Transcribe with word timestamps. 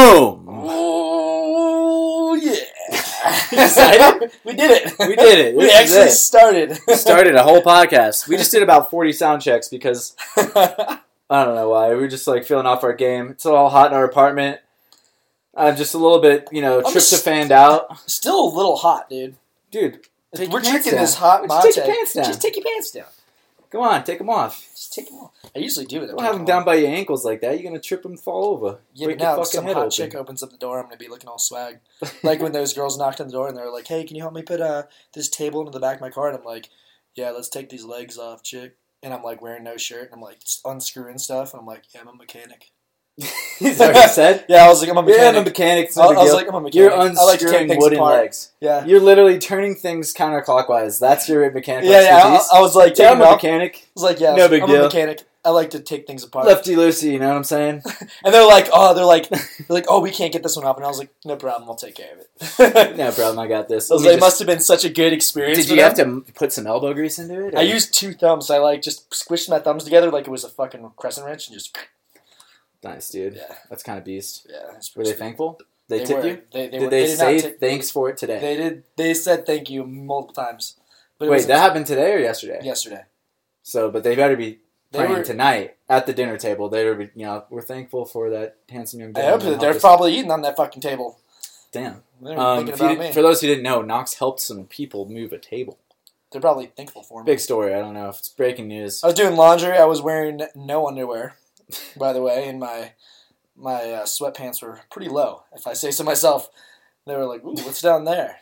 Boom! 0.00 0.46
Oh 0.48 2.34
yeah! 2.34 2.54
Excited? 3.64 4.30
we 4.46 4.54
did 4.54 4.70
it. 4.70 4.94
We 4.98 5.14
did 5.14 5.38
it. 5.38 5.54
We 5.54 5.64
This 5.64 5.74
actually 5.74 5.98
it. 6.06 6.10
started. 6.12 6.78
Started 6.96 7.34
a 7.34 7.42
whole 7.42 7.60
podcast. 7.60 8.26
We 8.26 8.38
just 8.38 8.50
did 8.50 8.62
about 8.62 8.90
40 8.90 9.12
sound 9.12 9.42
checks 9.42 9.68
because 9.68 10.16
I 10.38 10.98
don't 11.28 11.54
know 11.54 11.68
why. 11.68 11.90
We 11.90 11.96
were 11.96 12.08
just 12.08 12.26
like 12.26 12.44
feeling 12.46 12.64
off 12.64 12.82
our 12.82 12.94
game. 12.94 13.28
It's 13.28 13.44
all 13.44 13.68
hot 13.68 13.90
in 13.90 13.96
our 13.96 14.04
apartment. 14.06 14.60
I'm 15.54 15.76
just 15.76 15.92
a 15.92 15.98
little 15.98 16.20
bit, 16.22 16.48
you 16.50 16.62
know, 16.62 16.78
I'm 16.78 16.92
just- 16.94 17.26
out. 17.52 17.98
Still 18.08 18.42
a 18.42 18.48
little 18.56 18.76
hot, 18.76 19.10
dude. 19.10 19.36
Dude, 19.70 20.06
We're 20.32 20.60
drinking 20.60 20.92
down. 20.92 21.00
this 21.02 21.16
hot 21.16 21.46
Just 21.46 21.62
take 21.66 21.76
your 21.76 21.94
pants 21.94 22.14
down. 22.14 22.24
Just 22.24 22.40
take 22.40 22.56
your 22.56 22.64
pants 22.64 22.90
down. 22.90 23.04
Come 23.70 23.82
on, 23.82 24.02
take 24.04 24.16
them 24.18 24.30
off. 24.30 24.66
Just 24.90 24.98
take 24.98 25.08
them 25.08 25.18
off. 25.20 25.32
I 25.54 25.60
usually 25.60 25.86
do 25.86 26.02
it. 26.02 26.08
Don't 26.08 26.20
have 26.20 26.34
them 26.34 26.44
down 26.44 26.64
by 26.64 26.74
your 26.74 26.88
ankles 26.88 27.24
like 27.24 27.40
that. 27.42 27.52
You're 27.54 27.70
going 27.70 27.80
to 27.80 27.86
trip 27.86 28.04
and 28.04 28.18
fall 28.18 28.46
over. 28.46 28.80
Yeah, 28.92 29.06
Break 29.06 29.18
but 29.18 29.24
now 29.24 29.30
if 29.32 29.46
fucking 29.46 29.50
some 29.52 29.66
hot 29.66 29.76
open. 29.76 29.90
chick 29.90 30.14
opens 30.14 30.42
up 30.42 30.50
the 30.50 30.56
door, 30.56 30.78
I'm 30.78 30.86
gonna 30.86 30.96
be 30.96 31.08
looking 31.08 31.28
all 31.28 31.38
swag. 31.38 31.78
like 32.22 32.40
when 32.42 32.52
those 32.52 32.72
girls 32.72 32.98
knocked 32.98 33.20
on 33.20 33.28
the 33.28 33.32
door 33.32 33.48
and 33.48 33.56
they 33.56 33.62
were 33.62 33.70
like, 33.72 33.86
"Hey, 33.86 34.04
can 34.04 34.16
you 34.16 34.22
help 34.22 34.34
me 34.34 34.42
put 34.42 34.60
uh, 34.60 34.84
this 35.14 35.28
table 35.28 35.60
into 35.60 35.70
the 35.70 35.80
back 35.80 35.96
of 35.96 36.00
my 36.00 36.10
car?" 36.10 36.28
And 36.28 36.38
I'm 36.38 36.44
like, 36.44 36.70
"Yeah, 37.14 37.30
let's 37.30 37.48
take 37.48 37.68
these 37.68 37.84
legs 37.84 38.18
off, 38.18 38.42
chick." 38.42 38.76
And 39.02 39.14
I'm 39.14 39.22
like 39.22 39.40
wearing 39.40 39.64
no 39.64 39.76
shirt 39.76 40.10
and 40.10 40.14
I'm 40.14 40.20
like 40.20 40.40
unscrewing 40.64 41.18
stuff 41.18 41.52
and 41.52 41.60
I'm 41.60 41.66
like, 41.66 41.84
"Yeah, 41.94 42.00
I'm 42.02 42.08
a 42.08 42.14
mechanic." 42.14 42.72
Is 43.60 43.78
that 43.78 43.94
what 43.94 44.02
you 44.02 44.08
said? 44.08 44.44
Yeah, 44.48 44.64
I 44.64 44.68
was 44.68 44.80
like, 44.80 44.90
"I'm 44.90 44.96
a 44.96 45.00
Yeah, 45.10 45.28
I'm 45.28 45.34
mechanic." 45.34 45.46
a 45.46 45.50
mechanic. 45.50 45.90
I, 45.96 46.00
I 46.00 46.22
was 46.22 46.32
like, 46.32 46.48
"I'm 46.48 46.54
a 46.54 46.60
mechanic." 46.60 46.74
You're 46.74 46.92
I 46.92 47.04
like 47.04 47.40
unscrewing 47.42 47.78
wooden 47.78 47.98
apart. 47.98 48.14
legs. 48.22 48.52
Yeah. 48.60 48.84
You're 48.84 49.00
literally 49.00 49.38
turning 49.38 49.74
things 49.74 50.14
counterclockwise. 50.14 50.98
That's 50.98 51.28
your 51.28 51.50
mechanical 51.50 51.90
Yeah, 51.90 52.00
yeah. 52.02 52.38
I. 52.52 52.58
I 52.58 52.60
was 52.60 52.74
like, 52.74 52.96
yeah, 52.98 53.10
I'm 53.12 53.20
a 53.20 53.30
mechanic. 53.32 53.76
I 53.76 53.88
was 53.94 54.02
like, 54.02 54.20
yeah, 54.20 54.34
No 54.34 54.48
big 54.48 54.62
I'm 54.62 54.68
deal. 54.68 54.80
a 54.80 54.84
mechanic. 54.84 55.22
I 55.42 55.50
like 55.50 55.70
to 55.70 55.80
take 55.80 56.06
things 56.06 56.22
apart. 56.22 56.44
Lefty 56.46 56.74
loosey, 56.74 57.12
you 57.12 57.18
know 57.18 57.28
what 57.28 57.36
I'm 57.36 57.44
saying? 57.44 57.82
And 58.24 58.34
they're 58.34 58.46
like, 58.46 58.68
oh, 58.74 58.92
they're 58.92 59.06
like, 59.06 59.26
they're 59.30 59.40
like, 59.70 59.86
oh, 59.88 60.00
we 60.00 60.10
can't 60.10 60.32
get 60.34 60.42
this 60.42 60.54
one 60.54 60.66
off. 60.66 60.76
And 60.76 60.84
I 60.84 60.88
was 60.88 60.98
like, 60.98 61.08
no 61.24 61.36
problem, 61.36 61.66
I'll 61.66 61.76
take 61.76 61.94
care 61.94 62.10
of 62.12 62.18
it. 62.20 62.96
no 62.98 63.10
problem, 63.10 63.38
I 63.38 63.46
got 63.48 63.66
this. 63.66 63.90
I 63.90 63.94
was 63.94 64.04
like, 64.04 64.18
it 64.18 64.20
must 64.20 64.38
have 64.38 64.46
been 64.46 64.60
such 64.60 64.84
a 64.84 64.90
good 64.90 65.14
experience. 65.14 65.58
Did 65.58 65.70
you 65.70 65.80
have 65.82 65.94
to 65.94 66.22
put 66.34 66.52
some 66.52 66.66
elbow 66.66 66.92
grease 66.92 67.18
into 67.18 67.46
it? 67.46 67.54
I 67.54 67.62
used 67.62 67.94
two 67.94 68.12
thumbs. 68.12 68.50
I 68.50 68.58
like 68.58 68.82
just 68.82 69.08
squished 69.12 69.48
my 69.48 69.58
thumbs 69.60 69.84
together 69.84 70.10
like 70.10 70.26
it 70.26 70.30
was 70.30 70.44
a 70.44 70.50
fucking 70.50 70.90
crescent 70.96 71.26
wrench 71.26 71.48
and 71.48 71.54
just 71.56 71.74
Nice, 72.82 73.10
dude. 73.10 73.34
yeah, 73.34 73.54
That's 73.68 73.82
kind 73.82 73.98
of 73.98 74.04
beast. 74.04 74.46
yeah. 74.50 74.78
Were 74.96 75.04
they 75.04 75.12
thankful? 75.12 75.60
They, 75.88 75.98
They 75.98 76.04
tipped 76.04 76.22
were. 76.22 76.28
you? 76.28 76.42
They, 76.52 76.66
they, 76.66 76.70
did 76.70 76.82
were, 76.82 76.88
they, 76.90 77.06
did 77.06 77.18
say 77.18 77.38
tip- 77.40 77.60
thanks 77.60 77.90
for 77.90 78.08
it 78.08 78.16
today? 78.16 78.38
They 78.40 78.56
did. 78.56 78.84
They 78.96 79.12
said 79.14 79.44
thank 79.44 79.68
you 79.68 79.84
multiple 79.84 80.42
times. 80.44 80.76
But 81.18 81.28
Wait, 81.28 81.46
that 81.48 81.58
happened 81.58 81.86
today 81.86 82.14
or 82.14 82.18
yesterday? 82.18 82.60
yesterday. 82.62 83.02
So, 83.62 83.90
but 83.90 84.02
they 84.04 84.16
better 84.16 84.36
be 84.36 84.60
They 84.92 85.00
praying 85.00 85.12
were. 85.18 85.24
tonight 85.24 85.76
at 85.88 86.06
the 86.06 86.14
dinner 86.14 86.38
table. 86.38 86.68
They 86.70 86.90
be, 86.94 87.10
you 87.14 87.26
know, 87.26 87.44
we're 87.50 87.60
thankful 87.60 88.06
for 88.06 88.30
that 88.30 88.56
handsome 88.70 89.00
young 89.00 89.12
I 89.16 89.22
hope 89.30 89.42
that 89.42 89.60
they're 89.60 89.70
us- 89.74 89.80
probably 89.80 90.14
eating 90.16 90.30
on 90.30 90.40
that 90.42 90.56
fucking 90.56 90.80
table. 90.80 91.18
Damn. 91.72 92.02
Um, 92.24 92.64
didn't- 92.66 93.12
for 93.12 93.20
those 93.22 93.40
who 93.42 93.46
didn't 93.48 93.62
know, 93.62 93.82
Knox 93.82 94.14
helped 94.14 94.40
some 94.40 94.64
people 94.64 95.06
move 95.08 95.32
a 95.32 95.38
table. 95.38 95.78
They're 96.32 96.40
probably 96.40 96.66
thankful 96.66 97.02
for 97.02 97.22
me. 97.22 97.26
Big 97.32 97.40
story. 97.40 97.74
I 97.74 97.80
don't 97.80 97.94
know 97.94 98.08
if 98.08 98.18
it's 98.20 98.28
breaking 98.28 98.68
news. 98.68 99.02
I 99.02 99.08
was 99.08 99.14
doing 99.16 99.36
laundry. 99.36 99.76
I 99.76 99.84
was 99.84 100.00
wearing 100.00 100.40
no 100.54 100.86
underwear, 100.86 101.36
by 101.96 102.12
the 102.12 102.22
way, 102.22 102.48
and 102.48 102.58
my 102.60 102.92
my 103.56 103.90
uh, 103.92 104.04
sweatpants 104.04 104.62
were 104.62 104.80
pretty 104.90 105.08
low, 105.08 105.44
if 105.54 105.66
I 105.66 105.72
say 105.74 105.90
so 105.90 106.04
myself. 106.04 106.48
They 107.06 107.16
were 107.16 107.26
like, 107.26 107.44
"Ooh, 107.44 107.54
what's 107.64 107.82
down 107.82 108.04
there?" 108.04 108.36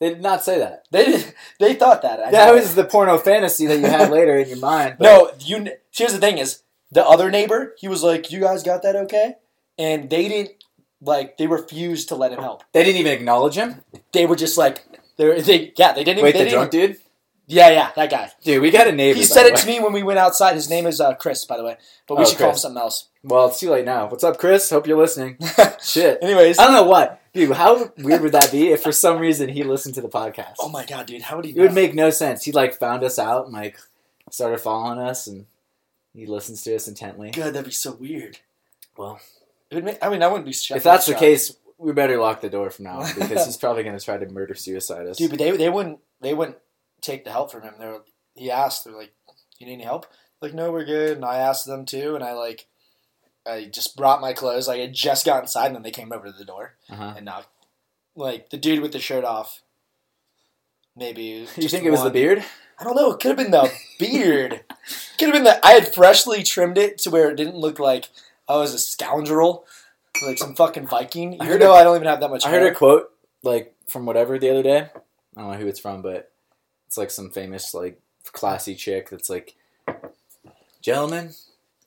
They 0.00 0.08
did 0.10 0.22
not 0.22 0.42
say 0.44 0.58
that. 0.58 0.84
They 0.90 1.04
did, 1.04 1.34
they 1.60 1.74
thought 1.74 2.02
that. 2.02 2.20
I 2.20 2.30
That 2.30 2.46
know. 2.48 2.54
was 2.54 2.74
the 2.74 2.84
porno 2.84 3.18
fantasy 3.18 3.66
that 3.66 3.78
you 3.78 3.86
had 3.86 4.10
later 4.18 4.36
in 4.38 4.48
your 4.48 4.58
mind. 4.58 4.96
but- 4.98 5.04
no. 5.04 5.30
You 5.40 5.68
here's 5.90 6.12
the 6.12 6.18
thing: 6.18 6.38
is 6.38 6.62
the 6.90 7.04
other 7.06 7.30
neighbor? 7.30 7.74
He 7.78 7.88
was 7.88 8.02
like, 8.02 8.30
"You 8.30 8.40
guys 8.40 8.62
got 8.62 8.82
that 8.82 8.96
okay?" 8.96 9.34
And 9.78 10.10
they 10.10 10.28
didn't 10.28 10.52
like. 11.00 11.38
They 11.38 11.46
refused 11.46 12.08
to 12.10 12.16
let 12.16 12.32
him 12.32 12.40
help. 12.40 12.62
They 12.72 12.84
didn't 12.84 13.00
even 13.00 13.12
acknowledge 13.12 13.54
him. 13.56 13.82
They 14.12 14.26
were 14.26 14.36
just 14.36 14.58
like, 14.58 14.84
they 15.16 15.40
they 15.40 15.72
yeah. 15.76 15.92
They 15.92 16.04
didn't. 16.04 16.18
even 16.18 16.24
Wait, 16.24 16.32
they 16.32 16.38
the 16.40 16.44
didn't 16.50 16.52
drunk 16.54 16.70
dude? 16.70 16.96
Yeah, 17.46 17.70
yeah, 17.70 17.90
that 17.96 18.10
guy. 18.10 18.30
Dude, 18.42 18.62
we 18.62 18.70
got 18.70 18.86
a 18.86 18.92
neighbor. 18.92 19.18
He 19.18 19.24
said 19.24 19.46
it 19.46 19.54
way. 19.54 19.60
to 19.60 19.66
me 19.66 19.80
when 19.80 19.92
we 19.92 20.02
went 20.02 20.18
outside. 20.18 20.54
His 20.54 20.70
name 20.70 20.86
is 20.86 21.00
uh, 21.00 21.14
Chris, 21.14 21.44
by 21.44 21.56
the 21.56 21.64
way, 21.64 21.76
but 22.06 22.16
we 22.16 22.22
Oh, 22.24 22.26
should 22.26 22.38
call 22.38 22.50
him 22.50 22.56
something 22.56 22.80
else. 22.80 23.08
Well, 23.24 23.48
it's 23.48 23.60
too 23.60 23.70
late 23.70 23.84
now. 23.84 24.06
What's 24.08 24.24
up, 24.24 24.38
Chris? 24.38 24.70
Hope 24.70 24.86
you're 24.86 24.96
listening. 24.98 25.38
Shit. 25.82 26.18
Anyways, 26.22 26.58
I 26.58 26.64
don't 26.64 26.74
know 26.74 26.84
what. 26.84 27.20
Dude, 27.34 27.52
how 27.52 27.90
weird 27.98 28.22
would 28.22 28.32
that 28.32 28.52
be 28.52 28.68
if 28.68 28.82
for 28.82 28.92
some 28.92 29.18
reason 29.18 29.48
he 29.48 29.64
listened 29.64 29.94
to 29.96 30.00
the 30.00 30.08
podcast? 30.08 30.54
oh 30.60 30.68
my 30.68 30.84
god, 30.86 31.06
dude, 31.06 31.22
how 31.22 31.36
would 31.36 31.44
he? 31.44 31.50
It 31.52 31.60
would 31.60 31.72
make 31.74 31.94
no 31.94 32.10
sense. 32.10 32.44
He 32.44 32.52
like 32.52 32.74
found 32.78 33.02
us 33.04 33.18
out 33.18 33.46
and 33.46 33.54
like 33.54 33.78
started 34.30 34.58
following 34.60 34.98
us 34.98 35.26
and 35.26 35.46
he 36.14 36.26
listens 36.26 36.62
to 36.62 36.74
us 36.76 36.88
intently. 36.88 37.30
God, 37.30 37.54
that'd 37.54 37.64
be 37.64 37.70
so 37.70 37.92
weird. 37.92 38.38
Well, 38.96 39.20
It 39.70 39.76
would 39.76 39.84
make, 39.84 39.98
I 40.04 40.10
mean, 40.10 40.22
I 40.22 40.26
wouldn't 40.28 40.44
be 40.46 40.52
shocked. 40.52 40.76
if 40.76 40.84
that's 40.84 41.06
the 41.06 41.14
case, 41.14 41.56
we 41.78 41.92
better 41.92 42.18
lock 42.18 42.40
the 42.42 42.50
door 42.50 42.70
from 42.70 42.84
now 42.84 43.00
on 43.00 43.10
because 43.18 43.46
he's 43.46 43.56
probably 43.56 43.82
going 43.82 43.98
to 43.98 44.04
try 44.04 44.16
to 44.18 44.26
murder 44.28 44.54
suicide 44.54 45.06
us. 45.06 45.16
dude, 45.16 45.30
but 45.30 45.38
they 45.38 45.50
they 45.52 45.70
wouldn't 45.70 45.98
they 46.20 46.34
wouldn't 46.34 46.58
take 47.02 47.24
the 47.24 47.30
help 47.30 47.52
from 47.52 47.62
him. 47.62 47.74
They 47.78 47.86
were, 47.86 48.02
he 48.34 48.50
asked, 48.50 48.84
they're 48.84 48.96
like, 48.96 49.12
"You 49.58 49.66
need 49.66 49.74
any 49.74 49.84
help?" 49.84 50.06
Like, 50.40 50.54
no, 50.54 50.72
we're 50.72 50.84
good. 50.84 51.16
And 51.16 51.24
I 51.24 51.36
asked 51.36 51.66
them 51.66 51.84
too, 51.84 52.14
and 52.14 52.24
I 52.24 52.32
like, 52.32 52.66
I 53.46 53.66
just 53.66 53.96
brought 53.96 54.20
my 54.20 54.32
clothes. 54.32 54.66
Like, 54.68 54.80
I 54.80 54.86
just 54.86 55.26
got 55.26 55.42
inside, 55.42 55.66
and 55.66 55.74
then 55.76 55.82
they 55.82 55.90
came 55.90 56.12
over 56.12 56.26
to 56.26 56.32
the 56.32 56.44
door 56.44 56.74
uh-huh. 56.90 57.14
and 57.16 57.26
knocked. 57.26 57.48
Like 58.16 58.50
the 58.50 58.56
dude 58.56 58.80
with 58.80 58.92
the 58.92 58.98
shirt 58.98 59.24
off. 59.24 59.62
Maybe 60.94 61.46
Do 61.54 61.62
You 61.62 61.68
think 61.68 61.84
it 61.84 61.90
was 61.90 62.02
the 62.02 62.10
beard? 62.10 62.44
I 62.78 62.84
don't 62.84 62.96
know. 62.96 63.12
It 63.12 63.20
could 63.20 63.28
have 63.28 63.36
been 63.38 63.50
the 63.50 63.72
beard. 63.98 64.64
could 65.18 65.26
have 65.26 65.32
been 65.32 65.44
that 65.44 65.60
I 65.64 65.72
had 65.72 65.94
freshly 65.94 66.42
trimmed 66.42 66.76
it 66.76 66.98
to 66.98 67.10
where 67.10 67.30
it 67.30 67.36
didn't 67.36 67.56
look 67.56 67.78
like 67.78 68.08
I 68.48 68.56
was 68.56 68.74
a 68.74 68.78
scoundrel, 68.78 69.64
like 70.20 70.36
some 70.38 70.54
fucking 70.54 70.88
Viking. 70.88 71.32
I 71.32 71.34
Even 71.36 71.46
heard 71.46 71.60
though 71.62 71.72
a- 71.72 71.80
I 71.80 71.84
don't 71.84 71.96
even 71.96 72.08
have 72.08 72.20
that 72.20 72.30
much. 72.30 72.44
I 72.44 72.50
hair. 72.50 72.60
heard 72.60 72.72
a 72.72 72.74
quote 72.74 73.10
like 73.42 73.74
from 73.88 74.04
whatever 74.04 74.38
the 74.38 74.50
other 74.50 74.62
day. 74.62 74.88
I 75.36 75.40
don't 75.40 75.52
know 75.52 75.58
who 75.58 75.68
it's 75.68 75.80
from, 75.80 76.02
but 76.02 76.31
it's 76.92 76.98
like 76.98 77.10
some 77.10 77.30
famous 77.30 77.72
like 77.72 77.98
classy 78.32 78.74
chick 78.74 79.08
that's 79.08 79.30
like, 79.30 79.54
"Gentlemen, 80.82 81.30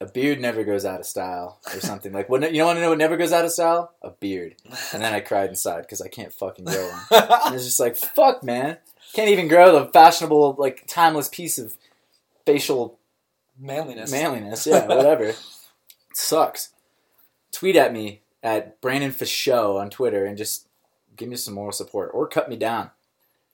a 0.01 0.07
beard 0.07 0.41
never 0.41 0.63
goes 0.63 0.83
out 0.83 0.99
of 0.99 1.05
style," 1.05 1.59
or 1.71 1.79
something 1.79 2.11
like. 2.11 2.27
What 2.27 2.41
you 2.51 2.57
don't 2.57 2.65
want 2.65 2.77
to 2.77 2.81
know 2.81 2.89
what 2.89 2.97
never 2.97 3.15
goes 3.15 3.31
out 3.31 3.45
of 3.45 3.51
style? 3.51 3.93
A 4.01 4.09
beard. 4.09 4.55
And 4.93 5.03
then 5.03 5.13
I 5.13 5.19
cried 5.19 5.49
inside 5.49 5.81
because 5.81 6.01
I 6.01 6.07
can't 6.07 6.33
fucking 6.33 6.65
grow 6.65 6.89
one. 6.89 7.23
And 7.45 7.53
it's 7.53 7.65
just 7.65 7.79
like, 7.79 7.95
fuck, 7.95 8.43
man, 8.43 8.77
can't 9.13 9.29
even 9.29 9.47
grow 9.47 9.77
the 9.79 9.91
fashionable 9.91 10.55
like 10.57 10.85
timeless 10.87 11.29
piece 11.29 11.59
of 11.59 11.75
facial 12.43 12.97
Manliness. 13.59 14.11
manliness. 14.11 14.65
Yeah, 14.65 14.87
whatever. 14.87 15.25
it 15.25 15.39
sucks. 16.15 16.69
Tweet 17.51 17.75
at 17.75 17.93
me 17.93 18.21
at 18.41 18.81
Brandon 18.81 19.11
Fichot 19.11 19.79
on 19.79 19.91
Twitter 19.91 20.25
and 20.25 20.35
just 20.35 20.67
give 21.15 21.29
me 21.29 21.35
some 21.35 21.53
moral 21.53 21.71
support 21.71 22.09
or 22.11 22.27
cut 22.27 22.49
me 22.49 22.55
down. 22.55 22.89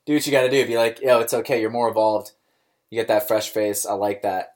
Do 0.05 0.13
what 0.13 0.25
you 0.25 0.31
got 0.31 0.41
to 0.41 0.49
do. 0.49 0.65
Be 0.65 0.77
like, 0.77 1.01
yo, 1.01 1.19
it's 1.19 1.33
okay. 1.33 1.61
You're 1.61 1.69
more 1.69 1.89
evolved. 1.89 2.31
You 2.89 2.99
get 2.99 3.07
that 3.07 3.27
fresh 3.27 3.49
face. 3.49 3.85
I 3.85 3.93
like 3.93 4.21
that. 4.23 4.55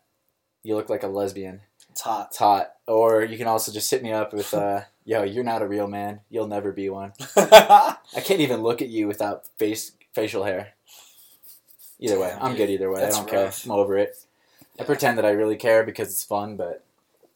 You 0.64 0.76
look 0.76 0.90
like 0.90 1.04
a 1.04 1.08
lesbian. 1.08 1.62
It's 1.90 2.02
hot. 2.02 2.28
It's 2.30 2.38
hot. 2.38 2.74
Or 2.88 3.24
you 3.24 3.38
can 3.38 3.48
also 3.48 3.72
just 3.72 3.90
hit 3.90 4.04
me 4.04 4.12
up 4.12 4.34
with, 4.34 4.54
uh, 4.54 4.82
yo, 5.06 5.24
you're 5.24 5.44
not 5.44 5.62
a 5.62 5.68
real 5.68 5.88
man. 5.88 6.22
You'll 6.30 6.48
never 6.48 6.72
be 6.72 6.90
one. 6.90 7.14
I 7.38 7.98
can't 8.16 8.42
even 8.42 8.62
look 8.62 8.82
at 8.82 8.90
you 8.90 9.08
without 9.08 9.48
face 9.58 9.92
facial 10.14 10.44
hair. 10.44 10.74
Either 12.00 12.20
way, 12.20 12.36
I'm 12.40 12.56
good 12.56 12.70
either 12.70 12.92
way. 12.92 13.02
That's 13.02 13.16
I 13.16 13.20
don't 13.20 13.30
care. 13.30 13.52
I'm 13.64 13.72
over 13.72 13.98
it. 13.98 14.18
I 14.80 14.84
pretend 14.84 15.18
that 15.18 15.26
I 15.26 15.32
really 15.32 15.56
care 15.56 15.84
because 15.84 16.10
it's 16.10 16.24
fun, 16.24 16.58
but 16.58 16.85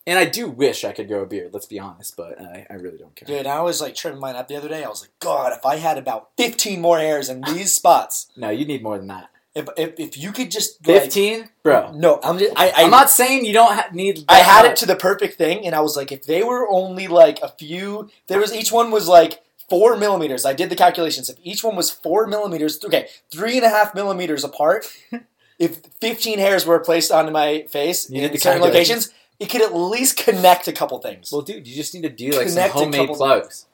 and 0.09 0.19
I 0.19 0.25
do 0.25 0.49
wish 0.49 0.83
I 0.83 0.91
could 0.91 1.07
grow 1.07 1.21
a 1.21 1.25
beard. 1.25 1.53
Let's 1.53 1.65
be 1.65 1.79
honest, 1.79 2.17
but 2.17 2.39
I, 2.41 2.65
I 2.69 2.73
really 2.73 2.97
don't 2.97 3.15
care. 3.15 3.25
Dude, 3.27 3.47
I 3.47 3.61
was 3.61 3.79
like 3.81 3.95
trimming 3.95 4.19
mine 4.19 4.35
up 4.35 4.47
the 4.47 4.55
other 4.55 4.67
day. 4.69 4.83
I 4.83 4.89
was 4.89 5.01
like, 5.01 5.11
God, 5.19 5.53
if 5.57 5.65
I 5.65 5.75
had 5.77 5.97
about 5.97 6.29
15 6.37 6.81
more 6.81 6.99
hairs 6.99 7.29
in 7.29 7.41
these 7.41 7.73
spots, 7.73 8.27
No, 8.35 8.49
you 8.49 8.65
need 8.65 8.83
more 8.83 8.97
than 8.97 9.07
that. 9.07 9.29
if 9.55 9.67
if, 9.77 9.99
if 9.99 10.17
you 10.17 10.31
could 10.31 10.51
just 10.51 10.85
like, 10.87 11.01
Fifteen, 11.03 11.49
bro. 11.63 11.91
No, 11.93 12.19
I'm 12.23 12.37
just 12.37 12.53
I 12.57 12.69
I, 12.69 12.83
I'm 12.83 12.91
not 12.91 13.09
saying 13.09 13.45
you 13.45 13.53
don't 13.53 13.73
ha- 13.73 13.89
need. 13.93 14.25
I 14.27 14.39
had 14.39 14.65
it 14.65 14.75
to 14.77 14.85
the 14.85 14.95
perfect 14.95 15.37
thing, 15.37 15.65
and 15.65 15.73
I 15.75 15.81
was 15.81 15.95
like, 15.97 16.11
if 16.11 16.23
they 16.25 16.43
were 16.43 16.67
only 16.69 17.07
like 17.07 17.39
a 17.41 17.49
few, 17.49 18.09
there 18.27 18.39
was 18.39 18.53
each 18.53 18.71
one 18.71 18.91
was 18.91 19.07
like 19.07 19.41
four 19.69 19.95
millimeters. 19.97 20.45
I 20.45 20.53
did 20.53 20.69
the 20.69 20.75
calculations. 20.75 21.29
If 21.29 21.37
each 21.43 21.63
one 21.63 21.75
was 21.75 21.91
four 21.91 22.25
millimeters, 22.27 22.83
okay, 22.83 23.07
three 23.31 23.55
and 23.57 23.65
a 23.65 23.69
half 23.69 23.93
millimeters 23.93 24.43
apart, 24.43 24.91
if 25.59 25.77
15 26.01 26.39
hairs 26.39 26.65
were 26.65 26.79
placed 26.79 27.11
onto 27.11 27.31
my 27.31 27.65
face 27.69 28.09
You 28.09 28.23
in 28.23 28.31
the 28.31 28.37
certain 28.39 28.61
locations, 28.63 29.11
it 29.39 29.49
could 29.49 29.61
at 29.61 29.75
least 29.75 30.17
connect 30.17 30.67
a 30.67 30.73
couple 30.73 30.99
things. 30.99 31.31
Well, 31.31 31.41
dude, 31.41 31.65
you 31.67 31.75
just 31.75 31.93
need 31.93 32.03
to 32.03 32.09
do 32.09 32.31
like 32.31 32.47
some 32.49 32.55
Connect 32.55 32.75
a 32.75 32.77
homemade 32.79 32.99
couple- 33.01 33.15
plugs. 33.15 33.65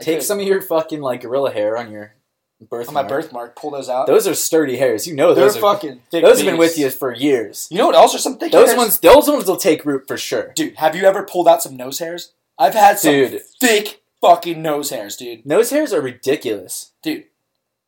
Take 0.00 0.18
could. 0.18 0.22
some 0.24 0.40
of 0.40 0.46
your 0.46 0.60
fucking 0.62 1.00
like 1.00 1.20
gorilla 1.22 1.52
hair 1.52 1.76
on 1.76 1.90
your 1.92 2.14
birthmark. 2.60 2.88
on 2.88 2.94
my 2.94 3.02
birthmark, 3.08 3.56
pull 3.56 3.70
those 3.70 3.88
out. 3.88 4.06
Those 4.06 4.26
are 4.26 4.34
sturdy 4.34 4.76
hairs. 4.76 5.06
You 5.06 5.14
know 5.14 5.34
They're 5.34 5.44
those. 5.46 5.56
Are, 5.56 5.60
fucking 5.60 6.00
thick. 6.10 6.24
those 6.24 6.38
have 6.38 6.46
been 6.46 6.58
with 6.58 6.76
you 6.78 6.90
for 6.90 7.12
years. 7.12 7.68
You 7.70 7.78
know 7.78 7.86
what 7.86 7.94
else 7.96 8.14
are 8.14 8.18
some 8.18 8.36
thick 8.38 8.52
Those 8.52 8.68
hairs? 8.70 8.78
ones, 8.78 8.98
those 9.00 9.28
ones 9.28 9.46
will 9.46 9.56
take 9.56 9.84
root 9.84 10.04
for 10.08 10.16
sure. 10.16 10.52
dude. 10.54 10.76
Have 10.76 10.96
you 10.96 11.04
ever 11.04 11.22
pulled 11.24 11.46
out 11.48 11.62
some 11.62 11.76
nose 11.76 11.98
hairs? 11.98 12.32
I've 12.58 12.74
had 12.74 12.98
some 12.98 13.12
Dude. 13.12 13.42
thick 13.60 14.02
fucking 14.20 14.60
nose 14.62 14.90
hairs, 14.90 15.16
dude. 15.16 15.44
Nose 15.46 15.70
hairs 15.70 15.92
are 15.92 16.00
ridiculous. 16.00 16.92
dude, 17.02 17.24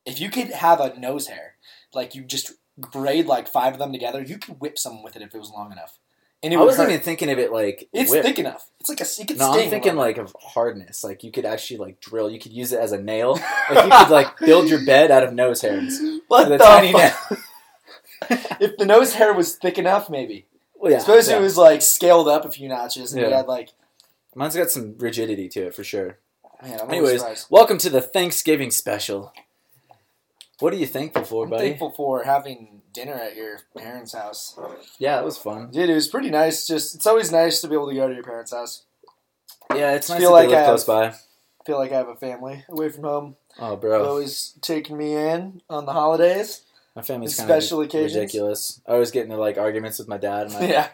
if 0.06 0.20
you 0.20 0.30
could 0.30 0.48
have 0.48 0.80
a 0.80 0.98
nose 0.98 1.28
hair, 1.28 1.54
like 1.94 2.14
you 2.14 2.22
just 2.22 2.52
braid 2.76 3.26
like 3.26 3.46
five 3.48 3.72
of 3.74 3.78
them 3.78 3.92
together, 3.92 4.20
you 4.22 4.38
could 4.38 4.60
whip 4.60 4.78
someone 4.78 5.02
with 5.04 5.16
it 5.16 5.22
if 5.22 5.34
it 5.34 5.38
was 5.38 5.50
long 5.50 5.70
enough. 5.72 5.98
And 6.52 6.54
I 6.60 6.64
wasn't 6.64 6.88
hurt. 6.88 6.92
even 6.94 7.04
thinking 7.04 7.30
of 7.30 7.38
it 7.38 7.52
like 7.52 7.88
It's 7.92 8.10
whip. 8.10 8.22
thick 8.24 8.38
enough. 8.38 8.68
It's 8.80 8.88
like 8.88 9.00
a. 9.00 9.04
It 9.22 9.28
could 9.28 9.38
No, 9.38 9.52
I'm 9.52 9.70
thinking 9.70 9.96
like 9.96 10.18
of 10.18 10.34
hardness. 10.40 11.02
Like 11.02 11.24
you 11.24 11.32
could 11.32 11.44
actually 11.44 11.78
like 11.78 12.00
drill. 12.00 12.30
You 12.30 12.38
could 12.38 12.52
use 12.52 12.72
it 12.72 12.78
as 12.80 12.92
a 12.92 13.00
nail. 13.00 13.38
Like 13.70 13.84
you 13.84 13.90
could 13.90 14.10
like 14.10 14.38
build 14.38 14.68
your 14.68 14.84
bed 14.84 15.10
out 15.10 15.22
of 15.24 15.32
nose 15.32 15.62
hairs. 15.62 15.98
What 16.28 16.48
the 16.48 16.58
tiny 16.58 16.92
fuck? 16.92 17.30
nail. 17.30 17.38
If 18.60 18.76
the 18.78 18.86
nose 18.86 19.14
hair 19.14 19.32
was 19.34 19.56
thick 19.56 19.78
enough, 19.78 20.08
maybe. 20.08 20.46
Well, 20.76 20.92
yeah, 20.92 20.98
Suppose 20.98 21.28
yeah. 21.28 21.38
it 21.38 21.40
was 21.40 21.56
like 21.56 21.82
scaled 21.82 22.28
up 22.28 22.44
a 22.44 22.50
few 22.50 22.68
notches, 22.68 23.12
and 23.12 23.20
you 23.22 23.28
Yeah. 23.28 23.36
had 23.38 23.46
like. 23.46 23.70
Mine's 24.34 24.56
got 24.56 24.70
some 24.70 24.96
rigidity 24.98 25.48
to 25.50 25.66
it 25.66 25.74
for 25.74 25.84
sure. 25.84 26.18
Man, 26.62 26.80
Anyways, 26.88 27.46
welcome 27.50 27.78
to 27.78 27.90
the 27.90 28.00
Thanksgiving 28.00 28.70
special. 28.70 29.32
What 30.60 30.72
are 30.72 30.76
you 30.76 30.86
thankful 30.86 31.24
for, 31.24 31.44
I'm 31.44 31.50
buddy? 31.50 31.68
thankful 31.68 31.90
for 31.90 32.22
having 32.24 32.82
dinner 32.92 33.14
at 33.14 33.34
your 33.36 33.58
parents' 33.76 34.14
house. 34.14 34.58
Yeah, 34.98 35.18
it 35.20 35.24
was 35.24 35.36
fun. 35.36 35.70
Dude, 35.70 35.90
it 35.90 35.94
was 35.94 36.08
pretty 36.08 36.30
nice. 36.30 36.66
Just 36.66 36.94
it's 36.94 37.06
always 37.06 37.32
nice 37.32 37.60
to 37.60 37.68
be 37.68 37.74
able 37.74 37.88
to 37.88 37.94
go 37.94 38.08
to 38.08 38.14
your 38.14 38.22
parents' 38.22 38.52
house. 38.52 38.84
Yeah, 39.74 39.94
it's 39.94 40.08
nice 40.08 40.20
Feel 40.20 40.30
that 40.34 40.48
like 40.48 40.56
I 40.56 40.64
close 40.64 40.84
by. 40.84 41.14
feel 41.66 41.78
like 41.78 41.90
I 41.92 41.96
have 41.96 42.08
a 42.08 42.16
family 42.16 42.64
away 42.68 42.88
from 42.90 43.04
home. 43.04 43.36
Oh, 43.58 43.70
They're 43.70 43.76
bro, 43.90 44.06
always 44.08 44.56
taking 44.60 44.96
me 44.96 45.14
in 45.16 45.60
on 45.70 45.86
the 45.86 45.92
holidays. 45.92 46.62
my 46.94 47.02
family's 47.02 47.34
kind 47.36 47.48
special 47.48 47.80
of 47.80 47.86
occasions. 47.86 48.14
ridiculous. 48.14 48.80
I 48.86 48.92
always 48.92 49.10
get 49.10 49.24
into 49.24 49.36
like 49.36 49.58
arguments 49.58 49.98
with 49.98 50.06
my 50.08 50.18
dad. 50.18 50.46
And 50.46 50.54
my, 50.54 50.60
yeah, 50.68 50.88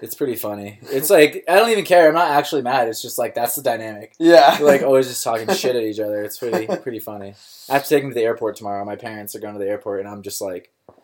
It's 0.00 0.14
pretty 0.14 0.36
funny. 0.36 0.78
It's 0.82 1.10
like 1.10 1.44
I 1.48 1.56
don't 1.56 1.70
even 1.70 1.84
care. 1.84 2.08
I'm 2.08 2.14
not 2.14 2.30
actually 2.30 2.62
mad. 2.62 2.88
It's 2.88 3.02
just 3.02 3.18
like 3.18 3.34
that's 3.34 3.56
the 3.56 3.62
dynamic. 3.62 4.14
yeah. 4.18 4.58
We're 4.60 4.66
like 4.66 4.82
always 4.82 5.08
just 5.08 5.24
talking 5.24 5.52
shit 5.54 5.74
at 5.74 5.82
each 5.90 5.98
other. 6.00 6.22
It's 6.22 6.38
pretty 6.38 6.66
pretty 6.78 7.00
funny. 7.00 7.34
I 7.68 7.72
have 7.72 7.82
to 7.82 7.88
take 7.88 8.02
them 8.04 8.10
to 8.10 8.14
the 8.14 8.22
airport 8.22 8.56
tomorrow. 8.56 8.84
My 8.84 8.96
parents 8.96 9.34
are 9.34 9.40
going 9.40 9.54
to 9.54 9.60
the 9.60 9.68
airport, 9.68 10.00
and 10.00 10.08
I'm 10.08 10.22
just 10.22 10.40
like, 10.40 10.70
you 10.88 10.94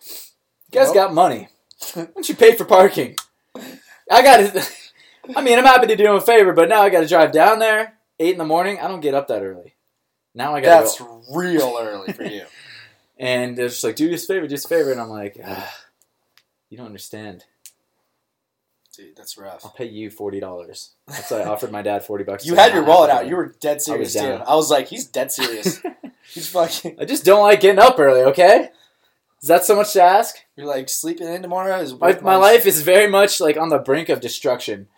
guys 0.70 0.86
Well. 0.86 0.94
got 0.94 1.14
money. 1.14 1.48
Why 1.94 2.04
don't 2.14 2.28
you 2.28 2.34
pay 2.36 2.54
for 2.54 2.64
parking? 2.64 3.16
I 4.10 4.22
got 4.22 4.36
to. 4.54 4.66
I 5.36 5.42
mean, 5.42 5.58
I'm 5.58 5.64
happy 5.64 5.86
to 5.88 5.96
do 5.96 6.04
him 6.06 6.16
a 6.16 6.20
favor, 6.20 6.52
but 6.52 6.68
now 6.68 6.82
I 6.82 6.90
got 6.90 7.00
to 7.00 7.08
drive 7.08 7.32
down 7.32 7.58
there 7.58 7.94
eight 8.20 8.32
in 8.32 8.38
the 8.38 8.44
morning. 8.44 8.78
I 8.78 8.86
don't 8.88 9.00
get 9.00 9.14
up 9.14 9.26
that 9.28 9.42
early. 9.42 9.74
Now 10.34 10.54
I 10.54 10.60
got 10.60 10.76
to 10.78 10.82
That's 10.84 10.98
go. 10.98 11.22
real 11.34 11.76
early 11.80 12.12
for 12.12 12.24
you. 12.24 12.44
And 13.16 13.56
they're 13.56 13.68
just 13.68 13.84
like, 13.84 13.94
do 13.94 14.12
a 14.12 14.18
favor, 14.18 14.48
do 14.48 14.56
a 14.56 14.58
favor, 14.58 14.90
and 14.90 15.00
I'm 15.00 15.08
like, 15.08 15.38
ah, 15.46 15.72
you 16.68 16.76
don't 16.76 16.86
understand. 16.86 17.44
Dude, 18.96 19.16
that's 19.16 19.36
rough. 19.36 19.64
I'll 19.64 19.72
pay 19.72 19.86
you 19.86 20.10
forty 20.10 20.40
dollars. 20.40 20.90
That's 21.08 21.30
why 21.30 21.40
I 21.40 21.46
offered 21.46 21.72
my 21.72 21.82
dad 21.82 22.04
forty 22.04 22.24
bucks. 22.24 22.46
You 22.46 22.54
had 22.54 22.72
your 22.72 22.84
wallet 22.84 23.10
out. 23.10 23.26
You 23.26 23.36
were 23.36 23.54
dead 23.60 23.82
serious 23.82 24.12
too. 24.12 24.20
down. 24.20 24.42
I 24.46 24.54
was 24.54 24.70
like, 24.70 24.88
he's 24.88 25.06
dead 25.06 25.32
serious. 25.32 25.82
he's 26.32 26.48
fucking. 26.48 26.96
I 27.00 27.04
just 27.04 27.24
don't 27.24 27.42
like 27.42 27.60
getting 27.60 27.80
up 27.80 27.98
early. 27.98 28.22
Okay, 28.22 28.68
is 29.44 29.48
that 29.48 29.64
so 29.64 29.76
much 29.76 29.92
to 29.92 30.02
ask? 30.02 30.36
You're 30.56 30.66
like 30.66 30.88
sleeping 30.88 31.28
in 31.28 31.42
tomorrow 31.42 31.78
is 31.78 31.92
My, 31.92 32.18
my 32.20 32.36
life 32.36 32.64
is 32.64 32.80
very 32.80 33.06
much 33.06 33.40
like 33.40 33.56
on 33.58 33.68
the 33.68 33.78
brink 33.78 34.08
of 34.08 34.20
destruction. 34.20 34.88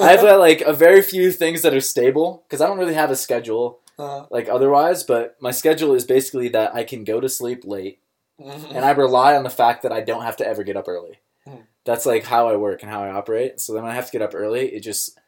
I 0.00 0.10
have 0.10 0.24
uh, 0.24 0.38
like 0.38 0.60
a 0.62 0.72
very 0.72 1.02
few 1.02 1.30
things 1.30 1.62
that 1.62 1.74
are 1.74 1.80
stable 1.80 2.44
because 2.48 2.60
I 2.60 2.66
don't 2.66 2.78
really 2.78 2.94
have 2.94 3.10
a 3.12 3.16
schedule 3.16 3.78
Uh, 3.98 4.26
like 4.30 4.48
otherwise. 4.48 5.04
But 5.04 5.36
my 5.40 5.50
schedule 5.50 5.94
is 5.94 6.04
basically 6.04 6.48
that 6.48 6.74
I 6.74 6.82
can 6.84 7.04
go 7.04 7.20
to 7.20 7.28
sleep 7.28 7.64
late, 7.64 8.00
mhm. 8.40 8.74
and 8.74 8.84
I 8.84 8.90
rely 8.90 9.36
on 9.36 9.44
the 9.44 9.50
fact 9.50 9.82
that 9.82 9.92
I 9.92 10.00
don't 10.00 10.22
have 10.22 10.36
to 10.38 10.46
ever 10.46 10.64
get 10.64 10.76
up 10.76 10.88
early. 10.88 11.20
That's 11.84 12.06
like 12.06 12.24
how 12.24 12.48
I 12.48 12.56
work 12.56 12.82
and 12.82 12.90
how 12.90 13.02
I 13.02 13.10
operate. 13.10 13.60
So 13.60 13.72
then 13.72 13.82
when 13.82 13.92
I 13.92 13.94
have 13.94 14.06
to 14.06 14.12
get 14.12 14.22
up 14.22 14.34
early, 14.34 14.68
it 14.74 14.80
just 14.80 15.18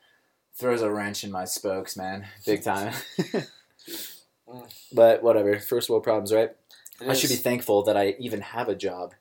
throws 0.55 0.83
a 0.83 0.91
wrench 0.91 1.25
in 1.25 1.33
my 1.33 1.45
spokes, 1.45 1.97
man, 1.97 2.27
big 2.47 2.63
time. 2.63 2.95
But 4.93 5.23
whatever, 5.23 5.59
first 5.59 5.91
world 5.91 6.05
problems, 6.05 6.33
right? 6.33 6.51
It 7.01 7.09
I 7.09 7.15
should 7.15 7.31
be 7.31 7.37
thankful 7.37 7.83
that 7.85 7.97
I 7.97 8.15
even 8.21 8.41
have 8.41 8.69
a 8.69 8.75
job 8.75 9.15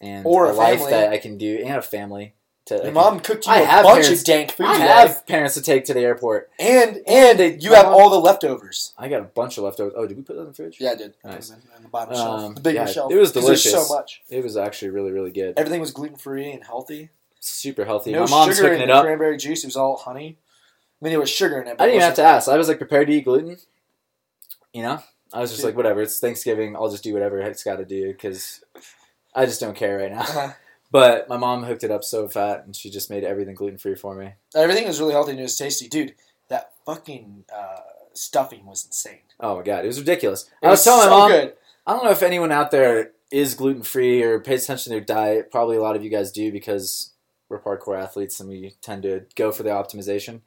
and 0.00 0.26
Or 0.26 0.46
a 0.46 0.52
a 0.52 0.54
life 0.54 0.88
that 0.90 1.10
I 1.10 1.18
can 1.18 1.38
do 1.38 1.62
and 1.64 1.76
a 1.76 1.82
family. 1.82 2.34
To, 2.70 2.82
Your 2.84 2.92
mom 2.92 3.20
cooked 3.20 3.46
you 3.46 3.52
I 3.52 3.60
a 3.60 3.82
bunch 3.82 4.02
parents- 4.04 4.20
of 4.20 4.26
dank 4.26 4.50
food 4.52 4.66
I 4.66 4.72
today, 4.74 4.86
have 4.86 5.26
parents 5.26 5.54
to 5.54 5.62
take 5.62 5.84
to 5.86 5.94
the 5.94 6.00
airport. 6.00 6.50
and 6.58 7.00
and 7.06 7.62
you 7.62 7.74
have 7.74 7.86
mom- 7.86 7.94
all 7.94 8.10
the 8.10 8.18
leftovers. 8.20 8.94
I 8.96 9.08
got 9.08 9.20
a 9.20 9.24
bunch 9.24 9.58
of 9.58 9.64
leftovers. 9.64 9.92
Oh, 9.96 10.06
did 10.06 10.16
we 10.16 10.22
put 10.22 10.36
that 10.36 10.42
in 10.42 10.48
the 10.48 10.54
fridge? 10.54 10.76
Yeah, 10.80 10.92
I 10.92 10.94
did. 10.94 11.14
Nice. 11.24 11.32
It 11.34 11.36
was 11.36 11.50
in 11.50 11.82
the 11.82 11.88
bottom 11.88 12.14
Um, 12.14 12.18
shelf, 12.40 12.54
the 12.54 12.60
bigger 12.60 12.78
yeah, 12.80 12.86
shelf. 12.86 13.12
it 13.12 13.16
was 13.16 13.32
delicious. 13.32 13.72
so 13.72 13.94
much. 13.94 14.22
It 14.30 14.42
was 14.44 14.56
actually 14.56 14.90
really, 14.90 15.10
really 15.12 15.30
good. 15.32 15.58
Everything 15.58 15.80
was 15.80 15.90
gluten 15.90 16.16
free 16.16 16.50
and 16.52 16.64
healthy. 16.64 17.10
Super 17.40 17.84
healthy. 17.84 18.12
No 18.12 18.24
My 18.24 18.30
mom's 18.30 18.56
sugar 18.56 18.68
hooking 18.68 18.82
in 18.84 18.90
it 18.90 18.92
up. 18.92 19.04
cranberry 19.04 19.36
juice. 19.36 19.64
It 19.64 19.66
was 19.68 19.76
all 19.76 19.96
honey. 19.96 20.36
I 21.00 21.04
mean, 21.04 21.12
there 21.12 21.20
was 21.20 21.30
sugar 21.30 21.60
in 21.60 21.66
it. 21.68 21.76
I 21.78 21.84
didn't 21.86 21.96
even 21.96 22.00
have 22.02 22.14
to 22.16 22.22
ask. 22.22 22.48
I 22.48 22.56
was 22.58 22.68
like 22.68 22.78
prepared 22.78 23.06
to 23.08 23.12
eat 23.14 23.24
gluten. 23.24 23.56
You 24.72 24.82
know, 24.82 25.02
I 25.32 25.40
was 25.40 25.50
just 25.50 25.62
Dude. 25.62 25.70
like, 25.70 25.76
whatever. 25.76 26.02
It's 26.02 26.20
Thanksgiving. 26.20 26.76
I'll 26.76 26.90
just 26.90 27.02
do 27.02 27.12
whatever 27.14 27.40
it's 27.40 27.64
got 27.64 27.76
to 27.76 27.84
do 27.84 28.12
because 28.12 28.62
I 29.34 29.46
just 29.46 29.60
don't 29.60 29.74
care 29.76 29.98
right 29.98 30.12
now. 30.12 30.20
Uh-huh. 30.20 30.52
But 30.90 31.28
my 31.28 31.36
mom 31.36 31.64
hooked 31.64 31.84
it 31.84 31.90
up 31.90 32.02
so 32.02 32.28
fat, 32.28 32.64
and 32.64 32.74
she 32.74 32.90
just 32.90 33.10
made 33.10 33.22
everything 33.22 33.54
gluten 33.54 33.78
free 33.78 33.94
for 33.94 34.14
me. 34.14 34.32
Everything 34.54 34.86
was 34.86 34.98
really 34.98 35.12
healthy 35.12 35.32
and 35.32 35.40
it 35.40 35.44
was 35.44 35.56
tasty, 35.56 35.88
dude. 35.88 36.14
That 36.48 36.72
fucking 36.84 37.44
uh, 37.54 37.80
stuffing 38.12 38.66
was 38.66 38.84
insane. 38.84 39.20
Oh 39.38 39.56
my 39.56 39.62
god, 39.62 39.84
it 39.84 39.88
was 39.88 40.00
ridiculous. 40.00 40.50
It 40.62 40.66
I 40.66 40.70
was 40.70 40.82
telling 40.82 41.04
so 41.04 41.10
my 41.10 41.16
mom, 41.16 41.30
good. 41.30 41.52
I 41.86 41.92
don't 41.92 42.04
know 42.04 42.10
if 42.10 42.22
anyone 42.22 42.50
out 42.50 42.72
there 42.72 43.12
is 43.30 43.54
gluten 43.54 43.82
free 43.82 44.22
or 44.22 44.40
pays 44.40 44.64
attention 44.64 44.84
to 44.84 44.98
their 44.98 45.00
diet. 45.00 45.52
Probably 45.52 45.76
a 45.76 45.82
lot 45.82 45.94
of 45.94 46.02
you 46.02 46.10
guys 46.10 46.32
do 46.32 46.50
because 46.50 47.12
we're 47.48 47.60
parkour 47.60 48.00
athletes 48.00 48.40
and 48.40 48.48
we 48.48 48.74
tend 48.82 49.04
to 49.04 49.26
go 49.36 49.52
for 49.52 49.62
the 49.62 49.70
optimization. 49.70 50.40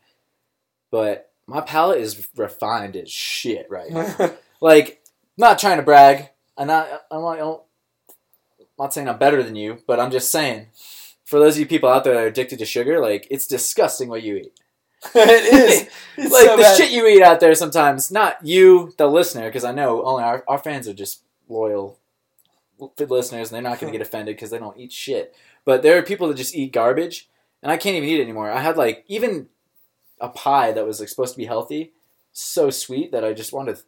But 0.92 1.32
my 1.48 1.62
palate 1.62 2.02
is 2.02 2.28
refined 2.36 2.96
as 2.96 3.12
shit 3.12 3.68
right 3.70 3.90
now. 3.90 4.32
like, 4.62 5.02
not 5.38 5.60
trying 5.60 5.78
to 5.78 5.84
brag. 5.84 6.30
I'm 6.58 6.68
not. 6.68 6.88
I'm 7.10 7.22
not, 7.22 7.34
I 7.34 7.38
don't, 7.38 7.64
not 8.78 8.94
saying 8.94 9.08
I'm 9.08 9.18
better 9.18 9.44
than 9.44 9.56
you, 9.56 9.80
but 9.88 10.00
I'm 10.00 10.12
just 10.12 10.32
saying. 10.32 10.68
For 11.24 11.40
those 11.40 11.56
of 11.56 11.62
you 11.62 11.66
people 11.66 11.90
out 11.90 12.04
there 12.04 12.14
that 12.16 12.24
are 12.24 12.28
addicted 12.28 12.60
to 12.60 12.66
sugar, 12.66 13.00
like 13.00 13.28
it's 13.30 13.48
disgusting 13.48 14.10
what 14.10 14.24
you 14.24 14.38
eat. 14.38 14.60
it 15.16 15.54
is. 15.54 15.90
It's 16.18 16.32
like 16.32 16.46
so 16.46 16.58
the 16.58 16.62
bad. 16.62 16.78
shit 16.78 16.92
you 16.92 17.08
eat 17.08 17.24
out 17.24 17.40
there 17.40 17.56
sometimes. 17.56 18.12
Not 18.12 18.38
you, 18.46 18.94
the 18.98 19.08
listener, 19.08 19.46
because 19.46 19.64
I 19.64 19.72
know 19.72 20.04
only 20.04 20.24
our, 20.24 20.44
our 20.48 20.60
fans 20.60 20.88
are 20.88 20.94
just 20.94 21.24
loyal 21.50 21.98
listeners, 23.00 23.50
and 23.52 23.56
they're 23.56 23.70
not 23.70 23.80
going 23.80 23.92
to 23.92 23.98
get 23.98 24.06
offended 24.06 24.36
because 24.36 24.52
they 24.52 24.60
don't 24.60 24.78
eat 24.78 24.92
shit. 24.92 25.36
But 25.66 25.82
there 25.82 25.98
are 25.98 26.04
people 26.04 26.28
that 26.28 26.38
just 26.38 26.56
eat 26.56 26.72
garbage, 26.72 27.30
and 27.64 27.72
I 27.72 27.78
can't 27.78 27.96
even 27.96 28.08
eat 28.08 28.20
it 28.20 28.24
anymore. 28.24 28.52
I 28.52 28.62
had 28.62 28.78
like 28.78 29.06
even 29.08 29.48
a 30.20 30.30
pie 30.30 30.72
that 30.72 30.86
was 30.86 31.00
like 31.00 31.10
supposed 31.10 31.34
to 31.34 31.38
be 31.38 31.46
healthy, 31.46 31.94
so 32.32 32.70
sweet 32.70 33.12
that 33.12 33.26
I 33.26 33.34
just 33.34 33.54
wanted 33.54 33.80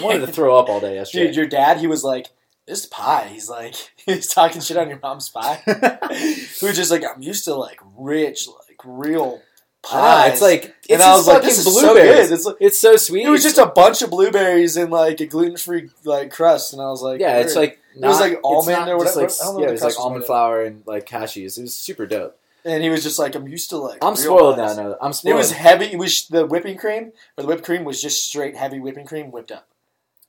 wanted 0.00 0.20
to 0.20 0.32
throw 0.32 0.56
up 0.58 0.68
all 0.68 0.80
day 0.80 0.94
yesterday. 0.94 1.26
Dude, 1.26 1.36
your 1.36 1.46
dad, 1.46 1.78
he 1.78 1.86
was 1.86 2.02
like, 2.02 2.28
this 2.66 2.86
pie. 2.86 3.28
He's 3.32 3.48
like, 3.48 3.74
he's 4.06 4.28
talking 4.28 4.60
shit 4.60 4.76
on 4.76 4.88
your 4.88 4.98
mom's 5.02 5.28
pie. 5.28 5.62
he 6.12 6.66
was 6.66 6.76
just 6.76 6.90
like, 6.90 7.04
I'm 7.04 7.22
used 7.22 7.44
to 7.44 7.54
like 7.54 7.80
rich, 7.96 8.48
like 8.48 8.78
real 8.84 9.40
pie. 9.82 10.28
it's 10.28 10.40
like 10.40 10.74
it's 10.88 10.92
and 10.92 11.02
I 11.02 11.14
was 11.14 11.26
like, 11.26 11.42
this 11.42 11.58
is 11.58 11.74
so 11.74 11.94
good. 11.94 12.32
It's 12.32 12.44
like, 12.46 12.56
It's 12.60 12.78
so 12.78 12.96
sweet. 12.96 13.26
it 13.26 13.30
was 13.30 13.42
just 13.42 13.58
a 13.58 13.66
bunch 13.66 14.00
of 14.02 14.10
blueberries 14.10 14.76
and 14.76 14.90
like 14.90 15.20
a 15.20 15.26
gluten 15.26 15.56
free 15.56 15.90
like 16.04 16.30
crust, 16.30 16.72
and 16.72 16.80
I 16.80 16.86
was 16.86 17.02
like, 17.02 17.20
yeah, 17.20 17.38
it's 17.38 17.54
like 17.54 17.78
It 17.94 18.00
was 18.00 18.20
like 18.20 18.40
almond 18.42 18.78
not 18.78 18.88
or 18.88 18.96
whatever. 18.96 19.20
Like, 19.20 19.30
I 19.30 19.44
don't 19.44 19.54
know 19.56 19.60
yeah, 19.62 19.68
it 19.68 19.72
was 19.72 19.82
like 19.82 20.00
almond 20.00 20.24
flour 20.24 20.62
and 20.64 20.82
like 20.86 21.06
cashews. 21.06 21.58
It 21.58 21.62
was 21.62 21.76
super 21.76 22.06
dope. 22.06 22.38
and 22.64 22.82
he 22.82 22.88
was 22.88 23.02
just 23.02 23.18
like, 23.18 23.34
I'm 23.34 23.46
used 23.46 23.68
to 23.70 23.76
like. 23.76 24.02
I'm 24.02 24.16
spoiled 24.16 24.56
now. 24.56 24.72
No, 24.72 24.96
I'm 25.02 25.12
It 25.24 25.34
was 25.34 25.52
heavy. 25.52 25.86
It 25.86 25.98
was 25.98 26.28
the 26.28 26.46
whipping 26.46 26.78
cream, 26.78 27.12
or 27.36 27.42
the 27.42 27.46
whipped 27.46 27.64
cream 27.64 27.84
was 27.84 28.00
just 28.00 28.24
straight 28.26 28.56
heavy 28.56 28.80
whipping 28.80 29.04
cream 29.04 29.30
whipped 29.30 29.52
up. 29.52 29.68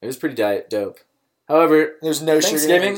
It 0.01 0.08
was 0.08 0.18
pretty 0.18 0.36
diet 0.36 0.70
dope. 0.70 1.00
However, 1.48 1.96
There's 2.02 2.22
no 2.22 2.40
sugar. 2.40 2.48
in 2.50 2.56
it. 2.56 2.60
Thanksgiving? 2.82 2.98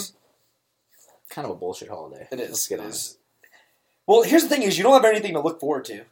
Kind 1.30 1.46
of 1.46 1.52
a 1.52 1.56
bullshit 1.56 1.90
holiday. 1.90 2.28
It 2.32 2.40
is. 2.40 2.50
Let's 2.50 2.68
get 2.68 2.80
it 2.80 2.84
honest. 2.84 3.12
is. 3.12 3.18
Well, 4.06 4.24
here's 4.24 4.44
the 4.44 4.50
thing: 4.50 4.62
is 4.64 4.78
you 4.78 4.84
don't 4.84 4.94
have 4.94 5.06
anything 5.06 5.34
to 5.34 5.42
look 5.42 5.60
forward 5.60 5.86
to. 5.86 6.04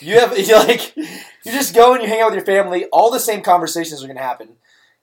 You 0.00 0.20
have 0.20 0.36
you 0.48 0.54
like 0.56 0.94
you 0.96 1.06
just 1.46 1.74
go 1.74 1.94
and 1.94 2.02
you 2.02 2.08
hang 2.08 2.20
out 2.20 2.26
with 2.32 2.34
your 2.36 2.44
family. 2.44 2.84
All 2.86 3.10
the 3.10 3.18
same 3.20 3.40
conversations 3.42 4.02
are 4.02 4.06
going 4.06 4.18
to 4.18 4.22
happen, 4.22 4.50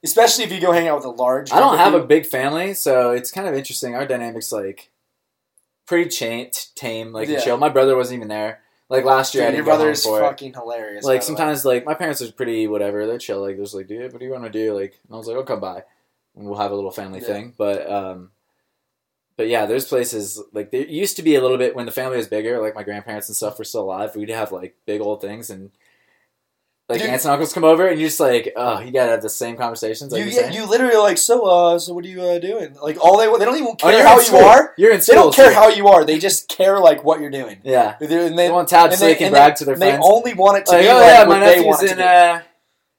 especially 0.04 0.44
if 0.44 0.52
you 0.52 0.62
go 0.62 0.72
hang 0.72 0.88
out 0.88 0.98
with 0.98 1.06
a 1.06 1.10
large. 1.10 1.52
I 1.52 1.60
don't 1.60 1.78
have 1.78 1.96
a 1.96 2.06
big 2.06 2.26
family, 2.28 2.74
so 2.76 3.12
it's 3.12 3.32
kind 3.32 3.48
of 3.48 3.56
interesting. 3.56 3.96
Our 3.96 4.06
dynamics 4.06 4.52
like 4.52 4.92
pretty 5.88 6.10
cha- 6.10 6.52
tame, 6.76 7.12
like 7.12 7.28
Yeah. 7.30 7.40
chill. 7.40 7.58
My 7.58 7.70
brother 7.70 7.96
wasn't 7.96 8.18
even 8.18 8.28
there. 8.28 8.60
Like 8.88 9.04
last 9.04 9.34
year, 9.34 9.48
Dude, 9.48 9.56
your 9.56 9.64
brother 9.66 9.90
is 9.90 10.04
for 10.04 10.20
it. 10.20 10.22
fucking 10.22 10.54
hilarious. 10.54 11.04
Like 11.04 11.24
sometimes, 11.24 11.66
like 11.66 11.86
my 11.86 11.96
parents 11.96 12.22
are 12.22 12.32
pretty 12.32 12.68
whatever. 12.68 13.08
They're 13.08 13.18
chill. 13.18 13.42
Like 13.42 13.56
they're 13.56 13.66
just 13.66 13.74
like, 13.74 13.88
dude, 13.88 14.14
what 14.14 14.20
do 14.20 14.26
you 14.26 14.32
want 14.32 14.44
to 14.44 14.50
do? 14.52 14.76
Like, 14.76 15.00
and 15.08 15.16
I 15.16 15.18
was 15.18 15.26
like, 15.26 15.36
I'll 15.38 15.44
come 15.44 15.60
by, 15.60 15.84
and 16.36 16.46
we'll 16.46 16.58
have 16.60 16.72
a 16.72 16.76
little 16.76 16.92
family 16.92 17.20
Yeah. 17.20 17.28
thing. 17.28 17.54
But 17.58 17.90
um, 17.92 18.32
but 19.38 19.48
yeah, 19.48 19.66
there's 19.66 19.86
places 19.86 20.42
like 20.54 20.72
there 20.72 20.86
used 20.86 21.16
to 21.18 21.24
be 21.24 21.36
a 21.36 21.42
little 21.42 21.58
bit 21.58 21.76
when 21.76 21.86
the 21.86 21.92
family 21.92 22.18
was 22.18 22.28
bigger. 22.28 22.60
Like 22.62 22.76
my 22.76 22.84
grandparents 22.84 23.28
and 23.30 23.36
stuff 23.36 23.58
were 23.60 23.66
still 23.66 23.82
alive. 23.84 24.16
We'd 24.16 24.30
have 24.30 24.52
like 24.52 24.76
big 24.86 25.02
old 25.02 25.22
things 25.22 25.50
and. 25.50 25.72
Like 26.88 27.02
Dude. 27.02 27.10
aunts 27.10 27.26
and 27.26 27.32
uncles 27.32 27.52
come 27.52 27.64
over, 27.64 27.88
and 27.88 28.00
you're 28.00 28.10
just 28.10 28.20
like, 28.20 28.54
oh, 28.56 28.80
you 28.80 28.92
gotta 28.92 29.10
have 29.10 29.24
the 29.24 29.28
same 29.28 29.58
conversations. 29.58 30.12
Like 30.12 30.24
you 30.24 30.30
yeah, 30.30 30.52
you 30.52 30.70
literally 30.70 30.98
like 30.98 31.18
so. 31.18 31.42
Uh, 31.44 31.80
so 31.80 31.96
what 31.96 32.06
are 32.06 32.08
you 32.08 32.22
uh, 32.22 32.38
doing? 32.38 32.76
Like 32.80 33.04
all 33.04 33.18
they 33.18 33.26
they 33.40 33.44
don't 33.44 33.56
even 33.56 33.70
Oh, 33.70 33.76
care 33.76 33.92
you're 33.94 34.04
how 34.08 34.20
you 34.20 34.36
are. 34.38 34.74
You're 34.78 34.92
in 34.92 35.00
They 35.00 35.16
don't 35.16 35.34
care 35.34 35.52
how 35.52 35.70
you 35.70 35.88
are. 35.88 36.06
They 36.06 36.20
just 36.20 36.48
care 36.48 36.78
like 36.80 37.04
what 37.04 37.20
you're 37.22 37.32
doing. 37.32 37.58
Yeah. 37.64 37.96
And 38.00 38.08
they, 38.08 38.30
They 38.30 38.52
want 38.52 38.70
tab 38.70 38.92
and 38.92 39.00
so 39.00 39.06
they, 39.06 39.16
can 39.16 39.32
brag 39.32 39.54
they- 39.54 39.58
to 39.58 39.66
their 39.66 39.78
friends. 39.78 39.98
they 39.98 40.08
only 40.08 40.36
want 40.36 40.60
it 40.60 40.68
to 40.68 40.74
like, 40.74 40.82
be 40.84 40.88
oh 40.90 40.94
like 40.98 41.06
yeah, 41.08 41.24
what 41.26 41.40
my 41.40 41.40
they 41.40 41.62
want 41.62 41.82
nephew's 41.82 41.82
it 41.82 41.88
to 41.88 41.92
in. 41.94 41.98
be. 41.98 42.04
Uh, 42.04 42.40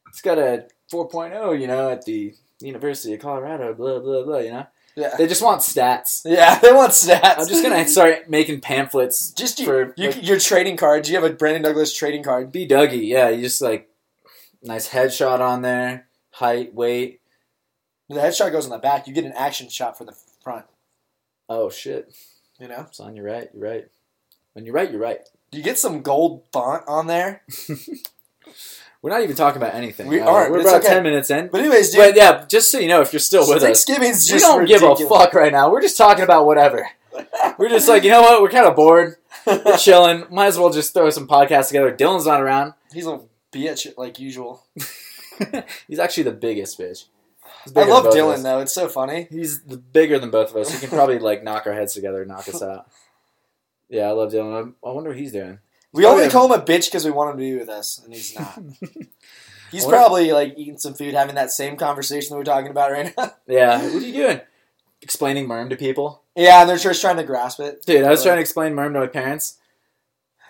it's 0.09 0.21
got 0.21 0.39
a 0.41 0.67
4.0, 0.93 1.61
you 1.61 1.67
know, 1.69 1.91
at 1.91 2.05
the 2.05 2.35
University 2.61 3.15
of 3.15 3.21
Colorado. 3.21 3.75
Blah 3.75 3.99
blah 4.01 4.25
blah. 4.25 4.39
You 4.39 4.51
know, 4.53 4.67
Yeah. 4.97 5.15
They 5.17 5.27
just 5.27 5.43
want 5.43 5.61
stats. 5.61 6.23
Yeah, 6.25 6.59
they 6.59 6.73
want 6.73 6.93
stats. 6.93 7.39
I'm 7.39 7.47
just 7.49 7.63
gonna 7.63 7.87
start 7.89 8.29
making 8.31 8.61
pamphlets. 8.61 9.31
just 9.33 9.59
you, 9.61 9.67
for, 9.67 9.95
you, 9.97 10.11
like- 10.11 10.27
your 10.27 10.39
trading 10.39 10.77
cards. 10.77 11.09
You 11.11 11.17
have 11.21 11.25
a 11.31 11.35
Brandon 11.35 11.63
Douglas 11.63 11.93
trading 11.95 12.23
card. 12.23 12.51
Be 12.53 12.67
Dougie, 12.67 13.07
yeah. 13.09 13.29
You 13.29 13.43
just 13.43 13.61
like 13.63 13.91
nice 14.63 14.89
headshot 14.89 15.41
on 15.41 15.63
there, 15.63 16.07
height, 16.33 16.75
weight. 16.75 17.21
The 18.09 18.17
headshot 18.17 18.53
goes 18.53 18.65
on 18.65 18.71
the 18.71 18.79
back. 18.79 19.07
You 19.07 19.13
get 19.13 19.25
an 19.25 19.33
action 19.37 19.69
shot 19.69 19.99
for 19.99 20.05
the 20.05 20.17
front. 20.43 20.65
Oh 21.49 21.71
shit, 21.71 22.13
You 22.59 22.69
know, 22.69 22.87
son, 22.91 23.17
you're 23.17 23.27
right. 23.27 23.49
You're 23.53 23.69
right. 23.69 23.85
When 24.55 24.65
you're 24.65 24.75
right, 24.75 24.91
you're 24.91 25.01
right. 25.01 25.21
you 25.53 25.63
get 25.63 25.79
some 25.79 26.03
gold 26.03 26.45
font 26.53 26.85
on 26.89 27.07
there. 27.07 27.43
We're 29.07 29.13
not 29.13 29.23
even 29.23 29.37
talking 29.37 29.63
about 29.63 29.77
anything. 29.77 30.09
We 30.09 30.19
Uh, 30.21 30.29
aren't, 30.29 30.51
We're 30.51 30.59
it's 30.63 30.69
about 30.69 30.81
okay. 30.85 30.95
ten 30.95 31.05
minutes 31.05 31.31
in. 31.31 31.47
But 31.47 31.61
anyways, 31.61 31.91
dude, 31.91 31.99
But 32.01 32.17
yeah, 32.17 32.45
just 32.49 32.73
so 32.73 32.81
you 32.81 32.89
know, 32.89 33.03
if 33.03 33.13
you're 33.13 33.21
still 33.21 33.47
with 33.49 33.59
us, 33.59 33.63
Thanksgiving's 33.63 34.33
we 34.33 34.41
don't 34.41 34.65
give 34.65 34.83
a 34.83 34.97
fuck 34.97 35.33
right 35.33 35.53
now. 35.53 35.71
We're 35.71 35.81
just 35.81 35.97
talking 35.97 36.25
about 36.25 36.45
whatever. 36.45 36.89
We're 37.57 37.69
just 37.69 37.89
like, 37.89 38.03
you 38.03 38.11
know 38.11 38.21
what? 38.23 38.43
We're 38.43 38.49
kind 38.51 38.67
of 38.67 38.75
bored. 38.75 39.15
We're 39.47 39.77
chilling. 39.77 40.25
Might 40.33 40.47
as 40.47 40.59
well 40.59 40.71
just 40.73 40.93
throw 40.93 41.09
some 41.11 41.29
podcasts 41.29 41.69
together. 41.69 41.95
Dylan's 41.95 42.27
not 42.27 42.43
around. 42.43 42.75
He's 42.93 43.07
a 43.07 43.21
bitch 43.53 43.97
like 43.97 44.19
usual. 44.19 44.67
He's 45.87 46.01
actually 46.01 46.25
the 46.25 46.33
biggest 46.33 46.77
bitch. 46.77 47.05
I 47.47 47.71
love 47.71 47.75
than 47.75 47.87
both 47.89 48.07
of 48.07 48.13
Dylan 48.13 48.43
though. 48.43 48.59
It's 48.59 48.75
so 48.75 48.89
funny. 48.89 49.29
He's 49.31 49.63
the 49.63 49.77
bigger 49.77 50.19
than 50.19 50.31
both 50.33 50.51
of 50.51 50.57
us. 50.57 50.73
He 50.73 50.81
can 50.81 50.89
probably 50.89 51.21
like 51.21 51.45
knock 51.45 51.69
our 51.69 51.75
heads 51.75 51.95
together 51.95 52.23
and 52.23 52.29
knock 52.29 52.49
us 52.49 52.61
out. 52.71 52.89
Yeah, 53.89 54.09
I 54.09 54.11
love 54.11 54.33
Dylan. 54.33 54.75
I 54.85 54.89
I 54.89 54.93
wonder 54.93 55.11
what 55.11 55.19
he's 55.19 55.31
doing. 55.31 55.61
We 55.93 56.05
only 56.05 56.29
call 56.29 56.53
him 56.53 56.61
a 56.61 56.63
bitch 56.63 56.87
because 56.87 57.05
we 57.05 57.11
want 57.11 57.31
him 57.31 57.37
to 57.39 57.41
be 57.41 57.57
with 57.57 57.69
us, 57.69 58.01
and 58.05 58.13
he's 58.13 58.39
not. 58.39 58.59
He's 59.73 59.85
What? 59.85 59.91
probably 59.91 60.31
like 60.33 60.55
eating 60.57 60.79
some 60.79 60.95
food, 60.95 61.15
having 61.15 61.35
that 61.35 61.51
same 61.51 61.77
conversation 61.77 62.31
that 62.31 62.37
we're 62.39 62.45
talking 62.45 62.71
about 62.71 62.93
right 62.93 63.13
now. 63.19 63.33
Yeah, 63.49 63.83
what 63.83 63.95
are 64.03 64.07
you 64.07 64.13
doing? 64.13 64.41
Explaining 65.03 65.49
Merm 65.49 65.71
to 65.71 65.77
people? 65.77 66.23
yeah, 66.37 66.61
and 66.61 66.71
they're 66.71 66.77
just 66.77 67.01
trying 67.01 67.17
to 67.17 67.25
grasp 67.25 67.59
it. 67.61 67.85
Dude, 67.85 68.05
I 68.05 68.11
was 68.11 68.23
trying 68.23 68.37
to 68.37 68.41
explain 68.41 68.75
Merm 68.75 68.93
to 68.93 69.01
my 69.01 69.07
parents. 69.09 69.59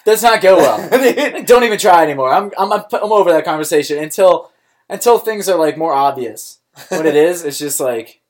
Does 0.04 0.22
not 0.22 0.40
go 0.42 0.56
well. 0.58 0.88
Don't 1.44 1.64
even 1.64 1.78
try 1.78 2.02
anymore. 2.04 2.30
I'm, 2.32 2.52
I'm 2.58 2.72
I'm 2.72 3.12
over 3.12 3.32
that 3.32 3.44
conversation 3.46 3.98
until 3.98 4.52
until 4.90 5.18
things 5.18 5.48
are 5.48 5.58
like 5.58 5.78
more 5.78 5.94
obvious. 5.94 6.58
What 6.88 7.06
it 7.06 7.16
is, 7.16 7.42
it's 7.42 7.58
just 7.58 7.80
like 7.80 8.20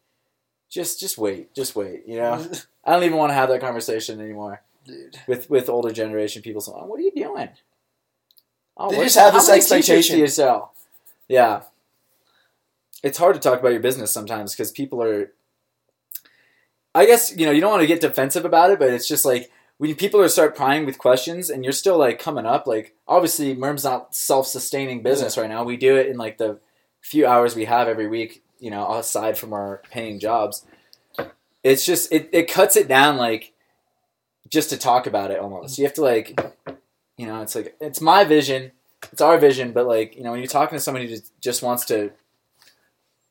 just 0.70 1.00
just 1.00 1.18
wait, 1.18 1.52
just 1.54 1.74
wait. 1.76 2.04
You 2.06 2.18
know, 2.18 2.48
I 2.84 2.92
don't 2.92 3.02
even 3.04 3.18
want 3.18 3.30
to 3.30 3.34
have 3.34 3.48
that 3.50 3.60
conversation 3.60 4.20
anymore 4.20 4.62
Dude. 4.86 5.18
with 5.26 5.50
with 5.50 5.68
older 5.68 5.92
generation 5.92 6.42
people. 6.42 6.60
So, 6.60 6.78
oh, 6.78 6.86
what 6.86 6.98
are 6.98 7.02
you 7.02 7.12
doing? 7.12 7.48
Oh, 8.76 8.90
They 8.90 9.04
just 9.04 9.18
have 9.18 9.32
this 9.34 9.48
expectation. 9.48 10.16
Do 10.16 10.22
you 10.22 10.28
sell? 10.28 10.74
Yeah, 11.28 11.62
it's 13.02 13.18
hard 13.18 13.34
to 13.34 13.40
talk 13.40 13.60
about 13.60 13.72
your 13.72 13.80
business 13.80 14.12
sometimes 14.12 14.54
because 14.54 14.70
people 14.70 15.02
are. 15.02 15.32
I 16.94 17.06
guess 17.06 17.36
you 17.36 17.46
know 17.46 17.52
you 17.52 17.60
don't 17.60 17.70
want 17.70 17.82
to 17.82 17.86
get 17.86 18.00
defensive 18.00 18.44
about 18.44 18.70
it, 18.70 18.78
but 18.78 18.90
it's 18.90 19.08
just 19.08 19.24
like 19.24 19.50
when 19.78 19.94
people 19.94 20.20
are 20.20 20.28
start 20.28 20.56
prying 20.56 20.86
with 20.86 20.98
questions 20.98 21.50
and 21.50 21.64
you're 21.64 21.72
still 21.72 21.98
like 21.98 22.18
coming 22.18 22.46
up. 22.46 22.66
Like 22.66 22.94
obviously, 23.08 23.54
Merm's 23.54 23.84
not 23.84 24.14
self-sustaining 24.14 25.02
business 25.02 25.36
right 25.36 25.48
now. 25.48 25.64
We 25.64 25.76
do 25.76 25.96
it 25.96 26.06
in 26.06 26.16
like 26.16 26.38
the 26.38 26.58
few 27.00 27.26
hours 27.26 27.54
we 27.54 27.64
have 27.66 27.88
every 27.88 28.06
week. 28.06 28.42
You 28.58 28.70
know, 28.70 28.94
aside 28.94 29.36
from 29.36 29.52
our 29.52 29.82
paying 29.90 30.18
jobs, 30.18 30.64
it's 31.62 31.84
just 31.84 32.10
it, 32.12 32.30
it 32.32 32.48
cuts 32.50 32.76
it 32.76 32.88
down 32.88 33.16
like 33.16 33.52
just 34.48 34.70
to 34.70 34.76
talk 34.76 35.06
about 35.06 35.30
it 35.30 35.38
almost. 35.38 35.78
You 35.78 35.84
have 35.84 35.94
to 35.94 36.02
like, 36.02 36.40
you 37.16 37.26
know, 37.26 37.42
it's 37.42 37.54
like 37.54 37.76
it's 37.80 38.00
my 38.00 38.24
vision, 38.24 38.72
it's 39.12 39.20
our 39.20 39.38
vision, 39.38 39.72
but 39.72 39.86
like 39.86 40.16
you 40.16 40.22
know 40.22 40.32
when 40.32 40.40
you're 40.40 40.48
talking 40.48 40.76
to 40.76 40.82
somebody 40.82 41.08
who 41.08 41.16
just, 41.40 41.62
wants 41.62 41.84
to 41.86 42.10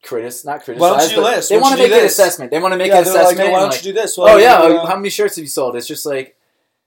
critic, 0.04 0.34
not 0.46 0.64
criticize, 0.64 0.82
Why 0.82 0.98
don't 1.00 1.12
you 1.12 1.24
list? 1.24 1.50
they 1.50 1.58
want 1.58 1.76
to 1.76 1.82
make 1.82 1.92
do 1.92 2.00
an 2.00 2.06
assessment. 2.06 2.52
They 2.52 2.60
want 2.60 2.74
to 2.74 2.78
make 2.78 2.90
yeah, 2.90 3.00
an 3.00 3.06
like, 3.06 3.16
assessment. 3.16 3.50
"Oh, 3.50 3.52
why 3.52 3.60
don't 3.60 3.70
like, 3.70 3.86
you 3.86 3.94
do 3.94 4.00
this? 4.00 4.16
oh 4.18 4.38
yeah, 4.38 4.56
uh, 4.56 4.86
how 4.86 4.96
many 4.96 5.10
shirts 5.10 5.36
have 5.36 5.44
you 5.44 5.50
sold? 5.50 5.76
It's 5.76 5.88
just 5.88 6.06
like 6.06 6.36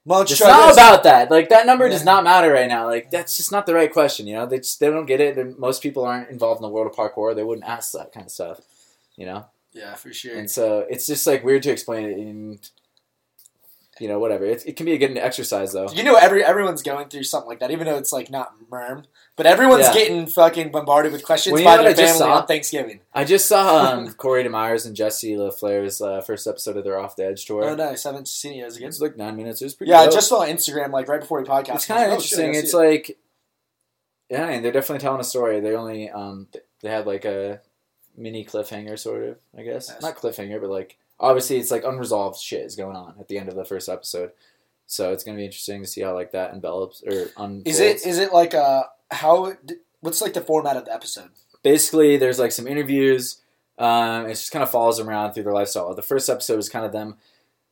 you 0.05 0.21
it's 0.21 0.41
not 0.41 0.67
this? 0.67 0.77
about 0.77 1.03
that. 1.03 1.29
Like 1.29 1.49
that 1.49 1.65
number 1.65 1.87
does 1.89 2.03
not 2.03 2.23
matter 2.23 2.51
right 2.51 2.67
now. 2.67 2.85
Like 2.87 3.11
that's 3.11 3.37
just 3.37 3.51
not 3.51 3.65
the 3.65 3.73
right 3.73 3.91
question. 3.91 4.27
You 4.27 4.35
know, 4.35 4.45
they 4.45 4.57
just, 4.57 4.79
they 4.79 4.89
don't 4.89 5.05
get 5.05 5.19
it. 5.19 5.35
They're- 5.35 5.53
most 5.57 5.83
people 5.83 6.03
aren't 6.03 6.29
involved 6.29 6.59
in 6.59 6.63
the 6.63 6.69
world 6.69 6.87
of 6.87 6.95
parkour. 6.95 7.35
They 7.35 7.43
wouldn't 7.43 7.67
ask 7.67 7.91
that 7.91 8.11
kind 8.11 8.25
of 8.25 8.31
stuff. 8.31 8.61
You 9.15 9.25
know, 9.25 9.45
Yeah, 9.73 9.95
for 9.95 10.13
sure. 10.13 10.37
and 10.37 10.49
so 10.49 10.85
it's 10.89 11.05
just 11.05 11.27
like 11.27 11.43
weird 11.43 11.63
to 11.63 11.71
explain 11.71 12.05
it 12.05 12.17
in. 12.17 12.59
You 13.99 14.07
know, 14.07 14.17
whatever. 14.19 14.45
It, 14.45 14.65
it 14.65 14.75
can 14.77 14.85
be 14.85 14.93
a 14.93 14.97
good 14.97 15.17
exercise 15.17 15.73
though. 15.73 15.89
You 15.91 16.03
know, 16.03 16.15
every 16.15 16.43
everyone's 16.43 16.81
going 16.81 17.09
through 17.09 17.23
something 17.23 17.49
like 17.49 17.59
that, 17.59 17.69
even 17.71 17.85
though 17.85 17.97
it's 17.97 18.13
like 18.13 18.29
not 18.31 18.53
merm. 18.71 19.03
But 19.35 19.45
everyone's 19.45 19.87
Yeah. 19.87 19.93
getting 19.93 20.25
fucking 20.25 20.71
bombarded 20.71 21.11
with 21.11 21.23
questions 21.25 21.53
Well, 21.53 21.63
by 21.63 21.83
their 21.83 21.91
I 21.91 21.93
family 21.93 22.23
on 22.23 22.45
Thanksgiving. 22.47 23.01
I 23.13 23.23
just 23.25 23.45
saw 23.45 23.91
um, 23.93 24.13
Corey 24.17 24.43
Demeyers 24.43 24.85
and 24.85 24.95
Jesse 24.95 25.35
La 25.37 25.49
Flair's 25.49 26.01
uh, 26.01 26.21
first 26.21 26.47
episode 26.47 26.77
of 26.77 26.83
their 26.85 26.97
Off 26.99 27.15
the 27.15 27.25
Edge 27.25 27.45
tour. 27.45 27.63
Oh, 27.65 27.75
nice. 27.75 28.05
I 28.05 28.09
haven't 28.11 28.27
seen 28.29 28.63
it. 28.63 28.67
It 28.73 28.79
good? 28.79 28.85
was 28.87 29.01
like 29.01 29.17
nine 29.17 29.35
minutes. 29.35 29.61
It 29.61 29.65
was 29.65 29.75
pretty. 29.75 29.91
Yeah, 29.91 29.99
I 29.99 30.07
just 30.07 30.29
saw 30.29 30.41
on 30.41 30.47
Instagram 30.49 30.91
like 30.91 31.07
right 31.07 31.19
before 31.21 31.41
we 31.41 31.47
podcast. 31.47 31.75
it's 31.75 31.85
kind 31.85 31.99
of 32.01 32.03
I 32.03 32.07
oh, 32.07 32.11
I 32.11 32.15
interesting. 32.15 32.47
gotta 32.53 32.59
It's 32.59 32.73
it. 32.73 32.77
like, 32.77 33.17
yeah, 34.29 34.47
and 34.47 34.63
they're 34.63 34.71
definitely 34.71 35.01
telling 35.01 35.19
a 35.21 35.23
story. 35.25 35.59
They 35.59 35.75
only 35.75 36.09
um 36.09 36.47
they 36.81 36.89
had 36.89 37.05
like 37.07 37.25
a 37.25 37.61
mini 38.15 38.45
cliffhanger, 38.45 38.97
sort 38.97 39.23
of. 39.23 39.37
I 39.57 39.63
guess 39.63 39.89
Nice. 39.89 40.01
not 40.01 40.15
cliffhanger, 40.15 40.61
but 40.61 40.69
like 40.69 40.97
obviously 41.19 41.57
it's 41.57 41.71
like 41.71 41.83
unresolved 41.83 42.39
shit 42.39 42.65
is 42.65 42.75
going 42.75 42.95
on 42.95 43.15
at 43.19 43.27
the 43.27 43.37
end 43.37 43.49
of 43.49 43.55
the 43.55 43.65
first 43.65 43.89
episode. 43.89 44.31
So 44.87 45.11
it's 45.11 45.23
gonna 45.23 45.37
be 45.37 45.45
interesting 45.45 45.81
to 45.81 45.87
see 45.87 46.01
how 46.01 46.13
like 46.13 46.31
that 46.31 46.53
envelops 46.53 47.03
or 47.03 47.29
unfolds. 47.37 47.67
Is 47.67 47.79
it 47.79 48.05
is 48.05 48.17
it 48.17 48.33
like 48.33 48.53
uh 48.53 48.83
how 49.11 49.53
what's 50.01 50.21
like 50.21 50.33
the 50.33 50.41
format 50.41 50.77
of 50.77 50.85
the 50.85 50.93
episode? 50.93 51.29
basically 51.63 52.17
there's 52.17 52.39
like 52.39 52.51
some 52.51 52.67
interviews. 52.67 53.41
Um, 53.77 54.25
it 54.25 54.29
just 54.29 54.51
kind 54.51 54.63
of 54.63 54.69
follows 54.69 54.97
them 54.97 55.09
around 55.09 55.33
through 55.33 55.43
their 55.43 55.53
lifestyle. 55.53 55.93
The 55.95 56.01
first 56.01 56.29
episode 56.29 56.59
is 56.59 56.69
kind 56.69 56.85
of 56.85 56.91
them 56.91 57.15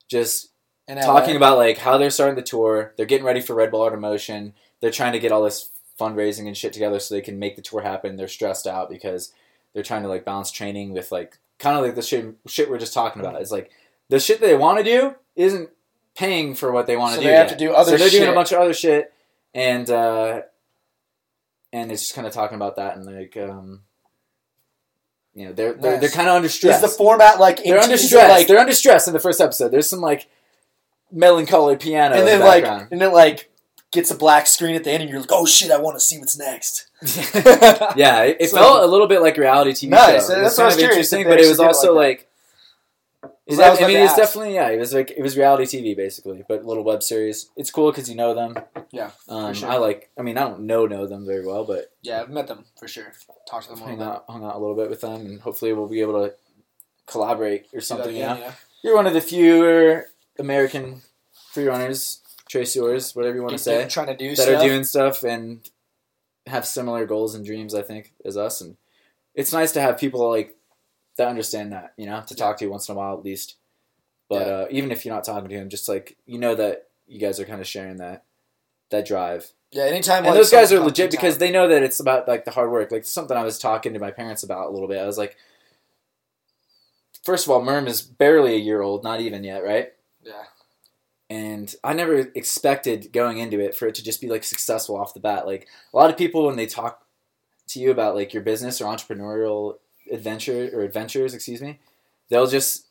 just 0.07 0.51
talking 0.87 1.35
about 1.35 1.57
like 1.57 1.77
how 1.77 1.97
they're 1.97 2.09
starting 2.09 2.35
the 2.35 2.41
tour. 2.41 2.93
They're 2.95 3.05
getting 3.05 3.25
ready 3.25 3.41
for 3.41 3.55
Red 3.55 3.71
Bull 3.71 3.81
Art 3.81 3.93
of 3.93 3.99
Motion. 3.99 4.53
They're 4.79 4.91
trying 4.91 5.13
to 5.13 5.19
get 5.19 5.31
all 5.31 5.43
this 5.43 5.71
fundraising 5.99 6.47
and 6.47 6.55
shit 6.55 6.71
together 6.71 6.99
so 6.99 7.13
they 7.13 7.21
can 7.21 7.39
make 7.39 7.55
the 7.55 7.61
tour 7.61 7.81
happen. 7.81 8.15
They're 8.15 8.27
stressed 8.27 8.67
out 8.67 8.89
because 8.89 9.33
they're 9.73 9.83
trying 9.83 10.03
to 10.03 10.09
like 10.09 10.23
balance 10.23 10.51
training 10.51 10.93
with 10.93 11.11
like 11.11 11.39
kind 11.59 11.75
of 11.77 11.83
like 11.83 11.95
the 11.95 12.01
shit 12.01 12.35
shit 12.47 12.69
we're 12.69 12.77
just 12.79 12.93
talking 12.93 13.21
about. 13.21 13.41
It's 13.41 13.51
like 13.51 13.71
the 14.09 14.19
shit 14.19 14.39
they 14.41 14.55
want 14.55 14.77
to 14.79 14.83
do 14.83 15.15
isn't 15.35 15.69
paying 16.15 16.55
for 16.55 16.71
what 16.71 16.87
they 16.87 16.97
want 16.97 17.11
So 17.13 17.17
to 17.17 17.23
do. 17.23 17.27
they 17.29 17.35
have 17.35 17.47
yet. 17.49 17.57
to 17.59 17.65
do 17.65 17.73
other 17.73 17.91
So 17.91 17.97
they're 17.97 18.09
doing 18.09 18.29
a 18.29 18.33
bunch 18.33 18.51
of 18.51 18.59
other 18.59 18.73
shit, 18.73 19.13
and 19.53 19.89
uh, 19.89 20.41
and 21.73 21.91
it's 21.91 22.01
just 22.03 22.15
kind 22.15 22.25
of 22.27 22.33
talking 22.33 22.55
about 22.55 22.75
that 22.77 22.95
and 22.97 23.05
like 23.05 23.35
um, 23.37 23.81
you 25.33 25.45
know 25.45 25.53
they're 25.53 25.73
they're, 25.73 25.91
Nice. 25.93 26.01
they're 26.01 26.09
kind 26.09 26.29
of 26.29 26.35
under 26.35 26.49
stress. 26.49 26.75
Is 26.83 26.91
the 26.91 26.97
format 26.97 27.39
like 27.39 27.57
they're 27.63 27.75
into- 27.75 27.83
under 27.83 27.97
stress. 27.97 28.29
Like, 28.29 28.47
they're 28.47 28.59
under 28.59 28.73
stress 28.73 29.07
in 29.07 29.13
the 29.13 29.19
first 29.19 29.39
episode. 29.41 29.69
There's 29.69 29.89
some 29.89 30.01
like 30.01 30.27
melancholy 31.11 31.75
piano 31.77 32.15
and 32.15 32.19
in 32.21 32.25
then 32.25 32.39
the 32.39 32.45
like 32.45 32.65
and 32.91 32.99
then 33.01 33.13
like 33.13 33.49
gets 33.91 34.11
a 34.11 34.15
black 34.15 34.47
screen 34.47 34.75
at 34.75 34.83
the 34.83 34.91
end, 34.91 35.01
and 35.03 35.09
you're 35.09 35.19
like, 35.19 35.31
oh 35.31 35.45
shit, 35.45 35.71
I 35.71 35.77
want 35.79 35.95
to 35.95 35.99
see 36.01 36.19
what's 36.19 36.37
next. 36.37 36.87
yeah, 37.95 38.23
it, 38.23 38.37
it 38.39 38.49
So- 38.49 38.57
felt 38.57 38.83
a 38.83 38.87
little 38.87 39.07
bit 39.07 39.21
like 39.21 39.37
reality 39.37 39.71
TV 39.71 39.89
Nice, 39.89 40.27
show. 40.27 40.33
It 40.33 40.41
that's 40.41 40.57
was 40.57 40.57
what 40.57 40.59
I 40.59 40.63
kind 40.63 40.65
was 40.65 40.73
of 40.75 40.79
curious 40.79 41.13
interesting, 41.13 41.23
but 41.25 41.39
it 41.39 41.47
was 41.47 41.51
actually 41.51 41.57
did 41.57 41.63
it 41.63 41.75
also 41.75 41.93
like 41.95 42.07
like. 42.07 42.23
Is 43.47 43.57
Well, 43.57 43.67
I 43.67 43.69
was 43.69 43.79
that, 43.79 43.85
I 43.85 43.87
about 43.87 43.93
mean, 43.97 44.05
it's 44.05 44.15
definitely 44.15 44.53
yeah. 44.55 44.67
It 44.69 44.77
was 44.77 44.93
like 44.93 45.11
it 45.11 45.21
was 45.21 45.37
reality 45.37 45.65
TV 45.81 45.95
basically, 45.95 46.43
but 46.49 46.65
little 46.65 46.83
web 46.83 47.01
series. 47.01 47.49
It's 47.55 47.71
cool 47.71 47.91
because 47.91 48.09
you 48.09 48.15
know 48.15 48.33
them. 48.33 48.57
Yeah, 48.91 49.11
um, 49.29 49.53
sure. 49.53 49.69
I 49.69 49.77
like. 49.77 50.09
I 50.19 50.21
mean, 50.21 50.37
I 50.37 50.41
don't 50.41 50.61
know 50.61 50.85
know 50.85 51.07
them 51.07 51.25
very 51.25 51.45
well, 51.45 51.63
but 51.63 51.91
Yeah, 52.01 52.21
I've 52.21 52.29
met 52.29 52.47
them 52.47 52.65
for 52.77 52.89
sure. 52.89 53.13
Talked 53.49 53.69
to 53.69 53.75
them 53.75 53.83
a 53.83 53.85
hung 53.85 54.01
out 54.01 54.25
hung 54.27 54.43
out 54.43 54.55
a 54.55 54.59
little 54.59 54.75
bit 54.75 54.89
with 54.89 54.99
them, 54.99 55.21
and 55.25 55.39
hopefully 55.39 55.71
we'll 55.71 55.87
be 55.87 56.01
able 56.01 56.25
to 56.25 56.33
collaborate 57.05 57.67
or 57.73 57.77
bit. 57.79 57.83
something. 57.85 58.15
Yeah, 58.15 58.35
you 58.35 58.41
know, 58.41 58.51
you're 58.83 58.95
one 58.95 59.07
of 59.07 59.13
the 59.13 59.21
fewer 59.21 60.07
American 60.37 61.01
free 61.53 61.67
runners, 61.67 62.19
traceurs, 62.49 63.15
whatever 63.15 63.35
you 63.35 63.41
want 63.41 63.53
to 63.53 63.57
say. 63.59 63.87
trying 63.87 64.07
to 64.07 64.15
do 64.15 64.29
that 64.35 64.43
stuff. 64.43 64.61
are 64.61 64.67
doing 64.67 64.83
stuff 64.83 65.23
and 65.23 65.69
have 66.47 66.65
similar 66.65 67.05
goals 67.05 67.35
and 67.35 67.45
dreams 67.45 67.75
i 67.75 67.81
think 67.81 68.13
as 68.23 68.37
us 68.37 68.61
and 68.61 68.77
it's 69.35 69.51
nice 69.51 69.73
to 69.73 69.81
have 69.81 69.97
people 69.99 70.29
like 70.29 70.55
that 71.17 71.27
understand 71.27 71.73
that 71.73 71.93
you 71.97 72.05
know 72.05 72.23
to 72.25 72.33
talk 72.35 72.55
to 72.57 72.63
you 72.63 72.71
once 72.71 72.87
in 72.87 72.95
a 72.95 72.97
while 72.97 73.17
at 73.17 73.23
least 73.25 73.55
but 74.29 74.47
Yeah. 74.47 74.53
uh, 74.53 74.67
even 74.71 74.91
if 74.91 75.03
you're 75.05 75.13
not 75.13 75.25
talking 75.25 75.49
to 75.49 75.55
him 75.55 75.67
just 75.67 75.89
like 75.89 76.15
you 76.25 76.39
know 76.39 76.55
that 76.55 76.87
you 77.05 77.19
guys 77.19 77.37
are 77.41 77.45
kind 77.45 77.59
of 77.59 77.67
sharing 77.67 77.97
that 77.97 78.23
that 78.91 79.05
drive 79.05 79.51
yeah, 79.71 79.83
anytime. 79.83 80.19
and 80.19 80.27
like, 80.27 80.35
those 80.35 80.49
guys 80.51 80.71
are 80.71 80.79
legit 80.79 81.11
because 81.11 81.37
they 81.37 81.51
know 81.51 81.67
that 81.67 81.83
it's 81.83 81.99
about 81.99 82.25
like 82.29 82.45
the 82.45 82.51
hard 82.51 82.71
work 82.71 82.89
like 82.89 83.03
something 83.03 83.35
i 83.35 83.43
was 83.43 83.59
talking 83.59 83.91
to 83.93 83.99
my 83.99 84.11
parents 84.11 84.43
about 84.43 84.67
a 84.67 84.71
little 84.71 84.87
bit 84.87 84.99
i 84.99 85.05
was 85.05 85.17
like 85.17 85.35
first 87.23 87.45
of 87.45 87.51
all 87.51 87.61
merm 87.61 87.87
is 87.87 88.01
barely 88.01 88.53
a 88.53 88.57
year 88.59 88.81
old 88.81 89.03
not 89.03 89.19
even 89.19 89.43
yet 89.43 89.63
right 89.65 89.91
yeah. 90.23 90.43
And 91.29 91.73
I 91.83 91.93
never 91.93 92.15
expected 92.35 93.11
going 93.11 93.37
into 93.39 93.59
it 93.59 93.75
for 93.75 93.87
it 93.87 93.95
to 93.95 94.03
just 94.03 94.21
be 94.21 94.27
like 94.29 94.43
successful 94.43 94.95
off 94.97 95.13
the 95.13 95.19
bat. 95.19 95.45
Like 95.45 95.67
a 95.93 95.97
lot 95.97 96.09
of 96.09 96.17
people 96.17 96.45
when 96.45 96.55
they 96.55 96.65
talk 96.67 97.03
to 97.69 97.79
you 97.79 97.91
about 97.91 98.15
like 98.15 98.33
your 98.33 98.43
business 98.43 98.79
or 98.81 98.85
entrepreneurial 98.85 99.75
adventure 100.11 100.69
or 100.73 100.81
adventures, 100.83 101.33
excuse 101.33 101.61
me, 101.61 101.79
they'll 102.29 102.47
just 102.47 102.85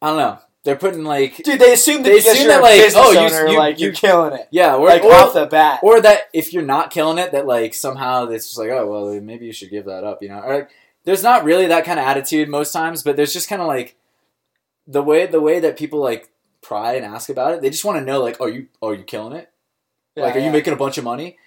I 0.00 0.08
don't 0.08 0.16
know. 0.18 0.38
They're 0.64 0.76
putting 0.76 1.04
like 1.04 1.36
Dude, 1.36 1.60
they 1.60 1.74
assume 1.74 2.02
that 2.04 2.08
They 2.08 2.18
assume 2.18 2.36
you're 2.36 2.48
that, 2.48 2.60
a 2.60 2.62
like, 2.62 2.80
business 2.80 3.04
oh, 3.06 3.10
you- 3.12 3.18
owner, 3.18 3.46
you- 3.48 3.58
like 3.58 3.78
you- 3.78 3.86
you're 3.88 3.94
killing 3.94 4.32
it, 4.32 4.48
yeah, 4.50 4.76
or 4.76 4.86
like 4.88 5.04
or, 5.04 5.12
off 5.12 5.34
the 5.34 5.44
bat. 5.44 5.80
or 5.82 6.00
that 6.00 6.22
if 6.32 6.54
you're 6.54 6.62
not 6.62 6.90
killing 6.90 7.18
it, 7.18 7.32
that 7.32 7.46
like 7.46 7.74
somehow 7.74 8.26
it's 8.28 8.46
just 8.46 8.58
like 8.58 8.70
oh 8.70 8.86
well 8.90 9.20
maybe 9.20 9.44
you 9.44 9.52
should 9.52 9.68
give 9.70 9.84
that 9.84 10.04
up, 10.04 10.22
you 10.22 10.28
know, 10.30 10.40
or 10.40 10.54
like 10.60 10.70
there's 11.04 11.22
not 11.22 11.44
really 11.44 11.66
that 11.66 11.84
kind 11.84 12.00
of 12.00 12.06
attitude 12.06 12.48
most 12.48 12.72
times, 12.72 13.02
but 13.02 13.14
there's 13.14 13.34
just 13.34 13.46
kind 13.48 13.60
of 13.60 13.68
like 13.68 13.94
the 14.86 15.02
way 15.02 15.26
the 15.26 15.40
way 15.40 15.60
that 15.60 15.76
people 15.76 16.00
like 16.00 16.30
pry 16.64 16.94
and 16.94 17.04
ask 17.04 17.28
about 17.28 17.52
it. 17.52 17.60
They 17.62 17.70
just 17.70 17.84
want 17.84 17.98
to 17.98 18.04
know 18.04 18.20
like, 18.20 18.40
are 18.40 18.48
you 18.48 18.66
are 18.82 18.94
you 18.94 19.04
killing 19.04 19.36
it? 19.36 19.50
like, 20.16 20.36
are 20.36 20.40
you 20.40 20.50
making 20.50 20.72
a 20.72 20.76
bunch 20.76 20.98
of 20.98 21.04
money? 21.04 21.38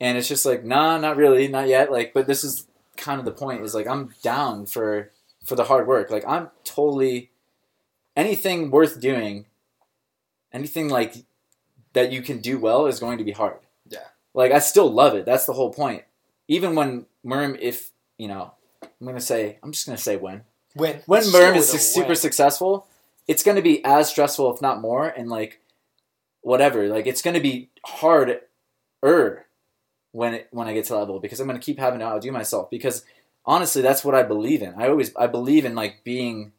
And 0.00 0.16
it's 0.16 0.28
just 0.28 0.46
like, 0.46 0.64
nah, 0.64 0.98
not 0.98 1.16
really, 1.16 1.48
not 1.48 1.68
yet. 1.68 1.90
Like, 1.90 2.12
but 2.12 2.26
this 2.26 2.44
is 2.44 2.66
kind 2.96 3.18
of 3.18 3.24
the 3.24 3.32
point. 3.32 3.62
Is 3.62 3.74
like, 3.74 3.86
I'm 3.86 4.14
down 4.22 4.66
for 4.66 5.10
for 5.44 5.56
the 5.56 5.64
hard 5.64 5.86
work. 5.86 6.10
Like, 6.10 6.24
I'm 6.26 6.50
totally 6.64 7.30
anything 8.16 8.70
worth 8.70 9.00
doing, 9.00 9.46
anything 10.52 10.88
like 10.88 11.24
that 11.94 12.12
you 12.12 12.22
can 12.22 12.38
do 12.38 12.58
well 12.58 12.86
is 12.86 13.00
going 13.00 13.18
to 13.18 13.24
be 13.24 13.32
hard. 13.32 13.58
Yeah. 13.88 14.06
Like, 14.34 14.52
I 14.52 14.58
still 14.58 14.90
love 14.90 15.14
it. 15.14 15.24
That's 15.24 15.46
the 15.46 15.54
whole 15.54 15.72
point. 15.72 16.04
Even 16.46 16.74
when 16.74 17.06
Merm, 17.24 17.58
if 17.60 17.90
you 18.18 18.28
know, 18.28 18.52
I'm 18.82 19.06
gonna 19.06 19.20
say, 19.20 19.58
I'm 19.62 19.72
just 19.72 19.86
gonna 19.86 19.98
say 19.98 20.16
when 20.16 20.42
when 20.74 21.00
when 21.06 21.22
Merm 21.22 21.56
is 21.56 21.72
a 21.72 21.78
super 21.78 22.14
successful, 22.14 22.86
it's 23.28 23.42
going 23.42 23.56
to 23.56 23.62
be 23.62 23.84
as 23.84 24.08
stressful, 24.08 24.52
if 24.54 24.60
not 24.60 24.80
more, 24.80 25.06
and 25.06 25.28
like 25.28 25.60
whatever. 26.40 26.88
Like 26.88 27.06
it's 27.06 27.22
going 27.22 27.34
to 27.34 27.40
be 27.40 27.70
harder 27.84 28.40
when 30.12 30.34
it 30.34 30.48
when 30.50 30.66
I 30.66 30.74
get 30.74 30.86
to 30.86 30.96
level 30.96 31.20
because 31.20 31.38
I'm 31.38 31.46
going 31.46 31.60
to 31.60 31.64
keep 31.64 31.78
having 31.78 32.00
to 32.00 32.06
outdo 32.06 32.32
myself. 32.32 32.70
Because 32.70 33.04
honestly, 33.44 33.82
that's 33.82 34.04
what 34.04 34.14
I 34.14 34.22
believe 34.22 34.62
in. 34.62 34.74
I 34.74 34.88
always 34.88 35.14
I 35.14 35.26
believe 35.26 35.64
in 35.64 35.74
like 35.74 36.02
being 36.02 36.52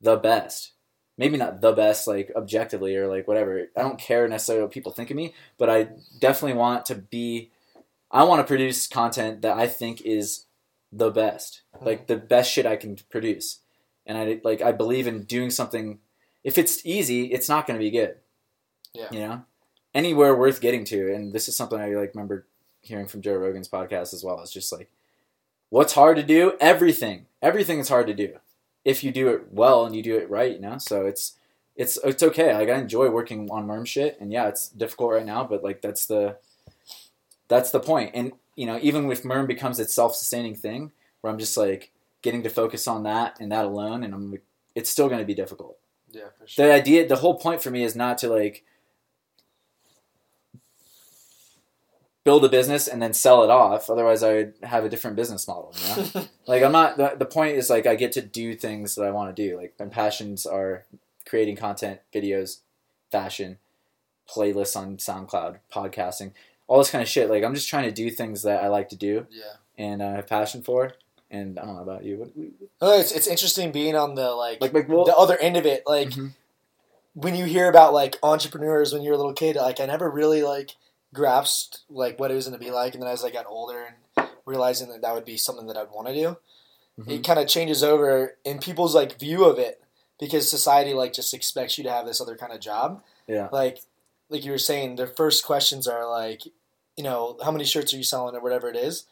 the 0.00 0.16
best. 0.16 0.72
Maybe 1.18 1.36
not 1.36 1.60
the 1.60 1.72
best, 1.72 2.06
like 2.06 2.32
objectively 2.34 2.96
or 2.96 3.06
like 3.08 3.26
whatever. 3.26 3.66
I 3.76 3.82
don't 3.82 3.98
care 3.98 4.28
necessarily 4.28 4.64
what 4.64 4.72
people 4.72 4.92
think 4.92 5.10
of 5.10 5.16
me, 5.16 5.34
but 5.58 5.70
I 5.70 5.88
definitely 6.20 6.58
want 6.58 6.86
to 6.86 6.94
be. 6.94 7.50
I 8.10 8.24
want 8.24 8.40
to 8.40 8.46
produce 8.46 8.86
content 8.86 9.40
that 9.40 9.56
I 9.56 9.66
think 9.66 10.02
is 10.02 10.44
the 10.92 11.10
best, 11.10 11.62
like 11.80 12.06
the 12.06 12.16
best 12.16 12.52
shit 12.52 12.66
I 12.66 12.76
can 12.76 12.98
produce, 13.08 13.60
and 14.06 14.18
I 14.18 14.40
like 14.44 14.62
I 14.62 14.72
believe 14.72 15.06
in 15.06 15.24
doing 15.24 15.50
something. 15.50 15.98
If 16.44 16.58
it's 16.58 16.84
easy, 16.84 17.26
it's 17.26 17.48
not 17.48 17.66
going 17.66 17.78
to 17.78 17.84
be 17.84 17.90
good. 17.90 18.16
Yeah. 18.94 19.08
you 19.10 19.20
know, 19.20 19.44
anywhere 19.94 20.36
worth 20.36 20.60
getting 20.60 20.84
to, 20.86 21.14
and 21.14 21.32
this 21.32 21.48
is 21.48 21.56
something 21.56 21.80
I 21.80 21.88
like 21.90 22.14
remember 22.14 22.46
hearing 22.82 23.06
from 23.06 23.22
Joe 23.22 23.36
Rogan's 23.36 23.68
podcast 23.68 24.12
as 24.12 24.22
well. 24.22 24.40
It's 24.40 24.52
just 24.52 24.72
like, 24.72 24.90
what's 25.70 25.94
hard 25.94 26.16
to 26.16 26.22
do? 26.22 26.56
Everything, 26.60 27.26
everything 27.40 27.78
is 27.78 27.88
hard 27.88 28.06
to 28.08 28.14
do 28.14 28.38
if 28.84 29.04
you 29.04 29.12
do 29.12 29.28
it 29.28 29.52
well 29.52 29.86
and 29.86 29.94
you 29.94 30.02
do 30.02 30.16
it 30.16 30.28
right. 30.28 30.52
You 30.52 30.60
know, 30.60 30.78
so 30.78 31.06
it's 31.06 31.36
it's 31.76 31.98
it's 32.04 32.22
okay. 32.22 32.54
Like 32.54 32.68
I 32.68 32.78
enjoy 32.78 33.10
working 33.10 33.48
on 33.50 33.66
Merm 33.66 33.86
shit, 33.86 34.18
and 34.20 34.32
yeah, 34.32 34.48
it's 34.48 34.68
difficult 34.68 35.12
right 35.12 35.26
now, 35.26 35.44
but 35.44 35.64
like 35.64 35.80
that's 35.80 36.06
the 36.06 36.36
that's 37.48 37.70
the 37.70 37.80
point. 37.80 38.10
And 38.14 38.32
you 38.56 38.66
know, 38.66 38.78
even 38.82 39.10
if 39.10 39.22
Merm 39.22 39.46
becomes 39.46 39.80
its 39.80 39.94
self-sustaining 39.94 40.56
thing, 40.56 40.92
where 41.20 41.32
I'm 41.32 41.38
just 41.38 41.56
like 41.56 41.91
getting 42.22 42.42
to 42.42 42.50
focus 42.50 42.88
on 42.88 43.02
that 43.02 43.38
and 43.40 43.52
that 43.52 43.64
alone, 43.64 44.02
and 44.02 44.14
I'm 44.14 44.38
it's 44.74 44.90
still 44.90 45.08
going 45.08 45.20
to 45.20 45.26
be 45.26 45.34
difficult. 45.34 45.78
Yeah, 46.10 46.28
for 46.38 46.46
sure. 46.46 46.66
The 46.66 46.72
idea, 46.72 47.06
the 47.06 47.16
whole 47.16 47.38
point 47.38 47.62
for 47.62 47.70
me 47.70 47.84
is 47.84 47.94
not 47.94 48.18
to 48.18 48.28
like 48.28 48.64
build 52.24 52.44
a 52.44 52.48
business 52.48 52.86
and 52.86 53.02
then 53.02 53.12
sell 53.12 53.42
it 53.42 53.50
off. 53.50 53.90
Otherwise, 53.90 54.22
I 54.22 54.32
would 54.34 54.54
have 54.62 54.84
a 54.84 54.88
different 54.88 55.16
business 55.16 55.46
model. 55.48 55.74
You 55.76 55.96
know? 56.14 56.28
like 56.46 56.62
I'm 56.62 56.72
not. 56.72 56.96
The, 56.96 57.14
the 57.18 57.26
point 57.26 57.56
is 57.56 57.70
like 57.70 57.86
I 57.86 57.94
get 57.94 58.12
to 58.12 58.22
do 58.22 58.54
things 58.54 58.94
that 58.94 59.04
I 59.04 59.10
want 59.10 59.34
to 59.34 59.48
do. 59.48 59.56
Like 59.56 59.74
my 59.78 59.86
passions 59.86 60.46
are 60.46 60.84
creating 61.26 61.56
content, 61.56 62.00
videos, 62.14 62.58
fashion, 63.10 63.58
playlists 64.28 64.76
on 64.76 64.96
SoundCloud, 64.96 65.58
podcasting, 65.72 66.32
all 66.66 66.78
this 66.78 66.90
kind 66.90 67.02
of 67.02 67.08
shit. 67.08 67.28
Like 67.28 67.44
I'm 67.44 67.54
just 67.54 67.68
trying 67.68 67.84
to 67.84 67.92
do 67.92 68.10
things 68.10 68.42
that 68.42 68.62
I 68.62 68.68
like 68.68 68.88
to 68.90 68.96
do 68.96 69.26
yeah. 69.30 69.54
and 69.78 70.02
I 70.02 70.12
have 70.12 70.26
passion 70.26 70.62
for. 70.62 70.92
And 71.32 71.58
I 71.58 71.64
don't 71.64 71.76
know 71.76 71.82
about 71.82 72.04
you. 72.04 72.18
What, 72.18 72.36
No, 72.80 72.92
it's 72.98 73.10
it's 73.10 73.26
interesting 73.26 73.72
being 73.72 73.96
on 73.96 74.14
the 74.14 74.30
like, 74.32 74.60
like, 74.60 74.72
like 74.74 74.88
well, 74.88 75.04
the 75.04 75.16
other 75.16 75.36
end 75.38 75.56
of 75.56 75.64
it. 75.66 75.82
Like 75.86 76.10
Mhm. 76.10 76.34
when 77.14 77.34
you 77.34 77.46
hear 77.46 77.68
about 77.68 77.92
like 77.94 78.18
entrepreneurs 78.22 78.92
when 78.92 79.02
you're 79.02 79.14
a 79.14 79.16
little 79.16 79.32
kid, 79.32 79.56
like 79.56 79.80
I 79.80 79.86
never 79.86 80.10
really 80.10 80.42
like 80.42 80.76
grasped 81.14 81.80
like 81.90 82.18
what 82.20 82.30
it 82.30 82.34
was 82.34 82.46
going 82.46 82.58
to 82.58 82.64
be 82.64 82.70
like, 82.70 82.94
and 82.94 83.02
then 83.02 83.10
as 83.10 83.24
I 83.24 83.30
got 83.30 83.46
older 83.46 83.96
and 84.16 84.28
realizing 84.46 84.88
that 84.90 85.02
that 85.02 85.14
would 85.14 85.24
be 85.24 85.36
something 85.36 85.66
that 85.68 85.76
I'd 85.76 85.90
want 85.90 86.08
to 86.08 86.14
do, 86.14 86.36
Mhm. 87.00 87.10
it 87.10 87.24
kind 87.24 87.38
of 87.38 87.48
changes 87.48 87.82
over 87.82 88.36
in 88.44 88.58
people's 88.58 88.94
like 88.94 89.18
view 89.18 89.44
of 89.44 89.58
it 89.58 89.82
because 90.18 90.48
society 90.50 90.92
like 90.94 91.12
just 91.14 91.32
expects 91.34 91.78
you 91.78 91.84
to 91.84 91.90
have 91.90 92.06
this 92.06 92.20
other 92.20 92.36
kind 92.36 92.52
of 92.52 92.60
job. 92.60 93.02
Yeah. 93.26 93.48
Like 93.50 93.80
like 94.28 94.44
you 94.44 94.50
were 94.52 94.58
saying, 94.58 94.96
their 94.96 95.06
first 95.06 95.44
questions 95.44 95.86
are 95.86 96.08
like, 96.08 96.46
you 96.96 97.04
know, 97.04 97.36
how 97.44 97.50
many 97.50 97.64
shirts 97.64 97.92
are 97.92 97.98
you 97.98 98.02
selling 98.02 98.34
or 98.34 98.40
whatever 98.40 98.68
it 98.70 98.76
is, 98.76 99.04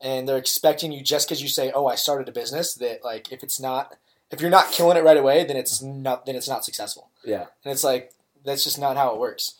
and 0.00 0.28
they're 0.28 0.36
expecting 0.36 0.92
you 0.92 1.02
just 1.02 1.26
because 1.28 1.42
you 1.42 1.48
say, 1.48 1.72
oh, 1.74 1.86
I 1.86 1.94
started 1.96 2.28
a 2.28 2.32
business 2.32 2.74
that 2.74 3.04
like 3.04 3.32
if 3.32 3.42
it's 3.42 3.58
not 3.60 3.96
if 4.30 4.40
you're 4.40 4.50
not 4.50 4.70
killing 4.72 4.96
it 4.96 5.04
right 5.04 5.16
away, 5.16 5.44
then 5.44 5.56
it's 5.56 5.80
not 5.82 6.26
then 6.26 6.36
it's 6.36 6.48
not 6.48 6.64
successful. 6.64 7.10
yeah. 7.24 7.46
And 7.64 7.72
it's 7.72 7.84
like 7.84 8.12
that's 8.44 8.64
just 8.64 8.78
not 8.78 8.96
how 8.96 9.12
it 9.14 9.18
works. 9.20 9.54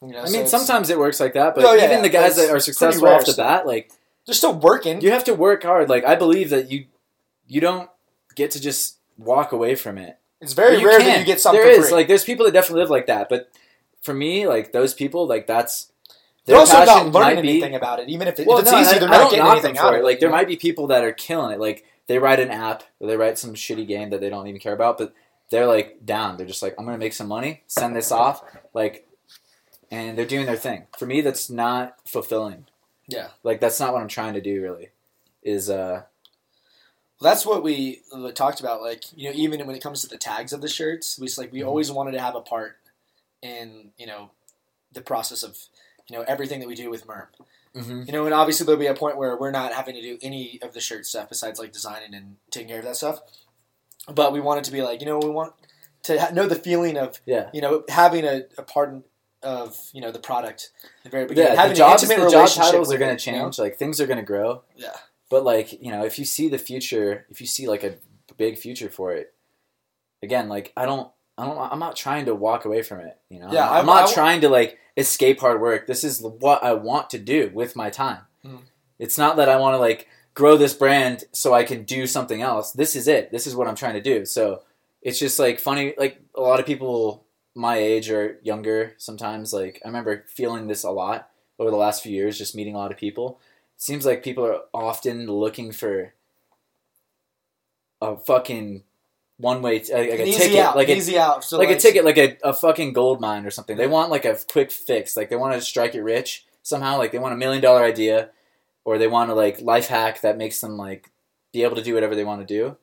You 0.00 0.08
know, 0.08 0.22
I 0.22 0.24
so 0.24 0.32
mean, 0.38 0.46
sometimes 0.48 0.90
it 0.90 0.98
works 0.98 1.20
like 1.20 1.34
that, 1.34 1.54
but 1.54 1.64
Oh, 1.64 1.74
yeah, 1.74 1.84
even 1.84 2.02
the 2.02 2.08
guys 2.08 2.34
that 2.36 2.50
are 2.50 2.58
successful 2.58 3.06
off 3.08 3.24
the 3.24 3.32
still. 3.32 3.44
bat, 3.44 3.66
like 3.66 3.92
they're 4.26 4.34
still 4.34 4.54
working. 4.58 5.00
you 5.00 5.10
have 5.12 5.24
to 5.24 5.34
work 5.34 5.62
hard. 5.62 5.88
Like 5.88 6.04
I 6.04 6.14
believe 6.16 6.50
that 6.50 6.70
you 6.70 6.86
you 7.46 7.60
don't 7.60 7.88
get 8.34 8.50
to 8.52 8.60
just 8.60 8.98
walk 9.18 9.52
away 9.52 9.74
from 9.74 9.98
it. 9.98 10.18
It's 10.40 10.54
very 10.54 10.84
rare 10.84 10.98
that 10.98 11.20
you 11.20 11.24
get 11.24 11.40
something. 11.40 11.60
There 11.62 11.70
is 11.70 11.88
free. 11.88 11.94
like 11.98 12.08
there's 12.08 12.24
people 12.24 12.44
that 12.46 12.52
definitely 12.52 12.80
live 12.80 12.90
like 12.90 13.06
that, 13.06 13.28
but 13.28 13.50
for 14.00 14.12
me, 14.14 14.48
like 14.48 14.72
those 14.72 14.92
people, 14.94 15.28
like 15.28 15.46
that's 15.46 15.91
they're 16.44 16.56
also 16.56 16.84
not 16.84 17.06
learning 17.06 17.36
might 17.36 17.42
be- 17.42 17.48
anything 17.50 17.74
about 17.74 18.00
it. 18.00 18.08
Even 18.08 18.26
if, 18.28 18.38
it, 18.40 18.46
Well, 18.46 18.58
if 18.58 18.62
it's 18.64 18.72
no, 18.72 18.80
easy, 18.80 18.96
I, 18.96 18.98
they're 18.98 19.08
I 19.08 19.18
not 19.18 19.30
getting 19.30 19.46
anything 19.46 19.78
out 19.78 19.88
of 19.88 19.94
it. 19.94 19.98
it. 20.00 20.04
Like 20.04 20.20
there 20.20 20.28
know? 20.28 20.36
might 20.36 20.48
be 20.48 20.56
people 20.56 20.88
that 20.88 21.04
are 21.04 21.12
killing 21.12 21.52
it. 21.52 21.60
Like 21.60 21.84
they 22.08 22.18
write 22.18 22.40
an 22.40 22.50
app, 22.50 22.82
or 23.00 23.06
they 23.06 23.16
write 23.16 23.38
some 23.38 23.54
shitty 23.54 23.86
game 23.86 24.10
that 24.10 24.20
they 24.20 24.28
don't 24.28 24.46
even 24.48 24.60
care 24.60 24.72
about, 24.72 24.98
but 24.98 25.14
they're 25.50 25.66
like 25.66 26.04
down. 26.04 26.36
They're 26.36 26.46
just 26.46 26.62
like, 26.62 26.74
I'm 26.78 26.84
gonna 26.84 26.98
make 26.98 27.12
some 27.12 27.28
money, 27.28 27.62
send 27.68 27.94
this 27.94 28.10
off, 28.10 28.42
like, 28.74 29.06
and 29.90 30.16
they're 30.18 30.26
doing 30.26 30.46
their 30.46 30.56
thing. 30.56 30.86
For 30.98 31.06
me, 31.06 31.20
that's 31.20 31.48
not 31.50 31.96
fulfilling. 32.06 32.66
Yeah. 33.06 33.28
Like 33.44 33.60
that's 33.60 33.78
not 33.78 33.92
what 33.92 34.00
I'm 34.02 34.08
trying 34.08 34.34
to 34.34 34.40
do. 34.40 34.60
Really, 34.62 34.88
is 35.42 35.68
uh 35.70 36.02
that's 37.20 37.46
what 37.46 37.62
we 37.62 38.00
uh, 38.12 38.32
talked 38.32 38.58
about. 38.60 38.82
Like 38.82 39.04
you 39.14 39.28
know, 39.30 39.36
even 39.36 39.64
when 39.66 39.76
it 39.76 39.82
comes 39.82 40.00
to 40.02 40.08
the 40.08 40.16
tags 40.18 40.52
of 40.52 40.60
the 40.60 40.68
shirts, 40.68 41.18
we 41.18 41.26
just, 41.26 41.38
like 41.38 41.52
we 41.52 41.60
Mhm. 41.60 41.66
always 41.68 41.90
wanted 41.92 42.12
to 42.12 42.20
have 42.20 42.34
a 42.34 42.40
part 42.40 42.78
in 43.42 43.90
you 43.96 44.06
know 44.06 44.30
the 44.92 45.00
process 45.02 45.42
of 45.42 45.56
you 46.08 46.16
know 46.16 46.24
everything 46.28 46.60
that 46.60 46.68
we 46.68 46.74
do 46.74 46.90
with 46.90 47.06
Merm. 47.06 47.26
mhm. 47.74 48.06
You 48.06 48.12
know, 48.12 48.24
and 48.24 48.34
obviously 48.34 48.66
there'll 48.66 48.78
be 48.80 48.86
a 48.86 48.94
point 48.94 49.16
where 49.16 49.36
we're 49.36 49.50
not 49.50 49.72
having 49.72 49.94
to 49.94 50.02
do 50.02 50.18
any 50.22 50.58
of 50.62 50.74
the 50.74 50.80
shirt 50.80 51.06
stuff 51.06 51.28
besides 51.28 51.58
like 51.58 51.72
designing 51.72 52.14
and 52.14 52.36
taking 52.50 52.68
care 52.68 52.78
of 52.78 52.84
that 52.84 52.96
stuff. 52.96 53.20
But 54.08 54.32
we 54.32 54.40
want 54.40 54.58
it 54.58 54.64
to 54.64 54.72
be 54.72 54.82
like 54.82 55.00
you 55.00 55.06
know 55.06 55.18
we 55.18 55.30
want 55.30 55.52
to 56.04 56.20
ha- 56.20 56.30
know 56.32 56.46
the 56.46 56.56
feeling 56.56 56.96
of 56.98 57.20
yeah. 57.26 57.48
you 57.52 57.60
know 57.60 57.84
having 57.88 58.24
a, 58.24 58.42
a 58.58 58.62
part 58.62 58.94
of 59.42 59.76
you 59.92 60.00
know 60.00 60.10
the 60.12 60.18
product 60.18 60.70
the 61.04 61.10
very 61.10 61.26
beginning. 61.26 61.52
Yeah, 61.52 61.60
having 61.60 61.72
the 61.74 61.78
jobs, 61.78 62.06
the 62.06 62.28
job 62.30 62.48
titles 62.48 62.92
are 62.92 62.98
going 62.98 63.16
to 63.16 63.30
you 63.30 63.36
know? 63.36 63.44
change. 63.44 63.58
Like 63.58 63.76
things 63.76 64.00
are 64.00 64.06
going 64.06 64.18
to 64.18 64.24
grow. 64.24 64.62
Yeah. 64.76 64.92
But 65.30 65.44
like 65.44 65.80
you 65.82 65.90
know, 65.90 66.04
if 66.04 66.18
you 66.18 66.24
see 66.24 66.48
the 66.48 66.58
future, 66.58 67.26
if 67.30 67.40
you 67.40 67.46
see 67.46 67.66
like 67.68 67.82
a 67.84 67.94
big 68.36 68.58
future 68.58 68.90
for 68.90 69.12
it, 69.12 69.32
again, 70.22 70.48
like 70.48 70.72
I 70.76 70.84
don't, 70.84 71.10
I 71.38 71.46
don't, 71.46 71.58
I'm 71.58 71.78
not 71.78 71.96
trying 71.96 72.26
to 72.26 72.34
walk 72.34 72.64
away 72.64 72.82
from 72.82 73.00
it. 73.00 73.18
You 73.30 73.40
know, 73.40 73.48
Yeah, 73.52 73.68
I'm, 73.70 73.88
I- 73.88 74.00
not 74.00 74.10
I- 74.10 74.12
trying 74.12 74.40
to 74.42 74.48
like 74.48 74.78
escape 74.96 75.40
hard 75.40 75.60
work. 75.60 75.86
This 75.86 76.04
is 76.04 76.20
what 76.22 76.62
I 76.62 76.74
want 76.74 77.10
to 77.10 77.18
do 77.18 77.50
with 77.54 77.76
my 77.76 77.90
time. 77.90 78.22
Mhm. 78.44 78.62
It's 78.98 79.18
not 79.18 79.36
that 79.36 79.48
I 79.48 79.56
want 79.56 79.74
to 79.74 79.78
like 79.78 80.08
grow 80.34 80.56
this 80.56 80.74
brand 80.74 81.24
so 81.32 81.52
I 81.54 81.64
can 81.64 81.84
do 81.84 82.06
something 82.06 82.42
else. 82.42 82.72
This 82.72 82.96
is 82.96 83.08
it. 83.08 83.30
This 83.30 83.46
is 83.46 83.54
what 83.56 83.68
I'm 83.68 83.74
trying 83.76 83.94
to 83.94 84.00
do. 84.00 84.24
So 84.24 84.62
it's 85.02 85.18
just 85.18 85.38
like 85.38 85.58
funny. 85.58 85.94
Like 85.98 86.20
a 86.34 86.40
lot 86.40 86.60
of 86.60 86.66
people 86.66 87.24
my 87.54 87.76
age 87.76 88.10
or 88.10 88.38
younger 88.42 88.94
sometimes 88.96 89.52
like 89.52 89.78
i 89.84 89.86
remember 89.88 90.24
feeling 90.26 90.68
this 90.68 90.84
a 90.84 90.90
lot 90.90 91.28
over 91.58 91.70
the 91.70 91.76
last 91.76 92.02
few 92.02 92.10
years 92.10 92.38
just 92.38 92.54
meeting 92.54 92.74
a 92.74 92.78
lot 92.78 92.90
of 92.90 92.96
people 92.96 93.38
it 93.76 93.82
seems 93.82 94.06
like 94.06 94.22
people 94.24 94.42
are 94.42 94.62
often 94.72 95.26
looking 95.26 95.70
for 95.70 96.14
a 98.00 98.16
fucking 98.16 98.84
one 99.42 99.60
way 99.60 99.80
t- 99.80 99.92
like 99.92 100.08
a 100.20 100.26
easy 100.26 100.38
ticket 100.38 100.58
out, 100.58 100.76
like 100.76 100.88
a, 100.88 101.18
out. 101.18 101.44
So 101.44 101.58
like 101.58 101.68
a 101.70 101.78
ticket 101.78 102.04
like 102.04 102.16
a, 102.16 102.38
a 102.42 102.52
fucking 102.52 102.92
gold 102.92 103.20
mine 103.20 103.44
or 103.44 103.50
something 103.50 103.76
they 103.76 103.86
want 103.88 104.10
like 104.10 104.24
a 104.24 104.38
quick 104.50 104.70
fix 104.70 105.16
like 105.16 105.28
they 105.28 105.36
want 105.36 105.52
to 105.54 105.60
strike 105.60 105.94
it 105.94 106.02
rich 106.02 106.46
somehow 106.62 106.96
like 106.96 107.10
they 107.12 107.18
want 107.18 107.34
a 107.34 107.36
million 107.36 107.60
dollar 107.60 107.82
idea 107.82 108.30
or 108.84 108.96
they 108.98 109.08
want 109.08 109.30
a 109.30 109.34
like 109.34 109.60
life 109.60 109.88
hack 109.88 110.20
that 110.22 110.38
makes 110.38 110.60
them 110.60 110.76
like 110.76 111.10
be 111.52 111.64
able 111.64 111.76
to 111.76 111.82
do 111.82 111.92
whatever 111.94 112.14
they 112.14 112.24
want 112.24 112.40
to 112.40 112.46
do 112.46 112.76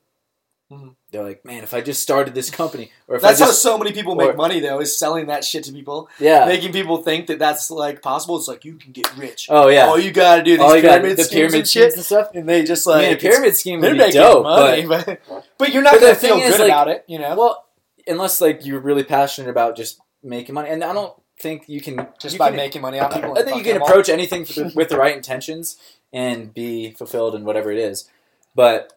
Mhm. 0.70 0.94
They're 1.12 1.22
like 1.24 1.44
man 1.44 1.62
if 1.64 1.74
i 1.74 1.80
just 1.80 2.00
started 2.02 2.34
this 2.34 2.50
company 2.50 2.90
or 3.08 3.16
if 3.16 3.22
That's 3.22 3.40
i 3.40 3.46
how 3.46 3.50
so 3.50 3.76
many 3.76 3.92
people 3.92 4.14
make 4.14 4.30
or- 4.30 4.34
money, 4.34 4.60
though, 4.60 4.80
is 4.80 4.96
selling 4.96 5.26
that 5.26 5.44
shit 5.44 5.64
to 5.64 5.72
people, 5.72 6.08
yeah 6.18 6.46
making 6.46 6.72
people 6.72 6.98
think 7.02 7.26
that 7.26 7.38
that's 7.38 7.70
like 7.70 8.00
possible. 8.02 8.36
It's 8.38 8.46
like 8.48 8.64
you 8.64 8.74
can 8.74 8.92
get 8.92 9.16
rich. 9.16 9.46
oh 9.50 9.68
yeah 9.68 9.86
All 9.86 9.98
you 9.98 10.12
gotta 10.12 10.42
do 10.42 10.52
these 10.52 10.60
All 10.60 10.76
you 10.76 10.82
got 10.82 11.00
pyramid 11.00 11.16
the 11.18 11.24
schemes 11.24 11.34
pyramid 11.34 11.54
and 11.60 11.68
schemes 11.68 11.84
shit, 11.84 11.94
and 11.94 12.04
stuff. 12.04 12.30
and 12.34 12.48
they 12.48 12.64
just 12.64 12.86
I 12.86 12.90
like 12.92 13.02
mean, 13.06 13.14
a 13.14 13.16
pyramid 13.18 13.56
scheme 13.56 13.80
would 13.80 13.92
be 13.92 13.98
making 13.98 14.20
dope, 14.20 14.44
money, 14.44 14.86
but, 14.88 15.20
but 15.58 15.72
you're 15.72 15.82
not 15.82 15.94
But 15.94 16.00
gonna 16.00 16.14
feel 16.14 16.38
good 16.38 16.60
like- 16.60 16.68
about 16.68 16.88
it. 16.88 17.04
You 17.08 17.18
know, 17.18 17.34
well, 17.36 17.66
unless 18.06 18.40
like 18.40 18.64
you're 18.64 18.80
really 18.80 19.04
passionate 19.04 19.50
about 19.50 19.76
just 19.76 20.00
making 20.22 20.54
money, 20.54 20.70
and 20.70 20.84
I 20.84 20.92
don't 20.92 21.14
think 21.38 21.68
you 21.68 21.80
can 21.80 22.06
just 22.20 22.34
you 22.34 22.38
by 22.38 22.48
can- 22.48 22.56
making 22.56 22.82
money 22.82 23.00
off 23.00 23.12
people. 23.14 23.36
I 23.36 23.42
think 23.42 23.56
you 23.56 23.64
can 23.64 23.80
approach 23.82 24.08
anything 24.08 24.44
for 24.44 24.52
the, 24.52 24.72
with 24.76 24.88
the 24.90 24.96
right 24.96 25.16
intentions 25.16 25.76
and 26.12 26.52
be 26.54 26.90
fulfilled 26.92 27.34
in 27.34 27.44
whatever 27.44 27.70
it 27.72 27.78
is. 27.78 28.08
But 28.54 28.92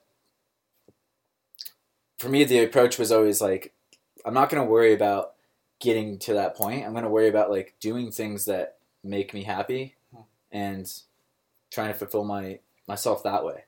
for 2.24 2.30
me, 2.30 2.44
the 2.44 2.64
approach 2.64 2.98
was 2.98 3.12
always 3.12 3.42
like, 3.42 3.74
I'm 4.26 4.34
not 4.34 4.50
going 4.50 4.64
to 4.66 4.70
worry 4.72 4.94
about 4.94 5.34
getting 5.80 6.18
to 6.20 6.34
that 6.36 6.56
point. 6.56 6.86
I'm 6.86 6.94
going 6.94 7.04
to 7.04 7.10
worry 7.10 7.28
about 7.28 7.52
like 7.52 7.76
doing 7.80 8.12
things 8.12 8.46
that 8.46 8.78
make 9.04 9.34
me 9.34 9.44
happy 9.44 9.96
Hmm. 10.16 10.22
and 10.52 10.94
trying 11.72 11.90
to 11.92 11.94
fulfill 11.94 12.24
my 12.24 12.60
myself 12.88 13.24
that 13.24 13.44
way. 13.46 13.64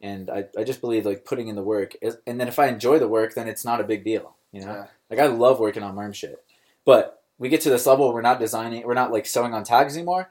And 0.00 0.30
I, 0.30 0.46
I 0.56 0.64
just 0.64 0.80
believe 0.80 1.04
like 1.04 1.24
putting 1.26 1.48
in 1.48 1.56
the 1.56 1.62
work, 1.62 1.94
is, 2.00 2.16
and 2.26 2.40
then 2.40 2.48
if 2.48 2.58
I 2.58 2.66
enjoy 2.68 2.98
the 2.98 3.08
work, 3.08 3.34
then 3.34 3.48
it's 3.48 3.64
not 3.64 3.80
a 3.80 3.84
big 3.84 4.04
deal. 4.04 4.34
You 4.52 4.62
know, 4.64 4.72
Yeah. 4.72 4.86
like 5.10 5.18
I 5.20 5.26
love 5.26 5.60
working 5.60 5.82
on 5.82 5.94
merm 5.94 6.14
shit, 6.14 6.42
but 6.84 7.22
we 7.38 7.48
get 7.48 7.60
to 7.62 7.70
this 7.70 7.86
level, 7.86 8.12
we're 8.12 8.20
not 8.22 8.40
designing, 8.40 8.86
we're 8.86 8.94
not 8.94 9.12
like 9.12 9.26
sewing 9.26 9.52
on 9.54 9.64
tags 9.64 9.96
anymore. 9.96 10.30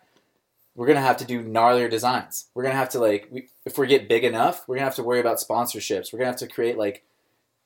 We're 0.76 0.88
gonna 0.88 1.02
have 1.02 1.18
to 1.18 1.26
do 1.26 1.44
gnarlier 1.44 1.90
designs. 1.90 2.46
We're 2.54 2.64
gonna 2.64 2.76
have 2.76 2.90
to 2.90 3.00
like, 3.00 3.28
we, 3.32 3.50
if 3.66 3.78
we 3.78 3.86
get 3.88 4.08
big 4.10 4.24
enough, 4.24 4.68
we're 4.68 4.76
gonna 4.76 4.86
have 4.86 4.96
to 4.96 5.04
worry 5.04 5.20
about 5.20 5.38
sponsorships. 5.38 6.12
We're 6.12 6.20
gonna 6.20 6.32
have 6.32 6.40
to 6.40 6.48
create 6.48 6.78
like 6.78 7.04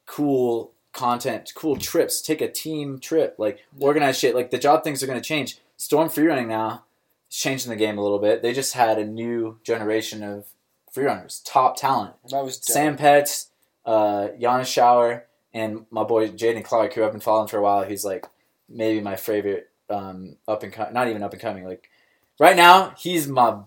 cool 0.06 0.72
content, 0.94 1.52
cool 1.56 1.76
trips, 1.76 2.22
take 2.22 2.42
a 2.42 2.52
team 2.52 3.00
trip, 3.00 3.36
like 3.38 3.60
organize 3.80 4.18
shit. 4.18 4.36
Like 4.36 4.52
the 4.52 4.58
job 4.60 4.84
things 4.84 5.02
are 5.04 5.08
gonna 5.08 5.22
change. 5.22 5.58
Storm 5.78 6.08
freerunning 6.10 6.48
now 6.48 6.84
is 7.30 7.36
changing 7.38 7.70
the 7.70 7.76
game 7.76 7.98
a 7.98 8.02
little 8.04 8.20
bit. 8.20 8.42
They 8.42 8.54
just 8.54 8.74
had 8.74 9.00
a 9.00 9.06
new 9.06 9.60
generation 9.64 10.24
of 10.24 10.46
freerunners, 10.96 11.42
top 11.44 11.78
talent. 11.78 12.14
That 12.30 12.44
was 12.44 12.58
dope. 12.58 12.74
Sam 12.74 12.98
Petz, 12.98 13.48
uh, 13.86 14.30
Giannis 14.40 14.68
Shower, 14.68 15.26
and 15.54 15.86
my 15.90 16.04
boy 16.04 16.30
Jaden 16.30 16.64
Clark, 16.64 16.94
who 16.94 17.04
I've 17.04 17.12
been 17.12 17.22
following 17.22 17.48
for 17.48 17.58
a 17.58 17.62
while. 17.64 17.84
He's 17.84 18.06
like 18.06 18.26
maybe 18.70 19.02
my 19.02 19.16
favorite 19.16 19.70
um, 19.90 20.38
up 20.48 20.64
and 20.64 20.76
not 20.94 21.08
even 21.08 21.24
up 21.24 21.34
and 21.34 21.42
coming. 21.42 21.66
Like 21.66 21.90
right 22.40 22.56
now, 22.56 22.94
he's 22.98 23.28
my 23.28 23.58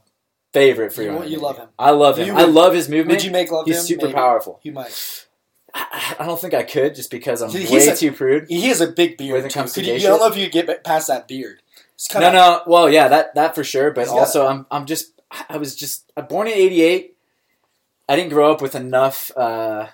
favorite 0.52 0.92
freerunner. 0.92 1.24
You- 1.24 1.32
you 1.32 1.38
love 1.40 1.58
him. 1.58 1.68
I 1.78 1.90
love 1.90 2.18
him. 2.18 2.28
You 2.28 2.34
I 2.36 2.44
love 2.44 2.72
his 2.72 2.88
movement. 2.88 3.16
Would 3.18 3.24
you 3.24 3.30
make 3.32 3.50
love 3.50 3.66
he's 3.66 3.76
to 3.76 3.80
him? 3.80 3.86
super 3.86 4.06
Maybe. 4.06 4.14
powerful. 4.14 4.60
You 4.62 4.72
might. 4.72 5.25
I, 5.76 6.16
I 6.20 6.26
don't 6.26 6.40
think 6.40 6.54
I 6.54 6.62
could 6.62 6.94
just 6.94 7.10
because 7.10 7.42
I'm 7.42 7.50
He's 7.50 7.70
way 7.70 7.86
a- 7.86 7.96
too 7.96 8.12
prude. 8.12 8.46
He 8.48 8.68
has 8.68 8.80
a 8.80 8.86
big 8.86 9.18
beard. 9.18 9.34
When 9.34 9.44
it 9.44 9.52
comes 9.52 9.74
to 9.74 9.84
you, 9.84 9.98
don't 10.00 10.20
know 10.20 10.28
if 10.28 10.36
you 10.36 10.48
get 10.48 10.84
past 10.84 11.08
that 11.08 11.28
beard. 11.28 11.60
No, 12.14 12.32
no. 12.32 12.62
Well, 12.66 12.90
yeah, 12.90 13.08
that 13.08 13.34
that 13.34 13.54
for 13.54 13.64
sure. 13.64 13.90
But 13.90 14.06
got 14.06 14.18
also, 14.18 14.46
I'm 14.46 14.66
I'm 14.70 14.86
just 14.86 15.12
I 15.48 15.56
was 15.58 15.74
just 15.76 16.10
I'm 16.16 16.26
born 16.26 16.46
in 16.46 16.54
'88. 16.54 17.16
I 18.08 18.16
didn't 18.16 18.30
grow 18.30 18.52
up 18.52 18.62
with 18.62 18.74
enough. 18.74 19.30
Uh, 19.36 19.88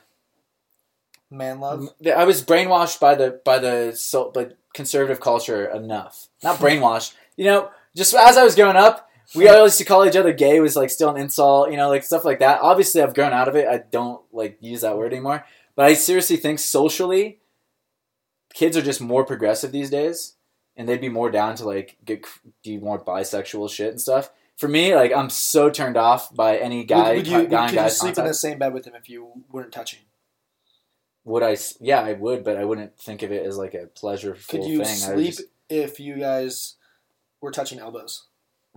man 1.31 1.61
love. 1.61 1.89
I 2.15 2.25
was 2.25 2.45
brainwashed 2.45 3.01
by 3.01 3.15
the 3.15 3.41
by 3.45 3.59
the 3.59 3.93
so 3.97 4.31
by 4.31 4.49
conservative 4.75 5.21
culture 5.21 5.67
enough. 5.67 6.29
Not 6.43 6.59
brainwashed. 6.61 7.15
You 7.37 7.47
know, 7.47 7.71
just 7.97 8.15
as 8.15 8.37
I 8.37 8.45
was 8.45 8.55
growing 8.55 8.77
up, 8.77 9.09
we 9.35 9.49
all 9.49 9.65
used 9.65 9.79
to 9.79 9.85
call 9.85 10.07
each 10.07 10.17
other 10.17 10.33
gay 10.33 10.61
was 10.61 10.77
like 10.77 10.91
still 10.91 11.11
an 11.11 11.21
insult. 11.21 11.71
You 11.71 11.77
know, 11.77 11.89
like 11.89 12.05
stuff 12.05 12.25
like 12.25 12.41
that. 12.41 12.61
Obviously, 12.61 13.01
I've 13.01 13.15
grown 13.15 13.33
out 13.33 13.49
of 13.49 13.57
it. 13.57 13.67
I 13.67 13.79
don't 13.79 14.23
like 14.33 14.59
use 14.61 14.83
that 14.83 14.97
word 14.97 15.13
anymore. 15.13 15.45
But 15.75 15.87
I 15.87 15.95
seriously 15.95 16.37
think 16.37 16.59
socially, 16.59 17.41
kids 18.55 18.77
are 18.77 18.83
just 18.83 19.01
more 19.01 19.25
progressive 19.25 19.73
these 19.73 19.91
days, 19.91 20.35
and 20.77 20.89
they'd 20.89 21.01
be 21.01 21.09
more 21.09 21.31
down 21.31 21.57
to 21.57 21.65
like 21.65 21.97
get 22.05 22.27
do 22.63 22.79
more 22.81 23.03
bisexual 23.03 23.71
shit 23.71 23.91
and 23.91 24.01
stuff. 24.01 24.31
For 24.57 24.69
me, 24.69 24.95
like 24.95 25.13
I'm 25.13 25.31
so 25.31 25.71
turned 25.71 25.97
off 25.97 26.35
by 26.35 26.59
any 26.59 26.85
guy, 26.85 27.09
would, 27.11 27.17
would 27.19 27.27
you, 27.27 27.47
guy 27.49 27.69
could 27.71 27.79
and 27.79 27.87
you 27.87 27.91
sleep 27.91 28.19
in 28.19 28.27
the 28.27 28.35
same 28.35 28.59
bed 28.59 28.75
with 28.75 28.85
him 28.87 28.95
if 28.95 29.09
you 29.09 29.45
weren't 29.51 29.73
touching? 29.73 30.01
Would 31.25 31.43
I? 31.43 31.57
Yeah, 31.81 32.01
I 32.03 32.13
would, 32.13 32.45
but 32.45 32.57
I 32.57 32.65
wouldn't 32.65 32.99
think 32.99 33.23
of 33.23 33.33
it 33.33 33.47
as 33.47 33.57
like 33.57 33.75
a 33.75 33.87
pleasureful 33.87 34.49
Could 34.49 34.65
you 34.65 34.85
thing. 34.85 34.97
Sleep 34.97 35.27
just- 35.31 35.43
if 35.69 35.99
you 35.99 36.17
guys 36.17 36.75
were 37.41 37.51
touching 37.51 37.79
elbows? 37.79 38.27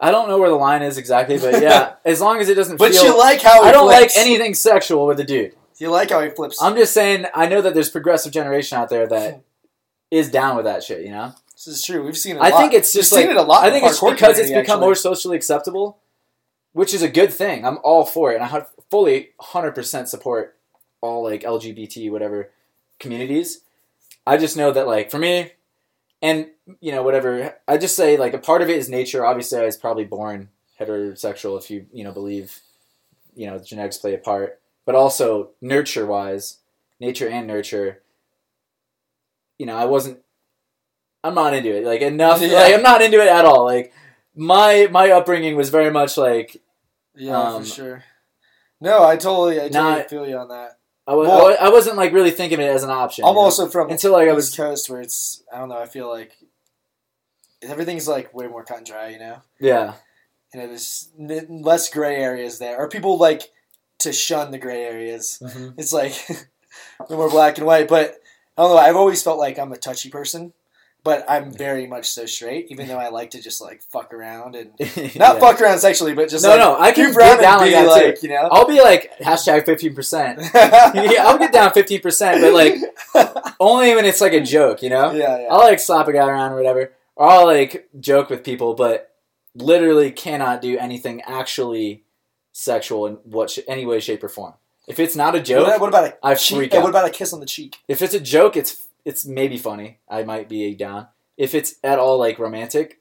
I 0.00 0.10
don't 0.10 0.28
know 0.28 0.38
where 0.38 0.48
the 0.48 0.56
line 0.56 0.82
is 0.82 0.98
exactly, 0.98 1.38
but 1.38 1.62
yeah, 1.62 1.94
as 2.04 2.20
long 2.20 2.40
as 2.40 2.48
it 2.48 2.54
doesn't 2.54 2.78
But 2.78 2.92
feel. 2.92 3.04
you 3.04 3.18
like 3.18 3.40
how 3.40 3.62
I 3.62 3.70
don't 3.70 3.88
flips. 3.88 4.16
like 4.16 4.26
anything 4.26 4.54
sexual 4.54 5.06
with 5.06 5.20
a 5.20 5.24
dude. 5.24 5.54
You 5.82 5.90
like 5.90 6.10
how 6.10 6.20
he 6.20 6.30
flips. 6.30 6.62
I'm 6.62 6.76
just 6.76 6.94
saying. 6.94 7.26
I 7.34 7.48
know 7.48 7.60
that 7.60 7.74
there's 7.74 7.90
progressive 7.90 8.32
generation 8.32 8.78
out 8.78 8.88
there 8.88 9.04
that 9.08 9.42
is 10.12 10.30
down 10.30 10.54
with 10.54 10.64
that 10.64 10.84
shit. 10.84 11.04
You 11.04 11.10
know. 11.10 11.34
this 11.54 11.66
is 11.66 11.84
true. 11.84 12.04
We've 12.04 12.16
seen 12.16 12.36
it. 12.36 12.38
a 12.38 12.42
I 12.42 12.50
lot. 12.50 12.54
I 12.54 12.60
think 12.60 12.74
it's 12.74 12.94
We've 12.94 13.00
just 13.00 13.12
seen 13.12 13.28
it 13.28 13.34
a 13.34 13.42
lot. 13.42 13.64
I 13.64 13.70
think 13.70 13.84
it's 13.84 13.98
because 13.98 14.38
it's 14.38 14.50
become 14.50 14.60
actually. 14.60 14.78
more 14.78 14.94
socially 14.94 15.36
acceptable, 15.36 15.98
which 16.72 16.94
is 16.94 17.02
a 17.02 17.08
good 17.08 17.32
thing. 17.32 17.66
I'm 17.66 17.78
all 17.82 18.04
for 18.04 18.30
it, 18.30 18.36
and 18.36 18.44
I 18.44 18.64
fully 18.92 19.30
100 19.38 19.74
percent 19.74 20.08
support 20.08 20.56
all 21.00 21.24
like 21.24 21.42
LGBT 21.42 22.12
whatever 22.12 22.50
communities. 23.00 23.62
I 24.24 24.36
just 24.36 24.56
know 24.56 24.70
that 24.70 24.86
like 24.86 25.10
for 25.10 25.18
me, 25.18 25.50
and 26.22 26.46
you 26.80 26.92
know 26.92 27.02
whatever. 27.02 27.56
I 27.66 27.76
just 27.76 27.96
say 27.96 28.16
like 28.16 28.34
a 28.34 28.38
part 28.38 28.62
of 28.62 28.70
it 28.70 28.76
is 28.76 28.88
nature. 28.88 29.26
Obviously, 29.26 29.58
I 29.58 29.64
was 29.64 29.76
probably 29.76 30.04
born 30.04 30.50
heterosexual 30.78 31.58
if 31.58 31.72
you 31.72 31.86
you 31.92 32.04
know 32.04 32.12
believe 32.12 32.60
you 33.34 33.48
know 33.48 33.58
genetics 33.58 33.96
play 33.98 34.14
a 34.14 34.18
part, 34.18 34.60
but 34.84 34.94
also 34.94 35.50
nurture 35.60 36.06
wise, 36.06 36.58
nature 37.00 37.28
and 37.28 37.46
nurture. 37.46 38.02
You 39.58 39.66
know, 39.66 39.76
I 39.76 39.84
wasn't. 39.84 40.18
I'm 41.24 41.34
not 41.34 41.54
into 41.54 41.74
it. 41.76 41.84
Like 41.84 42.00
enough. 42.00 42.40
Yeah. 42.42 42.48
Like 42.54 42.74
I'm 42.74 42.82
not 42.82 43.02
into 43.02 43.20
it 43.20 43.28
at 43.28 43.44
all. 43.44 43.64
Like 43.64 43.92
my 44.34 44.88
my 44.90 45.10
upbringing 45.10 45.56
was 45.56 45.68
very 45.70 45.90
much 45.90 46.16
like 46.16 46.56
Yeah, 47.14 47.40
um, 47.40 47.62
for 47.62 47.68
sure. 47.68 48.04
No, 48.80 49.04
I 49.04 49.16
totally, 49.16 49.56
I 49.60 49.68
totally 49.68 49.72
not- 49.98 50.10
feel 50.10 50.26
you 50.26 50.36
on 50.38 50.48
that. 50.48 50.78
I 51.06 51.14
was 51.14 51.28
Well- 51.28 51.56
I 51.60 51.68
wasn't 51.68 51.96
like 51.96 52.12
really 52.12 52.30
thinking 52.32 52.58
of 52.58 52.64
it 52.64 52.68
as 52.70 52.82
an 52.82 52.90
option. 52.90 53.24
I'm 53.24 53.36
also 53.36 53.68
from 53.68 53.90
until 53.90 54.12
like 54.12 54.28
I 54.28 54.32
was 54.32 54.54
Coast, 54.54 54.90
where 54.90 55.00
it's 55.00 55.42
I 55.52 55.58
don't 55.58 55.68
know. 55.68 55.78
I 55.78 55.86
feel 55.86 56.08
like 56.08 56.32
everything's 57.62 58.08
like 58.08 58.34
way 58.34 58.48
more 58.48 58.64
cut 58.64 58.78
and 58.78 58.86
dry, 58.86 59.08
you 59.10 59.18
know. 59.18 59.42
yeah 59.60 59.94
You 60.52 60.60
know, 60.60 60.66
there's 60.66 61.10
less 61.18 61.88
gray 61.90 62.16
areas 62.16 62.58
there, 62.58 62.76
or 62.78 62.88
people 62.88 63.18
like 63.18 63.52
to 64.02 64.12
shun 64.12 64.50
the 64.50 64.58
gray 64.58 64.82
areas. 64.84 65.38
Mm-hmm. 65.42 65.78
It's 65.78 65.92
like 65.92 66.14
they're 67.08 67.16
more 67.18 67.30
black 67.30 67.58
and 67.58 67.66
white. 67.66 67.88
But 67.88 68.16
I 68.56 68.62
don't 68.62 68.70
know. 68.72 68.78
I've 68.78 68.96
always 68.96 69.22
felt 69.22 69.38
like 69.38 69.58
I'm 69.58 69.72
a 69.72 69.76
touchy 69.76 70.10
person, 70.10 70.52
but 71.04 71.24
I'm 71.28 71.52
very 71.52 71.86
much 71.86 72.10
so 72.10 72.26
straight. 72.26 72.66
Even 72.70 72.86
though 72.88 72.98
I 72.98 73.08
like 73.08 73.30
to 73.30 73.42
just 73.42 73.60
like 73.60 73.82
fuck 73.82 74.12
around 74.12 74.54
and 74.56 74.70
not 74.78 75.14
Yeah. 75.14 75.38
fuck 75.40 75.60
around 75.60 75.78
sexually, 75.78 76.14
but 76.14 76.28
just 76.28 76.44
no 76.44 76.50
like, 76.50 76.58
no 76.60 76.76
I 76.78 76.92
can 76.92 77.12
get 77.12 77.40
down 77.40 77.62
and 77.62 77.62
like 77.62 77.68
be 77.68 77.72
that 77.72 77.86
like, 77.86 78.20
too. 78.20 78.26
you 78.26 78.32
know. 78.34 78.48
I'll 78.52 78.66
be 78.68 78.80
like 78.80 79.18
hashtag 79.20 79.64
fifteen 79.64 79.94
percent. 79.94 80.40
Yeah, 80.54 81.24
I'll 81.26 81.38
get 81.38 81.52
down 81.52 81.72
fifteen 81.72 82.00
percent, 82.00 82.40
but 82.42 82.52
like 82.52 82.76
only 83.60 83.94
when 83.94 84.04
it's 84.04 84.20
like 84.20 84.32
a 84.34 84.40
joke, 84.40 84.82
you 84.82 84.90
know. 84.90 85.12
yeah, 85.12 85.38
yeah. 85.40 85.46
I'll 85.50 85.60
like 85.60 85.80
slap 85.80 86.08
a 86.08 86.12
guy 86.12 86.26
around 86.26 86.52
or 86.52 86.56
whatever, 86.56 86.92
or 87.16 87.28
I'll 87.28 87.46
like 87.46 87.88
joke 87.98 88.28
with 88.30 88.44
people, 88.44 88.74
but 88.74 89.08
literally 89.54 90.10
cannot 90.10 90.62
do 90.62 90.78
anything 90.78 91.20
actually 91.22 92.04
sexual 92.52 93.06
in 93.06 93.14
what 93.24 93.50
sh- 93.50 93.60
any 93.66 93.84
way, 93.86 93.98
shape, 94.00 94.22
or 94.22 94.28
form. 94.28 94.54
If 94.86 94.98
it's 95.00 95.14
not 95.16 95.34
a 95.34 95.38
What, 95.38 95.44
joke, 95.46 95.66
about- 95.66 95.80
what 95.80 95.88
about 95.88 96.04
a 96.06 96.16
I 96.22 96.34
cheek? 96.34 96.56
freak 96.58 96.74
uh, 96.74 96.78
out. 96.78 96.82
What 96.84 96.90
about 96.90 97.06
a 97.08 97.10
kiss 97.10 97.32
on 97.32 97.40
the 97.40 97.46
cheek? 97.46 97.76
If 97.88 98.02
it's 98.02 98.14
a 98.14 98.20
joke, 98.20 98.56
it's 98.56 98.84
it's 99.04 99.24
maybe 99.26 99.58
funny. 99.58 99.98
I 100.08 100.22
might 100.22 100.48
be 100.48 100.74
down. 100.74 101.08
If 101.36 101.54
it's 101.54 101.74
at 101.82 101.98
all 101.98 102.18
like 102.18 102.38
romantic, 102.38 103.00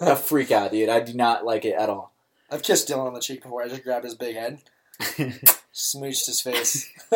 a 0.00 0.16
freak 0.30 0.50
out, 0.50 0.72
dude. 0.72 0.88
I 0.88 1.00
do 1.00 1.12
not 1.12 1.44
like 1.44 1.64
it 1.64 1.74
at 1.74 1.88
all. 1.90 2.12
I've 2.50 2.62
kissed 2.62 2.88
Dylan 2.88 3.06
on 3.08 3.14
the 3.14 3.20
cheek 3.20 3.42
before. 3.42 3.62
I 3.62 3.68
just 3.68 3.84
grabbed 3.84 4.04
his 4.04 4.14
big 4.14 4.34
head, 4.34 4.60
smooched 5.74 6.26
his 6.26 6.40
face. 6.40 6.88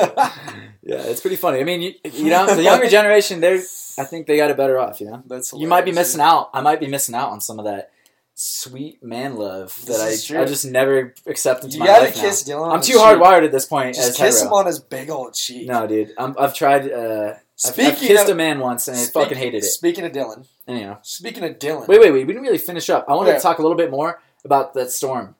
Yeah, 0.84 1.02
it's 1.04 1.20
pretty 1.20 1.36
funny. 1.36 1.60
I 1.60 1.64
mean, 1.64 1.80
you, 1.80 1.94
you 2.12 2.30
know, 2.30 2.54
the 2.54 2.62
younger 2.62 2.88
generation, 2.88 3.40
they're 3.40 3.60
I 3.98 4.04
think 4.04 4.26
they 4.26 4.36
got 4.36 4.50
it 4.50 4.56
better 4.56 4.78
off. 4.78 5.00
You 5.00 5.10
know, 5.10 5.22
That's 5.26 5.52
you 5.52 5.68
might 5.68 5.84
be 5.84 5.92
missing 5.92 6.20
out. 6.20 6.50
I 6.52 6.60
might 6.60 6.80
be 6.80 6.88
missing 6.88 7.14
out 7.14 7.30
on 7.30 7.40
some 7.40 7.58
of 7.58 7.64
that 7.66 7.90
sweet 8.44 9.02
man 9.04 9.36
love 9.36 9.78
that 9.86 10.00
I. 10.00 10.40
I 10.40 10.44
just 10.44 10.64
never 10.64 11.14
accept 11.26 11.62
into 11.64 11.74
You 11.76 11.80
my 11.80 11.86
gotta 11.86 12.04
life 12.06 12.14
kiss 12.16 12.46
now. 12.48 12.54
Dylan. 12.56 12.74
I'm 12.74 12.80
too 12.82 12.96
hardwired 12.98 13.44
at 13.44 13.52
this 13.52 13.66
point. 13.66 13.94
Just 13.94 14.10
as 14.10 14.16
kiss 14.16 14.38
hetero. 14.40 14.48
him 14.48 14.52
on 14.54 14.66
his 14.66 14.80
big 14.80 15.10
old 15.10 15.34
cheek. 15.34 15.68
No, 15.68 15.86
dude, 15.86 16.12
I'm, 16.18 16.34
I've 16.38 16.54
tried. 16.54 16.90
Uh, 16.90 17.34
I've, 17.64 17.78
I've 17.78 17.96
kissed 17.98 18.24
of- 18.24 18.30
a 18.30 18.34
man 18.34 18.58
once 18.58 18.88
and 18.88 18.96
I 18.96 19.04
fucking 19.04 19.38
hated 19.38 19.58
it. 19.58 19.66
Speaking 19.66 20.04
of 20.04 20.10
Dylan, 20.12 20.46
Anyhow, 20.66 20.98
speaking 21.02 21.44
of 21.44 21.58
Dylan, 21.58 21.86
wait, 21.86 22.00
wait, 22.00 22.10
wait. 22.12 22.26
We 22.26 22.32
didn't 22.32 22.42
really 22.42 22.58
finish 22.58 22.90
up. 22.90 23.06
I 23.08 23.14
wanted 23.14 23.34
to 23.34 23.40
talk 23.40 23.58
a 23.58 23.62
little 23.62 23.76
bit 23.76 23.90
more 23.90 24.20
about 24.44 24.74
that 24.74 24.90
storm. 24.90 25.36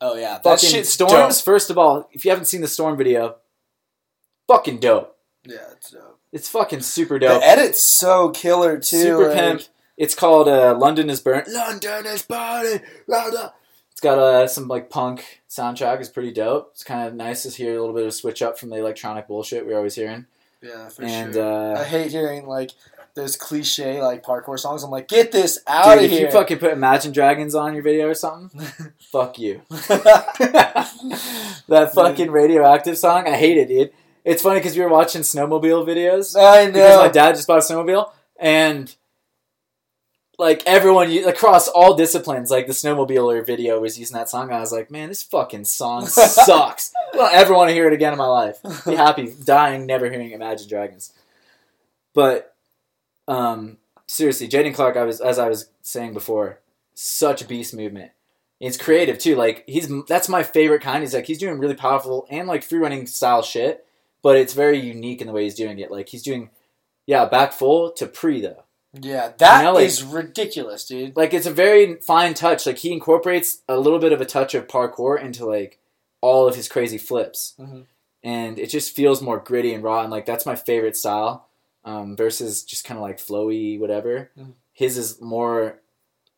oh 0.00 0.14
yeah, 0.16 0.34
that 0.34 0.42
Fucking 0.44 0.68
shit's 0.68 0.90
storms. 0.90 1.36
dope. 1.38 1.44
First 1.44 1.70
of 1.70 1.78
all, 1.78 2.08
if 2.12 2.24
you 2.24 2.30
haven't 2.30 2.44
seen 2.46 2.60
the 2.60 2.68
storm 2.68 2.96
video, 2.98 3.36
fucking 4.48 4.78
dope. 4.80 5.16
Yeah, 5.46 5.56
it's 5.72 5.90
dope. 5.90 6.20
It's 6.32 6.48
fucking 6.48 6.80
super 6.80 7.18
dope. 7.18 7.40
The 7.40 7.46
edit's 7.46 7.82
so 7.82 8.30
killer 8.30 8.76
too. 8.78 9.02
Super 9.02 9.28
like- 9.28 9.36
pimp. 9.38 9.62
It's 10.02 10.16
called 10.16 10.48
uh, 10.48 10.76
"London 10.76 11.08
Is 11.08 11.20
Burnt." 11.20 11.46
London 11.46 12.06
is 12.06 12.22
burning. 12.22 12.80
It's 13.06 14.00
got 14.00 14.18
uh, 14.18 14.48
some 14.48 14.66
like 14.66 14.90
punk 14.90 15.42
soundtrack. 15.48 16.00
It's 16.00 16.08
pretty 16.08 16.32
dope. 16.32 16.70
It's 16.72 16.82
kind 16.82 17.06
of 17.06 17.14
nice 17.14 17.44
to 17.44 17.50
hear 17.50 17.76
a 17.76 17.78
little 17.78 17.94
bit 17.94 18.04
of 18.04 18.12
switch 18.12 18.42
up 18.42 18.58
from 18.58 18.70
the 18.70 18.78
electronic 18.78 19.28
bullshit 19.28 19.64
we're 19.64 19.76
always 19.76 19.94
hearing. 19.94 20.26
Yeah, 20.60 20.88
for 20.88 21.04
and 21.04 21.34
sure. 21.34 21.76
I 21.76 21.82
uh, 21.82 21.84
hate 21.84 22.10
hearing 22.10 22.46
like 22.46 22.72
those 23.14 23.36
cliche 23.36 24.02
like 24.02 24.24
parkour 24.24 24.58
songs. 24.58 24.82
I'm 24.82 24.90
like, 24.90 25.06
get 25.06 25.30
this 25.30 25.60
out 25.68 25.94
dude, 25.94 25.98
of 25.98 26.04
if 26.06 26.10
here. 26.10 26.26
you 26.26 26.32
fucking 26.32 26.58
put 26.58 26.72
Imagine 26.72 27.12
Dragons 27.12 27.54
on 27.54 27.74
your 27.74 27.84
video 27.84 28.08
or 28.08 28.14
something, 28.14 28.60
fuck 28.98 29.38
you. 29.38 29.62
that 29.70 30.90
fucking 31.94 32.32
radioactive 32.32 32.98
song, 32.98 33.28
I 33.28 33.36
hate 33.36 33.56
it, 33.56 33.68
dude. 33.68 33.92
It's 34.24 34.42
funny 34.42 34.58
because 34.58 34.76
we 34.76 34.82
were 34.82 34.90
watching 34.90 35.22
snowmobile 35.22 35.86
videos. 35.86 36.34
I 36.36 36.64
know. 36.64 36.72
because 36.72 36.98
my 36.98 37.08
dad 37.08 37.36
just 37.36 37.46
bought 37.46 37.58
a 37.58 37.60
snowmobile 37.60 38.10
and 38.40 38.92
like 40.42 40.62
everyone 40.66 41.10
across 41.26 41.68
all 41.68 41.94
disciplines, 41.94 42.50
like 42.50 42.66
the 42.66 42.72
snowmobiler 42.72 43.46
video 43.46 43.80
was 43.80 43.98
using 43.98 44.16
that 44.16 44.28
song. 44.28 44.52
I 44.52 44.60
was 44.60 44.72
like, 44.72 44.90
man, 44.90 45.08
this 45.08 45.22
fucking 45.22 45.64
song 45.64 46.06
sucks. 46.06 46.92
I 47.14 47.16
don't 47.16 47.34
ever 47.34 47.54
want 47.54 47.70
to 47.70 47.74
hear 47.74 47.86
it 47.86 47.92
again 47.92 48.12
in 48.12 48.18
my 48.18 48.26
life. 48.26 48.58
Be 48.84 48.96
happy 48.96 49.32
dying, 49.44 49.86
never 49.86 50.10
hearing 50.10 50.32
Imagine 50.32 50.68
Dragons. 50.68 51.12
But 52.12 52.54
um, 53.28 53.78
seriously, 54.06 54.48
Jaden 54.48 54.74
Clark, 54.74 54.96
I 54.96 55.04
was 55.04 55.20
as 55.20 55.38
I 55.38 55.48
was 55.48 55.68
saying 55.80 56.12
before, 56.12 56.58
such 56.94 57.46
beast 57.48 57.74
movement. 57.74 58.10
It's 58.60 58.76
creative 58.76 59.18
too. 59.18 59.36
Like 59.36 59.64
he's 59.66 59.90
that's 60.06 60.28
my 60.28 60.42
favorite 60.42 60.82
kind. 60.82 61.02
He's 61.02 61.14
like 61.14 61.26
he's 61.26 61.38
doing 61.38 61.58
really 61.58 61.74
powerful 61.74 62.26
and 62.30 62.48
like 62.48 62.62
free 62.62 62.78
running 62.78 63.06
style 63.06 63.42
shit, 63.42 63.86
but 64.22 64.36
it's 64.36 64.54
very 64.54 64.78
unique 64.78 65.20
in 65.20 65.26
the 65.28 65.32
way 65.32 65.44
he's 65.44 65.54
doing 65.54 65.78
it. 65.78 65.90
Like 65.90 66.08
he's 66.08 66.22
doing, 66.22 66.50
yeah, 67.06 67.24
back 67.26 67.52
full 67.52 67.92
to 67.92 68.06
pre 68.06 68.40
though. 68.40 68.61
Yeah, 68.94 69.32
that 69.38 69.76
is 69.78 70.00
You 70.00 70.06
know, 70.06 70.12
like- 70.12 70.24
ridiculous, 70.24 70.84
dude. 70.86 71.16
Like 71.16 71.32
it's 71.32 71.46
a 71.46 71.50
very 71.52 71.96
fine 71.96 72.34
touch. 72.34 72.66
Like 72.66 72.78
he 72.78 72.92
incorporates 72.92 73.62
a 73.68 73.78
little 73.78 73.98
bit 73.98 74.12
of 74.12 74.20
a 74.20 74.26
touch 74.26 74.54
of 74.54 74.66
parkour 74.68 75.20
into 75.22 75.46
like 75.46 75.78
all 76.20 76.46
of 76.46 76.54
his 76.56 76.68
crazy 76.68 76.98
flips, 76.98 77.54
Mhm. 77.58 77.86
and 78.22 78.58
it 78.58 78.66
just 78.68 78.94
feels 78.94 79.22
more 79.22 79.38
gritty 79.38 79.72
and 79.74 79.82
raw. 79.82 80.02
And 80.02 80.10
like 80.10 80.26
that's 80.26 80.46
my 80.46 80.56
favorite 80.56 80.96
style 80.96 81.48
um, 81.84 82.16
versus 82.16 82.62
just 82.62 82.84
kind 82.84 82.96
of 82.98 83.02
like 83.02 83.18
flowy 83.18 83.80
whatever. 83.80 84.30
Mhm. 84.38 84.52
His 84.72 84.96
is 84.98 85.20
more 85.20 85.80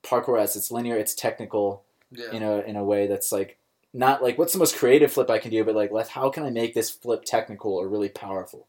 parkour 0.03 0.40
as 0.40 0.57
it's 0.57 0.71
linear, 0.71 0.97
it's 0.97 1.14
technical 1.14 1.83
Yeah. 2.11 2.31
in 2.33 2.43
a 2.43 2.61
in 2.61 2.77
a 2.77 2.85
way 2.85 3.07
that's 3.07 3.31
like 3.33 3.59
not 3.93 4.23
like 4.23 4.38
what's 4.38 4.53
the 4.53 4.59
most 4.59 4.77
creative 4.77 5.12
flip 5.12 5.29
I 5.29 5.38
can 5.38 5.51
do, 5.51 5.62
but 5.64 5.75
like 5.75 5.90
how 6.09 6.31
can 6.31 6.45
I 6.45 6.51
make 6.51 6.73
this 6.75 6.88
flip 6.90 7.25
technical 7.25 7.75
or 7.75 7.88
really 7.88 8.09
powerful? 8.09 8.67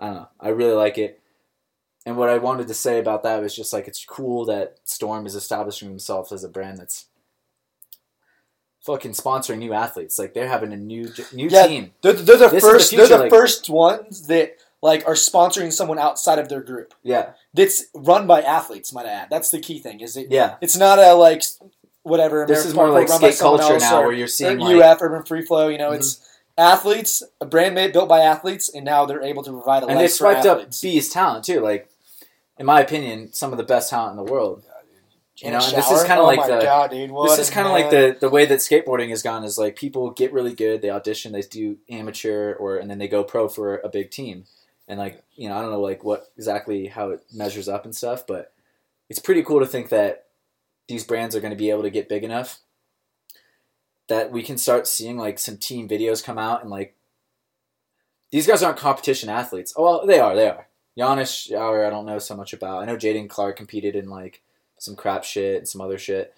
I 0.00 0.06
don't 0.06 0.14
know. 0.16 0.28
I 0.40 0.48
really 0.48 0.74
like 0.74 0.96
it. 0.98 1.20
And 2.06 2.16
what 2.16 2.28
I 2.28 2.38
wanted 2.38 2.68
to 2.68 2.74
say 2.74 2.98
about 3.00 3.24
that 3.24 3.42
was 3.42 3.54
just 3.54 3.72
like 3.72 3.88
it's 3.88 4.04
cool 4.04 4.44
that 4.46 4.78
Storm 4.84 5.26
is 5.26 5.34
establishing 5.34 5.88
themselves 5.88 6.30
as 6.32 6.44
a 6.44 6.48
brand 6.48 6.78
that's 6.78 7.06
fucking 8.80 9.10
sponsoring 9.12 9.58
new 9.58 9.72
athletes. 9.72 10.18
Like 10.18 10.32
they're 10.32 10.48
having 10.48 10.72
a 10.72 10.76
new 10.76 11.10
new 11.32 11.48
Yeah, 11.50 11.66
team. 11.66 11.92
They're, 12.02 12.12
they're 12.12 12.36
the 12.38 12.48
This 12.48 12.62
is 12.62 12.62
the 12.62 12.70
first. 12.70 12.90
future, 12.90 13.06
they're 13.08 13.16
the 13.18 13.22
like- 13.24 13.30
first 13.32 13.68
ones 13.68 14.26
that 14.28 14.56
like 14.82 15.06
are 15.06 15.14
sponsoring 15.14 15.72
someone 15.72 15.98
outside 15.98 16.38
of 16.38 16.48
their 16.48 16.60
group. 16.60 16.94
Yeah, 17.02 17.30
That's 17.54 17.86
run 17.94 18.26
by 18.26 18.42
athletes. 18.42 18.92
Might 18.92 19.06
I 19.06 19.10
add? 19.10 19.28
That's 19.30 19.50
the 19.50 19.58
key 19.58 19.80
thing. 19.80 20.00
Is 20.00 20.16
it? 20.16 20.28
yeah. 20.30 20.56
It's 20.60 20.76
not 20.76 20.98
a 21.00 21.14
like 21.14 21.42
whatever. 22.02 22.46
This 22.46 22.58
American 22.64 22.68
is 22.70 22.74
more 22.76 22.90
like 22.90 23.08
skate 23.08 23.38
culture 23.40 23.78
now, 23.78 24.00
or- 24.00 24.06
where 24.06 24.12
you're 24.14 24.28
seeing 24.28 24.58
like 24.58 24.76
UF 24.76 25.02
Urban 25.02 25.24
Free 25.24 25.42
Flow. 25.42 25.66
You 25.68 25.78
know, 25.78 25.90
Mhm. 25.90 25.96
it's 25.96 26.20
athletes, 26.56 27.22
a 27.40 27.46
brand 27.46 27.74
made 27.74 27.92
built 27.92 28.08
by 28.08 28.20
athletes, 28.20 28.68
and 28.72 28.84
now 28.84 29.04
they're 29.06 29.22
able 29.24 29.42
to 29.42 29.50
provide 29.50 29.82
a 29.82 29.86
and 29.86 29.98
they 29.98 30.04
life 30.04 30.16
for 30.16 30.26
up 30.28 30.36
athletes. 30.46 30.80
B's 30.80 31.08
talent 31.08 31.44
too. 31.44 31.60
Like, 31.60 31.90
in 32.58 32.66
my 32.66 32.80
opinion, 32.80 33.32
some 33.32 33.52
of 33.52 33.58
the 33.58 33.64
best 33.64 33.90
talent 33.90 34.18
in 34.18 34.24
the 34.24 34.30
world. 34.30 34.64
You 35.38 35.50
know, 35.50 35.58
and 35.58 35.76
this 35.76 35.90
is 35.90 36.02
kind 36.04 36.18
of 36.18 36.24
oh 36.24 36.28
like 36.28 36.46
the 36.46 36.60
God, 36.60 36.90
dude, 36.90 37.10
this 37.10 37.38
is 37.38 37.50
kind 37.50 37.66
of 37.66 37.72
like 37.74 37.90
the 37.90 38.16
the 38.18 38.30
way 38.30 38.46
that 38.46 38.60
skateboarding 38.60 39.10
has 39.10 39.22
gone 39.22 39.44
is 39.44 39.58
like 39.58 39.76
people 39.76 40.10
get 40.10 40.32
really 40.32 40.54
good, 40.54 40.80
they 40.80 40.88
audition, 40.88 41.32
they 41.32 41.42
do 41.42 41.76
amateur, 41.90 42.54
or 42.54 42.78
and 42.78 42.90
then 42.90 42.96
they 42.96 43.06
go 43.06 43.22
pro 43.22 43.46
for 43.46 43.76
a 43.78 43.90
big 43.90 44.10
team, 44.10 44.44
and 44.88 44.98
like 44.98 45.22
you 45.34 45.50
know 45.50 45.58
I 45.58 45.60
don't 45.60 45.72
know 45.72 45.80
like 45.80 46.02
what 46.02 46.32
exactly 46.38 46.86
how 46.86 47.10
it 47.10 47.20
measures 47.30 47.68
up 47.68 47.84
and 47.84 47.94
stuff, 47.94 48.26
but 48.26 48.54
it's 49.10 49.18
pretty 49.18 49.42
cool 49.42 49.60
to 49.60 49.66
think 49.66 49.90
that 49.90 50.24
these 50.88 51.04
brands 51.04 51.36
are 51.36 51.40
going 51.40 51.52
to 51.52 51.56
be 51.56 51.68
able 51.68 51.82
to 51.82 51.90
get 51.90 52.08
big 52.08 52.24
enough 52.24 52.60
that 54.08 54.30
we 54.30 54.42
can 54.42 54.56
start 54.56 54.86
seeing 54.86 55.16
like 55.16 55.38
some 55.38 55.56
team 55.56 55.88
videos 55.88 56.24
come 56.24 56.38
out 56.38 56.62
and 56.62 56.70
like 56.70 56.94
these 58.30 58.46
guys 58.46 58.62
aren't 58.62 58.78
competition 58.78 59.28
athletes. 59.28 59.74
Oh 59.76 59.82
well, 59.82 60.06
they 60.06 60.18
are, 60.18 60.34
they 60.34 60.48
are. 60.48 60.66
Giannis 60.98 61.22
uh, 61.22 61.56
Shower, 61.56 61.86
I 61.86 61.90
don't 61.90 62.06
know 62.06 62.18
so 62.18 62.36
much 62.36 62.52
about. 62.52 62.82
I 62.82 62.86
know 62.86 62.96
Jaden 62.96 63.28
Clark 63.28 63.56
competed 63.56 63.94
in 63.96 64.08
like 64.08 64.42
some 64.78 64.96
crap 64.96 65.24
shit 65.24 65.58
and 65.58 65.68
some 65.68 65.80
other 65.80 65.98
shit. 65.98 66.34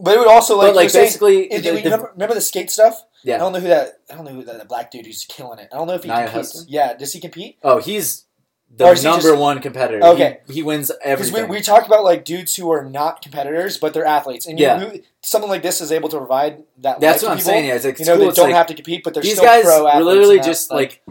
But 0.00 0.14
it 0.14 0.18
would 0.20 0.28
also 0.28 0.56
like, 0.56 0.68
but 0.68 0.76
like 0.76 0.82
you're 0.84 0.88
saying- 0.90 1.06
basically, 1.06 1.48
the- 1.48 1.58
the- 1.58 1.72
remember, 1.82 2.10
remember 2.12 2.34
the 2.34 2.40
skate 2.40 2.70
stuff? 2.70 3.02
Yeah, 3.24 3.34
I 3.34 3.38
don't 3.38 3.52
know 3.52 3.58
who 3.60 3.68
that. 3.68 4.00
I 4.10 4.14
don't 4.14 4.24
know 4.24 4.30
who 4.32 4.44
that, 4.44 4.58
that 4.58 4.68
black 4.68 4.90
dude 4.92 5.06
who's 5.06 5.24
killing 5.24 5.58
it. 5.58 5.68
I 5.72 5.76
don't 5.76 5.88
know 5.88 5.94
if 5.94 6.04
he 6.04 6.08
Nyjah 6.08 6.26
competes. 6.30 6.52
Huston? 6.52 6.64
Yeah, 6.68 6.94
does 6.94 7.12
he 7.12 7.20
compete? 7.20 7.58
Oh, 7.64 7.78
he's 7.80 8.26
the 8.70 8.94
he 8.94 9.02
number 9.02 9.22
just- 9.30 9.38
one 9.38 9.60
competitor. 9.60 10.04
Okay. 10.04 10.38
he, 10.46 10.54
he 10.54 10.62
wins 10.62 10.88
Because 10.88 11.00
everything. 11.30 11.48
we, 11.48 11.56
we 11.56 11.62
talked 11.62 11.86
about 11.88 12.04
like 12.04 12.24
dudes 12.24 12.54
who 12.54 12.70
are 12.70 12.84
not 12.84 13.22
competitors, 13.22 13.76
but 13.76 13.92
they're 13.92 14.04
athletes, 14.04 14.46
and 14.46 14.56
you, 14.60 14.66
Yeah. 14.66 14.78
who, 14.78 15.00
something 15.22 15.50
like 15.50 15.62
this 15.62 15.80
is 15.80 15.90
able 15.90 16.08
to 16.10 16.18
provide 16.18 16.62
that. 16.78 17.00
That's 17.00 17.22
what 17.24 17.32
I'm 17.32 17.38
people, 17.38 17.50
saying. 17.50 17.66
Yeah, 17.66 17.74
it's, 17.74 17.84
like, 17.84 17.98
You 17.98 18.04
know, 18.04 18.12
cool. 18.12 18.20
they 18.22 18.28
It's 18.28 18.36
don't 18.36 18.46
like, 18.50 18.54
have 18.54 18.66
to 18.68 18.74
compete, 18.74 19.02
but 19.02 19.14
they're 19.14 19.22
these 19.24 19.32
still 19.32 19.44
guys 19.46 19.64
pro 19.64 19.88
athletes. 19.88 20.04
literally 20.06 20.36
and 20.36 20.44
that, 20.44 20.48
just 20.48 20.70
like, 20.70 21.02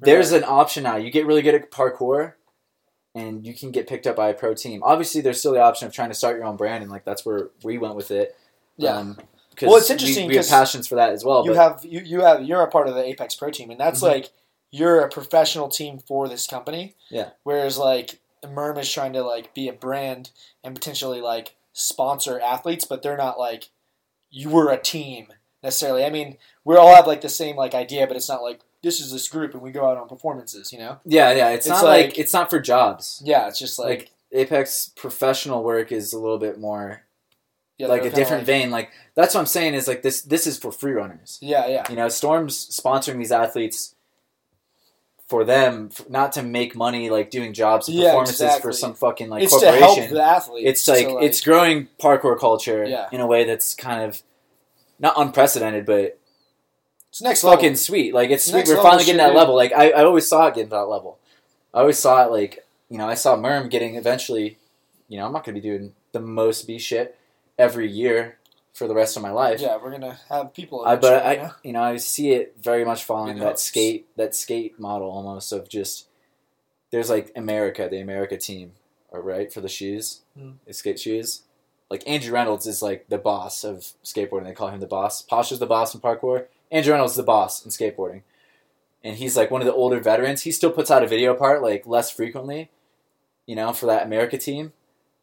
there's 0.00 0.32
an 0.32 0.44
option 0.44 0.82
now. 0.84 0.96
You 0.96 1.10
get 1.10 1.26
really 1.26 1.42
good 1.42 1.54
at 1.54 1.70
parkour, 1.70 2.34
and 3.14 3.46
you 3.46 3.54
can 3.54 3.70
get 3.70 3.86
picked 3.88 4.06
up 4.06 4.16
by 4.16 4.28
a 4.28 4.34
pro 4.34 4.54
team. 4.54 4.82
Obviously, 4.84 5.20
there's 5.20 5.38
still 5.40 5.52
the 5.52 5.60
option 5.62 5.86
of 5.86 5.92
trying 5.94 6.08
to 6.10 6.14
start 6.14 6.36
your 6.36 6.44
own 6.46 6.56
brand, 6.56 6.82
and 6.82 6.90
like 6.92 7.04
that's 7.04 7.24
where 7.26 7.50
we 7.64 7.78
went 7.78 7.94
with 7.94 8.10
it. 8.10 8.36
yeah. 8.76 8.96
Um, 8.96 9.18
Well, 9.60 9.76
it's 9.76 9.90
interesting 9.90 10.28
We, 10.28 10.36
have 10.36 10.44
'cause 10.44 10.50
passions 10.50 10.86
for 10.86 10.94
that 10.94 11.10
as 11.10 11.24
well. 11.24 11.44
you 11.44 11.50
but 11.50 11.56
have 11.56 11.84
you, 11.84 11.98
you 12.00 12.20
have 12.20 12.44
you're 12.44 12.62
a 12.62 12.70
part 12.70 12.86
of 12.88 12.94
the 12.94 13.02
Apex 13.04 13.34
Pro 13.34 13.50
team, 13.50 13.70
and 13.72 13.80
that's 13.80 13.98
Mhm. 14.00 14.08
like 14.08 14.30
you're 14.70 15.00
a 15.00 15.08
professional 15.08 15.68
team 15.68 15.98
for 15.98 16.28
this 16.28 16.46
company. 16.46 16.94
Yeah. 17.10 17.30
Whereas 17.42 17.76
like 17.76 18.20
Merm 18.44 18.78
is 18.78 18.88
trying 18.92 19.14
to 19.14 19.22
like 19.24 19.52
be 19.54 19.66
a 19.68 19.72
brand 19.72 20.30
and 20.62 20.76
potentially 20.76 21.20
like 21.20 21.56
sponsor 21.72 22.38
athletes, 22.38 22.84
but 22.84 23.02
they're 23.02 23.16
not 23.16 23.36
like 23.38 23.70
you 24.30 24.48
were 24.48 24.70
a 24.70 24.78
team 24.80 25.26
necessarily. 25.62 26.04
I 26.04 26.10
mean, 26.10 26.36
we 26.64 26.76
all 26.76 26.94
have 26.94 27.08
like 27.08 27.22
the 27.22 27.28
same 27.28 27.56
like 27.56 27.74
idea, 27.74 28.06
but 28.06 28.16
it's 28.16 28.28
not 28.28 28.42
like 28.44 28.60
this 28.82 29.00
is 29.00 29.12
this 29.12 29.28
group 29.28 29.54
and 29.54 29.62
we 29.62 29.70
go 29.72 29.88
out 29.90 29.96
on 29.98 30.08
performances. 30.08 30.72
You 30.72 30.78
know? 30.78 31.00
yeah, 31.04 31.32
yeah. 31.32 31.50
It's, 31.50 31.66
It's 31.66 31.70
not 31.74 31.84
like, 31.84 32.06
like- 32.06 32.18
it's 32.18 32.32
not 32.32 32.50
for 32.50 32.60
jobs. 32.60 33.20
Yeah, 33.24 33.48
it's 33.48 33.58
just 33.58 33.78
like, 33.78 33.88
Like 33.88 34.10
Apex 34.32 34.90
professional 34.94 35.64
work 35.64 35.90
is 35.92 36.12
a 36.12 36.18
little 36.18 36.38
bit 36.38 36.58
more 36.60 37.02
yeah, 37.78 37.86
like 37.88 38.02
a 38.04 38.10
different 38.10 38.40
like- 38.42 38.46
vein. 38.46 38.70
Like 38.70 38.90
that's 39.14 39.34
what 39.34 39.40
I'm 39.40 39.46
saying 39.46 39.74
is 39.74 39.88
like 39.88 40.02
this. 40.02 40.22
This 40.22 40.46
is 40.46 40.58
for 40.58 40.70
free 40.72 40.92
runners. 40.92 41.38
Yeah, 41.40 41.66
yeah. 41.66 41.84
You 41.90 41.96
know, 41.96 42.08
Storm's 42.08 42.56
sponsoring 42.68 43.18
these 43.18 43.32
athletes 43.32 43.94
for 45.28 45.44
them, 45.44 45.90
not 46.08 46.32
to 46.32 46.42
make 46.42 46.74
money 46.74 47.10
like 47.10 47.30
doing 47.30 47.52
jobs 47.52 47.86
and 47.88 47.96
Yeah, 47.98 48.06
performances 48.10 48.56
for 48.60 48.72
some 48.72 48.94
fucking 48.94 49.28
like 49.28 49.42
it's 49.42 49.52
to 49.52 49.60
corporation. 49.66 50.02
help 50.04 50.10
the 50.10 50.22
athlete. 50.22 50.66
it's 50.66 50.88
like, 50.88 51.04
So, 51.06 51.18
it's 51.18 51.40
growing 51.42 51.88
parkour 52.00 52.38
culture 52.38 52.84
Yeah. 52.86 53.08
in 53.12 53.20
a 53.20 53.26
way 53.26 53.44
that's 53.44 53.74
kind 53.74 54.02
of 54.02 54.22
not 54.98 55.14
unprecedented, 55.18 55.84
but 55.84 56.17
it's 57.18 57.22
next 57.22 57.42
fucking 57.42 57.62
level. 57.62 57.76
sweet. 57.76 58.14
Like 58.14 58.30
it's 58.30 58.44
sweet. 58.44 58.58
Next 58.60 58.70
We're 58.70 58.82
finally 58.82 59.04
getting 59.04 59.18
that 59.18 59.34
level. 59.34 59.54
Like 59.54 59.72
I, 59.72 59.90
I 59.90 60.04
always 60.04 60.28
saw 60.28 60.46
it 60.46 60.54
getting 60.54 60.70
to 60.70 60.76
that 60.76 60.82
level. 60.88 61.18
I 61.74 61.80
always 61.80 61.98
saw 61.98 62.24
it 62.24 62.30
like 62.30 62.64
you 62.88 62.98
know 62.98 63.08
I 63.08 63.14
saw 63.14 63.36
Merm 63.36 63.68
getting 63.70 63.96
eventually. 63.96 64.58
You 65.08 65.18
know 65.18 65.26
I'm 65.26 65.32
not 65.32 65.44
gonna 65.44 65.54
be 65.54 65.60
doing 65.60 65.92
the 66.12 66.20
most 66.20 66.66
B 66.66 66.78
shit 66.78 67.16
every 67.58 67.90
year 67.90 68.38
for 68.72 68.86
the 68.86 68.94
rest 68.94 69.16
of 69.16 69.22
my 69.22 69.30
life. 69.30 69.60
Yeah, 69.60 69.76
we're 69.82 69.90
gonna 69.90 70.18
have 70.28 70.54
people. 70.54 70.84
I, 70.84 70.96
but 70.96 71.24
I, 71.26 71.32
you 71.32 71.38
know? 71.38 71.50
you 71.64 71.72
know, 71.72 71.82
I 71.82 71.96
see 71.96 72.30
it 72.32 72.54
very 72.62 72.84
much 72.84 73.04
following 73.04 73.36
It 73.36 73.40
that 73.40 73.44
helps. 73.46 73.62
skate, 73.62 74.06
that 74.16 74.34
skate 74.34 74.78
model 74.78 75.10
almost 75.10 75.52
of 75.52 75.68
just. 75.68 76.06
There's 76.90 77.10
like 77.10 77.34
Emerica, 77.34 77.90
the 77.90 77.96
Emerica 77.96 78.42
team, 78.42 78.72
or 79.10 79.20
right 79.20 79.52
for 79.52 79.60
the 79.60 79.68
shoes, 79.68 80.20
Mm. 80.38 80.54
the 80.66 80.72
skate 80.72 80.98
shoes. 81.00 81.42
Like 81.90 82.02
Andrew 82.06 82.32
Reynolds 82.32 82.66
is 82.66 82.80
like 82.82 83.08
the 83.08 83.18
boss 83.18 83.64
of 83.64 83.92
skateboarding. 84.04 84.44
They 84.44 84.52
call 84.52 84.68
him 84.68 84.80
the 84.80 84.86
boss. 84.86 85.20
Posh 85.22 85.52
is 85.52 85.58
the 85.58 85.66
boss 85.66 85.94
in 85.94 86.00
parkour. 86.00 86.46
Andrew 86.70 86.92
Reynolds 86.92 87.12
is 87.12 87.16
the 87.16 87.22
boss 87.22 87.64
in 87.64 87.70
skateboarding, 87.70 88.22
and 89.02 89.16
he's 89.16 89.36
like 89.36 89.50
one 89.50 89.60
of 89.60 89.66
the 89.66 89.74
older 89.74 90.00
veterans. 90.00 90.42
He 90.42 90.52
still 90.52 90.70
puts 90.70 90.90
out 90.90 91.02
a 91.02 91.08
video 91.08 91.34
part 91.34 91.62
like 91.62 91.86
less 91.86 92.10
frequently, 92.10 92.70
you 93.46 93.56
know, 93.56 93.72
for 93.72 93.86
that 93.86 94.08
Emerica 94.08 94.38
team. 94.38 94.72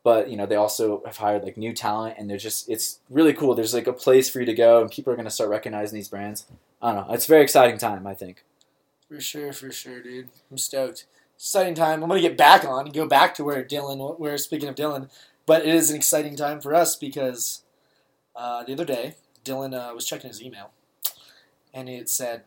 But 0.03 0.29
you 0.29 0.38
know, 0.38 0.45
they 0.45 0.55
also 0.55 1.01
have 1.05 1.17
hired 1.17 1.43
like 1.43 1.58
new 1.58 1.73
talent, 1.73 2.15
and 2.17 2.29
they're 2.29 2.38
just 2.38 2.69
it's 2.69 2.99
really 3.10 3.34
cool. 3.34 3.55
There's 3.55 3.73
like 3.73 3.88
a 3.88 3.93
place 3.93 4.29
for 4.29 4.39
you 4.39 4.45
to 4.45 4.53
go, 4.53 4.81
and 4.81 4.91
people 4.91 5.12
are 5.12 5.15
going 5.15 5.25
to 5.25 5.31
start 5.31 5.49
recognizing 5.49 5.95
these 5.97 6.10
brands. 6.10 6.45
I 6.81 6.93
don't 6.93 7.08
know. 7.08 7.13
It's 7.13 7.25
a 7.25 7.29
very 7.29 7.41
exciting 7.41 7.77
time. 7.77 8.05
I 8.05 8.13
think. 8.13 8.43
For 9.08 9.19
sure, 9.19 9.53
for 9.53 9.71
sure, 9.71 10.01
dude. 10.01 10.29
I'm 10.51 10.58
stoked. 10.58 11.05
Exciting 11.36 11.75
time. 11.75 12.01
I'm 12.01 12.10
gonna 12.10 12.21
get 12.21 12.38
back 12.38 12.65
on 12.65 12.86
and 12.86 12.93
go 12.93 13.08
back 13.08 13.36
to 13.36 13.43
where 13.43 13.63
Dylan. 13.63 14.19
Where 14.19 14.38
speaking 14.38 14.69
of 14.69 14.75
Dylan, 14.75 15.10
but 15.45 15.63
it 15.63 15.73
is 15.73 15.89
an 15.89 15.95
exciting 15.95 16.36
time 16.36 16.62
for 16.62 16.73
us 16.73 16.95
because 16.95 17.63
uh, 18.36 18.63
the 18.63 18.73
other 18.73 18.86
day 18.86 19.15
Dylan 19.43 19.73
uh, 19.73 19.93
was 19.93 20.05
checking 20.05 20.29
his 20.29 20.41
email, 20.41 20.71
and 21.75 21.88
it 21.89 22.09
said 22.09 22.41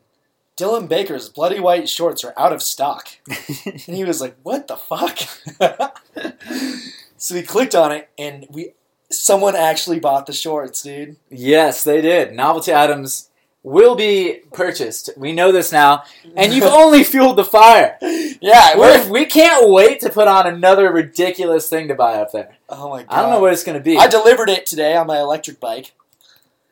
Dylan 0.56 0.88
Baker's 0.88 1.28
bloody 1.28 1.60
white 1.60 1.88
shorts 1.88 2.24
are 2.24 2.34
out 2.36 2.52
of 2.52 2.62
stock, 2.62 3.08
and 3.64 3.80
he 3.96 4.04
was 4.04 4.20
like, 4.20 4.34
"What 4.42 4.66
the 4.66 4.76
fuck?" 4.76 5.18
so 7.16 7.34
he 7.36 7.42
clicked 7.42 7.76
on 7.76 7.92
it, 7.92 8.08
and 8.18 8.46
we 8.50 8.72
someone 9.10 9.54
actually 9.54 10.00
bought 10.00 10.26
the 10.26 10.32
shorts, 10.32 10.82
dude. 10.82 11.16
yes, 11.30 11.84
they 11.84 12.00
did. 12.00 12.32
Novelty 12.34 12.74
items 12.74 13.30
will 13.62 13.94
be 13.94 14.40
purchased. 14.52 15.10
We 15.16 15.32
know 15.32 15.52
this 15.52 15.70
now, 15.72 16.02
and 16.36 16.52
you've 16.52 16.64
only 16.82 17.04
fueled 17.04 17.36
the 17.36 17.44
fire. 17.44 17.96
yeah, 18.40 18.76
We're, 18.76 19.10
we 19.10 19.26
can't 19.26 19.70
wait 19.70 20.00
to 20.00 20.10
put 20.10 20.26
on 20.28 20.46
another 20.46 20.92
ridiculous 20.92 21.68
thing 21.68 21.88
to 21.88 21.94
buy 21.94 22.14
up 22.14 22.32
there. 22.32 22.56
oh 22.68 22.90
my 22.90 23.02
god. 23.02 23.06
I 23.12 23.22
don't 23.22 23.30
know 23.30 23.40
what 23.40 23.52
it's 23.52 23.64
going 23.64 23.78
to 23.78 23.84
be. 23.84 23.96
I 23.96 24.08
delivered 24.08 24.48
it 24.48 24.66
today 24.66 24.96
on 24.96 25.06
my 25.06 25.20
electric 25.20 25.60
bike. 25.60 25.92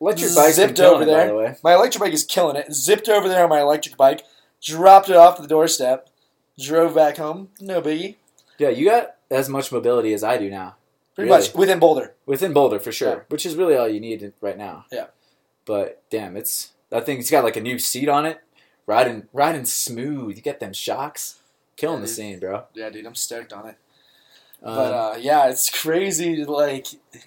Electric 0.00 0.34
bike's 0.34 0.56
zipped 0.56 0.80
over 0.80 1.02
it, 1.02 1.06
by 1.06 1.12
there. 1.12 1.26
the 1.28 1.34
way. 1.34 1.56
My 1.62 1.74
electric 1.74 2.00
bike 2.02 2.12
is 2.12 2.24
killing 2.24 2.56
it. 2.56 2.72
Zipped 2.72 3.08
over 3.08 3.28
there 3.28 3.44
on 3.44 3.50
my 3.50 3.60
electric 3.60 3.96
bike, 3.96 4.22
dropped 4.62 5.08
it 5.08 5.16
off 5.16 5.40
the 5.40 5.46
doorstep, 5.48 6.08
drove 6.58 6.94
back 6.94 7.16
home. 7.16 7.48
No 7.60 7.80
biggie. 7.80 8.16
Yeah, 8.58 8.68
you 8.70 8.84
got 8.86 9.14
as 9.30 9.48
much 9.48 9.72
mobility 9.72 10.12
as 10.12 10.22
I 10.22 10.36
do 10.38 10.50
now. 10.50 10.76
Pretty 11.14 11.30
Really? 11.30 11.42
much 11.42 11.54
within 11.54 11.78
Boulder. 11.78 12.14
within 12.26 12.52
Boulder 12.52 12.78
for 12.78 12.92
sure, 12.92 13.08
Yeah. 13.10 13.20
which 13.28 13.46
is 13.46 13.54
really 13.56 13.74
all 13.76 13.88
you 13.88 14.00
need 14.00 14.32
right 14.42 14.58
now. 14.58 14.84
Yeah. 14.92 15.06
But 15.64 16.02
damn, 16.10 16.36
it's 16.36 16.72
that 16.90 17.06
thing's 17.06 17.30
got 17.30 17.42
like 17.44 17.56
a 17.56 17.60
new 17.62 17.78
seat 17.78 18.08
on 18.08 18.26
it, 18.26 18.40
riding 18.86 19.28
riding 19.32 19.64
smooth. 19.64 20.36
You 20.36 20.42
get 20.42 20.60
them 20.60 20.72
shocks, 20.74 21.38
killing 21.76 21.96
Yeah, 21.98 22.00
the 22.02 22.06
dude. 22.06 22.16
scene, 22.16 22.38
bro. 22.38 22.64
Yeah, 22.74 22.90
dude, 22.90 23.06
I'm 23.06 23.14
stoked 23.14 23.52
on 23.54 23.66
it. 23.66 23.76
Um, 24.66 24.74
But 24.76 24.92
uh, 24.92 25.16
yeah, 25.20 25.48
it's 25.48 25.70
crazy. 25.70 26.44
Like, 26.44 26.86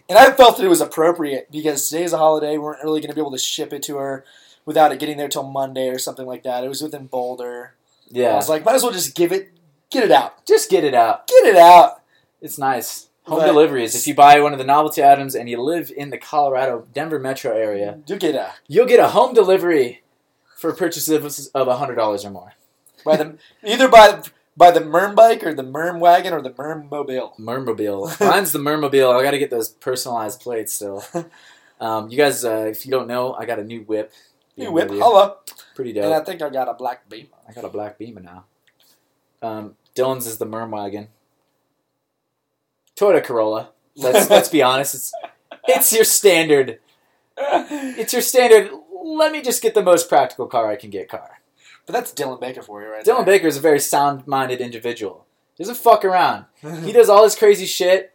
and 0.09 0.17
I 0.17 0.31
felt 0.31 0.57
that 0.57 0.65
it 0.65 0.69
was 0.69 0.81
appropriate 0.81 1.49
because 1.51 1.87
today's 1.89 2.13
a 2.13 2.17
holiday. 2.17 2.51
We 2.53 2.59
weren't 2.59 2.83
really 2.83 2.99
going 3.01 3.09
to 3.09 3.15
be 3.15 3.21
able 3.21 3.31
to 3.31 3.37
ship 3.37 3.71
it 3.73 3.81
to 3.83 3.97
her 3.97 4.25
without 4.65 4.91
it 4.91 4.99
getting 4.99 5.17
there 5.17 5.27
till 5.29 5.43
Monday 5.43 5.89
or 5.89 5.97
something 5.99 6.25
like 6.25 6.43
that. 6.43 6.63
It 6.63 6.67
was 6.67 6.81
within 6.81 7.07
Boulder. 7.07 7.75
Yeah. 8.09 8.29
I 8.31 8.35
was 8.35 8.49
like, 8.49 8.65
might 8.65 8.75
as 8.75 8.83
well 8.83 8.91
just 8.91 9.15
give 9.15 9.31
it, 9.31 9.51
get 9.89 10.03
it 10.03 10.11
out, 10.11 10.45
just 10.45 10.69
get 10.69 10.83
it 10.83 10.93
out. 10.93 11.27
get 11.27 11.45
it 11.45 11.55
out. 11.55 12.01
It's 12.41 12.57
nice. 12.57 13.07
Home 13.23 13.39
But- 13.39 13.45
deliveries. 13.47 13.95
If 13.95 14.07
you 14.07 14.15
buy 14.15 14.39
one 14.41 14.53
of 14.53 14.59
the 14.59 14.65
novelty 14.65 15.03
items 15.03 15.35
and 15.35 15.47
you 15.49 15.61
live 15.61 15.91
in 15.95 16.09
the 16.09 16.17
Colorado 16.17 16.87
Denver 16.93 17.19
metro 17.19 17.55
area, 17.55 17.99
You 18.07 18.17
get 18.17 18.35
a 18.35 18.53
you'll 18.67 18.87
get 18.87 18.99
a 18.99 19.09
home 19.09 19.33
delivery 19.35 20.01
for 20.57 20.73
purchases 20.73 21.47
of 21.53 21.67
hundred 21.67 21.95
dollars 21.95 22.25
or 22.25 22.31
more. 22.31 22.53
by 23.05 23.15
the 23.17 23.37
either 23.63 23.87
by 23.87 24.21
by 24.59 24.71
the 24.71 24.81
Merm 24.81 25.15
bike 25.15 25.41
or 25.43 25.53
the 25.53 25.63
Merm 25.63 25.99
wagon 25.99 26.33
or 26.33 26.41
the 26.41 26.51
Merm 26.51 26.91
mobile. 26.91 27.33
Mermobile. 27.39 28.19
Mine's 28.29 28.51
the 28.51 28.59
Mermobile. 28.59 29.17
I 29.17 29.23
got 29.23 29.31
to 29.31 29.39
get 29.39 29.49
those 29.49 29.69
personalized 29.69 30.41
plates 30.41 30.73
still. 30.73 31.03
Um, 31.81 32.09
you 32.09 32.17
guys, 32.17 32.43
uh, 32.43 32.65
if 32.69 32.85
you 32.85 32.91
don't 32.91 33.07
know, 33.07 33.33
I 33.33 33.45
got 33.45 33.57
a 33.57 33.63
new 33.63 33.83
whip. 33.83 34.11
New 34.57 34.69
whip, 34.69 34.89
holla, 34.89 35.37
Pretty 35.73 35.97
and 35.97 36.13
I 36.13 36.19
think 36.19 36.41
I 36.41 36.49
got 36.49 36.67
a 36.67 36.73
black 36.73 37.07
beamer. 37.07 37.29
I 37.47 37.53
got 37.53 37.63
a 37.63 37.69
black 37.69 37.97
Beamer 37.97 38.19
now. 38.19 38.43
Um, 39.41 39.75
Dylan's 39.95 40.27
is 40.27 40.39
the 40.39 40.45
Merm 40.45 40.71
wagon. 40.71 41.07
Toyota 42.97 43.23
Corolla. 43.23 43.69
Let's 43.95 44.29
let's 44.29 44.49
be 44.49 44.61
honest. 44.61 44.93
It's 44.93 45.13
it's 45.69 45.93
your 45.93 46.03
standard. 46.03 46.79
It's 47.37 48.11
your 48.11 48.21
standard. 48.21 48.71
Let 49.01 49.31
me 49.31 49.41
just 49.41 49.61
get 49.61 49.73
the 49.73 49.81
most 49.81 50.09
practical 50.09 50.47
car 50.47 50.69
I 50.69 50.75
can 50.75 50.89
get. 50.89 51.07
Car. 51.07 51.38
But 51.85 51.93
that's 51.93 52.13
Dylan 52.13 52.39
Baker 52.39 52.61
for 52.61 52.81
you, 52.81 52.89
right? 52.91 53.03
Dylan 53.05 53.25
Baker 53.25 53.47
is 53.47 53.57
a 53.57 53.61
very 53.61 53.79
sound-minded 53.79 54.61
individual. 54.61 55.25
Doesn't 55.57 55.75
fuck 55.75 56.05
around. 56.05 56.45
He 56.83 56.91
does 56.91 57.09
all 57.09 57.23
this 57.23 57.35
crazy 57.37 57.65
shit 57.65 58.13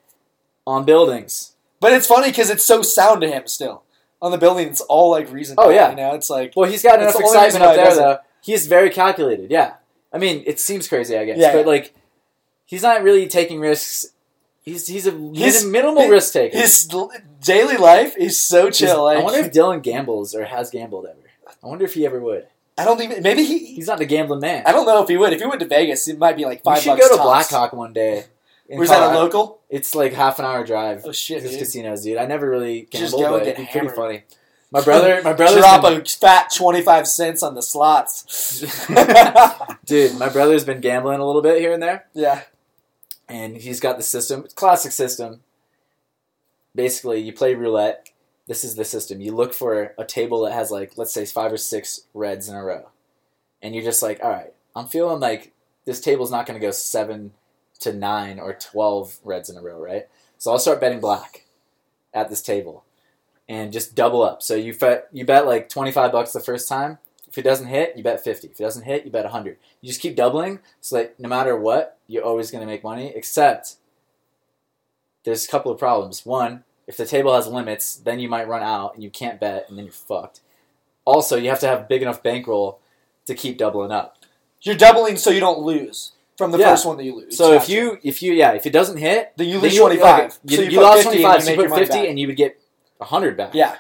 on 0.67 0.85
buildings. 0.85 1.57
But 1.81 1.93
it's 1.93 2.07
funny 2.07 2.31
because 2.31 2.49
it's 2.51 2.65
so 2.65 2.81
sound 2.83 3.21
to 3.23 3.29
him 3.29 3.47
still. 3.47 3.83
On 4.23 4.31
the 4.31 4.39
building, 4.39 4.69
it's 4.69 4.81
all 4.81 5.11
like 5.11 5.31
reason. 5.31 5.57
Oh, 5.59 5.69
yeah. 5.69 5.91
you 5.91 5.97
know, 5.97 6.15
it's 6.15 6.31
like 6.31 6.55
Well, 6.57 6.71
he's 6.71 6.83
got 6.83 7.01
enough 7.01 7.13
the 7.13 7.23
only 7.25 7.37
reason 7.45 7.61
excitement 7.61 7.65
up 7.65 7.77
there, 7.77 7.95
though. 7.97 8.19
He's 8.41 8.67
very 8.67 8.89
calculated. 8.91 9.51
Yeah, 9.51 9.75
I 10.13 10.19
mean, 10.19 10.43
it 10.47 10.59
seems 10.61 10.89
crazy, 10.89 11.19
I 11.19 11.25
guess, 11.27 11.37
Yeah, 11.39 11.53
but 11.53 11.61
yeah. 11.61 11.67
like, 11.67 11.95
he's 12.65 12.83
not 12.83 13.03
really 13.03 13.27
taking 13.27 13.61
risks. 13.61 14.07
He's 14.63 14.87
he's 14.87 15.07
a 15.07 15.11
His- 15.11 15.67
minimal 15.67 16.03
his- 16.03 16.11
risk 16.11 16.33
taker. 16.33 16.57
his 16.57 16.89
daily 17.43 17.77
life 17.77 18.17
is 18.17 18.39
so 18.39 18.71
chill. 18.71 19.05
Like, 19.05 19.19
I 19.19 19.23
wonder 19.23 19.41
if 19.41 19.53
Dylan 19.53 19.83
gambles 19.83 20.35
or 20.35 20.45
has 20.47 20.71
gambled 20.71 21.05
ever. 21.05 21.19
I 21.63 21.67
wonder 21.67 21.85
if 21.85 21.93
he 21.93 22.07
ever 22.07 22.19
would. 22.21 22.47
I 22.77 22.85
don't 22.85 23.01
even. 23.03 23.23
Maybe 23.23 23.45
he. 23.45 23.75
He's 23.75 23.87
not 23.87 24.01
a 24.01 24.05
gambling 24.05 24.41
man. 24.41 24.65
I 24.67 24.73
don't 24.73 24.85
know 24.87 25.03
if 25.03 25.09
he 25.09 25.17
would. 25.17 25.33
If 25.33 25.41
he 25.41 25.47
went 25.47 25.61
to 25.61 25.67
Vegas, 25.67 26.09
it 26.09 26.19
might 26.19 26.37
be 26.37 26.45
like 26.45 26.63
We 26.65 26.73
five. 26.75 26.83
should 26.83 26.91
bucks 26.91 27.09
go 27.09 27.09
to 27.11 27.17
tops. 27.17 27.27
Black 27.27 27.49
Hawk 27.49 27.73
one 27.73 27.93
day. 27.93 28.25
Was 28.69 28.89
that 28.89 29.13
a 29.13 29.15
local? 29.15 29.61
It's 29.69 29.95
like 29.95 30.13
half 30.15 30.39
an 30.39 30.45
hour 30.47 30.65
drive. 30.65 31.03
Oh 31.05 31.13
shit, 31.13 31.43
These 31.43 31.53
dude. 31.53 31.59
casinos, 31.61 32.03
dude. 32.03 32.17
I 32.17 32.27
never 32.27 32.49
really 32.49 32.89
Just 32.91 33.13
go 33.15 33.37
and 33.37 33.45
get 33.45 33.57
be 33.59 33.67
pretty 33.71 33.89
funny. 33.91 34.23
My 34.73 34.81
brother, 34.81 35.21
my 35.23 35.33
brother, 35.35 35.59
Drop 35.61 35.85
a 35.85 36.05
fat 36.05 36.51
twenty 36.53 36.81
five 36.83 37.07
cents 37.07 37.43
on 37.45 37.55
the 37.55 37.63
slots. 37.63 38.59
dude. 39.85 40.19
My 40.19 40.29
brother's 40.29 40.65
been 40.65 40.81
gambling 40.81 41.21
a 41.21 41.27
little 41.27 41.43
bit 41.43 41.61
here 41.61 41.73
and 41.73 41.83
there. 41.83 42.07
yeah. 42.15 42.43
and 43.29 43.57
he's 43.57 43.79
got 43.81 43.99
the 43.99 44.03
system. 44.03 44.43
It's 44.45 44.55
classic 44.55 44.91
system. 44.93 45.41
Basically, 46.75 47.21
you 47.21 47.33
play 47.33 47.55
roulette. 47.55 48.09
This 48.47 48.65
is 48.65 48.75
the 48.75 48.85
system. 48.85 49.21
You 49.21 49.35
look 49.35 49.55
for 49.55 49.95
a 49.97 50.05
table 50.05 50.43
that 50.43 50.53
has 50.53 50.71
like, 50.71 50.99
let's 50.99 51.15
say, 51.15 51.25
five 51.25 51.53
or 51.53 51.57
six 51.57 52.03
reds 52.13 52.49
in 52.49 52.55
a 52.55 52.63
row, 52.63 52.91
and 53.63 53.75
you're 53.75 53.85
just 53.85 54.03
like, 54.03 54.21
all 54.23 54.31
right, 54.31 54.53
I'm 54.77 54.87
feeling 54.87 55.21
like 55.21 55.53
this 55.87 56.01
table's 56.01 56.31
not 56.31 56.47
going 56.47 56.61
to 56.61 56.67
go 56.67 56.71
seven 56.71 57.33
to 57.81 57.93
nine 57.93 58.39
or 58.39 58.55
twelve 58.55 59.19
reds 59.25 59.49
in 59.49 59.57
a 59.57 59.63
row, 59.63 59.81
right? 59.81 60.09
So 60.37 60.51
I'll 60.51 60.59
start 60.59 60.81
betting 60.81 61.01
black 61.01 61.47
at 62.13 62.29
this 62.29 62.43
table, 62.43 62.85
and 63.49 63.73
just 63.73 63.95
double 63.95 64.23
up. 64.23 64.43
So 64.43 64.55
you 64.55 64.75
bet 64.75 65.09
you 65.13 65.25
bet 65.25 65.47
like 65.47 65.69
twenty 65.69 65.91
five 65.91 66.13
bucks 66.13 66.33
the 66.33 66.41
first 66.41 66.69
time. 66.69 66.99
If 67.27 67.39
it 67.39 67.43
doesn't 67.43 67.67
hit, 67.67 67.97
you 67.97 68.05
bet 68.05 68.23
fifty. 68.23 68.49
If 68.49 68.61
it 68.61 68.63
doesn't 68.63 68.85
hit, 68.85 69.05
you 69.05 69.11
bet 69.11 69.27
hundred. 69.27 69.57
You 69.81 69.89
just 69.89 70.01
keep 70.01 70.17
doubling, 70.17 70.61
so 70.81 70.97
that 70.97 71.19
no 71.19 71.29
matter 71.29 71.57
what, 71.57 71.99
you're 72.07 72.23
always 72.23 72.51
going 72.51 72.61
to 72.61 72.71
make 72.71 72.85
money. 72.85 73.13
Except 73.17 73.77
there's 75.25 75.45
a 75.47 75.49
couple 75.49 75.73
of 75.73 75.79
problems. 75.79 76.25
One, 76.25 76.63
if 76.87 76.97
the 76.97 77.07
table 77.07 77.35
has 77.35 77.47
limits, 77.47 77.97
then 77.97 78.19
you 78.19 78.29
might 78.29 78.49
run 78.49 78.63
out 78.63 78.95
and 78.95 79.03
you 79.03 79.11
can't 79.11 79.41
bet, 79.41 79.67
and 79.69 79.77
then 79.79 79.85
you're 79.87 79.93
fucked. 79.93 80.41
Also, 81.05 81.37
you 81.37 81.49
have 81.51 81.61
to 81.61 81.67
have 81.67 81.81
a 81.81 81.85
big 81.85 82.03
enough 82.03 82.23
bankroll 82.23 82.81
to 83.27 83.35
keep 83.35 83.59
doubling 83.59 83.91
up. 83.93 84.19
You're 84.63 84.75
doubling 84.77 85.17
so 85.17 85.31
you 85.31 85.41
don't 85.41 85.61
lose 85.61 86.13
from 86.39 86.51
the 86.51 86.59
Yeah. 86.59 86.71
first 86.71 86.87
one 86.87 86.97
that 86.97 87.05
you 87.05 87.15
lose. 87.17 87.37
So 87.37 87.53
if 87.53 87.63
Gotcha. 87.63 87.73
you 87.73 87.99
if 88.03 88.23
you 88.23 88.33
yeah 88.33 88.53
if 88.53 88.65
it 88.67 88.71
doesn't 88.73 88.97
hit, 88.97 89.33
then 89.37 89.49
you 89.49 89.59
lose 89.59 89.77
twenty 89.77 89.99
five. 89.99 90.25
okay, 90.27 90.35
you, 90.45 90.57
so 90.57 90.63
you 90.63 90.71
you, 90.71 90.79
put 90.79 90.83
lost 90.85 91.03
50 91.05 91.09
twenty 91.11 91.25
and 91.25 91.33
five, 91.33 91.41
you 91.41 91.45
so 91.47 91.51
you 91.51 91.57
put 91.57 91.71
money 91.71 91.83
fifty, 91.87 91.99
back. 92.01 92.09
and 92.09 92.19
you 92.19 92.27
would 92.27 92.37
get 92.37 92.61
hundred 93.01 93.37
back. 93.37 93.51
yeah. 93.55 93.77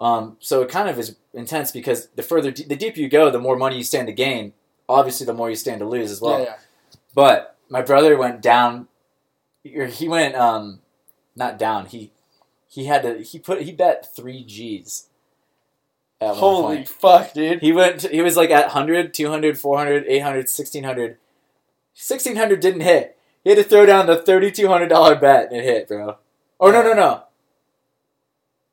Um, 0.00 0.36
so 0.40 0.62
it 0.62 0.68
kind 0.68 0.88
of 0.88 0.98
is 0.98 1.16
intense 1.32 1.70
because 1.72 2.08
the 2.14 2.22
further 2.22 2.50
the 2.50 2.76
deeper 2.76 3.00
you 3.00 3.08
go, 3.08 3.30
the 3.30 3.38
more 3.40 3.56
money 3.56 3.76
you 3.76 3.84
stand 3.84 4.06
to 4.06 4.12
gain. 4.12 4.52
Obviously, 4.88 5.24
the 5.26 5.32
more 5.34 5.48
you 5.50 5.56
stand 5.56 5.80
to 5.80 5.86
lose 5.86 6.10
as 6.10 6.20
well. 6.20 6.38
yeah, 6.40 6.44
yeah. 6.44 6.56
But 7.14 7.56
my 7.68 7.80
brother 7.82 8.16
went 8.16 8.40
down. 8.42 8.86
or 9.76 9.86
He 9.86 10.08
went 10.08 10.34
um, 10.36 10.80
not 11.34 11.58
down. 11.58 11.86
He 11.86 12.12
he 12.74 12.86
had 12.86 13.02
to. 13.02 13.22
He 13.22 13.38
put 13.38 13.62
he 13.62 13.72
bet 13.72 14.14
three 14.14 14.44
G's. 14.44 15.08
Holy 16.20 16.76
point. 16.76 16.88
fuck, 16.88 17.32
dude. 17.34 17.60
He 17.60 17.72
went. 17.72 18.02
He 18.02 18.22
was 18.22 18.36
like 18.36 18.50
at 18.50 18.66
100, 18.66 19.12
200, 19.14 19.58
400, 19.58 20.04
800, 20.06 20.36
1600. 20.36 21.10
1600 21.96 22.60
didn't 22.60 22.80
hit. 22.80 23.18
He 23.44 23.50
had 23.50 23.58
to 23.58 23.64
throw 23.64 23.86
down 23.86 24.06
the 24.06 24.16
thirty-two 24.16 24.68
hundred 24.68 24.88
dollar 24.88 25.14
bet 25.14 25.50
and 25.50 25.60
it 25.60 25.64
hit, 25.64 25.86
bro. 25.86 26.16
Or 26.58 26.72
no, 26.72 26.82
no, 26.82 26.94
no. 26.94 27.24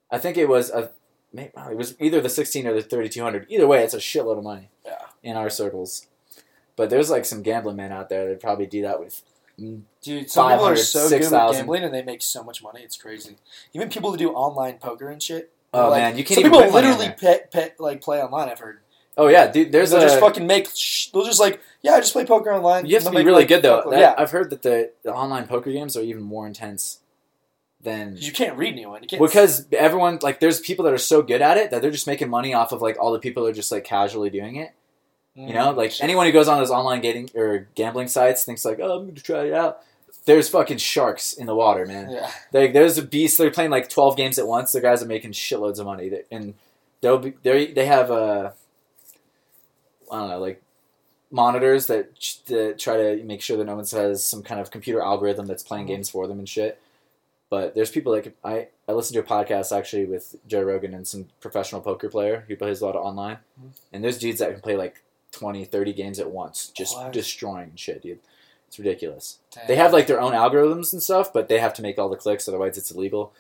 I 0.10 0.18
think 0.18 0.38
it 0.38 0.48
was 0.48 0.70
a. 0.72 0.90
It 1.34 1.78
was 1.78 1.96
either 2.00 2.22
the 2.22 2.30
sixteen 2.30 2.66
or 2.66 2.74
the 2.74 2.82
thirty-two 2.82 3.22
hundred. 3.22 3.46
Either 3.50 3.68
way, 3.68 3.84
it's 3.84 3.94
a 3.94 3.98
shitload 3.98 4.38
of 4.38 4.44
money. 4.44 4.70
Yeah. 4.86 4.98
In 5.24 5.36
our 5.36 5.50
circles, 5.50 6.08
but 6.76 6.90
there's 6.90 7.12
like 7.12 7.26
some 7.26 7.44
gambling 7.44 7.76
men 7.76 7.92
out 7.92 8.10
there 8.10 8.28
that 8.30 8.40
probably 8.40 8.66
do 8.66 8.82
that 8.82 9.00
with. 9.00 9.22
Dude, 10.02 10.30
some 10.30 10.50
people 10.50 10.66
are 10.66 10.76
500, 10.76 10.78
so 10.78 11.00
good 11.10 11.12
with 11.12 11.22
6,000. 11.24 11.60
gambling 11.60 11.84
and 11.84 11.94
they 11.94 12.02
make 12.02 12.22
so 12.22 12.44
much 12.44 12.64
money. 12.64 12.82
It's 12.82 12.98
crazy. 12.98 13.38
Even 13.74 13.90
people 13.90 14.12
who 14.12 14.18
do 14.18 14.32
online 14.32 14.78
poker 14.80 15.10
and 15.10 15.22
shit. 15.22 15.52
Oh 15.74 15.90
like, 15.90 16.02
man, 16.02 16.18
you 16.18 16.24
can't 16.24 16.42
some 16.42 16.48
even 16.48 16.60
people 16.60 16.74
literally 16.74 17.10
pet, 17.10 17.52
pet, 17.52 17.80
like 17.80 18.02
play 18.02 18.22
online. 18.22 18.50
I've 18.50 18.60
heard. 18.60 18.80
Oh 19.18 19.28
yeah, 19.28 19.52
dude. 19.52 19.72
There's 19.72 19.92
they'll 19.92 20.00
a. 20.02 20.06
just 20.06 20.20
fucking 20.20 20.48
make. 20.48 20.68
Sh- 20.74 21.08
they'll 21.08 21.26
just 21.26 21.40
like, 21.40 21.62
yeah, 21.82 21.94
I 21.94 22.00
just 22.00 22.14
play 22.14 22.26
poker 22.26 22.52
online. 22.52 22.86
you 22.86 22.96
have 22.96 23.04
to 23.04 23.12
be 23.12 23.24
really 23.24 23.46
good 23.46 23.62
though. 23.62 23.90
That- 23.90 24.00
yeah, 24.00 24.16
I've 24.18 24.32
heard 24.32 24.50
that 24.50 24.62
the, 24.64 24.92
the 25.04 25.14
online 25.14 25.48
poker 25.48 25.72
games 25.72 25.96
are 25.96 26.02
even 26.02 26.24
more 26.24 26.48
intense 26.48 27.00
than 27.82 28.16
you 28.18 28.32
can't 28.32 28.58
read 28.58 28.74
anyone. 28.74 29.02
Because 29.10 29.66
everyone 29.72 30.20
like 30.22 30.40
there's 30.40 30.60
people 30.60 30.86
that 30.86 30.94
are 30.94 31.00
so 31.00 31.22
good 31.22 31.42
at 31.42 31.58
it 31.58 31.72
that 31.72 31.82
they're 31.82 31.92
just 31.92 32.08
making 32.08 32.30
money 32.30 32.54
off 32.54 32.72
of 32.72 32.82
like 32.82 32.98
all 33.00 33.12
the 33.12 33.20
people 33.20 33.44
that 33.44 33.50
are 33.50 33.54
just 33.54 33.72
like 33.72 33.84
casually 33.84 34.30
doing 34.30 34.56
it. 34.56 34.72
You 35.36 35.54
know, 35.54 35.74
Mm, 35.74 35.78
like 35.78 35.94
anyone 36.02 36.26
who 36.26 36.32
goes 36.34 36.48
on 36.50 36.58
those 36.60 36.72
online 36.72 37.00
dating 37.02 37.30
or 37.36 37.68
gambling 37.76 38.10
sites 38.10 38.44
thinks 38.44 38.66
like, 38.66 38.80
oh, 38.82 39.00
I'm 39.00 39.08
gonna 39.08 39.20
try 39.22 39.46
it 39.46 39.54
out. 39.54 39.82
There's 40.26 40.50
fucking 40.50 40.78
sharks 40.78 41.34
in 41.34 41.46
the 41.48 41.56
water, 41.56 41.86
man. 41.86 42.10
Yeah. 42.12 42.30
Like 42.52 42.74
there's 42.74 42.98
a 42.98 43.02
beast. 43.04 43.38
They're 43.38 43.50
playing 43.50 43.72
like 43.72 43.90
12 43.90 44.18
games 44.18 44.38
at 44.38 44.46
once. 44.48 44.72
The 44.74 44.82
guys 44.82 45.02
are 45.02 45.06
making 45.08 45.32
shitloads 45.32 45.80
of 45.80 45.86
money, 45.86 46.10
They- 46.10 46.26
and 46.32 46.54
they'll 47.00 47.18
be 47.18 47.34
they 47.44 47.68
they 47.68 47.86
have 47.86 48.12
uh, 48.12 48.52
I 50.12 50.20
don't 50.20 50.30
know 50.30 50.40
like 50.40 50.62
monitors 51.32 51.88
that, 51.88 52.14
ch- 52.20 52.44
that 52.46 52.78
try 52.78 52.98
to 52.98 53.24
make 53.24 53.42
sure 53.42 53.56
that 53.58 53.64
no 53.64 53.76
one 53.76 53.86
has 53.86 54.26
some 54.26 54.44
kind 54.44 54.60
of 54.60 54.70
computer 54.70 55.02
algorithm 55.02 55.46
that's 55.48 55.64
playing 55.64 55.86
Mhm. 55.86 55.90
games 55.90 56.10
for 56.10 56.28
them 56.28 56.40
and 56.40 56.50
shit. 56.50 56.78
But 57.50 57.74
there's 57.74 57.90
people 57.90 58.12
like 58.12 58.36
I 58.44 58.68
I 58.88 58.92
listened 58.92 59.14
to 59.16 59.22
a 59.22 59.38
podcast 59.38 59.76
actually 59.76 60.06
with 60.06 60.36
Joe 60.46 60.62
Rogan 60.64 60.94
and 60.94 61.08
some 61.08 61.30
professional 61.40 61.80
poker 61.82 62.10
player 62.10 62.44
who 62.50 62.56
plays 62.58 62.82
a 62.82 62.86
lot 62.86 62.96
of 62.98 63.06
online, 63.06 63.38
Mhm. 63.60 63.70
and 63.94 64.04
there's 64.04 64.18
dudes 64.20 64.40
that 64.40 64.52
can 64.52 64.62
play 64.62 64.76
like 64.76 65.02
20, 65.32 65.66
30 65.66 65.94
games 65.94 66.20
at 66.20 66.30
once, 66.30 66.70
just 66.76 66.96
What? 66.96 67.12
destroying 67.14 67.72
shit, 67.76 68.02
dude. 68.02 68.20
It's 68.68 68.78
ridiculous. 68.80 69.40
Damn. 69.54 69.68
They 69.68 69.76
have 69.76 69.92
like 69.94 70.08
their 70.08 70.22
own 70.22 70.32
algorithms 70.34 70.94
and 70.94 71.02
stuff, 71.04 71.34
but 71.34 71.50
they 71.50 71.60
have 71.60 71.74
to 71.76 71.82
make 71.82 71.98
all 72.00 72.08
the 72.10 72.16
clicks, 72.16 72.48
otherwise 72.48 72.78
it's 72.78 72.92
illegal. 72.92 73.34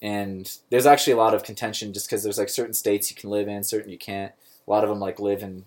And 0.00 0.50
there's 0.70 0.86
actually 0.86 1.12
a 1.12 1.16
lot 1.18 1.34
of 1.34 1.42
contention 1.44 1.92
just 1.92 2.06
because 2.08 2.22
there's 2.22 2.38
like 2.38 2.48
certain 2.48 2.74
states 2.74 3.10
you 3.10 3.16
can 3.16 3.30
live 3.30 3.48
in, 3.48 3.62
certain 3.64 3.90
you 3.90 3.98
can't. 3.98 4.32
A 4.66 4.70
lot 4.70 4.82
of 4.82 4.88
them 4.90 4.98
like 4.98 5.20
live 5.20 5.42
in 5.42 5.64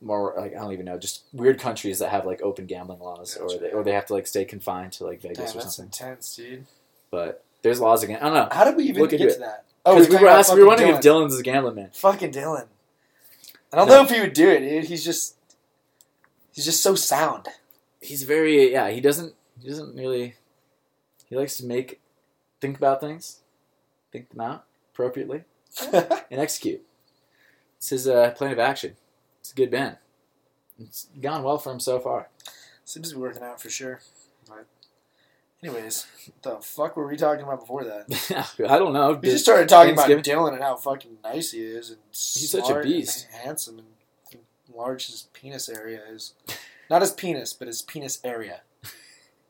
more 0.00 0.34
like 0.36 0.54
I 0.54 0.58
don't 0.58 0.72
even 0.72 0.84
know, 0.86 0.98
just 0.98 1.24
weird 1.32 1.58
countries 1.58 1.98
that 2.00 2.10
have 2.10 2.26
like 2.26 2.42
open 2.42 2.66
gambling 2.66 3.00
laws, 3.00 3.36
or 3.36 3.48
they, 3.58 3.70
or 3.70 3.82
they 3.82 3.92
have 3.92 4.06
to 4.06 4.14
like 4.14 4.26
stay 4.26 4.44
confined 4.44 4.92
to 4.94 5.04
like 5.04 5.20
Vegas 5.22 5.38
Damn, 5.52 5.60
or 5.60 5.62
that's 5.62 5.76
something. 5.76 5.86
intense, 5.86 6.36
dude. 6.36 6.66
But 7.10 7.44
there's 7.62 7.80
laws 7.80 8.02
again. 8.02 8.18
I 8.20 8.24
don't 8.26 8.34
know. 8.34 8.48
How 8.52 8.64
did 8.64 8.76
we 8.76 8.84
even 8.84 9.02
Look 9.02 9.10
get 9.10 9.18
to 9.18 9.26
it. 9.28 9.38
that? 9.40 9.64
Oh, 9.84 9.94
because 9.98 10.08
we 10.10 10.22
were 10.22 10.28
asking, 10.28 10.56
we 10.56 10.62
were 10.62 10.68
wondering 10.68 10.92
fucking 10.94 11.08
if 11.10 11.14
Dylan's 11.14 11.38
a 11.38 11.42
gambling 11.42 11.76
man. 11.76 11.90
Fucking 11.94 12.32
Dylan. 12.32 12.66
I 13.76 13.80
don't 13.80 13.88
No. 13.88 13.94
know 13.96 14.02
if 14.04 14.10
he 14.10 14.20
would 14.20 14.32
do 14.32 14.48
it, 14.48 14.60
dude. 14.60 14.84
He's 14.84 15.04
just. 15.04 15.36
He's 16.52 16.64
just 16.64 16.82
so 16.82 16.94
sound. 16.94 17.48
He's 18.00 18.22
very 18.22 18.72
yeah. 18.72 18.88
He 18.88 19.00
doesn't 19.02 19.34
he 19.60 19.68
doesn't 19.68 19.94
really 19.94 20.36
He 21.28 21.36
likes 21.36 21.56
to 21.58 21.66
make, 21.66 22.00
think 22.60 22.78
about 22.78 23.00
things, 23.00 23.40
think 24.12 24.30
them 24.30 24.40
out 24.40 24.64
appropriately, 24.92 25.44
and 25.92 26.40
execute. 26.40 26.82
It's 27.76 27.90
his 27.90 28.08
uh, 28.08 28.30
plan 28.30 28.52
of 28.52 28.58
action. 28.58 28.96
It's 29.40 29.52
a 29.52 29.54
good 29.54 29.70
man. 29.70 29.98
It's 30.78 31.08
gone 31.20 31.42
well 31.42 31.58
for 31.58 31.72
him 31.72 31.80
so 31.80 31.98
far. 32.00 32.28
Seems 32.84 33.10
to 33.10 33.16
be 33.16 33.20
working 33.20 33.42
out 33.42 33.60
for 33.60 33.68
sure. 33.68 34.00
But 34.48 34.66
anyways, 35.62 36.06
what 36.26 36.42
the 36.42 36.64
fuck 36.64 36.96
were 36.96 37.06
we 37.06 37.16
talking 37.16 37.44
about 37.44 37.60
before 37.60 37.84
that? 37.84 38.54
I 38.68 38.78
don't 38.78 38.92
know. 38.92 39.12
We 39.14 39.28
just 39.30 39.44
started 39.44 39.68
talking 39.68 39.94
about 39.94 40.08
Dylan 40.08 40.54
and 40.54 40.62
how 40.62 40.76
fucking 40.76 41.18
nice 41.24 41.52
he 41.52 41.60
is 41.60 41.90
and 41.90 41.98
He's 42.10 42.50
such 42.50 42.62
a 42.62 42.66
smart 42.66 42.84
and 42.84 42.92
beast. 42.94 43.26
handsome 43.32 43.78
and 43.78 43.86
large 44.74 45.06
his 45.06 45.28
penis 45.32 45.68
area 45.68 46.00
is. 46.10 46.34
Not 46.90 47.02
his 47.02 47.12
penis, 47.12 47.52
but 47.52 47.66
his 47.66 47.82
penis 47.82 48.20
area. 48.22 48.60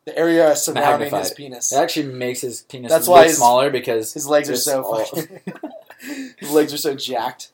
The 0.05 0.17
area 0.17 0.55
surrounding 0.55 1.13
his 1.13 1.33
penis. 1.33 1.73
It 1.73 1.77
actually 1.79 2.13
makes 2.13 2.41
his 2.41 2.63
penis 2.63 2.91
That's 2.93 3.09
why 3.09 3.25
his- 3.25 3.37
smaller 3.37 3.71
because 3.71 4.13
His 4.13 4.27
legs 4.27 4.49
are 4.49 4.57
so 4.57 4.83
fucking. 4.85 5.41
his 6.39 6.51
legs 6.53 6.73
are 6.73 6.79
so 6.79 6.95
jacked. 6.95 7.51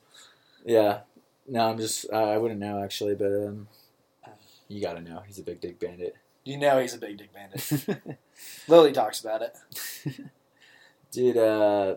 Yeah. 0.65 0.99
No, 1.47 1.67
I'm 1.69 1.77
just. 1.77 2.05
Uh, 2.11 2.15
I 2.15 2.37
wouldn't 2.37 2.59
know 2.59 2.81
actually, 2.83 3.15
but 3.15 3.25
um, 3.47 3.67
you 4.67 4.81
gotta 4.81 5.01
know. 5.01 5.23
He's 5.25 5.39
a 5.39 5.43
big 5.43 5.59
dick 5.59 5.79
bandit. 5.79 6.15
You 6.45 6.57
know 6.57 6.79
he's 6.79 6.93
a 6.93 6.97
big 6.97 7.17
dick 7.17 7.33
bandit. 7.33 8.17
Lily 8.67 8.91
talks 8.91 9.21
about 9.21 9.41
it. 9.41 9.55
Dude, 11.11 11.37
uh, 11.37 11.95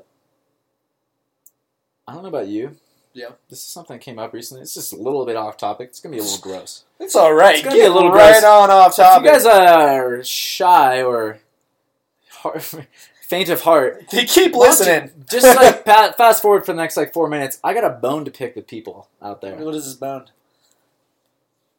I 2.07 2.12
don't 2.12 2.22
know 2.22 2.28
about 2.28 2.47
you. 2.47 2.76
Yeah. 3.12 3.30
This 3.49 3.61
is 3.61 3.64
something 3.64 3.97
that 3.97 4.05
came 4.05 4.18
up 4.18 4.32
recently. 4.32 4.62
It's 4.62 4.74
just 4.74 4.92
a 4.92 4.97
little 4.97 5.24
bit 5.24 5.36
off 5.36 5.57
topic. 5.57 5.88
It's 5.88 6.01
gonna 6.01 6.14
be 6.14 6.20
a 6.20 6.22
little 6.22 6.38
gross. 6.38 6.84
It's 7.01 7.16
all 7.16 7.32
right. 7.32 7.55
It's 7.57 7.64
gonna 7.64 7.76
Get 7.76 7.82
be 7.82 7.86
a 7.86 7.92
little 7.94 8.12
right 8.12 8.40
gross. 8.40 8.44
on 8.44 8.70
off 8.70 8.99
If 8.99 9.22
you 9.24 9.28
guys 9.30 9.47
are 9.47 10.22
shy 10.22 11.03
or 11.03 11.38
heart, 12.30 12.62
faint 13.22 13.49
of 13.49 13.62
heart, 13.62 14.05
They 14.12 14.26
keep 14.26 14.53
don't 14.53 14.62
you 14.62 14.68
listening. 14.68 15.24
Just 15.30 15.57
like 15.57 15.84
fast 15.84 16.42
forward 16.42 16.66
for 16.66 16.72
the 16.72 16.76
next 16.80 16.97
like 16.99 17.12
four 17.14 17.28
minutes. 17.28 17.59
I 17.64 17.72
got 17.74 17.84
a 17.84 17.90
bone 17.90 18.24
to 18.26 18.30
pick 18.30 18.55
with 18.55 18.66
people 18.66 19.09
out 19.22 19.40
there. 19.40 19.57
What 19.57 19.74
is 19.74 19.86
this 19.86 19.94
bone? 19.94 20.26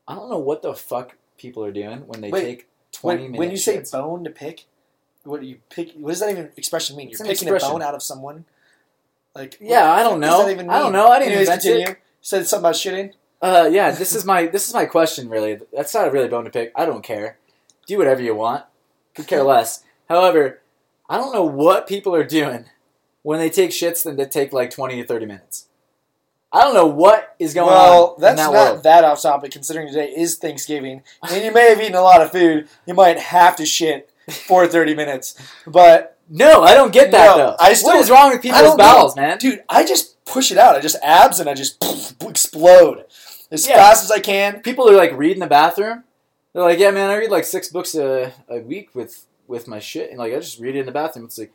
I 0.07 0.15
don't 0.15 0.30
know 0.30 0.39
what 0.39 0.63
the 0.63 0.74
fuck 0.74 1.18
people 1.38 1.64
are 1.64 1.72
doing 1.72 2.00
when 2.08 2.22
they 2.22 2.30
Wait, 2.30 2.42
take 2.44 2.68
twenty 2.92 3.24
When, 3.24 3.32
minutes. 3.32 3.40
when 3.40 3.52
you 3.52 3.58
say 3.58 3.84
bone 3.92 4.24
to 4.24 4.30
pick, 4.30 4.66
what 5.24 5.42
do 5.42 5.48
you 5.48 5.58
pick? 5.70 5.94
What 5.96 6.10
does 6.10 6.20
that 6.22 6.30
even 6.32 6.52
expression 6.58 6.96
mean? 6.96 7.10
You're 7.10 7.18
picking 7.20 7.48
expression. 7.50 7.70
a 7.70 7.72
bone 7.72 7.82
out 7.82 7.94
of 7.96 8.04
someone. 8.04 8.46
Like 9.36 9.58
Yeah, 9.60 9.90
what 9.90 10.00
I 10.00 10.04
don't 10.04 10.20
know. 10.20 10.48
I 10.48 10.80
don't 10.80 10.92
know. 10.94 11.08
I 11.08 11.20
didn't 11.20 11.30
Anyways, 11.34 11.48
invent 11.48 11.62
continue. 11.62 11.88
it. 11.90 11.98
Said 12.22 12.48
something 12.48 12.64
about 12.64 12.76
shitting. 12.76 13.14
Uh, 13.42 13.70
yeah, 13.72 13.92
this 13.92 14.16
is 14.16 14.26
my 14.26 14.48
this 14.48 14.68
is 14.68 14.74
my 14.74 14.86
question. 14.86 15.30
Really, 15.30 15.60
that's 15.72 15.94
not 15.94 16.08
a 16.08 16.12
really 16.12 16.28
bone 16.28 16.46
to 16.46 16.50
pick. 16.50 16.72
I 16.76 16.86
don't 16.86 17.04
care. 17.04 17.38
Do 17.86 17.98
whatever 18.00 18.22
you 18.22 18.34
want. 18.36 18.66
Could 19.16 19.28
care 19.28 19.44
less. 19.54 19.84
However, 20.10 20.62
I 21.08 21.18
don't 21.18 21.34
know 21.34 21.44
what 21.46 21.88
people 21.88 22.16
are 22.16 22.24
doing 22.24 22.66
when 23.22 23.40
they 23.40 23.50
take 23.50 23.70
shits 23.72 24.06
and 24.06 24.18
they 24.18 24.26
take 24.26 24.52
like 24.52 24.72
twenty 24.72 25.00
to 25.02 25.08
thirty 25.08 25.26
minutes. 25.28 25.66
I 26.52 26.62
don't 26.64 26.74
know 26.74 26.88
what 26.88 27.36
is 27.39 27.54
going 27.54 27.68
well, 27.68 27.78
on 27.86 27.89
Well, 27.91 28.16
that's 28.20 28.32
in 28.32 28.38
that 28.38 28.54
not 28.58 28.72
world. 28.72 28.84
that 28.84 29.04
off 29.04 29.22
topic. 29.22 29.52
Considering 29.52 29.88
today 29.88 30.14
is 30.16 30.36
Thanksgiving, 30.38 31.04
and 31.30 31.43
you 31.43 31.52
may 31.52 31.70
have 31.70 31.82
eaten 31.82 31.95
a 31.95 32.02
lot 32.02 32.22
of 32.22 32.32
food, 32.32 32.68
you 32.86 32.93
might 32.93 33.20
have 33.20 33.56
to 33.58 33.66
shit 33.66 34.12
for 34.48 34.66
thirty 34.68 34.95
minutes. 34.95 35.36
But 35.66 36.18
No, 36.30 36.62
I 36.64 36.74
don't 36.74 36.91
get 36.91 37.12
that 37.12 37.38
No, 37.38 37.38
though. 37.38 37.56
I 37.60 37.74
still- 37.74 37.91
what 37.91 38.00
is 38.00 38.10
wrong 38.10 38.32
with 38.32 38.41
people's 38.41 38.62
don't 38.62 38.78
know. 38.78 39.14
man? 39.16 39.38
dude, 39.38 39.64
I 39.70 39.86
just 39.86 40.24
push 40.26 40.52
it 40.52 40.58
out. 40.58 40.76
I 40.76 40.80
just 40.82 40.98
abs 41.02 41.39
and 41.39 41.50
I 41.50 41.54
just 41.54 41.82
explode 42.22 43.06
as 43.52 43.68
Yeah. 43.68 43.76
fast 43.78 44.04
as 44.04 44.12
I 44.12 44.20
can. 44.20 44.62
People 44.62 44.89
are 44.89 44.95
like 44.95 45.18
reading 45.18 45.39
the 45.39 45.48
bathroom. 45.48 46.04
They're 46.54 46.64
like, 46.64 46.80
"Yeah, 46.80 46.91
man, 46.91 47.10
I 47.10 47.16
read 47.18 47.30
like 47.32 47.43
six 47.45 47.68
books 47.70 47.93
a, 47.95 48.34
a 48.50 48.60
week 48.60 48.89
with 48.93 49.26
with 49.48 49.68
my 49.68 49.80
shit, 49.80 50.10
and 50.10 50.20
like 50.20 50.34
I 50.34 50.38
just 50.39 50.60
read 50.60 50.76
it 50.76 50.80
in 50.80 50.86
the 50.86 50.91
bathroom." 50.91 51.26
It's 51.26 51.38
like 51.38 51.52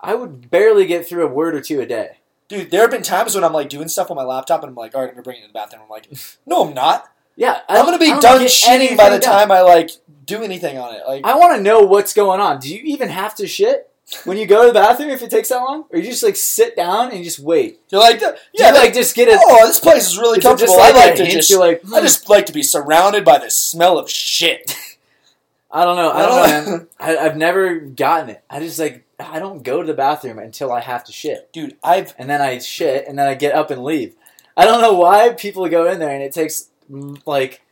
I 0.00 0.14
would 0.14 0.50
barely 0.50 0.86
get 0.86 1.06
through 1.06 1.24
a 1.26 1.30
word 1.30 1.54
or 1.54 1.60
two 1.60 1.80
a 1.80 1.86
day. 1.86 2.18
Dude, 2.48 2.70
there 2.70 2.82
have 2.82 2.90
been 2.90 3.02
times 3.02 3.34
when 3.34 3.42
I'm 3.42 3.52
like 3.52 3.68
doing 3.68 3.88
stuff 3.88 4.10
on 4.10 4.16
my 4.16 4.24
laptop 4.24 4.62
and 4.62 4.70
I'm 4.70 4.76
like, 4.76 4.94
all 4.94 5.00
right, 5.00 5.08
I'm 5.08 5.14
gonna 5.14 5.22
bring 5.22 5.38
it 5.38 5.42
to 5.42 5.48
the 5.48 5.52
bathroom. 5.52 5.82
I'm 5.84 5.88
like, 5.88 6.08
no, 6.46 6.66
I'm 6.66 6.74
not. 6.74 7.08
Yeah, 7.36 7.60
I 7.68 7.78
I'm 7.78 7.84
gonna 7.84 7.98
be 7.98 8.10
done 8.20 8.42
shitting 8.42 8.96
by 8.96 9.10
the 9.10 9.18
done. 9.18 9.32
time 9.32 9.52
I 9.52 9.60
like 9.60 9.90
do 10.24 10.42
anything 10.42 10.78
on 10.78 10.94
it. 10.94 11.02
Like, 11.06 11.24
I 11.24 11.36
want 11.36 11.56
to 11.56 11.62
know 11.62 11.80
what's 11.80 12.14
going 12.14 12.40
on. 12.40 12.60
Do 12.60 12.74
you 12.74 12.82
even 12.84 13.08
have 13.08 13.34
to 13.36 13.46
shit 13.46 13.90
when 14.24 14.38
you 14.38 14.46
go 14.46 14.62
to 14.62 14.68
the 14.68 14.74
bathroom 14.74 15.10
if 15.10 15.22
it 15.22 15.30
takes 15.30 15.48
that 15.48 15.58
long, 15.58 15.84
or 15.90 15.98
you 15.98 16.04
just 16.04 16.22
like 16.22 16.36
sit 16.36 16.76
down 16.76 17.12
and 17.12 17.24
just 17.24 17.38
wait? 17.38 17.80
you're 17.90 18.00
like, 18.00 18.20
yeah, 18.52 18.68
you, 18.68 18.74
like 18.74 18.94
just 18.94 19.14
get 19.14 19.28
a. 19.28 19.38
oh, 19.38 19.66
this 19.66 19.80
place 19.80 20.06
is 20.06 20.18
really 20.18 20.40
comfortable. 20.40 20.76
like 20.76 20.94
I 20.94 21.06
like 21.06 21.16
to 21.16 21.26
just, 21.26 21.54
like, 21.56 21.82
I 21.92 22.00
just 22.00 22.28
like 22.28 22.46
to 22.46 22.52
be 22.52 22.62
surrounded 22.62 23.24
by 23.24 23.38
the 23.38 23.50
smell 23.50 23.98
of 23.98 24.10
shit. 24.10 24.76
I 25.70 25.84
don't 25.84 25.96
know. 25.96 26.10
I 26.10 26.26
don't 26.26 26.66
know. 26.66 26.86
I, 26.98 27.16
I've 27.18 27.36
never 27.36 27.78
gotten 27.78 28.30
it. 28.30 28.42
I 28.48 28.60
just 28.60 28.78
like 28.78 29.04
I 29.18 29.38
don't 29.38 29.62
go 29.62 29.80
to 29.80 29.86
the 29.86 29.94
bathroom 29.94 30.38
until 30.38 30.72
I 30.72 30.80
have 30.80 31.04
to 31.04 31.12
shit, 31.12 31.52
Dude, 31.52 31.76
I've 31.82 32.14
and 32.18 32.28
then 32.28 32.40
I 32.40 32.58
shit, 32.58 33.06
and 33.08 33.18
then 33.18 33.26
I 33.26 33.34
get 33.34 33.54
up 33.54 33.70
and 33.70 33.82
leave. 33.82 34.14
I 34.56 34.64
don't 34.64 34.80
know 34.80 34.94
why 34.94 35.30
people 35.30 35.68
go 35.68 35.90
in 35.90 35.98
there 35.98 36.10
and 36.10 36.22
it 36.22 36.32
takes 36.32 36.70
mm, 36.90 37.20
like 37.26 37.62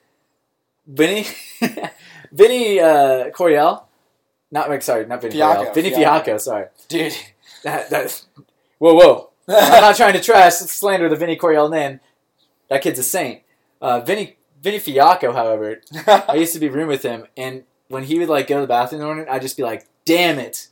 Vinny, 0.86 1.26
Vinny 2.32 2.80
uh, 2.80 3.30
Coriel, 3.30 3.84
not 4.50 4.68
like 4.68 4.82
sorry, 4.82 5.06
not 5.06 5.22
Vinny 5.22 5.34
Fiacco, 5.34 5.64
Coriel, 5.64 5.74
Vinny 5.74 5.90
Fiacco. 5.90 6.24
Fiacco. 6.24 6.38
Sorry, 6.38 6.66
dude. 6.88 7.14
that 7.62 7.90
that. 7.90 8.24
Whoa, 8.78 8.94
whoa. 8.94 9.30
I'm 9.48 9.82
not 9.82 9.96
trying 9.96 10.14
to 10.14 10.20
trash 10.20 10.54
slander 10.54 11.08
the 11.08 11.16
Vinny 11.16 11.36
Coriel 11.36 11.70
name. 11.70 12.00
That 12.68 12.82
kid's 12.82 12.98
a 12.98 13.02
saint. 13.02 13.42
Uh, 13.80 14.00
Vinny 14.00 14.36
Vinny 14.62 14.78
Fiacco, 14.78 15.32
however, 15.32 15.80
I 16.06 16.36
used 16.36 16.54
to 16.54 16.60
be 16.60 16.68
room 16.68 16.88
with 16.88 17.02
him, 17.02 17.26
and 17.36 17.64
when 17.88 18.04
he 18.04 18.18
would 18.18 18.28
like 18.28 18.46
go 18.46 18.56
to 18.56 18.60
the 18.62 18.66
bathroom 18.66 19.00
in 19.00 19.06
the 19.06 19.14
morning, 19.14 19.26
I'd 19.30 19.42
just 19.42 19.56
be 19.56 19.62
like, 19.62 19.86
"Damn 20.04 20.38
it!" 20.38 20.68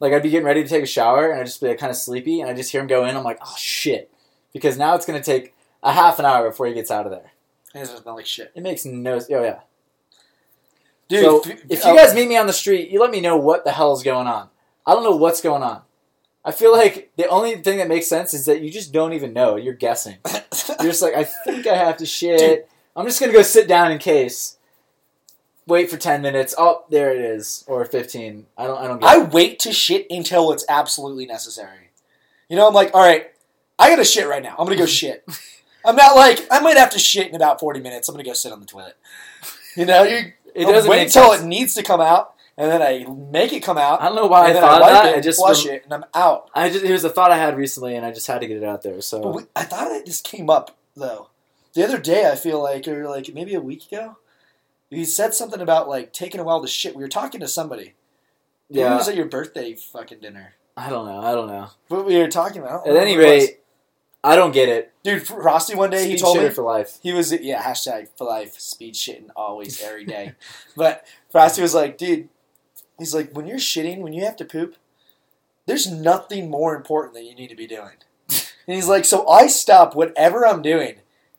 Like 0.00 0.12
I'd 0.12 0.22
be 0.22 0.30
getting 0.30 0.46
ready 0.46 0.62
to 0.62 0.68
take 0.68 0.82
a 0.82 0.86
shower, 0.86 1.30
and 1.30 1.40
I'd 1.40 1.46
just 1.46 1.60
be 1.60 1.68
like, 1.68 1.78
kind 1.78 1.90
of 1.90 1.96
sleepy, 1.96 2.40
and 2.40 2.50
I 2.50 2.54
just 2.54 2.70
hear 2.70 2.80
him 2.80 2.86
go 2.86 3.04
in. 3.04 3.16
I'm 3.16 3.24
like, 3.24 3.38
"Oh 3.42 3.54
shit!" 3.56 4.10
Because 4.52 4.76
now 4.76 4.94
it's 4.94 5.06
gonna 5.06 5.22
take 5.22 5.54
a 5.82 5.92
half 5.92 6.18
an 6.18 6.24
hour 6.24 6.48
before 6.48 6.66
he 6.66 6.74
gets 6.74 6.90
out 6.90 7.06
of 7.06 7.12
there. 7.12 7.32
it 7.74 7.78
doesn't 7.78 8.02
smell 8.02 8.16
like 8.16 8.26
shit. 8.26 8.52
It 8.54 8.62
makes 8.62 8.84
no. 8.84 9.20
Oh 9.30 9.42
yeah. 9.42 9.60
Dude, 11.08 11.24
so 11.24 11.42
if 11.68 11.84
oh, 11.84 11.92
you 11.92 11.98
guys 11.98 12.14
meet 12.14 12.28
me 12.28 12.36
on 12.36 12.46
the 12.46 12.52
street, 12.52 12.90
you 12.90 13.00
let 13.00 13.10
me 13.10 13.20
know 13.20 13.36
what 13.36 13.64
the 13.64 13.70
hell 13.70 13.92
is 13.92 14.02
going 14.02 14.26
on. 14.26 14.48
I 14.84 14.92
don't 14.92 15.04
know 15.04 15.16
what's 15.16 15.40
going 15.40 15.62
on. 15.62 15.82
I 16.44 16.52
feel 16.52 16.72
like 16.72 17.12
the 17.16 17.28
only 17.28 17.56
thing 17.56 17.78
that 17.78 17.88
makes 17.88 18.06
sense 18.06 18.34
is 18.34 18.46
that 18.46 18.60
you 18.60 18.70
just 18.70 18.92
don't 18.92 19.12
even 19.12 19.32
know. 19.32 19.56
You're 19.56 19.74
guessing. 19.74 20.16
You're 20.80 20.90
just 20.90 21.02
like, 21.02 21.14
I 21.14 21.24
think 21.24 21.66
I 21.66 21.76
have 21.76 21.96
to 21.98 22.06
shit. 22.06 22.38
Dude. 22.38 22.64
I'm 22.94 23.06
just 23.06 23.20
gonna 23.20 23.32
go 23.32 23.42
sit 23.42 23.68
down 23.68 23.92
in 23.92 23.98
case. 23.98 24.56
Wait 25.66 25.90
for 25.90 25.96
ten 25.96 26.22
minutes. 26.22 26.54
Oh, 26.56 26.84
there 26.90 27.10
it 27.12 27.20
is, 27.20 27.64
or 27.66 27.84
fifteen. 27.84 28.46
I 28.56 28.66
don't. 28.66 28.78
I 28.78 28.86
don't 28.86 29.00
get. 29.00 29.08
I 29.08 29.22
it. 29.22 29.32
wait 29.32 29.58
to 29.60 29.72
shit 29.72 30.06
until 30.10 30.52
it's 30.52 30.64
absolutely 30.68 31.26
necessary. 31.26 31.90
You 32.48 32.56
know, 32.56 32.68
I'm 32.68 32.74
like, 32.74 32.92
all 32.94 33.00
right, 33.02 33.30
I 33.78 33.90
gotta 33.90 34.04
shit 34.04 34.28
right 34.28 34.42
now. 34.42 34.54
I'm 34.58 34.64
gonna 34.66 34.76
go 34.76 34.86
shit. 34.86 35.24
I'm 35.84 35.96
not 35.96 36.14
like 36.16 36.46
I 36.50 36.60
might 36.60 36.76
have 36.76 36.90
to 36.90 36.98
shit 36.98 37.28
in 37.28 37.34
about 37.34 37.58
40 37.60 37.80
minutes. 37.80 38.08
I'm 38.08 38.14
gonna 38.14 38.24
go 38.24 38.32
sit 38.32 38.52
on 38.52 38.60
the 38.60 38.66
toilet. 38.66 38.96
You 39.76 39.86
know, 39.86 40.04
you 40.04 40.32
It 40.54 40.64
doesn't 40.66 40.90
wait 40.90 41.02
until 41.02 41.30
sense. 41.32 41.42
it 41.42 41.46
needs 41.46 41.74
to 41.74 41.82
come 41.82 42.00
out, 42.00 42.34
and 42.56 42.70
then 42.70 42.80
I 42.80 43.04
make 43.10 43.52
it 43.52 43.60
come 43.64 43.76
out. 43.76 44.00
I 44.00 44.06
don't 44.06 44.16
know 44.16 44.26
why 44.26 44.50
I 44.50 44.52
thought 44.54 44.82
I 44.82 44.90
that. 44.92 45.06
it, 45.14 45.18
I 45.18 45.20
just. 45.20 45.38
flush 45.40 45.66
rem- 45.66 45.74
it, 45.76 45.84
and 45.84 45.92
I'm 45.94 46.04
out. 46.14 46.48
I 46.54 46.70
just. 46.70 46.84
It 46.84 46.92
was 46.92 47.02
a 47.04 47.10
thought 47.10 47.30
I 47.32 47.38
had 47.38 47.56
recently, 47.56 47.96
and 47.96 48.06
I 48.06 48.12
just 48.12 48.26
had 48.28 48.40
to 48.40 48.46
get 48.46 48.56
it 48.56 48.64
out 48.64 48.82
there. 48.82 48.94
But 48.94 49.04
So 49.04 49.30
we, 49.30 49.42
I 49.56 49.64
thought 49.64 49.90
it 49.90 50.06
just 50.06 50.22
came 50.24 50.48
up 50.48 50.76
though. 50.96 51.28
The 51.74 51.84
other 51.84 51.98
day, 51.98 52.30
I 52.30 52.36
feel 52.36 52.62
like, 52.62 52.88
or 52.88 53.06
like 53.08 53.34
maybe 53.34 53.52
a 53.54 53.60
week 53.60 53.86
ago, 53.92 54.16
you 54.90 55.04
said 55.04 55.34
something 55.34 55.60
about 55.60 55.88
like 55.88 56.12
taking 56.12 56.40
a 56.40 56.44
while 56.44 56.62
to 56.62 56.68
shit. 56.68 56.96
We 56.96 57.02
were 57.02 57.08
talking 57.08 57.40
to 57.40 57.48
somebody. 57.48 57.94
Maybe 58.68 58.82
it 58.82 58.90
was 58.90 59.08
at 59.08 59.16
your 59.16 59.26
birthday 59.26 59.74
fucking 59.74 60.20
dinner. 60.20 60.54
I 60.76 60.90
don't 60.90 61.06
know. 61.06 61.20
I 61.20 61.32
don't 61.32 61.48
know. 61.48 61.70
But 61.88 62.04
we 62.04 62.18
were 62.18 62.28
talking 62.28 62.60
about. 62.60 62.86
At 62.86 62.96
any 62.96 63.14
who 63.14 63.20
it 63.20 63.24
was. 63.24 63.30
rate, 63.30 63.60
I 64.26 64.34
don't 64.34 64.52
get 64.52 64.68
it. 64.68 64.92
dude, 65.04 65.24
Frosty 65.26 65.76
one 65.76 65.90
day 65.90 66.08
he 66.08 66.16
told 66.16 66.38
me 66.38 66.48
for 66.50 66.62
life. 66.62 66.98
He 67.00 67.12
was 67.12 67.32
yeah 67.32 67.62
hashtag 67.62 68.08
for 68.16 68.26
life 68.26 68.58
speed 68.58 68.94
shitting 68.94 69.28
always 69.36 69.80
every 69.80 70.04
day, 70.04 70.34
but 70.76 71.06
Frosty 71.30 71.62
was 71.62 71.74
like, 71.74 71.96
dude, 71.96 72.28
he's 72.98 73.14
like 73.14 73.32
when 73.32 73.46
you're 73.46 73.58
shitting 73.58 73.98
when 73.98 74.12
you 74.12 74.24
have 74.24 74.36
to 74.36 74.44
poop, 74.44 74.74
there's 75.66 75.88
nothing 75.90 76.50
more 76.50 76.74
important 76.74 77.14
that 77.14 77.22
you 77.22 77.36
need 77.36 77.50
to 77.50 77.54
be 77.54 77.68
doing, 77.68 77.98
and 78.28 78.74
he's 78.74 78.88
like, 78.88 79.04
so 79.04 79.28
I 79.28 79.46
stop 79.46 79.94
whatever 79.94 80.44
I'm 80.44 80.60
doing, 80.60 80.96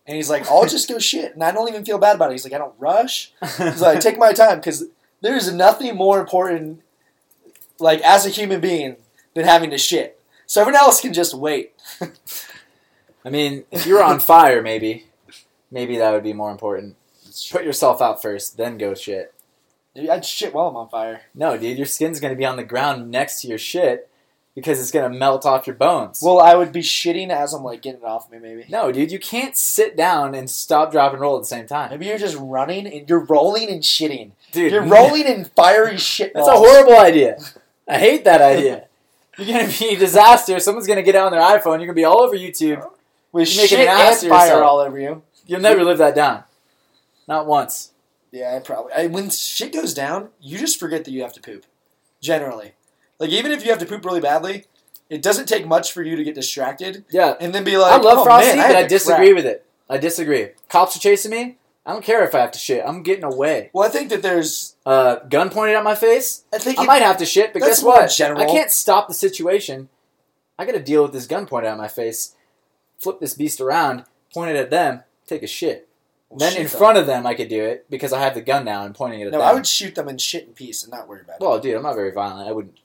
and 0.08 0.16
he's 0.16 0.30
like, 0.30 0.50
I'll 0.50 0.66
just 0.66 0.88
go 0.88 0.98
shit, 1.00 1.34
and 1.34 1.44
I 1.44 1.52
don't 1.52 1.70
even 1.70 1.86
feel 1.86 1.98
bad 1.98 2.16
about 2.16 2.30
it. 2.30 2.34
He's 2.34 2.46
like, 2.46 2.54
I 2.54 2.58
don't 2.58 2.74
rush. 2.80 3.34
He's 3.42 3.82
like, 3.82 3.98
I 3.98 4.00
take 4.00 4.18
my 4.18 4.34
time 4.34 4.60
because 4.60 4.86
there's 5.22 5.54
nothing 5.54 5.96
more 5.96 6.20
important, 6.20 6.82
like 7.80 8.02
as 8.02 8.26
a 8.26 8.30
human 8.30 8.62
being, 8.62 8.96
than 9.34 9.46
having 9.46 9.70
to 9.72 9.78
shit. 9.78 10.20
So 10.46 10.62
everyone 10.62 10.82
else 10.82 11.02
can 11.02 11.14
just 11.14 11.34
wait. 11.34 11.74
I 13.26 13.30
mean, 13.30 13.66
if 13.72 13.86
you 13.86 13.96
were 13.96 14.04
on 14.04 14.20
fire, 14.20 14.62
maybe, 14.62 15.08
maybe 15.70 15.98
that 15.98 16.14
would 16.14 16.24
be 16.24 16.34
more 16.34 16.52
important. 16.52 16.96
Put 17.52 17.66
yourself 17.66 18.02
out 18.02 18.22
first, 18.22 18.56
then 18.56 18.78
go 18.78 18.96
shit. 18.96 19.34
Dude, 19.94 20.10
I'd 20.10 20.26
shit 20.26 20.54
while 20.54 20.68
I'm 20.70 20.76
on 20.78 20.90
fire. 20.90 21.22
No, 21.36 21.58
dude, 21.58 21.78
your 21.78 21.86
skin's 21.86 22.20
gonna 22.20 22.36
be 22.36 22.46
on 22.46 22.56
the 22.56 22.64
ground 22.64 23.12
next 23.12 23.42
to 23.42 23.48
your 23.48 23.58
shit 23.58 24.10
because 24.58 24.80
it's 24.80 24.90
gonna 24.90 25.16
melt 25.16 25.46
off 25.46 25.68
your 25.68 25.76
bones. 25.76 26.20
Well, 26.20 26.40
I 26.40 26.56
would 26.56 26.72
be 26.72 26.82
shitting 26.82 27.30
as 27.30 27.54
I'm 27.54 27.64
like 27.64 27.84
getting 27.84 28.02
it 28.02 28.06
off 28.06 28.32
me, 28.32 28.40
maybe. 28.40 28.66
no, 28.70 28.92
dude, 28.92 29.12
you 29.12 29.20
can't 29.20 29.56
sit 29.56 29.96
down 29.96 30.34
and 30.34 30.50
stop, 30.50 30.92
drop, 30.92 31.12
and 31.12 31.22
roll 31.22 31.36
at 31.36 31.44
the 31.44 31.48
same 31.48 31.68
time, 31.68 31.92
Maybe 31.92 32.08
you're 32.08 32.18
just 32.18 32.36
running 32.40 32.88
and 32.88 33.08
you're 33.08 33.24
rolling 33.24 33.70
and 33.70 33.84
shitting. 33.84 34.32
dude. 34.52 34.72
You're 34.72 34.84
rolling 34.84 35.28
in 35.28 35.46
fiery 35.46 35.98
shit. 35.98 36.34
That's 36.34 36.48
a 36.48 36.54
horrible 36.54 36.98
idea. 36.98 37.38
I 37.88 38.00
hate 38.00 38.26
that 38.26 38.42
idea. 38.42 38.86
You're 39.38 39.60
gonna 39.60 39.72
be 39.72 39.90
a 39.90 40.00
disaster. 40.00 40.60
Someone's 40.60 40.88
gonna 40.88 41.04
get 41.04 41.16
out 41.16 41.28
on 41.28 41.32
their 41.32 41.42
iPhone. 41.42 41.78
You're 41.78 41.86
gonna 41.86 41.94
be 41.94 42.06
all 42.06 42.22
over 42.22 42.36
YouTube. 42.36 42.84
With 43.32 43.56
You're 43.56 43.68
shit 43.68 43.80
an 43.82 43.88
ass 43.88 44.24
and 44.24 44.32
fire 44.32 44.64
all 44.64 44.80
over 44.80 45.00
you. 45.00 45.22
You'll 45.46 45.62
never 45.62 45.84
live 45.84 46.00
that 46.00 46.16
down. 46.16 46.44
Not 47.28 47.46
once. 47.46 47.92
Yeah, 48.32 48.56
I 48.56 48.60
probably. 48.60 48.94
I, 48.94 49.06
when 49.06 49.30
shit 49.30 49.72
goes 49.72 49.94
down, 49.94 50.30
you 50.42 50.58
just 50.58 50.80
forget 50.80 51.06
that 51.06 51.12
you 51.12 51.22
have 51.22 51.34
to 51.34 51.42
poop. 51.42 51.68
Generally, 52.20 52.74
like 53.20 53.30
even 53.30 53.52
if 53.52 53.64
you 53.64 53.70
have 53.72 53.80
to 53.80 53.86
poop 53.86 54.06
really 54.06 54.22
badly, 54.22 54.66
it 55.10 55.22
doesn't 55.22 55.48
take 55.48 55.66
much 55.68 55.92
for 55.92 56.04
you 56.04 56.16
to 56.16 56.24
get 56.24 56.36
distracted 56.36 57.06
Yeah. 57.10 57.36
and 57.40 57.54
then 57.56 57.64
be 57.64 57.78
like, 57.78 57.94
I 57.94 57.98
love 57.98 58.20
oh, 58.20 58.24
Frosty, 58.24 58.56
man, 58.58 58.66
I 58.66 58.68
but 58.68 58.76
I 58.78 58.88
disagree 58.88 59.28
crap." 59.28 59.36
with 59.36 59.46
it. 59.46 59.66
I 59.90 59.98
disagree. 59.98 60.50
Cops 60.70 60.96
are 60.98 61.00
chasing 61.00 61.32
me. 61.32 61.58
I 61.86 61.94
don't 61.94 62.04
care 62.04 62.26
if 62.26 62.36
I 62.36 62.40
have 62.40 62.52
to 62.52 62.60
shit. 62.60 62.84
I'm 62.86 63.02
getting 63.02 63.24
away. 63.24 63.70
Well, 63.72 63.88
I 63.88 63.90
think 63.90 64.10
that 64.10 64.22
there's. 64.22 64.76
Uh, 64.86 65.20
gun 65.30 65.50
pointed 65.50 65.78
at 65.78 65.84
my 65.86 65.96
face. 65.96 66.44
I 66.54 66.58
think 66.58 66.78
I 66.78 66.84
it- 66.84 66.88
might 66.88 67.02
have 67.02 67.18
to 67.18 67.26
shit, 67.26 67.54
but 67.54 67.62
guess 67.62 67.82
what? 67.82 68.10
general. 68.12 68.42
I 68.42 68.46
can't 68.46 68.72
stop 68.72 69.08
the 69.08 69.14
situation. 69.14 69.88
I 70.60 70.66
got 70.66 70.74
to 70.74 70.82
deal 70.84 71.04
with 71.04 71.14
this 71.14 71.28
gun 71.28 71.46
pointed 71.46 71.70
at 71.70 71.78
my 71.78 71.88
face. 71.88 72.36
Flip 73.00 73.20
this 73.22 73.34
beast 73.36 73.62
around, 73.62 74.04
point 74.34 74.50
it 74.52 74.58
at 74.58 74.70
them, 74.72 75.04
take 75.28 75.44
a 75.44 75.48
shit. 75.48 75.88
then 76.36 76.58
in 76.58 76.64
them. 76.64 76.68
front 76.68 76.98
of 76.98 77.06
them, 77.06 77.26
I 77.26 77.36
could 77.36 77.48
do 77.48 77.64
it 77.64 77.86
because 77.90 78.12
I 78.12 78.20
have 78.22 78.34
the 78.34 78.42
gun 78.42 78.66
now 78.66 78.84
and 78.84 78.94
pointing 78.94 79.22
it 79.22 79.28
at 79.28 79.32
No, 79.32 79.38
them. 79.40 79.48
I 79.48 79.54
would 79.54 79.68
shoot 79.68 79.96
them 79.96 80.08
and 80.10 80.20
shit 80.20 80.46
in 80.48 80.54
peace 80.54 80.84
and 80.84 80.92
not 80.92 81.08
worry 81.08 81.22
about 81.22 81.36
it. 81.40 81.42
Well, 81.46 81.60
dude, 81.60 81.76
I'm 81.76 81.84
not 81.84 81.96
very 81.96 82.12
violent. 82.12 82.50
I 82.50 82.52
wouldn't. 82.52 82.80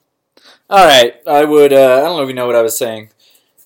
All 0.69 0.85
right, 0.85 1.15
I 1.27 1.43
would. 1.45 1.73
Uh, 1.73 1.97
I 1.97 1.99
don't 2.01 2.17
know 2.17 2.23
if 2.23 2.27
you 2.29 2.33
know 2.35 2.45
what 2.47 2.55
I 2.55 2.61
was 2.61 2.77
saying. 2.77 3.09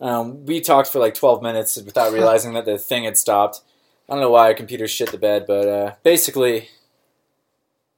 Um, 0.01 0.45
we 0.45 0.61
talked 0.61 0.89
for 0.91 0.99
like 0.99 1.13
12 1.15 1.41
minutes 1.41 1.75
without 1.77 2.11
realizing 2.17 2.53
that 2.53 2.65
the 2.65 2.77
thing 2.77 3.03
had 3.05 3.17
stopped. 3.17 3.61
I 4.09 4.13
don't 4.13 4.21
know 4.21 4.29
why 4.31 4.47
our 4.47 4.53
computer 4.53 4.87
shit 4.87 5.11
the 5.11 5.17
bed, 5.17 5.45
but 5.47 5.67
uh, 5.67 5.95
basically, 6.03 6.69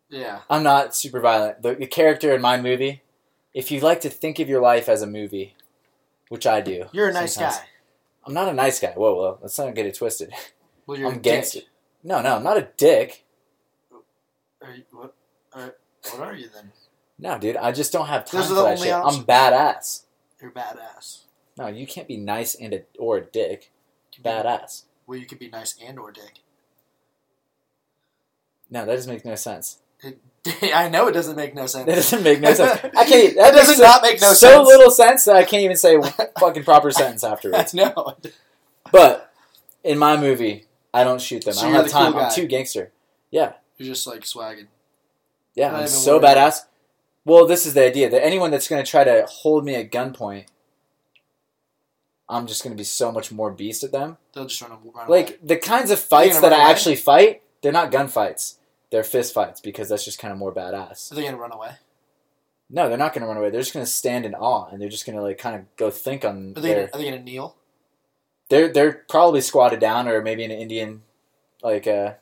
Yeah. 0.10 0.40
I'm 0.50 0.64
not 0.64 0.96
super 0.96 1.20
violent. 1.20 1.62
The, 1.62 1.76
the 1.76 1.88
character 1.88 2.34
in 2.34 2.42
my 2.42 2.60
movie, 2.60 3.02
if 3.54 3.70
you 3.72 3.80
like 3.80 4.02
to 4.02 4.10
think 4.10 4.40
of 4.40 4.50
your 4.50 4.62
life 4.62 4.90
as 4.90 5.02
a 5.02 5.08
movie, 5.08 5.56
which 6.30 6.48
I 6.48 6.62
do, 6.62 6.86
You're 6.92 7.10
a 7.10 7.14
nice 7.14 7.34
sometimes. 7.36 7.58
guy. 7.58 7.64
I'm 8.26 8.34
not 8.34 8.48
a 8.50 8.54
nice 8.54 8.80
guy. 8.80 8.92
Whoa, 8.96 9.16
whoa, 9.16 9.40
let's 9.42 9.58
not 9.58 9.74
get 9.76 9.86
it 9.86 9.96
twisted. 9.96 10.32
Well, 10.86 10.98
you're 10.98 11.08
I'm 11.10 11.16
a 11.16 11.18
against 11.18 11.54
dick. 11.54 11.64
it. 11.64 11.70
No, 12.04 12.22
no, 12.22 12.36
I'm 12.38 12.44
not 12.44 12.58
a 12.58 12.68
dick. 12.78 13.24
Are 14.62 14.74
you, 14.76 14.84
what, 14.92 15.14
are, 15.54 15.76
what 16.12 16.20
are 16.22 16.36
you 16.36 16.48
then? 16.54 16.72
No, 17.20 17.38
dude, 17.38 17.58
I 17.58 17.72
just 17.74 17.92
don't 17.92 18.08
have 18.08 18.26
time 18.26 18.40
Those 18.42 18.48
for 18.48 18.54
are 18.54 18.56
the 18.56 18.64
that 18.64 18.70
only 18.76 18.84
shit. 18.88 18.94
I'm 18.94 19.02
options. 19.06 19.26
badass. 19.26 20.04
You're 20.42 20.52
badass. 20.52 21.20
No, 21.58 21.68
you 21.68 21.86
can't 21.86 22.08
be 22.08 22.16
nice 22.18 22.56
and 22.56 22.74
a 22.74 22.84
or 22.98 23.18
a 23.18 23.22
dick. 23.22 23.72
You 24.16 24.24
can 24.24 24.24
be- 24.24 24.48
Badass. 24.48 24.84
Well, 25.06 25.18
you 25.18 25.26
could 25.26 25.40
be 25.40 25.50
nice 25.50 25.76
and 25.86 26.00
or 26.00 26.12
dick. 26.12 26.40
No, 28.70 28.86
that 28.86 28.94
doesn't 28.96 29.12
make 29.12 29.26
no 29.26 29.36
sense. 29.36 29.80
I 30.74 30.88
know 30.90 31.08
it 31.08 31.12
doesn't 31.12 31.36
make 31.36 31.54
no 31.56 31.66
sense. 31.66 31.86
That 31.88 31.96
doesn't 31.96 32.24
make 32.24 32.40
no 32.40 32.54
sense. 32.54 32.80
I 32.98 33.04
can't. 33.06 33.36
That 33.36 33.54
does 33.54 33.78
not 33.80 34.02
make 34.02 34.22
no 34.22 34.28
sense. 34.28 34.40
so 34.40 34.50
sense. 34.58 34.68
little 34.68 34.92
sense 34.92 35.26
that 35.26 35.36
I 35.36 35.44
can't 35.44 35.64
even 35.64 35.76
say 35.76 35.96
a 35.96 36.02
fucking 36.40 36.64
proper 36.64 36.92
sentence 36.92 37.24
I 37.24 37.32
afterwards. 37.32 37.74
know. 37.74 38.16
But 38.92 39.34
in 39.84 39.98
my 39.98 40.16
movie, 40.16 40.66
I 40.94 41.04
don't 41.04 41.20
shoot 41.22 41.44
them. 41.44 41.54
So 41.54 41.62
I 41.62 41.64
don't 41.64 41.72
you're 41.74 41.82
have 41.82 41.86
the 41.88 41.92
cool 41.92 42.02
time. 42.04 42.14
guy. 42.14 42.28
I'm 42.28 42.34
too 42.34 42.48
gangster. 42.48 42.92
Yeah, 43.32 43.54
You're 43.78 43.88
just 43.94 44.08
like 44.08 44.22
swagging. 44.22 44.68
yeah. 45.56 45.68
Not 45.68 45.74
I'm 45.76 45.80
even 45.82 45.88
so 45.90 46.18
worried. 46.20 46.28
badass. 46.38 46.62
Well, 47.30 47.46
this 47.46 47.68
is 47.68 47.76
the 47.76 47.86
idea 47.86 48.10
that 48.10 48.26
anyone 48.26 48.50
that's 48.50 48.68
going 48.68 48.84
to 48.84 48.90
try 48.90 49.04
to 49.04 49.24
hold 49.30 49.64
me 49.64 49.76
at 49.76 49.92
gunpoint, 49.92 50.48
I'm 52.28 52.48
just 52.48 52.64
going 52.64 52.76
to 52.76 52.78
be 52.78 52.84
so 52.84 53.12
much 53.12 53.32
more 53.32 53.52
beast 53.52 53.84
at 53.84 53.92
them. 53.92 54.18
They'll 54.34 54.46
just 54.48 54.60
run, 54.62 54.72
run 54.72 55.08
away. 55.08 55.18
Like 55.18 55.40
the 55.44 55.58
kinds 55.58 55.92
of 55.92 56.00
fights 56.00 56.40
that 56.40 56.54
I 56.54 56.58
away? 56.64 56.72
actually 56.72 56.96
fight, 56.96 57.44
they're 57.62 57.72
not 57.72 57.92
gunfights. 57.92 58.56
They're 58.90 59.04
fist 59.04 59.36
fights 59.36 59.62
because 59.62 59.90
that's 59.90 60.04
just 60.04 60.18
kind 60.18 60.32
of 60.32 60.40
more 60.40 60.52
badass. 60.52 61.12
Are 61.12 61.16
they 61.16 61.24
gonna 61.24 61.38
run 61.38 61.52
away? 61.52 61.74
No, 62.68 62.90
they're 62.90 62.98
not 62.98 63.14
going 63.14 63.22
to 63.22 63.28
run 63.28 63.38
away. 63.38 63.52
They're 63.52 63.62
just 63.62 63.74
going 63.74 63.86
to 63.86 63.92
stand 63.92 64.26
in 64.26 64.34
awe 64.34 64.70
and 64.72 64.82
they're 64.82 64.90
just 64.90 65.06
going 65.06 65.16
to 65.16 65.22
like 65.22 65.38
kind 65.38 65.56
of 65.56 65.76
go 65.76 65.92
think 65.92 66.26
on 66.26 66.54
Are 66.56 66.62
they? 66.62 66.70
their. 66.70 66.88
Gonna, 66.88 66.90
are 66.94 66.98
they 66.98 67.12
gonna 67.12 67.24
kneel? 67.24 67.56
They're 68.50 68.74
they're 68.74 69.06
probably 69.08 69.42
squatted 69.42 69.80
down 69.80 70.08
or 70.08 70.22
maybe 70.24 70.44
an 70.44 70.52
Indian, 70.52 71.04
like 71.62 71.86
uh. 71.86 72.14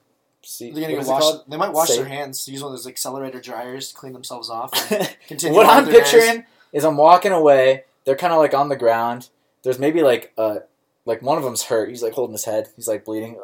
See, 0.49 0.71
Are 0.71 0.75
they 0.75 0.81
gonna 0.81 0.93
what 0.95 0.95
go 0.95 1.01
is 1.01 1.07
it 1.07 1.11
wash? 1.37 1.43
They 1.49 1.57
might 1.57 1.73
wash 1.73 1.87
Say- 1.89 1.97
their 1.97 2.05
hands. 2.05 2.47
Use 2.47 2.63
one 2.63 2.71
of 2.71 2.77
those 2.77 2.87
accelerator 2.87 3.41
dryers 3.41 3.89
to 3.89 3.95
clean 3.95 4.13
themselves 4.13 4.49
off. 4.49 4.71
Continue 5.27 5.57
what 5.57 5.65
I'm 5.65 5.85
picturing 5.85 6.45
is 6.71 6.85
I'm 6.85 6.95
walking 6.95 7.33
away. 7.33 7.83
They're 8.05 8.15
kind 8.15 8.31
of 8.31 8.39
like 8.39 8.53
on 8.53 8.69
the 8.69 8.77
ground. 8.77 9.27
There's 9.63 9.77
maybe 9.77 10.01
like 10.03 10.31
uh 10.37 10.59
like 11.05 11.21
one 11.21 11.37
of 11.37 11.43
them's 11.43 11.63
hurt. 11.63 11.89
He's 11.89 12.01
like 12.01 12.13
holding 12.13 12.31
his 12.31 12.45
head. 12.45 12.69
He's 12.77 12.87
like 12.87 13.03
bleeding. 13.03 13.35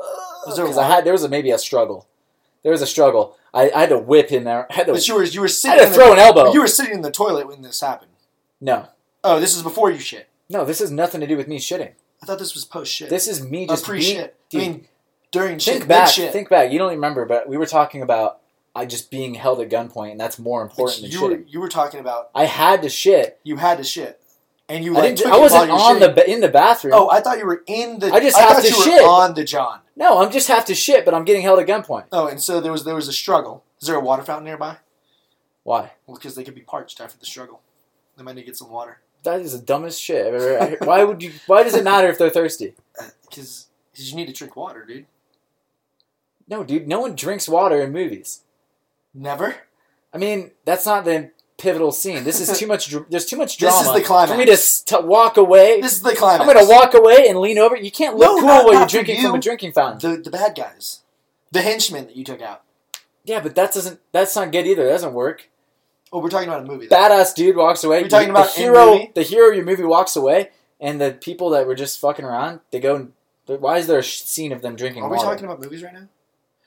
Was 0.47 0.55
there 0.55 0.65
I 0.65 0.87
had 0.87 1.03
there 1.03 1.11
was 1.11 1.25
a, 1.25 1.29
maybe 1.29 1.51
a 1.51 1.57
struggle. 1.57 2.07
There 2.63 2.71
was 2.71 2.81
a 2.81 2.87
struggle. 2.87 3.35
I, 3.53 3.69
I 3.71 3.81
had 3.81 3.89
to 3.89 3.97
whip 3.99 4.29
him 4.29 4.45
there. 4.45 4.65
I 4.71 4.73
had 4.73 4.85
to, 4.87 4.93
But 4.93 5.05
you 5.05 5.15
were 5.15 5.25
you 5.25 5.41
were 5.41 5.49
sitting. 5.49 5.79
I 5.81 5.83
had 5.83 5.87
in 5.87 5.93
to 5.93 5.95
throw 5.99 6.07
the, 6.07 6.13
an 6.13 6.19
elbow. 6.19 6.53
You 6.53 6.61
were 6.61 6.67
sitting 6.67 6.93
in 6.93 7.01
the 7.01 7.11
toilet 7.11 7.47
when 7.47 7.61
this 7.63 7.81
happened. 7.81 8.11
no, 8.61 8.87
Oh, 9.25 9.41
this 9.41 9.57
is 9.57 9.61
before 9.61 9.91
you 9.91 9.99
shit. 9.99 10.29
no. 10.49 10.63
This 10.63 10.79
has 10.79 10.89
nothing 10.89 11.19
to 11.19 11.27
do 11.27 11.35
with 11.35 11.49
me 11.49 11.59
shitting. 11.59 11.91
I 12.21 12.25
thought 12.25 12.39
this 12.39 12.53
was 12.55 12.63
post 12.63 12.93
shit. 12.93 13.09
This 13.09 13.27
is 13.27 13.43
me 13.45 13.67
just 13.67 13.83
pre 13.83 14.01
shit. 14.01 14.37
I 14.53 14.57
mean, 14.57 14.87
during 15.33 15.59
shit. 15.59 15.79
think 15.79 15.87
back. 15.89 16.05
Mid-shit. 16.05 16.31
Think 16.31 16.47
back. 16.47 16.71
You 16.71 16.79
don't 16.79 16.91
remember, 16.91 17.25
but 17.25 17.49
we 17.49 17.57
were 17.57 17.65
talking 17.65 18.01
about 18.01 18.39
I 18.73 18.85
just 18.85 19.11
being 19.11 19.33
held 19.33 19.59
at 19.59 19.69
gunpoint, 19.69 20.11
and 20.11 20.19
that's 20.19 20.39
more 20.39 20.61
important 20.61 21.01
than 21.01 21.11
you 21.11 21.21
were 21.21 21.29
shitting. 21.29 21.43
you 21.47 21.59
were 21.59 21.67
talking 21.69 21.99
about 21.99 22.29
I 22.33 22.45
had 22.45 22.81
to 22.83 22.89
shit. 22.89 23.39
you 23.43 23.57
had 23.57 23.77
to 23.79 23.83
shit, 23.83 24.21
and 24.69 24.85
you 24.85 24.95
I 24.97 25.01
didn't. 25.13 25.25
I 25.31 25.37
wasn't 25.37 25.69
on 25.69 25.99
you're 25.99 26.13
the 26.13 26.31
in 26.31 26.39
the 26.39 26.47
bathroom. 26.47 26.93
Oh, 26.95 27.09
I 27.09 27.19
thought 27.19 27.37
you 27.39 27.45
were 27.45 27.63
in 27.67 27.99
the. 27.99 28.11
I 28.13 28.19
just 28.21 28.37
I 28.37 28.41
have 28.41 28.63
to 28.63 28.73
were 28.77 28.83
shit. 28.83 29.03
on 29.03 29.33
the 29.33 29.43
John. 29.43 29.81
no, 29.95 30.19
I'm 30.23 30.31
just 30.31 30.47
have 30.47 30.65
to 30.65 30.75
shit, 30.75 31.03
but 31.05 31.13
I'm 31.13 31.25
getting 31.25 31.41
held 31.41 31.59
at 31.59 31.67
gunpoint. 31.67 32.05
Oh, 32.11 32.27
and 32.27 32.41
so 32.41 32.61
there 32.61 32.71
was 32.71 32.85
there 32.85 32.95
was 32.95 33.07
a 33.09 33.13
struggle. 33.13 33.63
Is 33.81 33.87
there 33.87 33.97
a 33.97 33.99
water 34.01 34.23
fountain 34.23 34.45
nearby? 34.45 34.77
Why? 35.63 35.91
Well, 36.07 36.17
because 36.17 36.35
they 36.35 36.43
could 36.43 36.55
be 36.55 36.61
parched 36.61 36.99
after 37.01 37.17
the 37.17 37.25
struggle. 37.25 37.61
They 38.17 38.23
might 38.23 38.35
need 38.35 38.41
to 38.41 38.45
get 38.47 38.57
some 38.57 38.69
water. 38.69 38.99
That 39.23 39.39
is 39.39 39.57
the 39.57 39.63
dumbest 39.65 40.01
shit 40.01 40.25
I've 40.27 40.33
ever. 40.33 40.77
Why 40.85 41.03
would 41.03 41.23
you? 41.23 41.31
Why 41.47 41.63
does 41.63 41.75
it 41.75 41.83
matter 41.83 42.07
if 42.09 42.17
they're 42.17 42.29
thirsty? 42.29 42.73
Uh, 42.99 43.05
because 43.23 43.69
you 43.95 44.15
need 44.15 44.27
to 44.27 44.33
drink 44.33 44.55
water, 44.55 44.85
dude. 44.85 45.07
No, 46.53 46.63
dude. 46.63 46.87
No 46.87 46.99
one 46.99 47.15
drinks 47.15 47.47
water 47.49 47.81
in 47.81 47.91
movies. 47.91 48.41
Never. 49.13 49.55
I 50.13 50.17
mean, 50.17 50.51
that's 50.65 50.85
not 50.85 51.03
the 51.05 51.31
pivotal 51.57 51.91
scene. 51.91 52.23
This 52.23 52.39
is 52.39 52.57
too 52.59 52.67
much. 52.73 52.89
dr- 52.89 53.05
There's 53.09 53.25
too 53.25 53.37
much 53.37 53.57
drama. 53.57 53.77
This 53.79 53.87
is 53.87 53.93
the 53.93 54.01
climax. 54.01 54.31
for 54.31 54.37
me 54.37 54.45
to, 54.45 54.51
s- 54.51 54.81
to 54.83 54.99
walk 55.01 55.37
away. 55.37 55.81
This 55.81 55.93
is 55.93 56.01
the 56.01 56.15
climax. 56.15 56.41
I'm 56.47 56.53
gonna 56.55 56.69
walk 56.69 56.93
away 56.93 57.25
and 57.27 57.39
lean 57.39 57.57
over. 57.57 57.75
You 57.75 57.91
can't 57.91 58.15
look 58.17 58.27
No, 58.27 58.39
cool 58.39 58.47
not- 58.47 58.63
while 58.65 58.73
you're 58.73 58.79
not 58.81 58.91
for 58.91 58.97
drinking 58.97 59.21
from 59.21 59.35
a 59.35 59.39
drinking 59.39 59.71
fountain. 59.73 60.17
the 60.17 60.21
the 60.21 60.29
bad 60.29 60.55
guys, 60.55 61.01
the 61.51 61.61
henchmen 61.61 62.05
that 62.07 62.15
you 62.15 62.23
took 62.23 62.41
out. 62.41 62.61
Yeah, 63.25 63.39
but 63.39 63.55
that 63.55 63.73
doesn't. 63.73 63.99
That's 64.11 64.35
not 64.35 64.51
good 64.51 64.67
either. 64.67 64.83
That 64.85 64.91
doesn't 64.91 65.13
work. 65.13 65.49
Oh, 66.11 66.19
we're 66.19 66.29
talking 66.29 66.47
about 66.49 66.61
a 66.63 66.65
movie. 66.67 66.85
though. 66.87 66.95
Badass 66.95 67.33
dude 67.33 67.55
walks 67.55 67.83
away. 67.83 68.03
We're 68.03 68.09
talking 68.09 68.27
the 68.27 68.33
about 68.39 68.55
in 68.55 68.61
hero. 68.61 69.07
The 69.15 69.23
hero 69.23 69.49
of 69.49 69.55
your 69.55 69.65
movie 69.65 69.83
walks 69.83 70.15
away, 70.15 70.51
and 70.79 71.01
the 71.01 71.11
people 71.11 71.49
that 71.51 71.65
were 71.65 71.73
just 71.75 71.99
fucking 71.99 72.23
around, 72.25 72.59
they 72.71 72.79
go. 72.79 72.95
and 72.95 73.13
Why 73.61 73.77
is 73.79 73.87
there 73.87 73.97
a 73.99 74.03
scene 74.03 74.51
of 74.51 74.61
them 74.61 74.75
drinking 74.75 75.01
water? 75.01 75.13
Are 75.15 75.17
we 75.17 75.23
water? 75.25 75.29
talking 75.35 75.45
about 75.45 75.59
movies 75.61 75.81
right 75.81 75.93
now? 75.93 76.07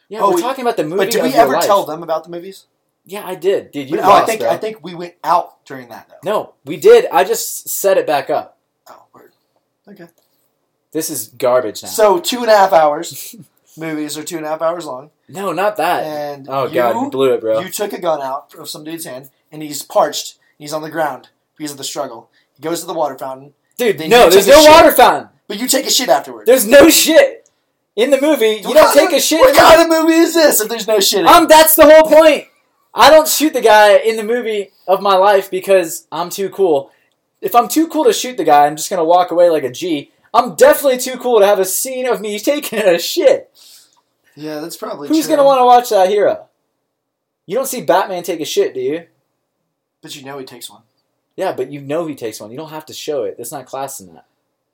Yeah, 0.08 0.20
Oh, 0.20 0.30
we're 0.30 0.36
we- 0.36 0.42
talking 0.42 0.62
about 0.62 0.76
the 0.76 0.84
movie. 0.84 0.96
But 1.04 1.10
did 1.10 1.22
we 1.22 1.32
ever 1.34 1.54
life. 1.54 1.64
tell 1.66 1.84
them 1.84 2.02
about 2.02 2.24
the 2.24 2.30
movies? 2.30 2.66
Yeah, 3.04 3.24
I 3.24 3.34
did. 3.36 3.70
Did 3.70 3.88
you? 3.90 3.96
But, 3.98 4.04
oh, 4.06 4.12
I 4.12 4.24
think 4.26 4.40
bro. 4.40 4.50
I 4.50 4.56
think 4.56 4.82
we 4.82 4.94
went 4.94 5.14
out 5.22 5.64
during 5.64 5.88
that 5.90 6.08
though. 6.08 6.18
No, 6.30 6.54
we 6.64 6.76
did. 6.76 7.06
I 7.12 7.22
just 7.24 7.68
set 7.68 7.98
it 7.98 8.06
back 8.06 8.30
up. 8.30 8.58
Oh, 8.88 9.04
word. 9.14 9.32
Okay. 9.86 10.08
This 10.92 11.08
is 11.10 11.28
garbage 11.28 11.82
now. 11.82 11.88
So 11.88 12.18
two 12.18 12.38
and 12.40 12.48
a 12.50 12.56
half 12.56 12.72
hours. 12.72 13.36
movies 13.78 14.16
are 14.16 14.24
two 14.24 14.38
and 14.38 14.46
a 14.46 14.48
half 14.48 14.62
hours 14.62 14.86
long, 14.86 15.10
no, 15.28 15.52
not 15.52 15.76
that. 15.76 16.02
and 16.02 16.46
oh 16.48 16.66
you, 16.66 16.74
god, 16.74 16.98
you 16.98 17.10
blew 17.10 17.34
it, 17.34 17.42
bro. 17.42 17.60
you 17.60 17.68
took 17.68 17.92
a 17.92 18.00
gun 18.00 18.22
out 18.22 18.54
of 18.58 18.70
some 18.70 18.82
dude's 18.84 19.04
hand, 19.04 19.28
and 19.52 19.62
he's 19.62 19.82
parched. 19.82 20.38
He's 20.56 20.72
on 20.72 20.80
the 20.80 20.90
ground 20.90 21.28
because 21.58 21.72
of 21.72 21.76
the 21.78 21.84
struggle. 21.84 22.30
He 22.54 22.62
goes 22.62 22.80
to 22.80 22.86
the 22.86 22.94
water 22.94 23.18
fountain, 23.18 23.52
Dude, 23.76 23.98
no, 24.08 24.30
there's 24.30 24.46
no 24.48 24.62
shit. 24.62 24.70
water 24.70 24.92
fountain. 24.92 25.28
but 25.46 25.60
you 25.60 25.68
take 25.68 25.84
a 25.86 25.90
shit 25.90 26.08
afterwards. 26.08 26.46
There's 26.46 26.66
no 26.66 26.88
shit 26.88 27.45
in 27.96 28.10
the 28.10 28.20
movie. 28.20 28.60
You 28.62 28.68
What 28.68 28.74
don't 28.74 28.94
take 28.94 29.08
of- 29.10 29.16
a 29.16 29.20
shit. 29.20 29.40
What 29.40 29.48
in 29.50 29.54
the 29.54 29.60
kind 29.60 29.80
of 29.82 29.88
movie 29.88 30.14
is 30.18 30.34
this? 30.34 30.60
If 30.60 30.68
there's 30.68 30.86
no 30.86 31.00
shit. 31.00 31.26
Um, 31.26 31.46
that's 31.48 31.74
the 31.74 31.84
whole 31.84 32.04
point. 32.08 32.46
I 32.94 33.10
don't 33.10 33.28
shoot 33.28 33.52
the 33.52 33.60
guy 33.60 33.96
in 33.96 34.16
the 34.16 34.22
movie 34.24 34.70
of 34.86 35.02
my 35.02 35.16
life 35.16 35.50
because 35.50 36.06
I'm 36.12 36.30
too 36.30 36.48
cool. 36.50 36.90
If 37.42 37.54
I'm 37.54 37.68
too 37.68 37.88
cool 37.88 38.04
to 38.04 38.12
shoot 38.12 38.36
the 38.36 38.44
guy, 38.44 38.66
I'm 38.66 38.76
just 38.76 38.88
gonna 38.88 39.04
walk 39.04 39.30
away 39.30 39.50
like 39.50 39.64
a 39.64 39.70
G. 39.70 40.10
I'm 40.32 40.54
definitely 40.54 40.98
too 40.98 41.18
cool 41.18 41.40
to 41.40 41.46
have 41.46 41.58
a 41.58 41.64
scene 41.64 42.06
of 42.06 42.20
me 42.20 42.38
taking 42.40 42.78
a 42.80 42.98
shit. 42.98 43.50
yeah, 44.34 44.60
that's 44.60 44.76
probably 44.76 45.08
Who's 45.08 45.26
true. 45.26 45.36
gonna 45.36 45.46
want 45.46 45.60
to 45.60 45.64
watch 45.64 45.88
that 45.90 46.08
hero? 46.08 46.46
You 47.44 47.56
don't 47.56 47.66
see 47.66 47.82
Batman 47.82 48.22
take 48.22 48.40
a 48.40 48.44
shit, 48.44 48.74
do 48.74 48.80
you? 48.80 49.06
But 50.02 50.16
you 50.16 50.24
know 50.24 50.38
he 50.38 50.44
takes 50.44 50.68
one. 50.70 50.82
Yeah, 51.36 51.52
but 51.52 51.70
you 51.70 51.80
know 51.80 52.06
he 52.06 52.14
takes 52.14 52.40
one. 52.40 52.50
You 52.50 52.56
don't 52.56 52.70
have 52.70 52.86
to 52.86 52.94
show 52.94 53.24
it. 53.24 53.36
That's 53.36 53.52
not 53.52 53.66
class 53.66 54.00
in 54.00 54.14
that. 54.14 54.24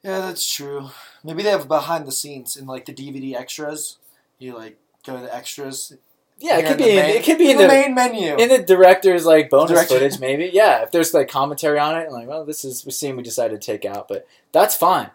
Yeah, 0.05 0.21
that's 0.21 0.49
true. 0.53 0.91
Maybe 1.25 1.43
they 1.43 1.51
have 1.51 1.69
behind 1.69 2.07
the 2.07 2.13
scenes 2.13 2.57
in 2.57 2.67
like 2.67 2.85
the 2.87 2.93
DVD 2.93 3.35
extras. 3.37 3.99
You 4.39 4.57
like 4.57 4.79
go 5.07 5.17
to 5.17 5.23
the 5.23 5.35
extras. 5.35 5.93
Yeah, 6.39 6.59
it 6.59 6.63
could 6.63 6.73
in 6.73 6.77
be. 6.79 6.85
the 6.85 6.91
In, 6.91 6.97
main- 6.97 7.17
it 7.17 7.25
could 7.25 7.39
be 7.39 7.51
in 7.53 7.57
the 7.57 7.63
the 7.65 7.69
main 7.69 7.95
menu. 7.95 8.37
in 8.37 8.49
the 8.49 8.59
director's 8.59 9.25
like 9.25 9.49
bonus 9.49 9.71
Director- 9.71 9.95
footage, 9.95 10.19
maybe. 10.19 10.51
Yeah, 10.53 10.83
if 10.83 10.91
there's 10.91 11.15
like 11.15 11.29
commentary 11.29 11.79
on 11.79 11.97
it, 11.97 12.11
like, 12.11 12.27
well, 12.27 12.45
this 12.45 12.65
is 12.65 12.85
a 12.85 12.91
scene 12.91 13.17
we 13.17 13.23
decided 13.23 13.61
to 13.61 13.65
take 13.65 13.85
out, 13.85 14.09
but 14.09 14.27
that's 14.51 14.75
fine. 14.77 15.11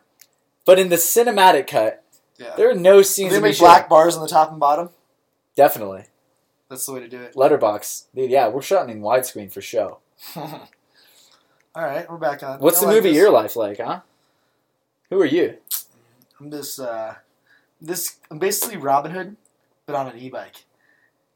But 0.66 0.80
in 0.80 0.88
the 0.90 0.96
cinematic 0.96 1.68
cut, 1.68 2.04
yeah. 2.38 2.54
there 2.56 2.70
are 2.70 2.74
no 2.76 3.02
scenes. 3.02 3.32
they 3.32 3.38
of 3.38 3.44
me 3.44 3.50
make 3.50 3.60
black 3.60 3.90
bars 3.90 4.16
on 4.16 4.22
the 4.22 4.30
top 4.30 4.52
and 4.52 4.60
bottom. 4.60 4.90
Definitely 5.56 6.06
That's 6.70 6.86
the 6.86 6.94
way 6.94 7.00
to 7.02 7.08
do 7.10 7.20
it. 7.22 7.36
letterbox, 7.36 8.06
dude. 8.16 8.30
Yeah, 8.32 8.48
we're 8.48 8.62
shooting 8.62 8.90
in 8.90 9.02
widescreen 9.02 9.52
for 9.52 9.60
show. 9.62 9.98
All 10.36 11.84
right, 11.84 12.10
we're 12.10 12.18
back 12.18 12.42
on. 12.44 12.60
What's 12.60 12.78
I 12.78 12.82
the 12.82 12.86
like 12.88 12.96
movie 12.96 13.10
this. 13.10 13.18
Your 13.18 13.32
Life 13.32 13.56
like, 13.56 13.78
huh? 13.80 14.02
Who 15.10 15.20
are 15.22 15.26
you? 15.26 15.58
I'm 16.40 16.50
this. 16.50 16.80
Uh, 16.80 17.16
this. 17.82 18.18
I'm 18.30 18.40
basically 18.40 18.78
Robin 18.78 19.12
Hood, 19.12 19.36
but 19.86 19.96
on 19.96 20.08
an 20.08 20.18
e-bike. 20.18 20.66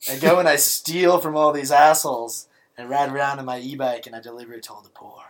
I 0.10 0.18
go 0.18 0.40
and 0.40 0.48
I 0.48 0.56
steal 0.58 1.20
from 1.20 1.36
all 1.36 1.52
these 1.52 1.72
assholes 1.72 2.48
and 2.78 2.90
ride 2.90 3.12
around 3.12 3.40
on 3.40 3.46
my 3.46 3.60
e-bike 3.60 4.08
and 4.08 4.16
I 4.16 4.22
deliver 4.22 4.54
it 4.54 4.64
to 4.64 4.74
all 4.74 4.82
the 4.82 4.90
poor. 4.90 5.24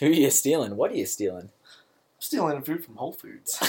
Who 0.00 0.06
are 0.06 0.10
you 0.10 0.30
stealing? 0.30 0.76
What 0.76 0.92
are 0.92 0.96
you 0.96 1.06
stealing? 1.06 1.44
I'm 1.44 2.20
stealing 2.20 2.62
food 2.62 2.84
from 2.84 2.96
Whole 2.96 3.12
Foods. 3.12 3.62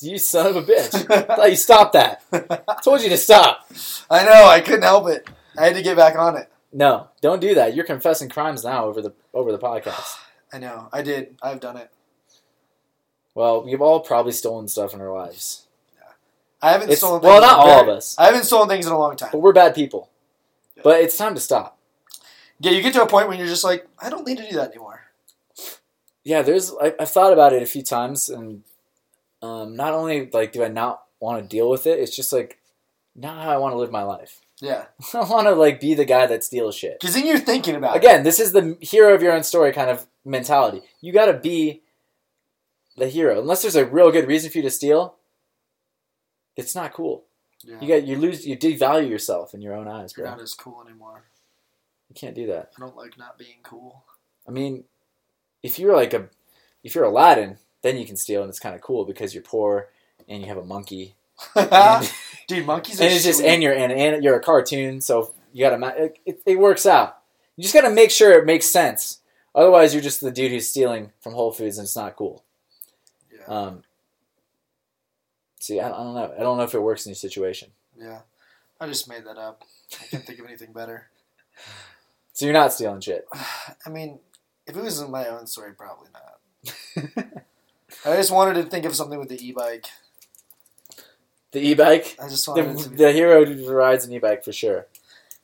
You 0.00 0.18
son 0.18 0.46
of 0.46 0.56
a 0.56 0.62
bitch. 0.62 1.10
I 1.10 1.22
thought 1.22 1.50
you 1.50 1.56
stopped 1.56 1.94
that. 1.94 2.22
I 2.32 2.80
told 2.82 3.00
you 3.00 3.08
to 3.08 3.16
stop. 3.16 3.66
I 4.10 4.24
know. 4.24 4.46
I 4.46 4.60
couldn't 4.60 4.82
help 4.82 5.08
it. 5.08 5.28
I 5.58 5.64
had 5.64 5.74
to 5.74 5.82
get 5.82 5.96
back 5.96 6.16
on 6.16 6.36
it. 6.36 6.50
No, 6.72 7.08
don't 7.20 7.40
do 7.40 7.54
that. 7.54 7.74
You're 7.74 7.84
confessing 7.84 8.28
crimes 8.28 8.64
now 8.64 8.84
over 8.84 9.00
the 9.00 9.12
over 9.32 9.50
the 9.50 9.58
podcast. 9.58 10.16
I 10.52 10.58
know. 10.58 10.88
I 10.92 11.02
did. 11.02 11.36
I've 11.42 11.60
done 11.60 11.76
it. 11.76 11.90
Well, 13.38 13.62
we've 13.62 13.80
all 13.80 14.00
probably 14.00 14.32
stolen 14.32 14.66
stuff 14.66 14.94
in 14.94 15.00
our 15.00 15.12
lives. 15.12 15.66
Yeah. 15.94 16.08
I 16.60 16.72
haven't 16.72 16.88
It's- 16.88 16.98
stolen. 16.98 17.22
well, 17.22 17.40
not 17.40 17.58
all 17.60 17.82
of 17.82 17.88
us. 17.88 18.16
I 18.18 18.24
haven't 18.26 18.44
stolen 18.44 18.68
things 18.68 18.84
in 18.84 18.92
a 18.92 18.98
long 18.98 19.14
time. 19.14 19.28
But 19.30 19.38
we're 19.38 19.52
bad 19.52 19.76
people. 19.76 20.10
But 20.82 21.00
it's 21.02 21.16
time 21.16 21.34
to 21.36 21.40
stop. 21.40 21.78
Yeah, 22.58 22.72
you 22.72 22.82
get 22.82 22.94
to 22.94 23.02
a 23.02 23.06
point 23.06 23.28
when 23.28 23.38
you're 23.38 23.46
just 23.46 23.62
like, 23.62 23.86
I 24.00 24.10
don't 24.10 24.26
need 24.26 24.38
to 24.38 24.48
do 24.50 24.56
that 24.56 24.70
anymore. 24.70 25.02
Yeah, 26.24 26.42
there's. 26.42 26.72
I, 26.82 26.94
I've 26.98 27.10
thought 27.10 27.32
about 27.32 27.52
it 27.52 27.62
a 27.62 27.66
few 27.66 27.82
times, 27.84 28.28
and 28.28 28.64
um, 29.40 29.76
not 29.76 29.94
only 29.94 30.28
like 30.32 30.50
do 30.52 30.64
I 30.64 30.68
not 30.68 31.04
want 31.20 31.40
to 31.40 31.48
deal 31.48 31.70
with 31.70 31.86
it, 31.86 32.00
it's 32.00 32.14
just 32.14 32.32
like 32.32 32.58
not 33.14 33.42
how 33.44 33.50
I 33.50 33.56
want 33.58 33.72
to 33.72 33.78
live 33.78 33.92
my 33.92 34.02
life. 34.02 34.40
Yeah, 34.60 34.86
I 35.14 35.20
want 35.20 35.46
to 35.46 35.52
like 35.54 35.80
be 35.80 35.94
the 35.94 36.04
guy 36.04 36.26
that 36.26 36.42
steals 36.42 36.74
shit. 36.74 36.98
because 37.00 37.14
then 37.14 37.24
you're 37.24 37.38
thinking 37.38 37.76
about 37.76 37.94
it. 37.94 37.98
Again, 37.98 38.24
this 38.24 38.40
is 38.40 38.50
the 38.52 38.76
hero 38.80 39.14
of 39.14 39.22
your 39.22 39.32
own 39.32 39.44
story 39.44 39.72
kind 39.72 39.90
of 39.90 40.06
mentality. 40.24 40.82
You 41.00 41.12
got 41.12 41.26
to 41.26 41.34
be 41.34 41.82
the 42.98 43.08
hero, 43.08 43.40
unless 43.40 43.62
there's 43.62 43.76
a 43.76 43.86
real 43.86 44.10
good 44.10 44.28
reason 44.28 44.50
for 44.50 44.58
you 44.58 44.64
to 44.64 44.70
steal. 44.70 45.16
It's 46.56 46.74
not 46.74 46.92
cool. 46.92 47.24
Yeah. 47.64 47.76
You 47.80 47.88
got 47.88 48.06
you 48.06 48.16
lose 48.16 48.46
you 48.46 48.56
devalue 48.56 49.08
yourself 49.08 49.54
in 49.54 49.62
your 49.62 49.74
own 49.74 49.88
eyes, 49.88 50.12
bro. 50.12 50.24
You're 50.24 50.36
not 50.36 50.42
as 50.42 50.54
cool 50.54 50.82
anymore. 50.86 51.24
You 52.08 52.14
can't 52.14 52.34
do 52.34 52.46
that. 52.48 52.72
I 52.76 52.80
don't 52.80 52.96
like 52.96 53.18
not 53.18 53.38
being 53.38 53.58
cool. 53.62 54.04
I 54.46 54.50
mean, 54.50 54.84
if 55.62 55.78
you're 55.78 55.94
like 55.94 56.14
a 56.14 56.28
if 56.84 56.94
you're 56.94 57.04
Aladdin, 57.04 57.58
then 57.82 57.96
you 57.96 58.06
can 58.06 58.16
steal 58.16 58.42
and 58.42 58.48
it's 58.48 58.60
kind 58.60 58.74
of 58.74 58.80
cool 58.80 59.04
because 59.04 59.34
you're 59.34 59.42
poor 59.42 59.88
and 60.28 60.42
you 60.42 60.48
have 60.48 60.58
a 60.58 60.64
monkey. 60.64 61.14
And, 61.54 62.10
Dude, 62.48 62.66
monkeys 62.66 63.00
are 63.00 63.04
and 63.04 63.12
it's 63.12 63.24
just 63.24 63.42
and 63.42 63.62
you're 63.62 63.74
and, 63.74 63.92
and 63.92 64.24
you're 64.24 64.36
a 64.36 64.40
cartoon, 64.40 65.00
so 65.00 65.34
you 65.52 65.68
got 65.68 65.76
to 65.76 66.04
it, 66.04 66.18
it, 66.24 66.42
it 66.46 66.58
works 66.58 66.86
out. 66.86 67.18
You 67.56 67.62
just 67.62 67.74
got 67.74 67.82
to 67.82 67.90
make 67.90 68.10
sure 68.10 68.32
it 68.32 68.46
makes 68.46 68.66
sense. 68.66 69.20
Otherwise, 69.54 69.92
you're 69.92 70.02
just 70.02 70.20
the 70.20 70.30
dude 70.30 70.50
who's 70.50 70.68
stealing 70.68 71.12
from 71.20 71.34
Whole 71.34 71.52
Foods 71.52 71.78
and 71.78 71.84
it's 71.84 71.96
not 71.96 72.16
cool. 72.16 72.44
Um, 73.48 73.82
see, 75.58 75.80
I, 75.80 75.86
I 75.88 75.90
don't 75.90 76.14
know. 76.14 76.34
I 76.36 76.40
don't 76.40 76.56
know 76.58 76.64
if 76.64 76.74
it 76.74 76.80
works 76.82 77.06
in 77.06 77.10
your 77.10 77.16
situation. 77.16 77.70
yeah. 77.98 78.20
I 78.80 78.86
just 78.86 79.08
made 79.08 79.24
that 79.24 79.36
up. 79.38 79.64
I 80.00 80.04
can't 80.06 80.24
think 80.24 80.38
of 80.38 80.46
anything 80.46 80.72
better. 80.72 81.08
So 82.32 82.44
you're 82.46 82.52
not 82.52 82.72
stealing 82.72 83.00
shit. 83.00 83.26
I 83.86 83.90
mean, 83.90 84.20
if 84.68 84.76
it 84.76 84.80
was 84.82 85.00
in 85.00 85.10
my 85.10 85.26
own 85.26 85.48
story, 85.48 85.72
probably 85.72 86.10
not. 86.12 87.24
I 88.06 88.14
just 88.16 88.30
wanted 88.30 88.62
to 88.62 88.70
think 88.70 88.84
of 88.84 88.94
something 88.94 89.18
with 89.18 89.28
the 89.30 89.44
e-bike. 89.44 89.86
The 91.50 91.58
e-bike. 91.60 92.16
I 92.22 92.28
just 92.28 92.44
The, 92.46 92.52
wanted 92.52 92.78
to. 92.78 92.90
Be, 92.90 92.96
the 92.96 93.10
hero 93.12 93.44
who 93.44 93.68
rides 93.72 94.04
an 94.04 94.12
e-bike 94.12 94.44
for 94.44 94.52
sure. 94.52 94.86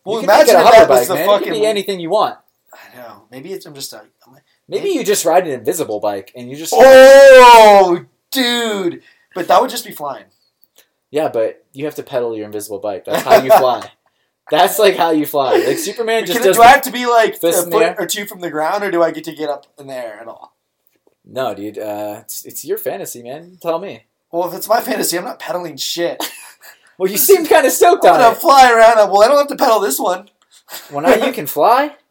well, 0.04 0.20
you 0.20 0.28
can 0.28 0.38
make 0.38 0.46
it 0.48 0.50
imagine 0.50 0.56
a 0.56 0.58
if 0.60 0.64
hover 0.66 0.78
that 0.78 0.88
was 0.88 0.98
bike, 1.00 1.08
the 1.08 1.14
man. 1.26 1.40
It 1.40 1.44
can 1.44 1.52
be 1.54 1.66
anything 1.66 1.98
you 2.00 2.10
want. 2.10 2.38
I 2.72 2.96
know. 2.96 3.24
Maybe 3.32 3.52
it's, 3.52 3.66
I'm 3.66 3.74
just 3.74 3.92
a. 3.94 4.02
I'm 4.24 4.32
like, 4.32 4.44
Maybe 4.68 4.90
you 4.90 5.04
just 5.04 5.24
ride 5.24 5.46
an 5.46 5.52
invisible 5.52 6.00
bike 6.00 6.32
and 6.34 6.50
you 6.50 6.56
just 6.56 6.72
oh, 6.74 8.04
dude! 8.30 9.02
But 9.34 9.48
that 9.48 9.60
would 9.60 9.70
just 9.70 9.84
be 9.84 9.92
flying. 9.92 10.26
yeah, 11.10 11.28
but 11.28 11.64
you 11.72 11.84
have 11.84 11.96
to 11.96 12.02
pedal 12.02 12.36
your 12.36 12.46
invisible 12.46 12.78
bike. 12.78 13.04
That's 13.04 13.22
how 13.22 13.42
you 13.42 13.50
fly. 13.50 13.90
That's 14.50 14.78
like 14.78 14.96
how 14.96 15.10
you 15.10 15.26
fly. 15.26 15.56
Like 15.56 15.78
Superman 15.78 16.26
just 16.26 16.38
Can, 16.38 16.46
does. 16.46 16.56
do 16.56 16.62
I 16.62 16.68
have 16.68 16.82
to 16.82 16.92
be 16.92 17.06
like 17.06 17.34
a 17.34 17.38
fist 17.38 17.64
in 17.64 17.70
the 17.70 17.78
foot 17.78 17.96
or 17.98 18.06
two 18.06 18.26
from 18.26 18.40
the 18.40 18.50
ground, 18.50 18.84
or 18.84 18.90
do 18.90 19.02
I 19.02 19.10
get 19.10 19.24
to 19.24 19.32
get 19.34 19.48
up 19.48 19.66
in 19.78 19.86
the 19.86 19.94
air 19.94 20.18
at 20.20 20.28
all? 20.28 20.54
No, 21.24 21.54
dude. 21.54 21.78
Uh, 21.78 22.18
it's, 22.22 22.44
it's 22.44 22.64
your 22.64 22.76
fantasy, 22.76 23.22
man. 23.22 23.56
Tell 23.62 23.78
me. 23.78 24.04
Well, 24.30 24.46
if 24.48 24.54
it's 24.54 24.68
my 24.68 24.80
fantasy, 24.82 25.16
I'm 25.16 25.24
not 25.24 25.38
pedaling 25.38 25.76
shit. 25.78 26.22
Well, 26.98 27.10
you 27.10 27.16
seem 27.16 27.46
kind 27.46 27.66
of 27.66 27.72
stoked 27.72 28.04
I'm 28.04 28.12
on 28.14 28.20
gonna 28.20 28.32
it. 28.32 28.38
fly 28.40 28.70
around. 28.70 28.96
Well, 29.10 29.22
I 29.22 29.28
don't 29.28 29.38
have 29.38 29.48
to 29.48 29.56
pedal 29.56 29.80
this 29.80 29.98
one. 29.98 30.28
Well, 30.92 31.00
now 31.02 31.14
you 31.24 31.32
can 31.32 31.46
fly. 31.46 31.96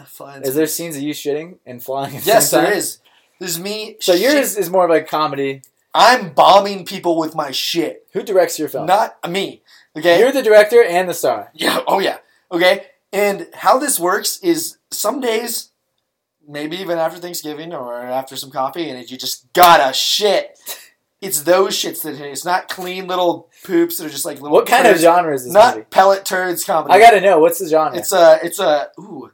Flying. 0.06 0.42
Is 0.42 0.54
there 0.54 0.66
scenes 0.66 0.96
of 0.96 1.02
you 1.02 1.12
shitting 1.14 1.58
and 1.66 1.82
flying? 1.82 2.16
At 2.16 2.26
Yes, 2.26 2.50
there 2.50 2.72
is. 2.72 2.98
There's 3.38 3.58
me. 3.58 3.96
So 4.00 4.12
shit- 4.12 4.22
yours 4.34 4.56
is 4.56 4.70
more 4.70 4.84
of 4.84 4.90
a 4.90 5.02
comedy. 5.02 5.62
I'm 5.94 6.30
bombing 6.32 6.84
people 6.86 7.18
with 7.18 7.34
my 7.34 7.50
shit. 7.50 8.06
Who 8.12 8.22
directs 8.22 8.58
your 8.58 8.68
film? 8.68 8.86
Not 8.86 9.16
me. 9.28 9.62
Okay. 9.96 10.18
You're 10.20 10.32
the 10.32 10.42
director 10.42 10.82
and 10.82 11.08
the 11.08 11.14
star. 11.14 11.50
Yeah. 11.54 11.80
Oh 11.86 11.98
yeah. 11.98 12.18
Okay. 12.50 12.86
And 13.12 13.48
how 13.52 13.78
this 13.78 14.00
works 14.00 14.38
is 14.42 14.78
some 14.90 15.20
days, 15.20 15.70
maybe 16.48 16.78
even 16.78 16.96
after 16.98 17.18
Thanksgiving 17.18 17.74
or 17.74 17.94
after 18.02 18.36
some 18.36 18.50
coffee, 18.50 18.88
and 18.88 19.10
you 19.10 19.18
just 19.18 19.52
gotta 19.52 19.92
shit. 19.92 20.58
It's 21.20 21.42
those 21.42 21.74
shits 21.74 22.02
that 22.02 22.16
hit. 22.16 22.30
It's 22.32 22.44
not 22.44 22.68
clean 22.68 23.06
little 23.06 23.48
poops 23.64 23.98
that 23.98 24.06
are 24.06 24.10
just 24.10 24.24
like 24.24 24.40
little. 24.40 24.56
What 24.56 24.66
kind 24.66 24.86
of 24.86 24.92
turds. 24.94 25.02
genre 25.02 25.34
is 25.34 25.44
this 25.44 25.52
Not 25.52 25.74
movie? 25.76 25.86
pellet 25.90 26.24
turds 26.24 26.64
comedy. 26.64 26.94
I 26.94 26.98
gotta 26.98 27.20
know. 27.20 27.38
What's 27.38 27.58
the 27.58 27.68
genre? 27.68 27.98
It's 27.98 28.12
a. 28.12 28.38
It's 28.42 28.58
a. 28.58 28.90
Ooh. 28.98 29.30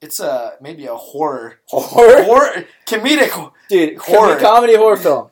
It's 0.00 0.18
a 0.20 0.54
maybe 0.60 0.86
a 0.86 0.94
horror. 0.96 1.58
horror, 1.66 2.22
Horror 2.24 2.64
comedic. 2.86 3.52
dude. 3.68 3.98
Horror. 3.98 4.36
Comedy 4.38 4.76
horror 4.76 4.96
film 4.96 5.28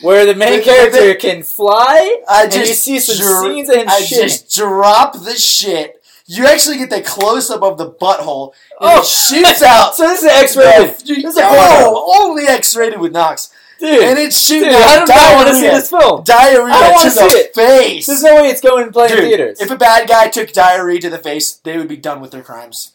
where 0.00 0.24
the 0.24 0.34
main 0.34 0.62
character 0.62 1.14
can 1.16 1.42
fly, 1.42 2.22
I 2.26 2.44
and 2.44 2.52
just 2.52 2.68
you 2.86 2.98
see 2.98 2.98
some 2.98 3.16
dr- 3.18 3.42
scenes 3.54 3.68
and 3.68 3.90
I 3.90 4.00
shitting. 4.00 4.22
just 4.22 4.54
drop 4.54 5.12
the 5.22 5.34
shit. 5.34 6.02
You 6.26 6.46
actually 6.46 6.78
get 6.78 6.88
the 6.88 7.02
close 7.02 7.50
up 7.50 7.62
of 7.62 7.76
the 7.76 7.90
butthole. 7.90 8.54
And 8.80 8.90
Oh. 8.90 9.00
it 9.00 9.04
shoots 9.06 9.62
out. 9.62 9.94
So 9.96 10.04
this 10.08 10.22
is 10.22 10.30
X-rated, 10.32 11.06
You- 11.08 11.16
This 11.16 11.34
is 11.34 11.36
a 11.36 11.42
no, 11.42 12.04
only 12.16 12.44
X-rated 12.46 12.98
with 12.98 13.12
Knox, 13.12 13.50
dude. 13.78 14.02
and 14.02 14.18
it's 14.18 14.40
shooting 14.40 14.70
dude, 14.70 14.78
I 14.78 15.00
out 15.02 15.06
don't 15.08 15.34
want 15.36 15.48
to 15.48 15.54
see 15.56 15.60
this 15.68 15.90
film. 15.90 16.24
diarrhea 16.24 16.74
I 16.74 16.80
don't 16.88 17.12
to 17.12 17.20
wanna 17.20 17.30
the 17.32 17.38
it. 17.40 17.54
face. 17.54 18.06
There's 18.06 18.22
no 18.22 18.36
way 18.36 18.48
it's 18.48 18.62
going 18.62 18.86
to 18.86 18.92
play 18.92 19.12
in 19.12 19.18
theaters. 19.18 19.60
if 19.60 19.70
a 19.70 19.76
bad 19.76 20.08
guy 20.08 20.28
took 20.28 20.52
diarrhea 20.54 21.00
to 21.02 21.10
the 21.10 21.18
face, 21.18 21.52
they 21.52 21.76
would 21.76 21.88
be 21.88 21.98
done 21.98 22.22
with 22.22 22.30
their 22.30 22.42
crimes. 22.42 22.93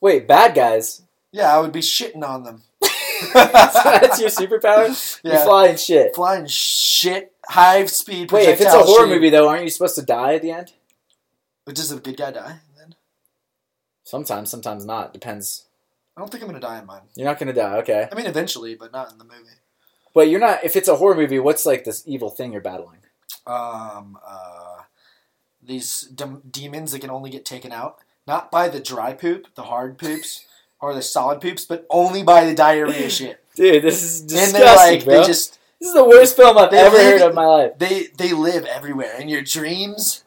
Wait, 0.00 0.26
bad 0.26 0.54
guys. 0.54 1.02
Yeah, 1.32 1.54
I 1.54 1.60
would 1.60 1.72
be 1.72 1.80
shitting 1.80 2.26
on 2.26 2.42
them. 2.44 2.62
That's 3.34 4.20
your 4.20 4.30
superpower. 4.30 4.88
You 5.22 5.32
Yeah. 5.32 5.44
fly 5.44 5.66
and 5.68 5.78
shit. 5.78 6.14
Flying 6.14 6.46
shit, 6.46 7.32
high 7.46 7.84
speed. 7.86 8.32
Wait, 8.32 8.48
if 8.48 8.60
it's 8.60 8.72
a 8.74 8.78
horror 8.82 9.06
shit. 9.06 9.14
movie 9.14 9.30
though, 9.30 9.48
aren't 9.48 9.64
you 9.64 9.70
supposed 9.70 9.94
to 9.96 10.02
die 10.02 10.34
at 10.34 10.42
the 10.42 10.50
end? 10.52 10.72
But 11.66 11.74
does 11.74 11.90
the 11.90 12.00
good 12.00 12.16
guy 12.16 12.30
die? 12.32 12.60
Then 12.78 12.94
Sometimes, 14.04 14.50
sometimes 14.50 14.84
not. 14.86 15.12
Depends. 15.12 15.66
I 16.16 16.20
don't 16.20 16.30
think 16.30 16.42
I'm 16.42 16.48
gonna 16.48 16.60
die 16.60 16.78
in 16.78 16.86
mine. 16.86 17.02
You're 17.14 17.26
not 17.26 17.38
gonna 17.38 17.52
die, 17.52 17.76
okay? 17.78 18.08
I 18.10 18.14
mean, 18.14 18.26
eventually, 18.26 18.74
but 18.74 18.92
not 18.92 19.12
in 19.12 19.18
the 19.18 19.24
movie. 19.24 19.56
But 20.14 20.28
you're 20.28 20.40
not. 20.40 20.64
If 20.64 20.74
it's 20.74 20.88
a 20.88 20.96
horror 20.96 21.14
movie, 21.14 21.38
what's 21.38 21.64
like 21.66 21.84
this 21.84 22.02
evil 22.06 22.30
thing 22.30 22.52
you're 22.52 22.60
battling? 22.62 22.96
um, 23.46 24.18
uh, 24.26 24.82
these 25.62 26.00
dem- 26.14 26.42
demons 26.50 26.92
that 26.92 27.00
can 27.00 27.10
only 27.10 27.30
get 27.30 27.44
taken 27.44 27.72
out 27.72 27.98
not 28.26 28.50
by 28.50 28.68
the 28.68 28.80
dry 28.80 29.12
poop, 29.12 29.46
the 29.54 29.64
hard 29.64 29.98
poops, 29.98 30.46
or 30.80 30.94
the 30.94 31.02
solid 31.02 31.40
poops, 31.40 31.64
but 31.64 31.86
only 31.90 32.22
by 32.22 32.44
the 32.44 32.54
diarrhea 32.54 33.08
shit. 33.18 33.42
Dude, 33.54 33.82
this 33.82 34.02
is 34.02 34.20
and 34.20 34.28
disgusting, 34.30 34.60
they 34.60 34.76
like 34.96 35.04
bro. 35.04 35.20
they 35.20 35.26
just 35.26 35.58
this 35.80 35.88
is 35.88 35.94
the 35.94 36.04
worst 36.04 36.36
film 36.36 36.56
I've 36.58 36.72
ever 36.72 36.96
live- 36.96 37.04
heard 37.04 37.22
of 37.22 37.30
in 37.30 37.34
my 37.34 37.46
life. 37.46 37.72
they 37.78 38.06
they 38.16 38.32
live 38.32 38.64
everywhere 38.66 39.18
in 39.20 39.28
your 39.28 39.42
dreams. 39.42 40.24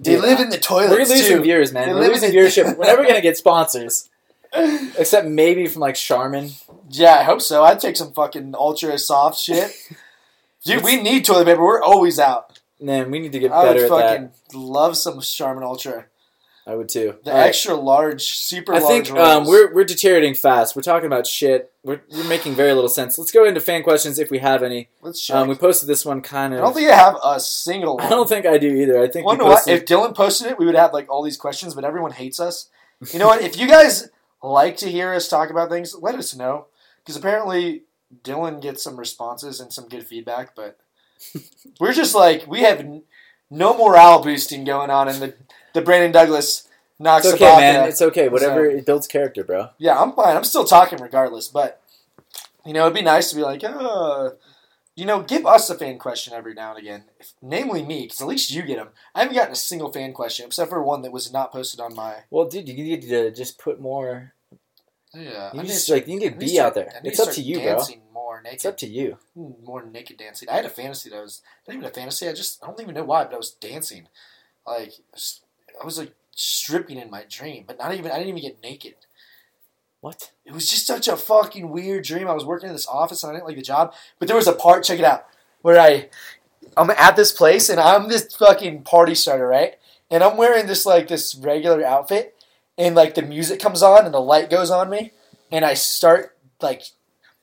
They 0.00 0.12
Dude, 0.14 0.22
live 0.22 0.38
in 0.40 0.50
the 0.50 0.58
toilet. 0.58 0.90
We're 0.90 0.98
losing 0.98 1.36
too. 1.38 1.42
viewers, 1.42 1.72
man. 1.72 1.88
They 1.88 1.94
We're 1.94 2.08
losing 2.08 2.30
viewership. 2.32 2.76
We're 2.78 2.84
never 2.86 3.04
gonna 3.04 3.20
get 3.20 3.36
sponsors, 3.36 4.08
except 4.52 5.26
maybe 5.26 5.66
from 5.66 5.80
like 5.80 5.96
Charmin. 5.96 6.50
Yeah, 6.88 7.14
I 7.14 7.22
hope 7.24 7.42
so. 7.42 7.64
I'd 7.64 7.80
take 7.80 7.96
some 7.96 8.12
fucking 8.12 8.54
ultra 8.56 8.96
soft 8.98 9.38
shit. 9.40 9.72
Dude, 10.64 10.82
we 10.84 11.00
need 11.02 11.24
toilet 11.24 11.46
paper. 11.46 11.62
We're 11.62 11.82
always 11.82 12.18
out. 12.18 12.58
Man, 12.80 13.10
we 13.10 13.18
need 13.18 13.32
to 13.32 13.38
get 13.40 13.50
I 13.52 13.64
better 13.64 13.88
would 13.88 14.04
at 14.04 14.32
that. 14.50 14.56
love 14.56 14.96
some 14.96 15.20
Charmin 15.20 15.64
Ultra. 15.64 16.06
I 16.68 16.74
would 16.74 16.90
too. 16.90 17.16
The 17.24 17.30
All 17.32 17.38
right. 17.38 17.46
extra 17.46 17.74
large, 17.74 18.24
super 18.26 18.74
I 18.74 18.78
large. 18.78 19.08
think 19.08 19.18
um, 19.18 19.46
we're 19.46 19.72
we're 19.72 19.84
deteriorating 19.84 20.34
fast. 20.34 20.76
We're 20.76 20.82
talking 20.82 21.06
about 21.06 21.26
shit. 21.26 21.72
We're, 21.82 22.02
we're 22.12 22.28
making 22.28 22.56
very 22.56 22.74
little 22.74 22.90
sense. 22.90 23.16
Let's 23.16 23.30
go 23.30 23.46
into 23.46 23.58
fan 23.60 23.82
questions 23.82 24.18
if 24.18 24.30
we 24.30 24.38
have 24.40 24.62
any. 24.62 24.90
Let's 25.00 25.24
check. 25.24 25.34
Um, 25.34 25.48
we 25.48 25.54
posted 25.54 25.88
this 25.88 26.04
one 26.04 26.20
kind 26.20 26.52
of. 26.52 26.60
I 26.60 26.62
don't 26.64 26.74
think 26.74 26.90
I 26.90 26.94
have 26.96 27.16
a 27.24 27.40
single 27.40 27.96
one. 27.96 28.04
I 28.04 28.10
don't 28.10 28.28
think 28.28 28.44
I 28.44 28.58
do 28.58 28.68
either. 28.68 29.00
I 29.02 29.08
think 29.08 29.24
Wonder 29.24 29.44
what? 29.44 29.66
If 29.66 29.86
Dylan 29.86 30.14
posted 30.14 30.50
it, 30.50 30.58
we 30.58 30.66
would 30.66 30.74
have 30.74 30.92
like 30.92 31.10
all 31.10 31.22
these 31.22 31.38
questions, 31.38 31.74
but 31.74 31.84
everyone 31.84 32.12
hates 32.12 32.38
us. 32.38 32.68
You 33.12 33.18
know 33.18 33.28
what? 33.28 33.40
if 33.40 33.58
you 33.58 33.66
guys 33.66 34.10
like 34.42 34.76
to 34.78 34.90
hear 34.90 35.14
us 35.14 35.26
talk 35.26 35.48
about 35.48 35.70
things, 35.70 35.96
let 35.98 36.16
us 36.16 36.36
know. 36.36 36.66
Because 37.02 37.16
apparently 37.16 37.84
Dylan 38.22 38.60
gets 38.60 38.82
some 38.82 38.98
responses 38.98 39.58
and 39.58 39.72
some 39.72 39.88
good 39.88 40.06
feedback, 40.06 40.54
but 40.54 40.78
we're 41.80 41.94
just 41.94 42.14
like 42.14 42.46
we 42.46 42.60
have 42.60 42.80
n- 42.80 43.04
no 43.50 43.76
morale 43.78 44.22
boosting 44.22 44.64
going 44.64 44.90
on 44.90 45.08
in 45.08 45.20
the 45.20 45.34
the 45.74 45.82
Brandon 45.82 46.12
Douglas 46.12 46.68
Knox 46.98 47.24
It's 47.26 47.34
okay, 47.34 47.56
man. 47.56 47.88
It's 47.88 48.02
okay. 48.02 48.28
Whatever 48.28 48.66
it 48.66 48.84
builds 48.84 49.06
character, 49.06 49.44
bro. 49.44 49.68
Yeah, 49.78 50.00
I'm 50.00 50.12
fine. 50.12 50.36
I'm 50.36 50.44
still 50.44 50.64
talking 50.64 51.00
regardless, 51.00 51.48
but 51.48 51.80
you 52.66 52.72
know, 52.72 52.82
it'd 52.82 52.94
be 52.94 53.02
nice 53.02 53.30
to 53.30 53.36
be 53.36 53.42
like, 53.42 53.62
uh, 53.64 54.30
you 54.96 55.06
know, 55.06 55.22
give 55.22 55.46
us 55.46 55.70
a 55.70 55.76
fan 55.76 55.96
question 55.98 56.34
every 56.34 56.54
now 56.54 56.70
and 56.70 56.78
again. 56.80 57.04
If, 57.20 57.32
namely 57.40 57.84
me, 57.84 58.02
because 58.02 58.20
at 58.20 58.26
least 58.26 58.50
you 58.50 58.62
get 58.62 58.78
them. 58.78 58.88
I 59.14 59.20
haven't 59.20 59.36
gotten 59.36 59.52
a 59.52 59.56
single 59.56 59.92
fan 59.92 60.12
question 60.12 60.46
except 60.46 60.70
for 60.70 60.82
one 60.82 61.02
that 61.02 61.12
was 61.12 61.32
not 61.32 61.52
posted 61.52 61.78
on 61.78 61.94
my. 61.94 62.24
Well, 62.30 62.46
dude, 62.48 62.68
you 62.68 62.74
need 62.74 63.02
to 63.02 63.30
just 63.30 63.58
put 63.58 63.80
more. 63.80 64.32
Yeah, 65.14 65.52
You 65.54 65.60
I 65.60 65.62
need 65.62 65.68
just 65.68 65.86
to 65.86 65.94
like 65.94 66.08
you 66.08 66.18
need 66.18 66.32
to 66.32 66.36
be 66.36 66.48
start- 66.48 66.66
out 66.66 66.74
there. 66.74 67.00
It's 67.04 67.20
up 67.20 67.30
to 67.32 67.40
you, 67.40 67.60
bro. 67.60 67.80
More 68.12 68.42
naked. 68.42 68.54
It's 68.56 68.66
up 68.66 68.76
to 68.78 68.86
you. 68.88 69.18
more 69.36 69.84
naked 69.84 70.18
dancing. 70.18 70.48
I 70.48 70.56
had 70.56 70.64
a 70.64 70.68
fantasy 70.68 71.10
that 71.10 71.22
was 71.22 71.42
not 71.66 71.74
even 71.74 71.86
a 71.86 71.90
fantasy. 71.90 72.28
I 72.28 72.32
just 72.32 72.62
I 72.62 72.66
don't 72.66 72.80
even 72.80 72.94
know 72.96 73.04
why, 73.04 73.24
but 73.24 73.34
I 73.34 73.36
was 73.36 73.52
dancing, 73.52 74.08
like 74.66 74.94
was, 75.12 75.40
I 75.80 75.84
was 75.84 75.98
like 75.98 76.12
stripping 76.34 76.98
in 76.98 77.10
my 77.10 77.24
dream, 77.28 77.64
but 77.66 77.78
not 77.78 77.94
even 77.94 78.10
I 78.10 78.18
didn't 78.18 78.28
even 78.36 78.42
get 78.42 78.62
naked. 78.62 78.94
What? 80.00 80.30
It 80.44 80.52
was 80.52 80.68
just 80.68 80.86
such 80.86 81.08
a 81.08 81.16
fucking 81.16 81.70
weird 81.70 82.04
dream. 82.04 82.28
I 82.28 82.32
was 82.34 82.44
working 82.44 82.68
in 82.68 82.74
this 82.74 82.86
office 82.86 83.22
and 83.24 83.30
I 83.30 83.34
didn't 83.34 83.46
like 83.46 83.56
the 83.56 83.62
job, 83.62 83.92
but 84.18 84.28
there 84.28 84.36
was 84.36 84.46
a 84.46 84.52
part. 84.52 84.84
Check 84.84 84.98
it 85.00 85.04
out, 85.04 85.26
where 85.62 85.78
I 85.80 86.08
I'm 86.76 86.90
at 86.90 87.16
this 87.16 87.32
place 87.32 87.68
and 87.68 87.80
I'm 87.80 88.08
this 88.08 88.34
fucking 88.36 88.82
party 88.84 89.14
starter, 89.14 89.46
right? 89.46 89.74
And 90.10 90.22
I'm 90.22 90.36
wearing 90.36 90.66
this 90.66 90.86
like 90.86 91.08
this 91.08 91.34
regular 91.34 91.84
outfit, 91.84 92.36
and 92.76 92.94
like 92.94 93.14
the 93.14 93.22
music 93.22 93.60
comes 93.60 93.82
on 93.82 94.04
and 94.04 94.14
the 94.14 94.20
light 94.20 94.50
goes 94.50 94.70
on 94.70 94.88
me, 94.88 95.12
and 95.50 95.64
I 95.64 95.74
start 95.74 96.36
like 96.60 96.82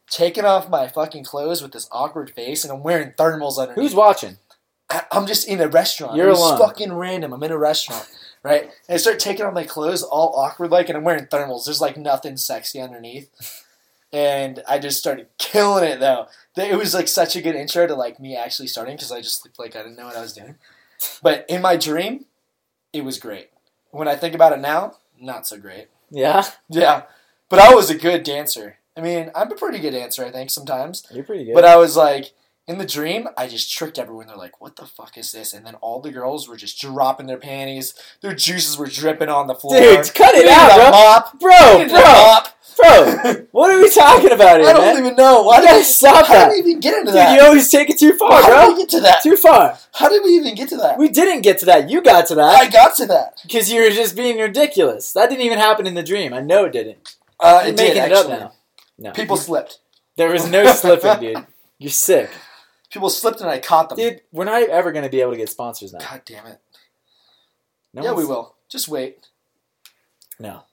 taking 0.09 0.45
off 0.45 0.69
my 0.69 0.87
fucking 0.87 1.25
clothes 1.25 1.61
with 1.61 1.73
this 1.73 1.89
awkward 1.91 2.31
face, 2.31 2.63
and 2.63 2.71
I'm 2.71 2.83
wearing 2.83 3.11
thermals 3.11 3.57
underneath. 3.57 3.75
Who's 3.83 3.95
watching? 3.95 4.37
I- 4.89 5.03
I'm 5.11 5.25
just 5.27 5.47
in 5.47 5.59
a 5.61 5.67
restaurant. 5.67 6.15
You're 6.15 6.29
alone. 6.29 6.57
fucking 6.59 6.93
random. 6.93 7.33
I'm 7.33 7.43
in 7.43 7.51
a 7.51 7.57
restaurant, 7.57 8.07
right? 8.45 8.63
And 8.87 8.93
I 8.93 8.97
start 8.97 9.17
taking 9.17 9.43
off 9.43 9.55
my 9.55 9.63
clothes, 9.63 10.03
all 10.03 10.35
awkward 10.37 10.69
like, 10.69 10.87
and 10.87 10.97
I'm 10.97 11.03
wearing 11.03 11.25
thermals. 11.25 11.65
There's 11.65 11.81
like 11.81 11.97
nothing 11.97 12.37
sexy 12.37 12.79
underneath, 12.79 13.63
and 14.13 14.61
I 14.67 14.77
just 14.77 14.99
started 14.99 15.27
killing 15.39 15.83
it 15.83 15.99
though. 15.99 16.27
It 16.55 16.77
was 16.77 16.93
like 16.93 17.07
such 17.07 17.35
a 17.35 17.41
good 17.41 17.55
intro 17.55 17.87
to 17.87 17.95
like 17.95 18.19
me 18.19 18.37
actually 18.37 18.67
starting 18.67 18.95
because 18.95 19.11
I 19.11 19.21
just 19.21 19.43
looked 19.43 19.57
like 19.57 19.75
I 19.75 19.79
didn't 19.79 19.97
know 19.97 20.05
what 20.05 20.15
I 20.15 20.21
was 20.21 20.33
doing. 20.33 20.55
But 21.23 21.45
in 21.49 21.61
my 21.61 21.75
dream, 21.75 22.25
it 22.93 23.03
was 23.03 23.17
great. 23.17 23.49
When 23.89 24.07
I 24.07 24.15
think 24.15 24.35
about 24.35 24.53
it 24.53 24.59
now, 24.59 24.93
not 25.19 25.47
so 25.47 25.57
great. 25.57 25.87
Yeah, 26.11 26.45
Yeah, 26.69 27.03
but 27.49 27.59
I 27.59 27.73
was 27.73 27.89
a 27.89 27.97
good 27.97 28.23
dancer. 28.23 28.77
I 28.95 29.01
mean, 29.01 29.31
I'm 29.35 29.51
a 29.51 29.55
pretty 29.55 29.79
good 29.79 29.91
dancer, 29.91 30.23
I 30.23 30.31
think 30.31 30.51
sometimes. 30.51 31.05
you're 31.11 31.23
pretty 31.23 31.45
good. 31.45 31.55
But 31.55 31.65
I 31.65 31.75
was 31.75 31.97
like, 31.97 32.31
in 32.67 32.77
the 32.79 32.85
dream, 32.85 33.27
I 33.37 33.47
just 33.47 33.71
tricked 33.71 33.99
everyone. 33.99 34.27
They're 34.27 34.35
like, 34.37 34.59
"What 34.59 34.75
the 34.75 34.85
fuck 34.85 35.17
is 35.17 35.31
this?" 35.31 35.53
And 35.53 35.65
then 35.65 35.75
all 35.75 35.99
the 36.01 36.11
girls 36.11 36.47
were 36.47 36.57
just 36.57 36.79
dropping 36.81 37.27
their 37.27 37.37
panties. 37.37 37.93
Their 38.21 38.33
juices 38.33 38.77
were 38.77 38.87
dripping 38.87 39.29
on 39.29 39.47
the 39.47 39.55
floor. 39.55 39.79
Dude, 39.79 40.13
cut 40.15 40.33
it 40.35 40.47
out, 40.47 40.75
bro. 40.75 40.91
mop. 40.91 41.39
Bro, 41.39 41.87
bro, 41.89 42.51
bro. 43.23 43.45
What 43.51 43.71
are 43.73 43.79
we 43.81 43.89
talking 43.89 44.31
about 44.31 44.59
here, 44.59 44.67
I 44.69 44.73
don't 44.73 44.95
man? 44.95 44.97
even 45.05 45.15
know. 45.15 45.43
Why 45.43 45.57
You 45.57 45.61
did 45.61 45.67
we 45.67 45.71
gotta 45.73 45.83
stop 45.85 46.25
How 46.25 46.33
that. 46.33 46.49
did 46.49 46.65
we 46.65 46.69
even 46.71 46.79
get 46.81 46.93
into 46.95 47.05
Dude, 47.11 47.15
that? 47.15 47.35
you 47.39 47.45
always 47.45 47.69
take 47.69 47.89
it 47.89 47.97
too 47.97 48.13
far, 48.17 48.41
bro. 48.41 48.55
how 48.55 48.67
did 48.67 48.73
we 48.75 48.81
get 48.81 48.89
to 48.89 48.99
that? 49.01 49.23
Too 49.23 49.37
far. 49.37 49.77
How 49.93 50.09
did 50.09 50.23
we 50.23 50.31
even 50.31 50.55
get 50.55 50.67
to 50.69 50.77
that? 50.77 50.97
We 50.97 51.07
didn't 51.07 51.41
get 51.41 51.59
to 51.59 51.65
that. 51.67 51.89
You 51.89 52.01
got 52.01 52.25
to 52.27 52.35
that. 52.35 52.43
I 52.61 52.69
got 52.69 52.95
to 52.97 53.05
that. 53.05 53.39
because 53.43 53.71
you 53.71 53.81
were 53.81 53.91
just 53.91 54.15
being 54.15 54.39
ridiculous. 54.39 55.13
That 55.13 55.29
didn't 55.29 55.45
even 55.45 55.57
happen 55.59 55.87
in 55.87 55.93
the 55.93 56.03
dream. 56.03 56.33
I 56.33 56.41
know 56.41 56.65
it 56.65 56.73
didn't. 56.73 57.15
Uh, 57.39 57.61
You're 57.63 57.73
it 57.73 57.77
did 57.77 57.83
making 57.95 57.97
it 58.03 58.11
actually. 58.11 58.33
up 58.33 58.39
now. 58.39 58.51
No, 58.97 59.11
People 59.11 59.37
slipped. 59.37 59.79
there 60.17 60.29
was 60.31 60.49
no 60.49 60.65
slipping, 60.73 61.19
dude. 61.21 61.45
You're 61.77 61.91
sick, 61.91 62.29
People 62.95 63.09
slipped, 63.09 63.41
and 63.41 63.49
I 63.49 63.59
caught 63.59 63.89
them. 63.89 63.97
dude. 63.97 64.21
We're 64.31 64.45
not 64.45 64.69
ever 64.69 64.93
gonna 64.93 65.09
be 65.09 65.19
able 65.19 65.31
to 65.31 65.37
get 65.37 65.49
sponsors 65.49 65.91
now. 65.91 65.99
God 65.99 66.21
damn 66.23 66.45
it. 66.47 66.61
No 67.93 68.03
yeah, 68.03 68.13
we 68.13 68.23
will. 68.23 68.55
Just 68.69 68.87
wait. 68.87 69.27
No, 70.39 70.63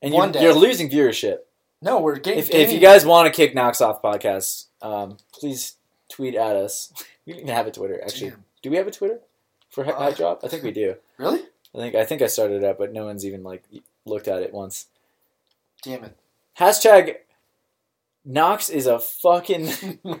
and 0.00 0.14
One 0.14 0.28
you're, 0.28 0.32
day. 0.32 0.42
you're 0.44 0.54
losing 0.54 0.88
viewership. 0.88 1.38
No, 1.80 1.98
we're 2.00 2.20
getting. 2.20 2.38
If, 2.38 2.50
if 2.52 2.70
you 2.72 2.78
guys 2.78 3.04
want 3.04 3.26
to 3.26 3.32
kick 3.36 3.52
Knox 3.52 3.80
off 3.80 4.00
podcast, 4.00 4.66
um, 4.80 5.16
please 5.32 5.74
tweet 6.08 6.36
at 6.36 6.54
us. 6.54 6.92
We 7.26 7.34
even 7.34 7.48
have 7.48 7.66
a 7.66 7.72
Twitter. 7.72 8.00
Actually, 8.02 8.30
Damn. 8.30 8.44
do 8.62 8.70
we 8.70 8.76
have 8.76 8.86
a 8.88 8.90
Twitter 8.92 9.18
for 9.70 9.84
Hi- 9.84 9.90
Uh, 9.92 9.98
High 9.98 10.12
Drop? 10.12 10.40
I 10.44 10.48
think 10.48 10.62
we 10.64 10.70
do. 10.72 10.94
really? 11.18 11.40
I 11.74 11.78
think 11.78 11.94
I 11.96 12.04
think 12.04 12.20
I 12.22 12.26
started 12.28 12.62
it 12.62 12.64
up, 12.64 12.78
but 12.78 12.92
no 12.92 13.04
one's 13.06 13.24
even 13.26 13.42
like 13.44 13.64
looked 14.04 14.26
at 14.28 14.42
it 14.42 14.52
once. 14.54 14.86
Damn 15.82 16.04
it. 16.04 16.16
Hashtag 16.58 17.16
Knox 18.24 18.68
is 18.68 18.86
a 18.86 18.98
fucking 19.00 20.00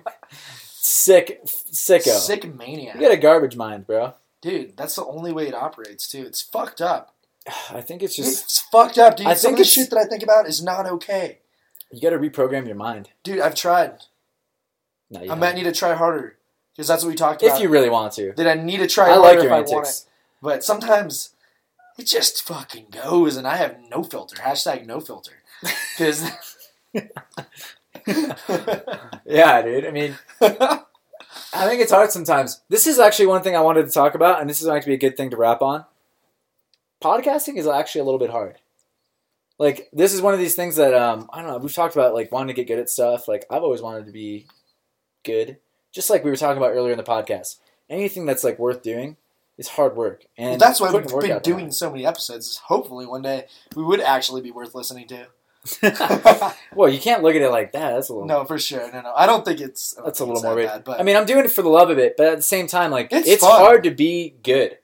sick 0.82 1.44
sicko. 1.44 2.18
Sick 2.18 2.54
maniac. 2.54 2.96
You 2.96 3.00
got 3.00 3.12
a 3.12 3.16
garbage 3.16 3.56
mind, 3.56 3.86
bro. 3.86 4.14
Dude, 4.40 4.76
that's 4.76 4.96
the 4.96 5.04
only 5.04 5.32
way 5.32 5.46
it 5.46 5.54
operates 5.54 6.10
too. 6.10 6.24
It's 6.26 6.42
fucked 6.42 6.80
up. 6.80 7.14
I 7.70 7.80
think 7.80 8.02
it's 8.02 8.16
just 8.16 8.44
it's 8.44 8.60
fucked 8.60 8.98
up, 8.98 9.16
dude. 9.16 9.26
I 9.26 9.34
Some 9.34 9.50
think 9.50 9.58
the 9.58 9.64
shit 9.64 9.90
that 9.90 9.98
I 9.98 10.04
think 10.04 10.22
about 10.22 10.46
is 10.46 10.62
not 10.62 10.86
okay. 10.86 11.38
you 11.90 12.00
got 12.00 12.10
to 12.10 12.18
reprogram 12.18 12.66
your 12.66 12.76
mind. 12.76 13.10
Dude, 13.22 13.40
I've 13.40 13.54
tried. 13.54 14.02
No, 15.10 15.20
you 15.20 15.26
I 15.26 15.28
don't. 15.28 15.40
might 15.40 15.54
need 15.54 15.64
to 15.64 15.72
try 15.72 15.94
harder 15.94 16.36
because 16.74 16.88
that's 16.88 17.04
what 17.04 17.10
we 17.10 17.14
talked 17.14 17.42
about. 17.42 17.56
if 17.56 17.62
you 17.62 17.68
really 17.68 17.90
want 17.90 18.14
to. 18.14 18.32
then 18.36 18.46
I 18.46 18.60
need 18.60 18.78
to 18.78 18.86
try 18.86 19.10
I 19.10 19.14
harder 19.14 19.22
like 19.22 19.36
if 19.38 19.44
your 19.44 19.54
I 19.54 19.60
want 19.60 19.88
it. 19.88 20.04
But 20.40 20.64
sometimes 20.64 21.34
it 21.98 22.06
just 22.06 22.42
fucking 22.42 22.86
goes, 22.90 23.36
and 23.36 23.46
I 23.46 23.56
have 23.56 23.76
no 23.90 24.02
filter. 24.02 24.36
Hashtag 24.36 24.86
no 24.86 25.00
filter. 25.00 25.32
Because 25.98 26.24
Yeah, 29.32 29.62
dude. 29.62 29.86
I 29.86 29.90
mean, 29.90 30.16
I 30.40 31.66
think 31.66 31.80
it's 31.80 31.92
hard 31.92 32.10
sometimes. 32.10 32.62
This 32.68 32.86
is 32.86 32.98
actually 32.98 33.26
one 33.26 33.42
thing 33.42 33.56
I 33.56 33.60
wanted 33.60 33.86
to 33.86 33.92
talk 33.92 34.14
about, 34.14 34.40
and 34.40 34.48
this 34.48 34.60
is 34.60 34.66
going 34.66 34.80
to 34.80 34.86
be 34.86 34.94
a 34.94 34.98
good 34.98 35.16
thing 35.16 35.30
to 35.30 35.36
wrap 35.36 35.62
on. 35.62 35.84
Podcasting 37.02 37.56
is 37.56 37.66
actually 37.66 38.02
a 38.02 38.04
little 38.04 38.18
bit 38.18 38.30
hard. 38.30 38.58
Like, 39.58 39.88
this 39.92 40.12
is 40.12 40.22
one 40.22 40.34
of 40.34 40.40
these 40.40 40.54
things 40.54 40.76
that, 40.76 40.94
um, 40.94 41.28
I 41.32 41.42
don't 41.42 41.50
know, 41.50 41.58
we've 41.58 41.74
talked 41.74 41.94
about, 41.94 42.14
like, 42.14 42.32
wanting 42.32 42.48
to 42.48 42.54
get 42.54 42.68
good 42.68 42.80
at 42.80 42.90
stuff. 42.90 43.28
Like, 43.28 43.44
I've 43.50 43.62
always 43.62 43.82
wanted 43.82 44.06
to 44.06 44.12
be 44.12 44.46
good. 45.24 45.58
Just 45.92 46.10
like 46.10 46.24
we 46.24 46.30
were 46.30 46.36
talking 46.36 46.56
about 46.56 46.72
earlier 46.72 46.92
in 46.92 46.98
the 46.98 47.04
podcast. 47.04 47.58
Anything 47.88 48.26
that's, 48.26 48.44
like, 48.44 48.58
worth 48.58 48.82
doing 48.82 49.16
is 49.58 49.68
hard 49.68 49.94
work. 49.94 50.24
And 50.36 50.50
well, 50.50 50.58
that's 50.58 50.80
why 50.80 50.90
we've 50.90 51.06
been 51.06 51.38
doing 51.40 51.70
so 51.70 51.90
many 51.90 52.06
episodes. 52.06 52.48
Is 52.48 52.56
hopefully, 52.58 53.06
one 53.06 53.22
day 53.22 53.46
we 53.76 53.82
would 53.82 54.00
actually 54.00 54.40
be 54.40 54.50
worth 54.50 54.74
listening 54.74 55.06
to. 55.08 55.26
well, 56.74 56.88
you 56.88 56.98
can't 56.98 57.22
look 57.22 57.34
at 57.36 57.42
it 57.42 57.50
like 57.50 57.72
that. 57.72 57.92
That's 57.94 58.08
a 58.08 58.12
little. 58.14 58.26
no, 58.26 58.44
for 58.44 58.58
sure. 58.58 58.90
No, 58.92 59.00
no. 59.02 59.12
I 59.16 59.26
don't 59.26 59.44
think 59.44 59.60
it's. 59.60 59.96
I 59.98 60.02
That's 60.04 60.20
a 60.20 60.24
little 60.24 60.42
morbid. 60.42 60.66
Bad, 60.66 60.84
but 60.84 60.98
I 61.00 61.02
mean, 61.04 61.16
I'm 61.16 61.26
doing 61.26 61.44
it 61.44 61.52
for 61.52 61.62
the 61.62 61.68
love 61.68 61.90
of 61.90 61.98
it, 61.98 62.16
but 62.16 62.26
at 62.26 62.36
the 62.36 62.42
same 62.42 62.66
time, 62.66 62.90
like 62.90 63.08
It's 63.12 63.28
it's, 63.28 63.44
hard 63.44 63.84
to 63.84 63.90
be 63.90 64.34
good. 64.42 64.78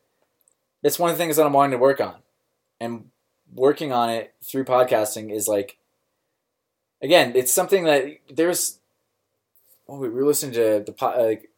It's 0.82 0.98
one 0.98 1.10
of 1.10 1.18
the 1.18 1.22
things 1.22 1.36
that 1.36 1.44
I'm 1.46 1.52
wanting 1.52 1.72
to 1.72 1.78
work 1.78 2.00
on, 2.00 2.14
and 2.80 3.06
working 3.52 3.92
on 3.92 4.10
it 4.10 4.32
through 4.44 4.64
podcasting 4.64 5.32
is 5.34 5.48
like, 5.48 5.78
again, 7.02 7.32
it's 7.34 7.52
something 7.52 7.84
that 7.84 8.04
there's. 8.30 8.78
Oh, 9.88 9.98
we 9.98 10.08
were 10.10 10.24
listening 10.24 10.52
to 10.52 10.82
the 10.86 10.92
po- 10.92 11.20
like 11.20 11.50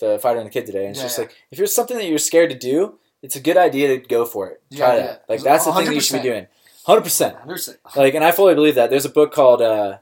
the 0.00 0.18
fighter 0.18 0.38
and 0.40 0.46
the 0.46 0.50
kid 0.50 0.66
today, 0.66 0.86
and 0.86 0.90
it's 0.90 0.98
Yeah, 0.98 1.04
just 1.04 1.18
yeah. 1.18 1.24
like 1.26 1.36
if 1.52 1.58
there's 1.58 1.74
something 1.74 1.96
that 1.96 2.06
you're 2.06 2.18
scared 2.18 2.50
to 2.50 2.58
do, 2.58 2.98
it's 3.22 3.36
a 3.36 3.40
good 3.40 3.56
idea 3.56 3.88
to 3.88 3.98
go 4.08 4.24
for 4.24 4.48
it. 4.48 4.62
Try 4.74 4.96
Yeah, 4.96 5.02
that. 5.06 5.24
Like 5.28 5.42
that's 5.42 5.64
the 5.66 5.72
thing 5.72 5.86
that 5.86 5.94
you 5.94 6.00
should 6.00 6.20
be 6.22 6.28
doing. 6.28 6.48
Hundred 6.84 7.02
percent. 7.02 7.36
100%. 7.46 7.76
Like, 7.96 8.14
and 8.14 8.24
I 8.24 8.30
fully 8.32 8.54
believe 8.54 8.74
that. 8.74 8.90
There's 8.90 9.04
a 9.06 9.10
book 9.10 9.32
called 9.32 9.62
uh, 9.62 9.98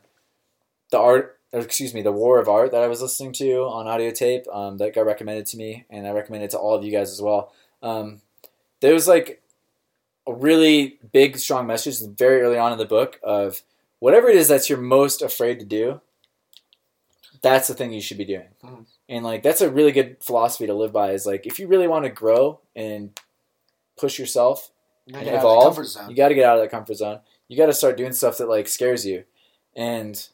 "The 0.91 0.99
Art," 0.99 1.39
or 1.53 1.61
excuse 1.61 1.95
me, 1.95 2.03
"The 2.03 2.11
War 2.13 2.41
of 2.41 2.49
Art" 2.49 2.73
that 2.73 2.83
I 2.83 2.89
was 2.89 3.01
listening 3.01 3.33
to 3.35 3.63
on 3.65 3.87
audio 3.87 4.11
tape. 4.11 4.47
Um, 4.53 4.79
that 4.79 4.95
got 4.95 5.07
recommended 5.07 5.47
to 5.47 5.57
me, 5.57 5.85
and 5.91 6.07
I 6.07 6.11
recommend 6.11 6.43
it 6.45 6.51
to 6.51 6.59
all 6.59 6.75
of 6.75 6.85
you 6.85 6.91
guys 6.91 7.11
as 7.13 7.23
well. 7.23 7.53
Um, 7.83 8.21
there 8.81 8.95
was 8.95 9.07
like 9.07 9.43
a 10.27 10.33
really 10.35 10.99
big, 11.13 11.37
strong 11.39 11.67
message 11.67 11.99
very 12.17 12.41
early 12.43 12.59
on 12.59 12.73
in 12.73 12.79
the 12.79 12.85
book 12.85 13.19
of 13.23 13.63
whatever 14.01 14.29
it 14.29 14.37
is 14.37 14.49
that's 14.49 14.69
you're 14.69 14.79
most 14.79 15.23
afraid 15.23 15.59
to 15.61 15.65
do. 15.65 16.01
That's 17.43 17.67
the 17.69 17.75
thing 17.75 17.93
you 17.93 18.01
should 18.01 18.19
be 18.19 18.25
doing, 18.25 18.49
Mhm. 18.65 18.87
and 19.09 19.25
like 19.25 19.43
that's 19.43 19.61
a 19.61 19.71
really 19.71 19.91
good 19.93 20.17
philosophy 20.21 20.67
to 20.67 20.75
live 20.75 20.93
by. 20.93 21.11
Is 21.13 21.27
like 21.27 21.47
if 21.47 21.59
you 21.61 21.67
really 21.69 21.89
want 21.89 22.05
to 22.05 22.11
grow 22.11 22.61
and 22.77 23.19
push 23.97 24.19
yourself 24.19 24.71
You 25.21 25.25
gotta 25.25 25.31
and 25.31 25.31
get 25.31 25.35
out 25.35 25.67
of 25.67 25.75
the 25.77 25.81
evolve, 25.83 26.11
you 26.11 26.17
got 26.17 26.29
to 26.29 26.35
get 26.35 26.45
out 26.45 26.57
of 26.57 26.63
that 26.63 26.71
comfort 26.71 26.95
zone. 26.95 27.21
You 27.49 27.57
got 27.57 27.67
to 27.67 27.73
start 27.75 27.97
doing 27.97 28.13
stuff 28.13 28.39
that 28.39 28.49
like 28.49 28.67
scares 28.69 29.05
you, 29.07 29.25
and 29.77 30.27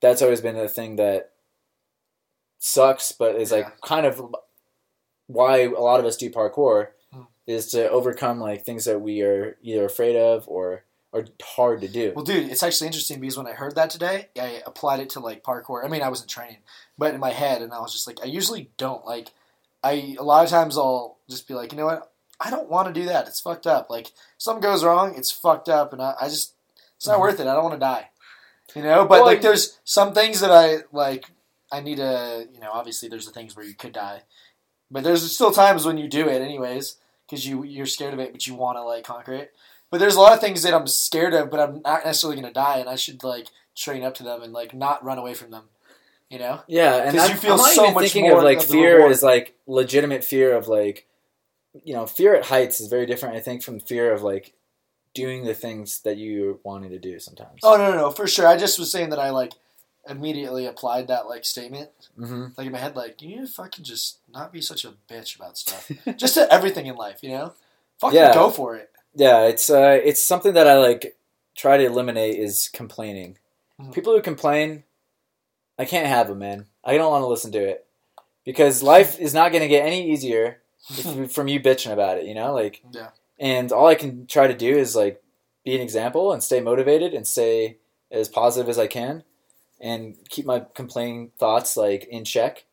that's 0.00 0.22
always 0.22 0.40
been 0.40 0.56
the 0.56 0.68
thing 0.68 0.96
that 0.96 1.32
sucks, 2.58 3.12
but 3.12 3.36
is 3.36 3.52
like 3.52 3.64
Yeah. 3.66 3.70
kind 3.84 4.06
of 4.06 4.34
why 5.26 5.58
a 5.62 5.68
lot 5.70 6.00
of 6.00 6.06
us 6.06 6.16
do 6.16 6.30
parkour 6.30 6.88
Mm. 7.14 7.26
is 7.46 7.70
to 7.70 7.88
overcome 7.90 8.40
like 8.40 8.64
things 8.64 8.84
that 8.84 9.00
we 9.00 9.22
are 9.22 9.56
either 9.62 9.84
afraid 9.84 10.16
of 10.16 10.48
or 10.48 10.84
are 11.12 11.24
hard 11.42 11.80
to 11.80 11.88
do. 11.88 12.12
Well, 12.14 12.24
dude, 12.24 12.50
it's 12.50 12.62
actually 12.62 12.88
interesting 12.88 13.20
because 13.20 13.36
when 13.38 13.46
I 13.46 13.52
heard 13.52 13.74
that 13.76 13.90
today, 13.90 14.28
I 14.38 14.62
applied 14.66 15.00
it 15.00 15.10
to 15.10 15.20
like 15.20 15.42
parkour. 15.42 15.84
I 15.84 15.88
mean, 15.88 16.02
I 16.02 16.08
wasn't 16.08 16.30
training, 16.30 16.58
but 16.98 17.14
in 17.14 17.20
my 17.20 17.30
head, 17.30 17.62
and 17.62 17.72
I 17.72 17.80
was 17.80 17.92
just 17.92 18.06
like, 18.06 18.18
I 18.22 18.26
usually 18.26 18.70
don't 18.76 19.04
like. 19.06 19.28
I 19.82 20.16
a 20.18 20.22
lot 20.22 20.44
of 20.44 20.50
times 20.50 20.76
I'll 20.76 21.18
just 21.28 21.46
be 21.48 21.54
like, 21.54 21.72
you 21.72 21.78
know 21.78 21.86
what, 21.86 22.12
I 22.40 22.50
don't 22.50 22.68
want 22.68 22.88
to 22.88 22.98
do 23.00 23.06
that. 23.06 23.26
It's 23.28 23.40
fucked 23.40 23.66
up. 23.66 23.88
Like 23.90 24.12
something 24.38 24.60
goes 24.62 24.84
wrong, 24.84 25.14
it's 25.16 25.30
fucked 25.30 25.68
up, 25.68 25.92
and 25.92 26.02
I, 26.02 26.14
I 26.20 26.28
just 26.28 26.52
it's 26.96 27.06
not 27.06 27.16
Mhm. 27.18 27.20
worth 27.20 27.40
it. 27.40 27.46
I 27.46 27.54
don't 27.54 27.64
want 27.64 27.74
to 27.74 27.80
die, 27.80 28.10
you 28.74 28.82
know. 28.82 29.02
But 29.04 29.10
Well, 29.20 29.24
like, 29.26 29.38
I- 29.38 29.42
there's 29.42 29.78
some 29.84 30.12
things 30.14 30.40
that 30.40 30.50
I 30.50 30.80
like. 30.92 31.26
I 31.72 31.80
need 31.80 31.96
to, 31.96 32.46
you 32.52 32.60
know. 32.60 32.70
Obviously, 32.72 33.08
there's 33.08 33.26
the 33.26 33.32
things 33.32 33.56
where 33.56 33.64
you 33.66 33.74
could 33.74 33.92
die, 33.92 34.22
but 34.90 35.02
there's 35.04 35.30
still 35.32 35.50
times 35.52 35.84
when 35.84 35.98
you 35.98 36.08
do 36.08 36.28
it 36.28 36.40
anyways 36.42 36.96
because 37.26 37.46
you 37.46 37.64
you're 37.64 37.86
scared 37.86 38.14
of 38.14 38.20
it, 38.20 38.32
but 38.32 38.46
you 38.46 38.54
want 38.54 38.76
to 38.78 38.82
like 38.82 39.04
conquer 39.04 39.32
it. 39.34 39.54
But 39.90 39.98
there's 40.00 40.16
a 40.16 40.20
lot 40.20 40.32
of 40.32 40.40
things 40.40 40.62
that 40.62 40.74
I'm 40.74 40.86
scared 40.86 41.32
of, 41.34 41.50
but 41.50 41.60
I'm 41.60 41.80
not 41.82 42.04
necessarily 42.04 42.36
gonna 42.40 42.52
die, 42.52 42.78
and 42.78 42.88
I 42.88 42.96
should 42.96 43.22
like 43.24 43.48
train 43.74 44.02
up 44.04 44.14
to 44.16 44.22
them 44.22 44.42
and 44.42 44.52
like 44.52 44.74
not 44.74 45.04
run 45.04 45.18
away 45.18 45.34
from 45.34 45.50
them. 45.50 45.64
You 46.28 46.40
know? 46.40 46.60
Yeah, 46.66 46.96
and 46.96 47.14
you 47.14 47.36
feel 47.36 47.52
I'm 47.52 47.58
not 47.58 47.70
so 47.72 47.82
even 47.84 47.94
much 47.94 48.02
thinking 48.04 48.22
more 48.28 48.38
of 48.38 48.44
like 48.44 48.58
of 48.58 48.64
fear 48.64 49.08
is 49.08 49.22
like 49.22 49.54
legitimate 49.68 50.24
fear 50.24 50.56
of 50.56 50.66
like, 50.66 51.06
you 51.84 51.94
know, 51.94 52.06
fear 52.06 52.34
at 52.34 52.46
heights 52.46 52.80
is 52.80 52.88
very 52.88 53.06
different. 53.06 53.36
I 53.36 53.40
think 53.40 53.62
from 53.62 53.80
fear 53.80 54.12
of 54.12 54.22
like 54.22 54.52
doing 55.14 55.44
the 55.44 55.54
things 55.54 56.00
that 56.02 56.18
you're 56.18 56.58
wanting 56.62 56.90
to 56.90 56.98
do 56.98 57.18
sometimes. 57.18 57.60
Oh 57.62 57.76
no, 57.76 57.90
no, 57.90 57.96
no, 57.96 58.10
for 58.10 58.26
sure. 58.26 58.46
I 58.46 58.56
just 58.56 58.78
was 58.78 58.90
saying 58.90 59.10
that 59.10 59.18
I 59.18 59.30
like 59.30 59.52
immediately 60.08 60.66
applied 60.66 61.08
that 61.08 61.26
like 61.26 61.44
statement, 61.44 61.90
hmm 62.16 62.46
like 62.56 62.66
in 62.66 62.72
my 62.72 62.78
head, 62.78 62.94
like 62.96 63.20
you 63.22 63.28
need 63.28 63.40
to 63.46 63.46
fucking 63.52 63.84
just 63.84 64.18
not 64.32 64.52
be 64.52 64.60
such 64.60 64.84
a 64.84 64.94
bitch 65.10 65.36
about 65.36 65.56
stuff, 65.58 65.90
just 66.16 66.34
to 66.34 66.52
everything 66.52 66.86
in 66.86 66.96
life, 66.96 67.18
you 67.22 67.30
know? 67.30 67.54
Fucking 67.98 68.16
Yeah. 68.16 68.34
go 68.34 68.50
for 68.50 68.76
it. 68.76 68.90
Yeah, 69.14 69.44
it's 69.46 69.70
uh, 69.70 69.98
it's 70.04 70.22
something 70.22 70.52
that 70.54 70.66
I 70.68 70.76
like 70.78 71.16
try 71.56 71.78
to 71.78 71.84
eliminate 71.84 72.38
is 72.38 72.68
complaining. 72.72 73.38
Mhm. 73.80 73.94
People 73.94 74.14
who 74.14 74.20
complain, 74.20 74.84
I 75.78 75.86
can't 75.86 76.06
have 76.06 76.28
them, 76.28 76.38
man. 76.38 76.66
I 76.84 76.96
don't 76.98 77.10
want 77.10 77.22
to 77.22 77.26
listen 77.28 77.50
to 77.52 77.58
it 77.66 77.86
because 78.44 78.82
life 78.82 79.18
is 79.18 79.32
not 79.34 79.50
going 79.50 79.62
to 79.62 79.68
get 79.68 79.86
any 79.86 80.10
easier 80.10 80.60
from 81.28 81.48
you 81.48 81.60
bitching 81.60 81.92
about 81.92 82.18
it. 82.18 82.26
You 82.26 82.34
know, 82.34 82.54
like 82.54 82.82
Yeah. 82.92 83.10
And 83.38 83.70
all 83.72 83.86
I 83.86 83.94
can 83.94 84.26
try 84.26 84.46
to 84.46 84.56
do 84.56 84.76
is 84.76 84.96
like 84.96 85.22
be 85.64 85.74
an 85.74 85.82
example 85.82 86.32
and 86.32 86.42
stay 86.42 86.60
motivated 86.60 87.12
and 87.12 87.26
stay 87.26 87.78
as 88.10 88.28
positive 88.28 88.68
as 88.68 88.78
I 88.78 88.86
can 88.86 89.24
and 89.80 90.16
keep 90.28 90.46
my 90.46 90.64
complaining 90.74 91.32
thoughts 91.38 91.76
like 91.76 92.04
in 92.04 92.24
check 92.24 92.64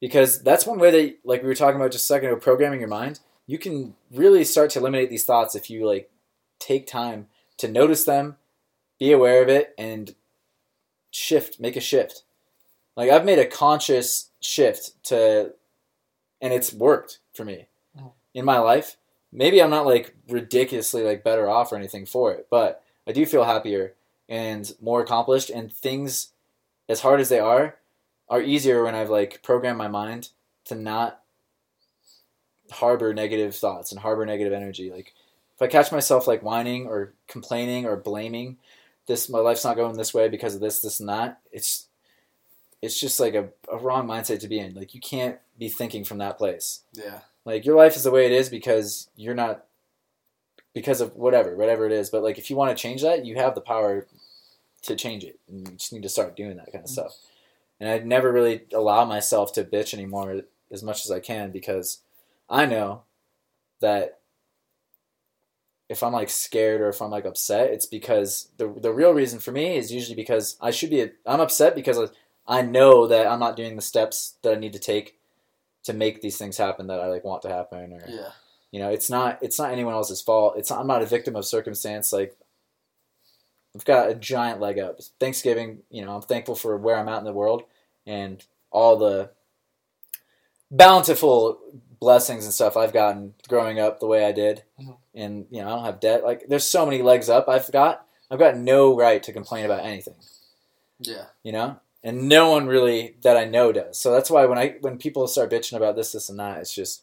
because 0.00 0.42
that's 0.42 0.66
one 0.66 0.78
way 0.78 0.90
that 0.90 1.18
like 1.24 1.42
we 1.42 1.48
were 1.48 1.54
talking 1.54 1.80
about 1.80 1.92
just 1.92 2.04
a 2.04 2.06
second 2.06 2.28
ago 2.28 2.36
programming 2.36 2.80
your 2.80 2.88
mind 2.88 3.20
you 3.46 3.58
can 3.58 3.94
really 4.10 4.44
start 4.44 4.70
to 4.70 4.78
eliminate 4.78 5.08
these 5.08 5.24
thoughts 5.24 5.54
if 5.54 5.70
you 5.70 5.86
like 5.86 6.10
take 6.58 6.86
time 6.86 7.26
to 7.56 7.68
notice 7.68 8.04
them 8.04 8.36
be 8.98 9.12
aware 9.12 9.42
of 9.42 9.48
it 9.48 9.74
and 9.78 10.14
shift 11.10 11.58
make 11.58 11.76
a 11.76 11.80
shift 11.80 12.24
like 12.96 13.10
i've 13.10 13.24
made 13.24 13.38
a 13.38 13.46
conscious 13.46 14.30
shift 14.40 14.92
to 15.04 15.52
and 16.40 16.52
it's 16.52 16.72
worked 16.72 17.18
for 17.34 17.44
me 17.44 17.66
Mhm. 17.98 18.12
in 18.34 18.44
my 18.44 18.58
life. 18.58 18.96
Maybe 19.34 19.62
i'm 19.62 19.70
not 19.70 19.86
like 19.86 20.14
ridiculously 20.28 21.02
like 21.04 21.24
better 21.24 21.48
off 21.48 21.72
or 21.72 21.76
anything 21.76 22.04
for 22.04 22.32
it 22.32 22.48
but 22.50 22.82
i 23.06 23.12
do 23.12 23.24
feel 23.24 23.44
happier 23.44 23.94
and 24.28 24.74
more 24.80 25.00
accomplished 25.00 25.48
and 25.48 25.72
things 25.72 26.32
as 26.88 27.00
hard 27.00 27.18
as 27.20 27.30
they 27.30 27.38
are 27.40 27.78
are 28.28 28.42
easier 28.42 28.84
when 28.84 28.94
i've 28.94 29.08
like 29.08 29.42
programmed 29.42 29.78
my 29.78 29.88
mind 29.88 30.28
to 30.66 30.74
not 30.74 31.22
harbor 32.70 33.12
negative 33.12 33.54
thoughts 33.54 33.92
and 33.92 34.00
harbor 34.00 34.24
negative 34.24 34.52
energy. 34.52 34.90
Like 34.90 35.14
if 35.54 35.62
i 35.62 35.66
catch 35.66 35.92
myself 35.92 36.26
like 36.26 36.42
whining 36.42 36.86
or 36.86 37.14
complaining 37.28 37.86
or 37.86 37.96
blaming 37.96 38.58
this 39.06 39.28
my 39.28 39.38
life's 39.38 39.64
not 39.64 39.76
going 39.76 39.96
this 39.96 40.14
way 40.14 40.28
because 40.28 40.54
of 40.54 40.60
this 40.60 40.80
this 40.80 41.00
and 41.00 41.08
that 41.08 41.40
it's 41.52 41.86
it's 42.80 42.98
just 42.98 43.20
like 43.20 43.34
a, 43.34 43.48
a 43.72 43.78
wrong 43.78 44.08
mindset 44.08 44.40
to 44.40 44.48
be 44.48 44.58
in. 44.58 44.74
Like 44.74 44.92
you 44.92 45.00
can't 45.00 45.38
be 45.58 45.68
thinking 45.68 46.04
from 46.04 46.18
that 46.18 46.38
place 46.38 46.82
Yeah. 46.92 47.20
like 47.44 47.64
your 47.64 47.76
life 47.76 47.96
is 47.96 48.04
the 48.04 48.10
way 48.10 48.26
it 48.26 48.32
is 48.32 48.48
because 48.48 49.08
you're 49.16 49.34
not 49.34 49.64
because 50.74 51.00
of 51.00 51.14
whatever, 51.14 51.56
whatever 51.56 51.86
it 51.86 51.92
is. 51.92 52.10
But 52.10 52.22
like 52.22 52.38
if 52.38 52.50
you 52.50 52.56
want 52.56 52.76
to 52.76 52.80
change 52.80 53.02
that, 53.02 53.24
you 53.24 53.36
have 53.36 53.54
the 53.54 53.60
power 53.60 54.06
to 54.82 54.96
change 54.96 55.24
it. 55.24 55.38
And 55.48 55.68
you 55.68 55.76
just 55.76 55.92
need 55.92 56.02
to 56.02 56.08
start 56.08 56.36
doing 56.36 56.56
that 56.56 56.72
kind 56.72 56.84
of 56.84 56.90
mm-hmm. 56.90 56.92
stuff. 56.92 57.16
And 57.80 57.88
I 57.88 57.98
never 57.98 58.32
really 58.32 58.62
allow 58.72 59.04
myself 59.04 59.52
to 59.54 59.64
bitch 59.64 59.92
anymore 59.92 60.42
as 60.70 60.82
much 60.82 61.04
as 61.04 61.10
I 61.10 61.20
can 61.20 61.50
because 61.50 62.00
I 62.48 62.66
know 62.66 63.02
that 63.80 64.20
if 65.88 66.02
I'm 66.02 66.12
like 66.12 66.30
scared 66.30 66.80
or 66.80 66.88
if 66.88 67.02
I'm 67.02 67.10
like 67.10 67.24
upset, 67.24 67.70
it's 67.70 67.86
because 67.86 68.48
the 68.56 68.72
the 68.80 68.92
real 68.92 69.12
reason 69.12 69.40
for 69.40 69.52
me 69.52 69.76
is 69.76 69.92
usually 69.92 70.14
because 70.14 70.56
I 70.60 70.70
should 70.70 70.90
be 70.90 71.10
I'm 71.26 71.40
upset 71.40 71.74
because 71.74 71.98
I 72.46 72.62
know 72.62 73.06
that 73.08 73.26
I'm 73.26 73.40
not 73.40 73.56
doing 73.56 73.76
the 73.76 73.82
steps 73.82 74.36
that 74.42 74.54
I 74.54 74.58
need 74.58 74.72
to 74.72 74.78
take 74.78 75.18
to 75.84 75.92
make 75.92 76.20
these 76.20 76.36
things 76.38 76.56
happen 76.56 76.86
that 76.88 77.00
I 77.00 77.06
like 77.08 77.24
want 77.24 77.42
to 77.42 77.48
happen 77.48 77.92
or 77.92 78.04
Yeah. 78.08 78.30
you 78.70 78.78
know 78.80 78.88
it's 78.90 79.10
not 79.10 79.38
it's 79.42 79.58
not 79.58 79.72
anyone 79.72 79.94
else's 79.94 80.20
fault. 80.22 80.54
It's 80.56 80.70
i'm 80.70 80.86
not 80.86 81.02
a 81.02 81.06
victim 81.06 81.34
of 81.36 81.44
circumstance 81.44 82.12
like 82.12 82.36
i've 83.74 83.84
got 83.84 84.10
a 84.10 84.14
giant 84.14 84.60
leg 84.60 84.78
up. 84.78 85.00
Thanksgiving 85.20 85.78
you 85.90 86.04
know 86.04 86.14
i'm 86.14 86.22
thankful 86.22 86.54
for 86.54 86.76
where 86.76 86.96
i'm 86.96 87.08
at 87.08 87.18
in 87.18 87.24
the 87.24 87.32
world 87.32 87.62
and 88.06 88.44
all 88.70 88.96
the 88.96 89.30
bountiful 90.70 91.58
blessings 92.00 92.44
and 92.44 92.54
stuff 92.54 92.76
i've 92.76 92.92
gotten 92.92 93.34
growing 93.48 93.78
up 93.78 94.00
the 94.00 94.06
way 94.06 94.24
i 94.24 94.32
did. 94.32 94.62
Mhm. 94.80 94.96
and 95.14 95.46
you 95.50 95.60
know 95.62 95.68
i 95.68 95.70
don't 95.76 95.84
have 95.84 96.00
debt. 96.00 96.24
Like 96.24 96.46
there's 96.48 96.64
so 96.64 96.84
many 96.84 97.02
legs 97.02 97.28
up 97.28 97.48
i've 97.48 97.70
got. 97.72 98.06
I've 98.30 98.38
got 98.38 98.56
no 98.56 98.96
right 98.96 99.22
to 99.24 99.32
complain 99.32 99.66
about 99.66 99.84
anything. 99.84 100.14
Yeah. 101.00 101.26
you 101.42 101.52
know 101.52 101.78
and 102.04 102.28
no 102.28 102.50
one 102.50 102.66
really 102.66 103.14
that 103.22 103.36
i 103.36 103.44
know 103.44 103.72
does. 103.72 103.98
So 104.00 104.10
that's 104.12 104.30
why 104.30 104.46
when 104.46 104.58
i 104.58 104.76
when 104.80 104.98
people 104.98 105.26
start 105.28 105.50
bitching 105.50 105.76
about 105.76 105.96
this 105.96 106.12
this 106.12 106.28
and 106.28 106.38
that 106.38 106.58
it's 106.58 106.74
just 106.74 107.02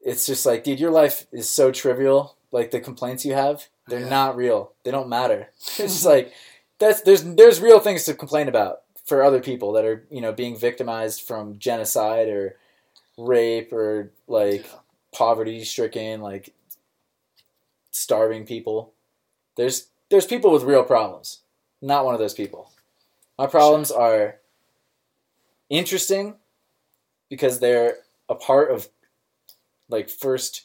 it's 0.00 0.26
just 0.26 0.46
like 0.46 0.64
dude 0.64 0.80
your 0.80 0.90
life 0.90 1.26
is 1.32 1.50
so 1.50 1.70
trivial. 1.72 2.36
Like 2.50 2.70
the 2.70 2.80
complaints 2.80 3.24
you 3.24 3.34
have 3.34 3.66
they're 3.88 4.00
Yeah. 4.00 4.08
not 4.08 4.36
real. 4.36 4.72
They 4.84 4.90
don't 4.90 5.08
matter. 5.08 5.48
It's 5.58 5.76
just 5.76 6.04
like 6.06 6.32
that's 6.78 7.02
there's 7.02 7.22
there's 7.24 7.60
real 7.60 7.80
things 7.80 8.04
to 8.04 8.14
complain 8.14 8.48
about 8.48 8.82
for 9.04 9.22
other 9.22 9.40
people 9.40 9.72
that 9.72 9.84
are 9.84 10.06
you 10.10 10.20
know 10.20 10.32
being 10.32 10.56
victimized 10.56 11.22
from 11.22 11.58
genocide 11.58 12.28
or 12.28 12.56
rape 13.16 13.72
or 13.72 14.12
like 14.26 14.64
Yeah. 14.64 14.78
poverty 15.12 15.64
stricken 15.64 16.20
like 16.20 16.54
starving 17.90 18.44
people. 18.46 18.92
There's 19.56 19.88
there's 20.10 20.26
people 20.26 20.52
with 20.52 20.62
real 20.62 20.84
problems 20.84 21.40
not 21.82 22.04
one 22.04 22.14
of 22.14 22.20
those 22.20 22.34
people 22.34 22.70
my 23.38 23.46
problems 23.46 23.90
are 23.90 24.36
interesting 25.70 26.34
because 27.28 27.60
they're 27.60 27.96
a 28.28 28.34
part 28.34 28.70
of 28.70 28.88
like 29.88 30.08
first 30.08 30.64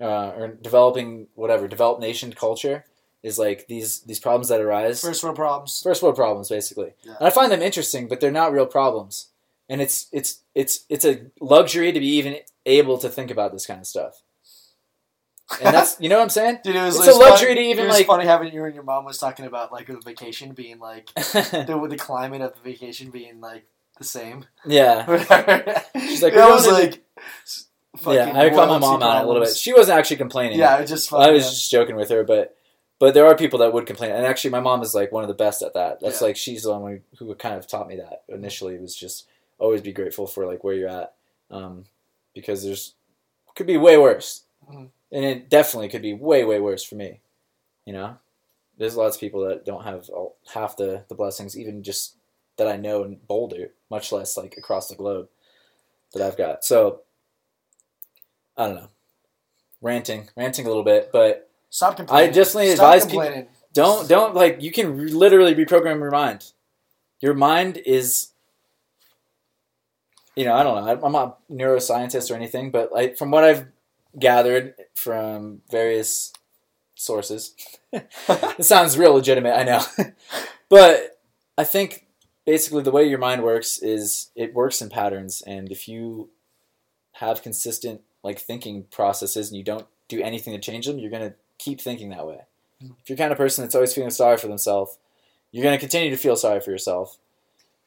uh, 0.00 0.30
or 0.36 0.48
developing 0.48 1.26
whatever 1.34 1.66
developed 1.68 2.00
nation 2.00 2.32
culture 2.32 2.84
is 3.22 3.38
like 3.38 3.66
these 3.66 4.00
these 4.02 4.20
problems 4.20 4.48
that 4.48 4.60
arise 4.60 5.00
First 5.02 5.24
world 5.24 5.36
problems. 5.36 5.82
first 5.82 6.02
world 6.02 6.16
problems 6.16 6.48
basically 6.48 6.92
Yeah. 7.02 7.14
and 7.18 7.26
i 7.26 7.30
find 7.30 7.50
them 7.50 7.62
interesting 7.62 8.06
but 8.08 8.20
they're 8.20 8.30
not 8.30 8.52
real 8.52 8.66
problems 8.66 9.28
and 9.68 9.80
it's 9.80 10.06
it's 10.12 10.42
it's 10.54 10.84
it's 10.88 11.04
a 11.04 11.22
luxury 11.40 11.90
to 11.92 11.98
be 12.00 12.06
even 12.08 12.36
able 12.64 12.96
to 12.98 13.08
think 13.08 13.30
about 13.30 13.52
this 13.52 13.66
kind 13.66 13.80
of 13.80 13.86
stuff 13.86 14.22
and 15.62 15.74
that's 15.74 15.96
you 16.00 16.08
know 16.08 16.16
what 16.16 16.22
i'm 16.24 16.28
saying 16.30 16.58
Dude, 16.62 16.76
it 16.76 16.82
was, 16.82 16.96
It's 16.98 17.08
it 17.08 17.14
a 17.14 17.16
luxury 17.18 17.48
funny, 17.50 17.64
to 17.64 17.70
even, 17.70 17.84
it 17.84 17.88
was 17.88 17.96
like- 17.96 18.06
funny 18.06 18.24
having 18.26 18.52
you 18.52 18.64
and 18.64 18.74
your 18.74 18.84
mom 18.84 19.04
was 19.04 19.18
talking 19.18 19.46
about 19.46 19.72
like 19.72 19.88
a 19.88 19.98
vacation 20.00 20.52
being 20.52 20.78
like 20.78 21.12
the 21.14 21.86
the 21.88 21.96
climate 21.96 22.40
of 22.42 22.54
the 22.54 22.60
vacation 22.60 23.10
being 23.10 23.40
like 23.40 23.64
the 23.98 24.04
same. 24.04 24.44
yeah 24.66 25.04
She's 25.98 26.22
like, 26.22 26.34
"We 26.34 26.40
was 26.40 26.66
like 26.68 27.02
yeah 28.06 28.32
i 28.38 28.48
called 28.50 28.68
my 28.68 28.78
mom 28.78 29.02
out 29.02 29.24
a 29.24 29.26
little 29.26 29.42
bit 29.42 29.56
she 29.56 29.72
wasn't 29.72 29.98
actually 29.98 30.16
complaining 30.18 30.58
Yeah, 30.58 30.78
it 30.78 30.86
just 30.86 31.12
I 31.12 31.30
was 31.30 31.44
just 31.50 31.70
joking 31.70 31.96
with 31.96 32.10
her, 32.10 32.22
but 32.24 32.54
but 33.00 33.14
there 33.14 33.26
are 33.26 33.36
people 33.36 33.60
that 33.60 33.72
would 33.72 33.86
complain, 33.86 34.10
and 34.10 34.26
actually, 34.26 34.50
my 34.50 34.58
mom 34.58 34.82
is 34.82 34.92
like 34.92 35.12
one 35.12 35.22
of 35.22 35.28
the 35.28 35.34
best 35.34 35.62
at 35.62 35.74
that. 35.74 36.00
That's 36.00 36.20
Yeah. 36.20 36.26
like 36.26 36.36
she's 36.36 36.64
the 36.64 36.76
one 36.76 37.00
who, 37.18 37.26
who 37.26 37.34
kind 37.36 37.54
of 37.54 37.68
taught 37.68 37.86
me 37.86 37.94
that 37.98 38.24
initially. 38.28 38.74
It 38.74 38.80
Was 38.80 38.96
just 38.96 39.28
always 39.56 39.80
be 39.82 39.92
grateful 39.92 40.26
for 40.26 40.46
like 40.46 40.64
where 40.64 40.74
you're 40.74 40.88
at, 40.88 41.14
um, 41.48 41.84
because 42.34 42.64
there's 42.64 42.94
could 43.54 43.68
be 43.68 43.76
way 43.76 43.96
worse, 43.98 44.42
Mhm. 44.68 44.88
And 45.12 45.24
it 45.24 45.48
definitely 45.48 45.88
could 45.88 46.02
be 46.02 46.14
way 46.14 46.44
way 46.44 46.60
worse 46.60 46.82
for 46.84 46.94
me. 46.96 47.20
You 47.84 47.92
know, 47.94 48.16
there's 48.76 48.96
lots 48.96 49.16
of 49.16 49.20
people 49.20 49.46
that 49.48 49.64
don't 49.64 49.84
have 49.84 50.08
all, 50.10 50.36
half 50.52 50.76
the 50.76 51.04
the 51.08 51.14
blessings, 51.14 51.58
even 51.58 51.82
just 51.82 52.16
that 52.56 52.68
I 52.68 52.76
know 52.76 53.04
in 53.04 53.18
Boulder, 53.28 53.70
much 53.90 54.12
less 54.12 54.36
like 54.36 54.56
across 54.56 54.88
the 54.88 54.96
globe 54.96 55.28
that 56.14 56.22
I've 56.22 56.36
got. 56.36 56.64
So 56.64 57.02
I 58.56 58.66
don't 58.66 58.74
know, 58.76 58.88
ranting, 59.80 60.28
ranting 60.36 60.66
a 60.66 60.68
little 60.68 60.84
bit, 60.84 61.10
but. 61.12 61.44
Stop 61.70 61.96
complaining. 61.96 62.30
I 62.30 62.32
definitely 62.32 62.74
Stop 62.74 62.94
advise 62.94 63.06
people- 63.10 63.46
Don't 63.74 64.08
don't 64.08 64.34
like 64.34 64.62
you 64.62 64.72
can 64.72 64.96
re- 64.96 65.10
literally 65.12 65.54
reprogram 65.54 65.98
your 66.00 66.10
mind. 66.10 66.52
Your 67.20 67.34
mind 67.34 67.76
is, 67.84 68.30
you 70.34 70.44
know, 70.46 70.54
I 70.54 70.62
don't 70.62 70.84
know. 70.84 71.04
I'm 71.06 71.12
not 71.12 71.38
a 71.48 71.52
neuroscientist 71.52 72.30
or 72.30 72.34
anything, 72.34 72.70
but 72.70 72.90
like 72.90 73.18
from 73.18 73.30
what 73.30 73.44
I've 73.44 73.66
gathered 74.16 74.74
from 74.94 75.62
various 75.70 76.32
sources, 76.94 77.54
it 77.92 78.64
sounds 78.64 78.98
real 78.98 79.14
legitimate. 79.14 79.54
I 79.54 79.64
know, 79.64 79.82
but 80.68 81.20
I 81.56 81.64
think 81.64 82.06
basically 82.46 82.82
the 82.82 82.90
way 82.90 83.08
your 83.08 83.18
mind 83.18 83.42
works 83.42 83.78
is 83.78 84.30
it 84.36 84.54
works 84.54 84.80
in 84.80 84.90
patterns, 84.90 85.42
and 85.46 85.72
if 85.72 85.88
you 85.88 86.30
have 87.12 87.42
consistent 87.42 88.02
like 88.22 88.38
thinking 88.38 88.84
processes 88.90 89.48
and 89.48 89.56
you 89.56 89.64
don't 89.64 89.86
do 90.08 90.22
anything 90.22 90.52
to 90.52 90.60
change 90.60 90.86
them, 90.86 90.98
you're 90.98 91.10
gonna 91.10 91.34
keep 91.58 91.80
thinking 91.80 92.10
that 92.10 92.26
way. 92.26 92.40
Hmm. 92.80 92.92
If 93.02 93.08
you're 93.08 93.18
kind 93.18 93.32
of 93.32 93.38
person 93.38 93.64
that's 93.64 93.74
always 93.74 93.94
feeling 93.94 94.10
sorry 94.10 94.36
for 94.36 94.48
themselves, 94.48 94.98
you're 95.50 95.62
going 95.62 95.76
to 95.76 95.80
continue 95.80 96.10
to 96.10 96.16
feel 96.16 96.36
sorry 96.36 96.60
for 96.60 96.70
yourself. 96.70 97.18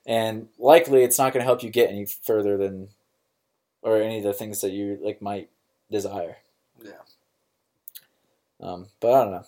And 0.05 0.47
likely 0.57 1.03
it's 1.03 1.17
not 1.17 1.33
going 1.33 1.41
to 1.41 1.45
help 1.45 1.63
you 1.63 1.69
get 1.69 1.89
any 1.89 2.05
further 2.05 2.57
than 2.57 2.89
or 3.81 3.97
any 3.97 4.17
of 4.17 4.23
the 4.23 4.33
things 4.33 4.61
that 4.61 4.71
you 4.71 4.99
like 5.01 5.21
might 5.21 5.49
desire. 5.91 6.37
Yeah. 6.83 6.91
Um, 8.59 8.87
but 8.99 9.13
I 9.13 9.23
don't 9.23 9.31
know. 9.31 9.43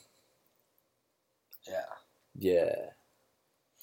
Yeah. 1.67 1.85
Yeah. 2.37 2.75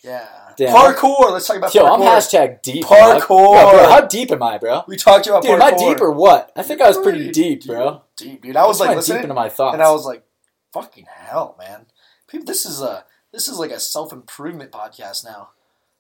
Yeah. 0.03 0.29
Damn. 0.57 0.75
Parkour. 0.75 1.33
Let's 1.33 1.47
talk 1.47 1.57
about 1.57 1.75
Yo, 1.75 1.85
parkour. 1.85 1.95
I'm 1.95 2.01
hashtag 2.01 2.63
deep. 2.63 2.85
Parkour. 2.85 3.55
Yeah, 3.55 3.71
bro, 3.71 3.89
how 3.89 4.01
deep 4.07 4.31
am 4.31 4.43
I, 4.43 4.59
bro? 4.59 4.83
we 4.89 4.97
talked 4.97 5.27
about 5.27 5.43
Dude, 5.43 5.53
parkour. 5.53 5.55
am 5.63 5.75
I 5.75 5.77
deep 5.77 6.01
or 6.01 6.13
what? 6.13 6.53
I 6.57 6.63
think 6.63 6.81
I 6.81 6.89
was 6.89 6.99
pretty 6.99 7.31
deep, 7.31 7.67
bro. 7.67 8.03
Deep, 8.17 8.43
dude. 8.43 8.57
I 8.57 8.67
was 8.67 8.81
I'm 8.81 8.87
like 8.89 8.95
kinda 8.97 9.03
deep 9.03 9.09
listening, 9.09 9.23
into 9.25 9.35
my 9.35 9.49
thoughts. 9.49 9.75
and 9.75 9.83
I 9.83 9.91
was 9.93 10.05
like, 10.07 10.25
"Fucking 10.73 11.07
hell, 11.09 11.55
man! 11.59 11.87
People, 12.29 12.47
this 12.47 12.65
is 12.67 12.81
a 12.81 13.05
this 13.33 13.47
is 13.49 13.59
like 13.59 13.71
a 13.71 13.81
self 13.81 14.13
improvement 14.13 14.73
podcast 14.73 15.25
now. 15.25 15.51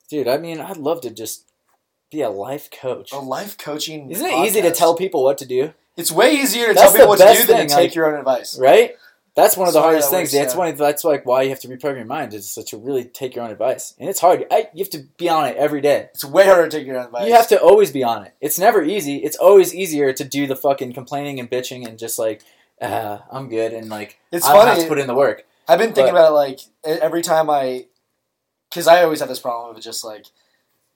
dude, 0.08 0.28
I 0.28 0.38
mean, 0.38 0.60
I'd 0.60 0.76
love 0.78 1.00
to 1.02 1.10
just 1.10 1.44
be 2.10 2.22
a 2.22 2.30
life 2.30 2.70
coach. 2.70 3.12
A 3.12 3.18
life 3.18 3.56
coaching. 3.58 4.10
Isn't 4.10 4.26
it 4.26 4.46
easy 4.46 4.60
to 4.62 4.70
tell 4.72 4.96
people 4.96 5.22
what 5.22 5.38
to 5.38 5.46
do? 5.46 5.72
It's 5.96 6.10
way 6.12 6.34
easier 6.36 6.68
to 6.68 6.74
That's 6.74 6.82
tell 6.82 6.92
people 6.92 7.08
what 7.08 7.18
to 7.18 7.40
do 7.40 7.46
than 7.46 7.66
to 7.68 7.74
take 7.74 7.76
like- 7.76 7.94
your 7.94 8.12
own 8.12 8.18
advice. 8.18 8.58
Right? 8.58 8.94
That's 9.36 9.56
one 9.56 9.68
of 9.68 9.74
the 9.74 9.80
hardest 9.80 10.10
that 10.10 10.16
things. 10.16 10.32
works, 10.32 10.42
That's 10.42 10.54
yeah. 10.54 10.58
one. 10.58 10.74
That's 10.74 11.04
like 11.04 11.24
why 11.24 11.42
you 11.42 11.50
have 11.50 11.60
to 11.60 11.68
reprogram 11.68 11.96
your 11.98 12.04
mind 12.04 12.34
is 12.34 12.52
to 12.54 12.76
really 12.76 13.04
take 13.04 13.36
your 13.36 13.44
own 13.44 13.50
advice, 13.52 13.94
and 13.98 14.08
it's 14.08 14.18
hard. 14.18 14.44
I, 14.50 14.68
you 14.74 14.82
have 14.84 14.90
to 14.90 15.04
be 15.18 15.28
on 15.28 15.46
it 15.46 15.56
every 15.56 15.80
day. 15.80 16.08
It's 16.12 16.24
way 16.24 16.46
harder 16.46 16.68
to 16.68 16.76
take 16.78 16.84
your 16.86 16.98
own 16.98 17.06
advice. 17.06 17.26
You 17.28 17.34
have 17.34 17.46
to 17.48 17.60
always 17.60 17.92
be 17.92 18.02
on 18.02 18.24
it. 18.24 18.34
It's 18.40 18.58
never 18.58 18.82
easy. 18.82 19.18
It's 19.18 19.36
always 19.36 19.72
easier 19.72 20.12
to 20.12 20.24
do 20.24 20.48
the 20.48 20.56
fucking 20.56 20.94
complaining 20.94 21.38
and 21.38 21.48
bitching 21.48 21.86
and 21.86 21.96
just 21.96 22.18
like, 22.18 22.42
uh, 22.82 23.18
I'm 23.30 23.48
good, 23.48 23.72
and 23.72 23.88
like 23.88 24.18
It's 24.32 24.44
I 24.44 24.52
don't 24.52 24.66
have 24.66 24.74
funny. 24.74 24.82
to 24.82 24.88
put 24.88 24.98
in 24.98 25.06
the 25.06 25.14
work. 25.14 25.44
I've 25.68 25.78
been 25.78 25.92
thinking 25.92 26.12
but- 26.12 26.18
about 26.18 26.32
it 26.32 26.34
like 26.34 26.60
every 26.84 27.22
time 27.22 27.48
I, 27.48 27.86
because 28.68 28.88
I 28.88 29.04
always 29.04 29.20
have 29.20 29.28
this 29.28 29.38
problem 29.40 29.76
of 29.76 29.80
just 29.80 30.04
like 30.04 30.26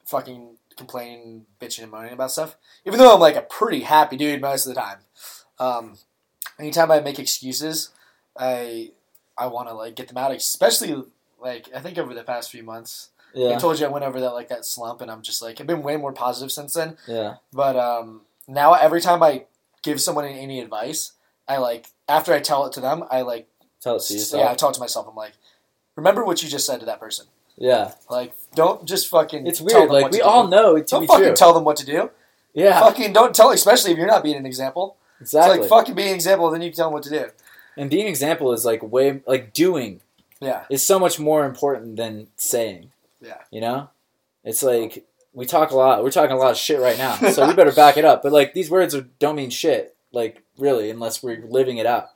fucking 0.06 0.56
complaining, 0.76 1.46
bitching, 1.60 1.82
and 1.82 1.92
moaning 1.92 2.12
about 2.12 2.30
stuff. 2.32 2.56
Even 2.84 2.98
though 2.98 3.14
I'm 3.14 3.20
like 3.20 3.36
a 3.36 3.42
pretty 3.42 3.80
happy 3.80 4.16
dude 4.16 4.40
most 4.40 4.66
of 4.66 4.74
the 4.74 4.80
time. 4.80 4.98
Um, 5.58 5.98
anytime 6.58 6.90
I 6.90 7.00
make 7.00 7.18
excuses, 7.18 7.90
I 8.36 8.90
I 9.36 9.46
want 9.46 9.68
to 9.68 9.74
like 9.74 9.94
get 9.96 10.08
them 10.08 10.16
out. 10.16 10.32
Especially 10.32 11.04
like 11.40 11.68
I 11.74 11.80
think 11.80 11.98
over 11.98 12.14
the 12.14 12.22
past 12.24 12.50
few 12.50 12.62
months, 12.62 13.10
I 13.54 13.58
told 13.58 13.78
you 13.78 13.86
I 13.86 13.90
went 13.90 14.04
over 14.04 14.20
that 14.20 14.32
like 14.32 14.48
that 14.48 14.64
slump, 14.64 15.00
and 15.00 15.10
I'm 15.10 15.22
just 15.22 15.42
like 15.42 15.60
I've 15.60 15.66
been 15.66 15.82
way 15.82 15.96
more 15.96 16.12
positive 16.12 16.52
since 16.52 16.74
then. 16.74 16.96
yeah, 17.06 17.36
But 17.52 17.76
um, 17.76 18.22
now 18.48 18.74
every 18.74 19.00
time 19.00 19.22
I 19.22 19.44
give 19.82 20.00
someone 20.00 20.24
any 20.24 20.60
advice, 20.60 21.12
I 21.48 21.58
like 21.58 21.86
after 22.08 22.32
I 22.32 22.40
tell 22.40 22.66
it 22.66 22.72
to 22.74 22.80
them, 22.80 23.04
I 23.10 23.22
like 23.22 23.48
tell 23.80 23.96
it 23.96 24.02
to 24.02 24.14
yeah, 24.38 24.50
I 24.50 24.54
talk 24.54 24.72
to 24.74 24.80
myself. 24.80 25.06
I'm 25.08 25.14
like, 25.16 25.34
remember 25.96 26.24
what 26.24 26.42
you 26.42 26.48
just 26.48 26.66
said 26.66 26.80
to 26.80 26.86
that 26.86 27.00
person. 27.00 27.26
Yeah, 27.56 27.92
Like, 28.10 28.34
don't 28.54 28.84
just 28.84 29.08
fucking. 29.08 29.46
it's 29.46 29.58
tell 29.58 29.66
weird. 29.66 29.82
them 29.88 29.92
Like 29.94 30.02
what 30.04 30.12
we 30.12 30.20
all 30.20 30.44
do. 30.44 30.50
know 30.50 30.76
it 30.76 30.86
to 30.88 30.96
Don't 30.96 31.06
fucking 31.06 31.24
true. 31.26 31.34
tell 31.36 31.52
them 31.54 31.64
what 31.64 31.76
to 31.78 31.86
do. 31.86 32.10
yeah, 32.52 32.80
Fucking 32.80 33.12
don't 33.12 33.34
tell, 33.34 33.50
especially 33.50 33.92
if 33.92 33.98
you're 33.98 34.06
not 34.06 34.22
being 34.24 34.36
an 34.36 34.46
example. 34.46 34.96
exactly. 35.20 35.58
It's 35.60 35.70
like 35.70 35.80
fucking 35.80 35.94
be 35.94 36.08
an 36.08 36.14
example, 36.14 36.50
then 36.50 36.62
you 36.62 36.70
can 36.70 36.76
tell 36.76 36.86
them 36.86 36.94
what 36.94 37.02
to 37.04 37.10
do. 37.10 37.26
and 37.76 37.88
being 37.90 38.02
an 38.02 38.08
example 38.08 38.52
is 38.52 38.64
like 38.64 38.82
way 38.82 39.20
like 39.26 39.52
doing 39.52 40.00
Yeah, 40.40 40.64
is 40.68 40.82
so 40.84 40.98
much 40.98 41.18
more 41.20 41.44
important 41.44 41.96
than 41.96 42.28
saying. 42.36 42.90
Yeah. 43.20 43.38
You 43.50 43.60
know? 43.60 43.88
It's 44.44 44.62
like 44.62 45.04
we 45.32 45.46
talk 45.46 45.70
a 45.70 45.76
lot. 45.76 46.02
We're 46.04 46.10
talking 46.10 46.36
a 46.36 46.38
lot 46.38 46.50
of 46.52 46.56
shit 46.56 46.78
right 46.80 46.98
now. 46.98 47.14
So 47.30 47.46
we 47.46 47.54
better 47.54 47.72
back 47.72 47.96
it 47.96 48.04
up. 48.04 48.22
But 48.22 48.32
like 48.32 48.52
these 48.54 48.70
words 48.70 48.94
are, 48.94 49.06
don't 49.18 49.36
mean 49.36 49.50
shit. 49.50 49.96
Like 50.12 50.42
really 50.58 50.90
unless 50.90 51.22
we're 51.22 51.44
living 51.48 51.78
it 51.78 51.86
out. 51.86 52.10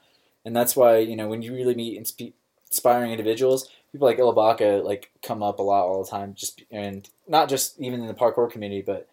And 0.44 0.54
that's 0.54 0.76
why, 0.76 0.98
you 0.98 1.16
know, 1.16 1.26
when 1.28 1.42
you 1.42 1.52
really 1.54 1.74
meet 1.74 1.98
insp- 2.00 2.32
inspiring 2.70 3.10
individuals, 3.10 3.68
people 3.92 4.06
like 4.06 4.18
Ilabaka 4.18 4.84
like 4.84 5.10
come 5.22 5.42
up 5.42 5.58
a 5.58 5.62
lot 5.62 5.84
all 5.86 6.02
the 6.04 6.10
time 6.10 6.34
just 6.34 6.62
and 6.70 7.08
not 7.26 7.48
just 7.48 7.78
even 7.80 8.00
in 8.00 8.06
the 8.06 8.14
parkour 8.14 8.50
community, 8.50 8.82
but 8.82 9.08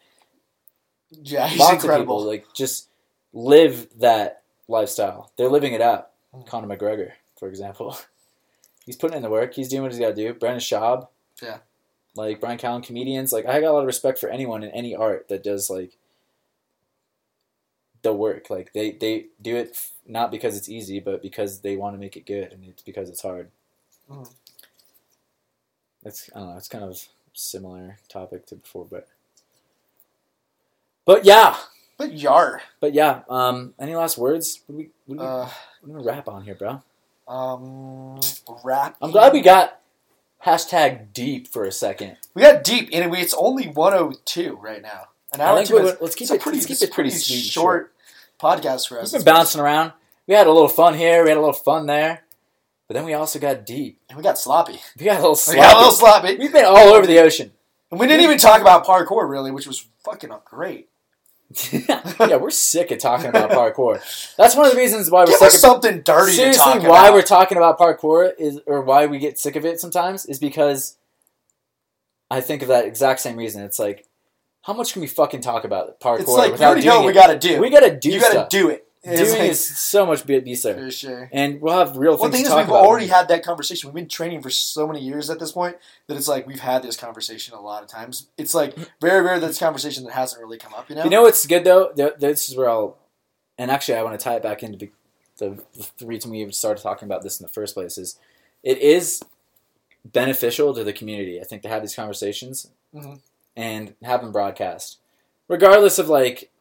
yeah, 1.12 1.48
he's 1.48 1.60
lots 1.60 1.74
incredible. 1.84 2.18
of 2.18 2.24
people 2.24 2.28
like 2.28 2.46
just 2.54 2.90
live 3.34 3.88
that 4.00 4.42
lifestyle. 4.68 5.32
They're 5.38 5.50
living 5.50 5.74
it 5.74 5.82
out. 5.82 6.10
Mm. 6.34 6.46
Conor 6.48 6.76
McGregor, 6.76 7.12
for 7.40 7.48
example, 7.48 7.98
he's 8.86 8.96
putting 8.98 9.18
in 9.18 9.24
the 9.24 9.30
work. 9.30 9.54
He's 9.54 9.70
doing 9.70 9.84
what 9.84 9.92
he's 9.92 10.00
got 10.00 10.10
to 10.10 10.16
do. 10.16 10.34
Brandon 10.34 10.60
Schaub, 10.60 11.08
Yeah. 11.42 11.60
like 12.16 12.42
Brian 12.42 12.58
Callen, 12.58 12.84
comedians. 12.84 13.32
Like 13.32 13.46
I 13.46 13.62
got 13.62 13.70
a 13.72 13.74
lot 13.74 13.80
of 13.82 13.86
respect 13.88 14.20
for 14.20 14.30
anyone 14.30 14.64
in 14.64 14.72
any 14.72 14.96
art 14.96 15.28
that 15.30 15.44
does 15.44 15.70
like 15.70 15.98
the 18.02 18.14
work. 18.14 18.50
Like 18.50 18.74
they 18.74 18.92
they 18.92 19.28
do 19.42 19.56
it 19.56 19.80
not 20.08 20.32
because 20.32 20.58
it's 20.58 20.70
easy, 20.70 21.00
but 21.00 21.22
because 21.22 21.62
they 21.62 21.76
want 21.76 21.96
to 21.96 22.00
make 22.00 22.16
it 22.18 22.26
good, 22.26 22.52
and 22.52 22.64
it's 22.66 22.84
because 22.84 23.10
it's 23.10 23.22
hard. 23.22 23.50
Mhm. 24.10 24.32
It's 26.06 26.30
I 26.36 26.40
don't 26.40 26.50
know. 26.52 26.58
It's 26.58 26.68
kind 26.68 26.84
of 26.84 26.98
similar 27.34 27.98
topic 28.08 28.46
to 28.48 28.56
before, 28.56 28.86
but 28.90 29.08
but 31.06 31.26
yeah. 31.26 31.58
but 31.98 32.14
yar. 32.14 32.62
But 32.80 32.94
yeah, 32.94 33.22
um, 33.30 33.74
any 33.80 33.96
last 33.96 34.18
words? 34.18 34.62
What 34.68 34.74
do 34.74 34.78
we, 34.78 34.90
what 35.06 35.16
do 35.18 35.22
we, 35.22 35.28
Uh, 35.28 35.48
what 35.82 35.88
do 35.88 35.94
we 35.94 36.04
wrap 36.04 36.28
on 36.28 36.44
here, 36.44 36.56
bro? 36.56 36.82
um, 37.28 38.20
rap. 38.64 38.96
I'm 39.02 39.10
glad 39.12 39.34
we 39.34 39.42
got 39.42 39.80
hashtag 40.46 41.12
deep 41.14 41.48
for 41.48 41.64
a 41.66 41.72
second. 41.72 42.18
we 42.36 42.44
got 42.44 42.64
deep, 42.64 42.90
and 42.94 43.16
it's 43.16 43.34
only 43.34 43.68
102 43.68 44.58
right 44.62 44.82
now. 44.82 45.06
An 45.34 45.42
hour 45.42 45.54
I 45.54 45.56
think 45.58 45.70
two 45.70 45.76
we, 45.76 45.82
minutes. 45.82 46.02
let's 46.02 46.16
keep 46.16 46.30
it 46.30 46.40
pretty, 46.40 46.60
let's 46.60 46.68
keep 46.68 46.76
it 46.88 46.94
pretty 46.94 47.10
pretty 47.10 47.24
sweet. 47.24 47.36
and 47.38 47.44
short 47.46 47.94
podcast 48.40 48.88
for 48.88 49.00
us. 49.02 49.12
We've 49.12 49.26
been 49.26 49.34
bouncing 49.34 49.60
around. 49.60 49.94
We 50.28 50.36
had 50.36 50.46
a 50.48 50.52
little 50.52 50.68
fun 50.70 50.94
here. 50.94 51.24
We 51.24 51.30
had 51.30 51.38
a 51.38 51.42
little 51.42 51.54
fun 51.54 51.88
there, 51.88 52.22
but 52.88 52.94
then 52.96 53.06
we 53.06 53.14
also 53.14 53.40
got 53.40 53.66
deep. 53.66 54.00
And 54.10 54.18
we 54.18 54.24
got 54.24 54.38
sloppy. 54.38 54.80
We 54.98 55.06
got 55.06 55.14
a 55.14 55.22
little 55.22 55.32
We 55.32 55.36
sloppy. 55.38 55.60
got 55.60 55.74
a 55.76 55.78
little 55.78 55.92
sloppy. 55.92 56.36
We've 56.38 56.54
been 56.54 56.66
all 56.66 56.90
over 56.94 57.06
the 57.08 57.20
ocean. 57.20 57.52
And 57.92 58.00
we 58.00 58.08
didn't 58.08 58.24
even 58.24 58.38
talk 58.38 58.62
about 58.62 58.86
parkour 58.86 59.30
really, 59.30 59.52
which 59.52 59.68
was 59.68 59.86
fucking 60.04 60.32
great. 60.46 60.90
yeah, 61.72 62.38
we're 62.38 62.50
sick 62.50 62.90
of 62.92 62.98
talking 62.98 63.28
about 63.28 63.52
parkour. 63.52 64.02
That's 64.36 64.56
one 64.56 64.66
of 64.66 64.72
the 64.72 64.78
reasons 64.78 65.12
why 65.12 65.22
we're 65.22 65.28
Give 65.28 65.36
sick 65.38 65.48
us 65.50 65.54
of 65.56 65.60
something 65.62 66.02
dirty 66.02 66.32
to 66.32 66.38
seriously 66.38 66.64
talk 66.64 66.82
why 66.84 67.06
about. 67.08 67.14
we're 67.14 67.22
talking 67.22 67.58
about 67.58 67.78
parkour 67.80 68.32
is 68.38 68.60
or 68.66 68.82
why 68.82 69.06
we 69.06 69.20
get 69.20 69.38
sick 69.40 69.56
of 69.56 69.64
it 69.64 69.80
sometimes 69.80 70.26
is 70.26 70.40
because 70.40 70.98
I 72.32 72.42
think 72.42 72.64
of 72.64 72.68
that 72.70 72.86
exact 72.86 73.20
same 73.20 73.38
reason. 73.38 73.64
It's 73.64 73.78
like 73.80 74.08
how 74.64 74.74
much 74.74 74.94
can 74.94 75.02
we 75.02 75.08
fucking 75.08 75.42
talk 75.42 75.64
about 75.64 76.00
parkour 76.00 76.22
it's 76.22 76.30
like 76.30 76.48
we 76.48 76.52
without 76.54 76.66
already 76.70 76.82
doing 76.82 76.94
know 76.96 77.02
it? 77.02 77.04
what 77.04 77.08
we 77.08 77.14
gotta 77.14 77.38
do. 77.40 77.62
We 77.62 77.70
gotta 77.70 77.96
do 77.96 78.10
you 78.10 78.20
gotta 78.20 78.32
stuff. 78.32 78.50
do 78.50 78.70
it. 78.70 78.85
It's 79.08 79.22
Doing 79.30 79.40
like- 79.42 79.52
is 79.52 79.78
so 79.78 80.06
much 80.06 80.26
be- 80.26 80.40
better, 80.40 80.74
for 80.86 80.92
sure. 80.92 81.30
and 81.32 81.62
we'll 81.62 81.78
have 81.78 81.96
real 81.96 82.18
One 82.18 82.32
thing 82.32 82.44
is, 82.46 82.54
we've 82.54 82.70
already 82.72 83.08
had 83.08 83.28
that 83.28 83.44
conversation. 83.44 83.88
We've 83.90 83.94
been 83.96 84.08
training 84.10 84.42
for 84.42 84.50
so 84.50 84.88
many 84.88 85.00
years 85.00 85.30
at 85.30 85.38
this 85.40 85.52
point 85.52 85.78
that 86.08 86.18
it's 86.18 86.28
like 86.28 86.48
we've 86.48 86.60
had 86.60 86.82
this 86.82 86.98
conversation 86.98 87.54
a 87.54 87.62
lot 87.62 87.84
of 87.84 87.90
times. 87.90 88.28
It's 88.38 88.56
like 88.56 88.76
very 89.00 89.22
rare 89.22 89.40
that 89.40 89.46
this 89.46 89.60
conversation 89.60 90.04
that 90.06 90.14
hasn't 90.14 90.42
really 90.42 90.58
come 90.58 90.74
up. 90.74 90.90
You 90.90 90.96
know? 90.96 91.04
You 91.04 91.10
know 91.12 91.22
what's 91.22 91.46
good 91.46 91.64
though? 91.64 91.92
This 92.18 92.50
is 92.50 92.58
where 92.58 92.68
I'll, 92.70 92.98
and 93.60 93.70
actually 93.70 93.96
I 93.98 94.04
want 94.04 94.20
to 94.20 94.24
tie 94.24 94.36
it 94.36 94.44
back 94.44 94.64
into 94.64 94.78
the, 94.78 94.92
the, 95.38 95.64
the 96.00 96.06
reason 96.08 96.32
we 96.32 96.40
even 96.42 96.52
started 96.54 96.82
talking 96.82 97.06
about 97.08 97.22
this 97.22 97.40
in 97.40 97.44
the 97.46 97.52
first 97.52 97.76
place 97.76 97.98
is, 98.00 98.18
it 98.64 98.80
is 98.80 99.22
beneficial 100.04 100.74
to 100.74 100.84
the 100.84 100.94
community. 100.94 101.40
I 101.40 101.44
think 101.44 101.62
to 101.64 101.70
have 101.70 101.82
these 101.82 101.96
conversations 101.96 102.70
Mhm. 102.94 103.20
and 103.56 103.94
have 104.04 104.22
them 104.22 104.32
broadcast, 104.32 104.98
regardless 105.48 106.00
of 106.00 106.10
like 106.10 106.52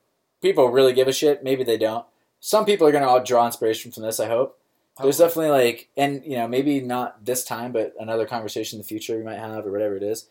people 0.42 0.68
really 0.68 0.92
give 0.92 1.08
a 1.08 1.12
shit. 1.12 1.42
Maybe 1.42 1.64
they 1.64 1.78
don't. 1.78 2.04
Some 2.46 2.66
people 2.66 2.86
are 2.86 2.92
gonna 2.92 3.24
draw 3.24 3.46
inspiration 3.46 3.90
from 3.90 4.02
this. 4.02 4.20
I 4.20 4.26
hope. 4.26 4.60
There's 5.00 5.16
definitely 5.16 5.50
like, 5.50 5.88
and 5.96 6.22
you 6.26 6.36
know, 6.36 6.46
maybe 6.46 6.78
not 6.78 7.24
this 7.24 7.42
time, 7.42 7.72
but 7.72 7.94
another 7.98 8.26
conversation 8.26 8.76
in 8.76 8.82
the 8.82 8.86
future 8.86 9.16
we 9.16 9.24
might 9.24 9.38
have, 9.38 9.64
or 9.66 9.72
whatever 9.72 9.96
it 9.96 10.02
is. 10.02 10.26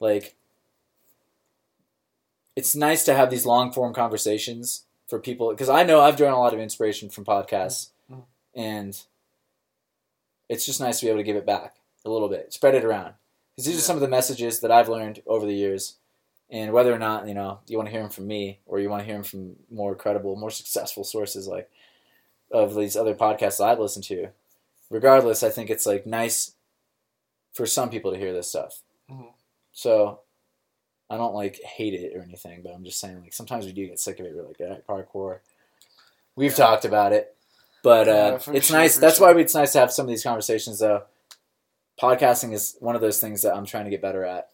Like, 0.00 0.34
it's 2.56 2.74
nice 2.74 3.04
to 3.04 3.14
have 3.14 3.30
these 3.30 3.44
long 3.44 3.70
form 3.70 3.92
conversations 3.92 4.86
for 5.08 5.18
people 5.18 5.50
because 5.50 5.68
I 5.68 5.82
know 5.82 6.00
I've 6.00 6.16
drawn 6.16 6.32
a 6.32 6.40
lot 6.40 6.54
of 6.54 6.58
inspiration 6.58 7.10
from 7.10 7.26
podcasts, 7.26 7.90
Mhm. 8.10 8.22
and 8.54 9.02
it's 10.48 10.64
just 10.64 10.80
nice 10.80 11.00
to 11.00 11.04
be 11.04 11.10
able 11.10 11.20
to 11.20 11.24
give 11.24 11.36
it 11.36 11.44
back 11.44 11.76
a 12.02 12.08
little 12.08 12.30
bit, 12.30 12.50
spread 12.50 12.76
it 12.76 12.84
around. 12.84 13.12
Because 13.54 13.66
these 13.66 13.76
are 13.76 13.82
some 13.82 13.96
of 13.96 14.00
the 14.00 14.08
messages 14.08 14.60
that 14.60 14.72
I've 14.72 14.88
learned 14.88 15.22
over 15.26 15.44
the 15.44 15.52
years, 15.54 15.97
and 16.50 16.72
whether 16.72 16.92
or 16.92 16.98
not 16.98 17.26
you 17.28 17.34
know 17.34 17.60
you 17.66 17.76
want 17.76 17.86
to 17.88 17.92
hear 17.92 18.00
them 18.02 18.10
from 18.10 18.26
me 18.26 18.60
or 18.66 18.78
you 18.80 18.88
want 18.88 19.00
to 19.00 19.04
hear 19.06 19.14
them 19.14 19.22
from 19.24 19.56
more 19.70 19.94
credible, 19.94 20.36
more 20.36 20.50
successful 20.50 21.04
sources 21.04 21.46
like 21.46 21.70
of 22.50 22.74
these 22.74 22.96
other 22.96 23.14
podcasts 23.14 23.58
that 23.58 23.68
I've 23.68 23.78
listened 23.80 24.04
to. 24.06 24.28
Regardless, 24.90 25.42
I 25.42 25.50
think 25.50 25.68
it's 25.68 25.84
like 25.86 26.06
nice 26.06 26.52
for 27.52 27.66
some 27.66 27.90
people 27.90 28.12
to 28.12 28.18
hear 28.18 28.32
this 28.32 28.48
stuff. 28.48 28.80
Mhm. 29.10 29.32
So 29.72 30.20
I 31.10 31.16
don't 31.16 31.34
like 31.34 31.60
hate 31.62 31.94
it 31.94 32.16
or 32.16 32.22
anything, 32.22 32.62
but 32.62 32.72
I'm 32.72 32.84
just 32.84 32.98
saying 33.00 33.20
like 33.20 33.32
sometimes 33.34 33.66
we 33.66 33.72
do 33.72 33.86
get 33.86 33.98
sick 34.00 34.18
of 34.20 34.26
it. 34.26 34.34
We're 34.34 34.42
like, 34.46 34.60
all 34.60 34.68
right, 34.68 34.86
parkour. 34.86 35.40
We've 36.36 36.52
Yeah. 36.52 36.56
talked 36.56 36.84
about 36.84 37.12
it, 37.12 37.36
but 37.82 38.08
uh, 38.08 38.38
Yeah, 38.46 38.54
it's 38.54 38.66
sure, 38.68 38.76
nice. 38.78 38.96
That's 38.96 39.16
sure. 39.18 39.34
why 39.34 39.40
it's 39.40 39.54
nice 39.54 39.72
to 39.72 39.80
have 39.80 39.92
some 39.92 40.04
of 40.06 40.08
these 40.10 40.22
conversations. 40.22 40.78
Though, 40.78 41.02
podcasting 42.00 42.52
is 42.52 42.76
one 42.80 42.94
of 42.94 43.00
those 43.00 43.20
things 43.20 43.42
that 43.42 43.54
I'm 43.56 43.66
trying 43.66 43.84
to 43.84 43.90
get 43.90 44.00
better 44.00 44.24
at. 44.24 44.50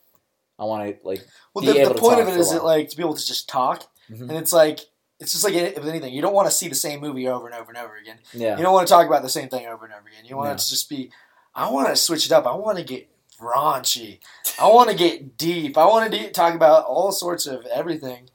I 0.59 0.65
want 0.65 0.89
to 0.89 1.07
like, 1.09 1.25
Well, 1.55 1.65
the, 1.65 1.73
the 1.73 1.95
to 1.95 2.01
point 2.01 2.21
of 2.21 2.29
it 2.29 2.37
is 2.37 2.51
that 2.53 2.65
like 2.65 2.89
to 2.91 2.97
be 2.97 3.03
able 3.03 3.15
to 3.15 3.27
just 3.27 3.49
talk, 3.49 3.89
Mhm. 4.11 4.21
and 4.23 4.33
it's 4.33 4.53
like 4.53 4.81
it's 5.21 5.33
just 5.33 5.45
like 5.45 5.55
with 5.55 5.89
anything. 5.89 6.13
You 6.13 6.21
don't 6.23 6.35
want 6.35 6.49
to 6.49 6.55
see 6.55 6.69
the 6.69 6.75
same 6.75 7.01
movie 7.01 7.27
over 7.29 7.47
and 7.47 7.55
over 7.55 7.71
and 7.71 7.79
over 7.79 7.97
again. 7.97 8.19
yeah, 8.33 8.57
You 8.57 8.63
don't 8.63 8.73
want 8.75 8.87
to 8.87 8.93
talk 8.93 9.07
about 9.07 9.23
the 9.23 9.29
same 9.29 9.49
thing 9.49 9.67
over 9.67 9.85
and 9.85 9.95
over 9.95 10.07
again. 10.09 10.25
You 10.25 10.37
want 10.37 10.49
No. 10.49 10.55
it 10.55 10.59
to 10.59 10.69
just 10.69 10.89
be. 10.89 11.11
I 11.55 11.71
want 11.71 11.89
to 11.89 11.97
switch 11.97 12.27
it 12.27 12.33
up. 12.33 12.47
I 12.47 12.55
want 12.55 12.79
to 12.79 12.85
get 12.85 13.09
raunchy. 13.41 14.19
I 14.61 14.67
want 14.69 14.91
to 14.91 14.97
get 14.97 15.37
deep. 15.37 15.79
I 15.79 15.87
want 15.87 16.11
to 16.11 16.19
de- 16.19 16.31
talk 16.31 16.55
about 16.55 16.85
all 16.85 17.13
sorts 17.13 17.47
of 17.47 17.65
everything. 17.67 18.29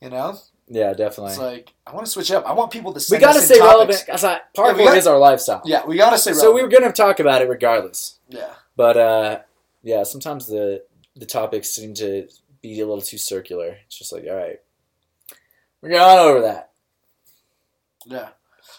You 0.00 0.10
know, 0.10 0.38
Yeah, 0.68 0.94
definitely. 0.94 1.32
It's 1.32 1.40
like 1.40 1.74
I 1.86 1.92
want 1.92 2.06
to 2.06 2.12
switch 2.12 2.30
up. 2.30 2.46
I 2.46 2.52
want 2.52 2.70
people 2.70 2.92
to. 2.94 3.00
See. 3.00 3.16
We 3.16 3.20
got 3.20 3.34
to 3.34 3.40
stay 3.40 3.58
relevant. 3.60 4.04
Cause 4.08 4.24
I, 4.24 4.40
part 4.54 4.76
we 4.76 4.84
gotta- 4.84 4.96
is 4.96 5.06
our 5.06 5.18
lifestyle. 5.18 5.62
Yeah, 5.64 5.84
we 5.86 5.96
gotta 5.96 6.16
stay 6.18 6.30
Relevant. 6.30 6.50
So 6.50 6.54
we 6.54 6.62
were 6.62 6.68
gonna 6.68 6.92
talk 6.92 7.20
about 7.20 7.42
it 7.42 7.48
regardless. 7.48 8.18
yeah, 8.28 8.54
But 8.76 8.96
uh, 8.96 9.38
yeah, 9.82 10.02
sometimes 10.04 10.46
the 10.46 10.84
the 11.16 11.26
topics 11.26 11.70
seem 11.70 11.94
to 11.94 12.28
be 12.62 12.80
a 12.80 12.86
little 12.86 13.02
too 13.02 13.18
circular. 13.18 13.76
It's 13.86 13.98
just 13.98 14.12
like, 14.12 14.24
all 14.28 14.36
right, 14.36 14.60
we're 15.80 15.90
going 15.90 16.18
over 16.18 16.40
that. 16.42 16.70
yeah. 18.06 18.28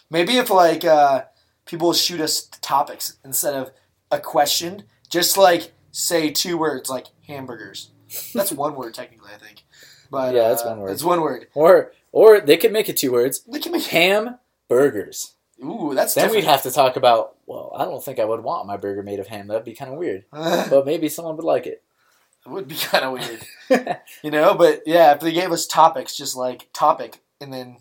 Maybe 0.09 0.37
if 0.37 0.49
like 0.49 0.85
uh, 0.85 1.23
people 1.65 1.93
shoot 1.93 2.21
us 2.21 2.45
topics 2.61 3.17
instead 3.25 3.55
of 3.55 3.71
a 4.11 4.19
question, 4.19 4.83
just 5.09 5.37
like 5.37 5.71
say 5.91 6.29
two 6.29 6.57
words 6.57 6.89
like 6.89 7.07
hamburgers. 7.27 7.91
That's 8.33 8.51
one 8.53 8.75
word 8.75 8.93
technically, 8.93 9.31
I 9.33 9.37
think. 9.37 9.63
But 10.11 10.35
Yeah, 10.35 10.49
that's 10.49 10.63
uh, 10.63 10.69
one 10.69 10.79
word. 10.79 10.91
It's 10.91 11.03
one 11.03 11.21
word. 11.21 11.47
Or 11.55 11.91
or 12.11 12.39
they 12.39 12.57
could 12.57 12.71
make 12.71 12.89
it 12.89 12.97
two 12.97 13.11
words: 13.11 13.43
They 13.47 13.59
can 13.59 13.71
make. 13.71 13.85
ham 13.85 14.37
burgers. 14.67 15.33
Ooh, 15.63 15.93
that's 15.93 16.13
Then 16.13 16.31
we'd 16.31 16.43
have 16.43 16.63
to 16.63 16.71
talk 16.71 16.95
about. 16.95 17.35
Well, 17.45 17.71
I 17.75 17.85
don't 17.85 18.03
think 18.03 18.19
I 18.19 18.25
would 18.25 18.43
want 18.43 18.67
my 18.67 18.77
burger 18.77 19.03
made 19.03 19.19
of 19.19 19.27
ham. 19.27 19.47
That'd 19.47 19.65
be 19.65 19.73
kind 19.75 19.91
of 19.91 19.97
weird. 19.97 20.25
But 20.31 20.85
maybe 20.85 21.09
someone 21.09 21.35
would 21.35 21.45
like 21.45 21.65
it. 21.67 21.82
Would 22.45 22.67
be 22.67 22.75
kind 22.81 23.05
of 23.05 23.13
weird, 23.13 23.99
you 24.23 24.31
know. 24.31 24.53
But 24.55 24.83
yeah, 24.85 25.13
if 25.13 25.19
they 25.21 25.31
gave 25.31 25.51
us 25.51 25.65
topics, 25.65 26.15
just 26.15 26.35
like 26.35 26.69
topic, 26.73 27.21
and 27.39 27.53
then 27.53 27.77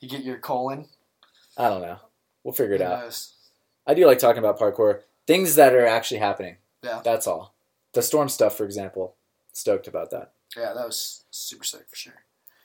you 0.00 0.08
get 0.08 0.24
your 0.24 0.38
colon. 0.38 0.86
I 1.56 1.68
don't 1.68 1.82
know. 1.82 1.98
We'll 2.42 2.54
figure 2.54 2.74
it 2.74 2.80
who 2.80 2.86
out. 2.86 3.00
knows? 3.04 3.32
I 3.86 3.94
do 3.94 4.06
like 4.06 4.18
talking 4.18 4.38
about 4.40 4.58
parkour. 4.58 5.00
Things 5.26 5.54
that 5.54 5.74
are 5.74 5.86
actually 5.86 6.18
happening. 6.18 6.56
Yeah. 6.82 7.00
That's 7.04 7.26
all. 7.26 7.54
The 7.92 8.02
storm 8.02 8.28
stuff, 8.28 8.56
for 8.56 8.64
example. 8.64 9.14
Stoked 9.52 9.86
about 9.86 10.10
that. 10.10 10.32
Yeah, 10.56 10.72
that 10.74 10.86
was 10.86 11.24
super 11.30 11.64
sick 11.64 11.86
for 11.88 11.96
sure. 11.96 12.24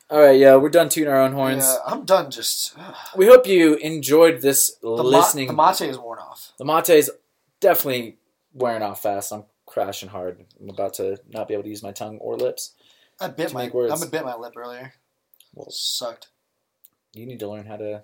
All 0.10 0.20
right, 0.20 0.40
yeah, 0.40 0.56
we're 0.56 0.70
done 0.70 0.90
tuning 0.90 1.10
our 1.10 1.22
own 1.22 1.34
horns. 1.34 1.64
Yeah, 1.64 1.78
I'm 1.86 2.04
done. 2.04 2.32
Just 2.32 2.74
ugh. 2.78 2.96
We 3.16 3.28
hope 3.28 3.46
you 3.46 3.76
enjoyed 3.76 4.42
this 4.42 4.76
the, 4.82 4.90
listening. 4.90 5.54
ma- 5.54 5.72
the 5.72 5.84
mate 5.86 5.92
is 5.92 6.00
worn 6.00 6.18
off. 6.20 6.52
the 6.58 6.66
mate 6.66 6.90
is 6.90 7.12
definitely 7.60 8.18
wearing 8.54 8.82
off 8.82 9.04
fast. 9.04 9.32
I'm 9.32 9.44
crashing 9.70 10.10
hard. 10.10 10.46
I'm 10.60 10.70
about 10.70 10.96
to 10.96 11.18
not 11.30 11.48
be 11.48 11.54
able 11.54 11.64
to 11.64 11.70
use 11.70 11.84
my 11.84 11.92
tongue 11.92 12.18
or 12.18 12.36
lips. 12.36 12.74
I 13.22 13.28
bit 13.28 13.54
my. 13.54 13.70
words. 13.70 13.92
I'm 13.94 14.06
a 14.08 14.10
bit 14.12 14.24
my 14.26 14.36
lip 14.36 14.54
earlier. 14.58 14.94
Well, 15.54 15.70
Sucked. 15.70 16.30
you 17.14 17.26
need 17.26 17.40
to 17.40 17.50
learn 17.50 17.66
how 17.66 17.78
to 17.78 18.04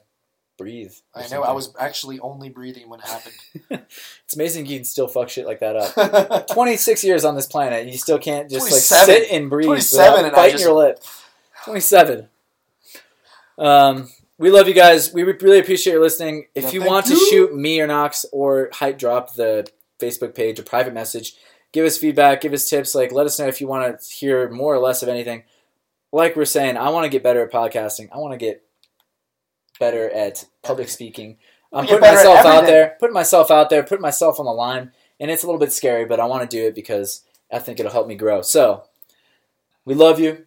breathe. 0.57 0.93
I 1.13 1.22
know. 1.22 1.28
something. 1.28 1.49
I 1.49 1.51
was 1.53 1.74
actually 1.80 2.20
only 2.20 2.49
breathing 2.49 2.89
when 2.89 2.99
it 2.99 3.05
happened. 3.07 3.36
It's 4.26 4.36
amazing 4.36 4.66
you 4.66 4.78
can 4.80 4.86
still 4.86 5.07
fuck 5.07 5.30
shit 5.30 5.45
like 5.45 5.59
that 5.59 5.76
up. 5.76 6.47
26 6.51 7.03
years 7.03 7.24
on 7.24 7.36
this 7.36 7.45
planet, 7.45 7.86
you 7.88 7.97
still 7.97 8.18
can't 8.18 8.49
just 8.49 8.72
like 8.72 8.82
sit 8.82 9.30
and 9.32 9.49
breathe 9.49 9.68
27 9.68 10.24
without 10.24 10.36
biting 10.36 10.51
just- 10.53 10.63
your 10.63 10.74
lip. 10.74 10.99
27. 11.66 12.28
Um, 13.57 14.09
we 14.38 14.49
love 14.49 14.68
you 14.68 14.74
guys. 14.74 15.13
We 15.13 15.24
really 15.24 15.59
appreciate 15.59 15.93
your 15.93 16.01
listening. 16.01 16.47
If 16.55 16.66
Yeah, 16.66 16.72
you 16.72 16.84
want 16.84 17.05
to 17.07 17.16
shoot 17.16 17.55
me 17.55 17.80
or 17.80 17.88
Knox 17.88 18.26
or 18.32 18.70
Hype 18.74 18.97
Drop 18.97 19.36
the 19.36 19.68
Facebook 19.99 20.36
page 20.36 20.59
a 20.59 20.63
private 20.63 20.93
message, 20.93 21.36
give 21.76 21.86
us 21.86 21.97
feedback, 21.97 22.39
give 22.39 22.53
us 22.53 22.69
tips. 22.69 22.95
Like, 22.95 23.11
let 23.11 23.26
us 23.26 23.38
know 23.38 23.47
if 23.47 23.59
you 23.59 23.67
want 23.67 23.99
to 23.99 24.13
hear 24.13 24.49
more 24.49 24.73
or 24.73 24.80
less 24.80 25.03
of 25.03 25.09
anything. 25.09 25.43
Like 26.13 26.38
we're 26.38 26.45
saying, 26.45 26.78
I 26.78 26.89
want 26.89 27.03
to 27.03 27.09
get 27.09 27.21
better 27.21 27.43
at 27.43 27.51
podcasting. 27.51 28.07
I 28.13 28.17
want 28.17 28.32
to 28.32 28.38
get 28.38 28.63
better 29.78 30.09
at 30.09 30.45
public 30.63 30.88
speaking. 30.88 31.38
I'm 31.73 31.86
putting 31.86 31.99
myself 31.99 32.45
out 32.45 32.65
there, 32.65 32.95
putting 32.97 33.13
myself 33.13 33.51
out 33.51 33.69
there, 33.69 33.84
putting 33.84 34.01
myself 34.01 34.39
on 34.39 34.45
the 34.45 34.53
line, 34.53 34.93
and 35.19 35.30
it's 35.30 35.43
a 35.43 35.47
little 35.47 35.59
bit 35.59 35.73
scary, 35.73 36.05
but 36.05 36.21
I 36.21 36.26
want 36.26 36.49
to 36.49 36.57
do 36.57 36.65
it 36.65 36.76
because 36.76 37.23
I 37.51 37.59
think 37.59 37.82
it'll 37.82 37.91
help 37.91 38.07
me 38.07 38.15
grow. 38.15 38.41
So, 38.41 38.86
we 39.84 39.93
love 39.93 40.17
you. 40.17 40.45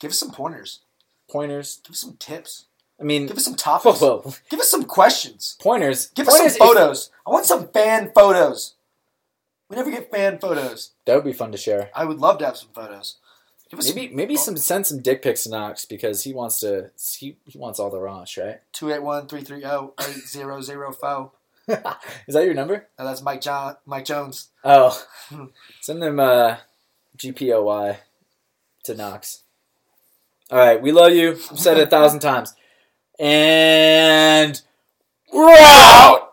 Give 0.00 0.10
us 0.12 0.18
some 0.18 0.30
pointers. 0.30 0.80
Pointers. 1.30 1.80
Give 1.84 1.92
us 1.92 2.00
some 2.00 2.16
tips. 2.18 2.64
I 2.98 3.02
mean, 3.02 3.26
Give 3.26 3.36
us 3.36 3.44
some 3.44 3.56
topics. 3.56 4.00
whoa. 4.00 4.32
Give 4.48 4.60
us 4.60 4.70
some 4.70 4.84
questions. 4.84 5.56
pointers. 5.60 6.06
Give 6.14 6.26
us 6.26 6.34
some 6.34 6.44
pointers. 6.46 6.56
if- 6.56 6.62
photos. 6.62 7.10
I 7.26 7.30
want 7.30 7.44
some 7.44 7.68
fan 7.68 8.10
photos. 8.14 8.76
We 9.74 9.80
never 9.80 9.90
get 9.90 10.10
fan 10.10 10.38
photos. 10.38 10.92
that 11.04 11.16
would 11.16 11.24
be 11.24 11.32
fun 11.32 11.50
to 11.50 11.58
share. 11.58 11.90
I 11.94 12.04
would 12.04 12.18
love 12.20 12.38
to 12.38 12.46
have 12.46 12.56
some 12.56 12.68
photos. 12.72 13.16
Give 13.68 13.80
us 13.80 13.92
Maybe, 13.92 14.14
maybe 14.14 14.36
some 14.36 14.56
send 14.56 14.86
some 14.86 15.00
dick 15.02 15.20
pics 15.20 15.42
to 15.44 15.50
Knox 15.50 15.84
because 15.84 16.22
he 16.22 16.32
wants 16.32 16.60
to. 16.60 16.90
He, 17.18 17.36
he 17.44 17.58
wants 17.58 17.80
all 17.80 17.90
the 17.90 17.98
raunch, 17.98 18.40
right? 18.40 18.60
281 18.72 19.26
330 19.26 20.44
8004. 20.78 21.32
Is 22.28 22.34
that 22.34 22.44
your 22.44 22.54
number? 22.54 22.86
Now 22.98 23.06
that's 23.06 23.20
Mike 23.22 23.40
John, 23.40 23.76
Mike 23.84 24.04
Jones. 24.04 24.48
Oh, 24.62 25.02
send 25.80 26.00
them 26.00 26.20
uh, 26.20 26.58
GPOY 27.18 27.96
to 28.84 28.94
Knox. 28.94 29.42
All 30.52 30.58
right, 30.58 30.80
we 30.80 30.92
love 30.92 31.12
you. 31.14 31.32
I've 31.32 31.58
said 31.58 31.78
it 31.78 31.88
a 31.88 31.90
thousand 31.90 32.20
times, 32.20 32.54
and 33.18 34.60
we're 35.32 35.56
out. 35.58 36.23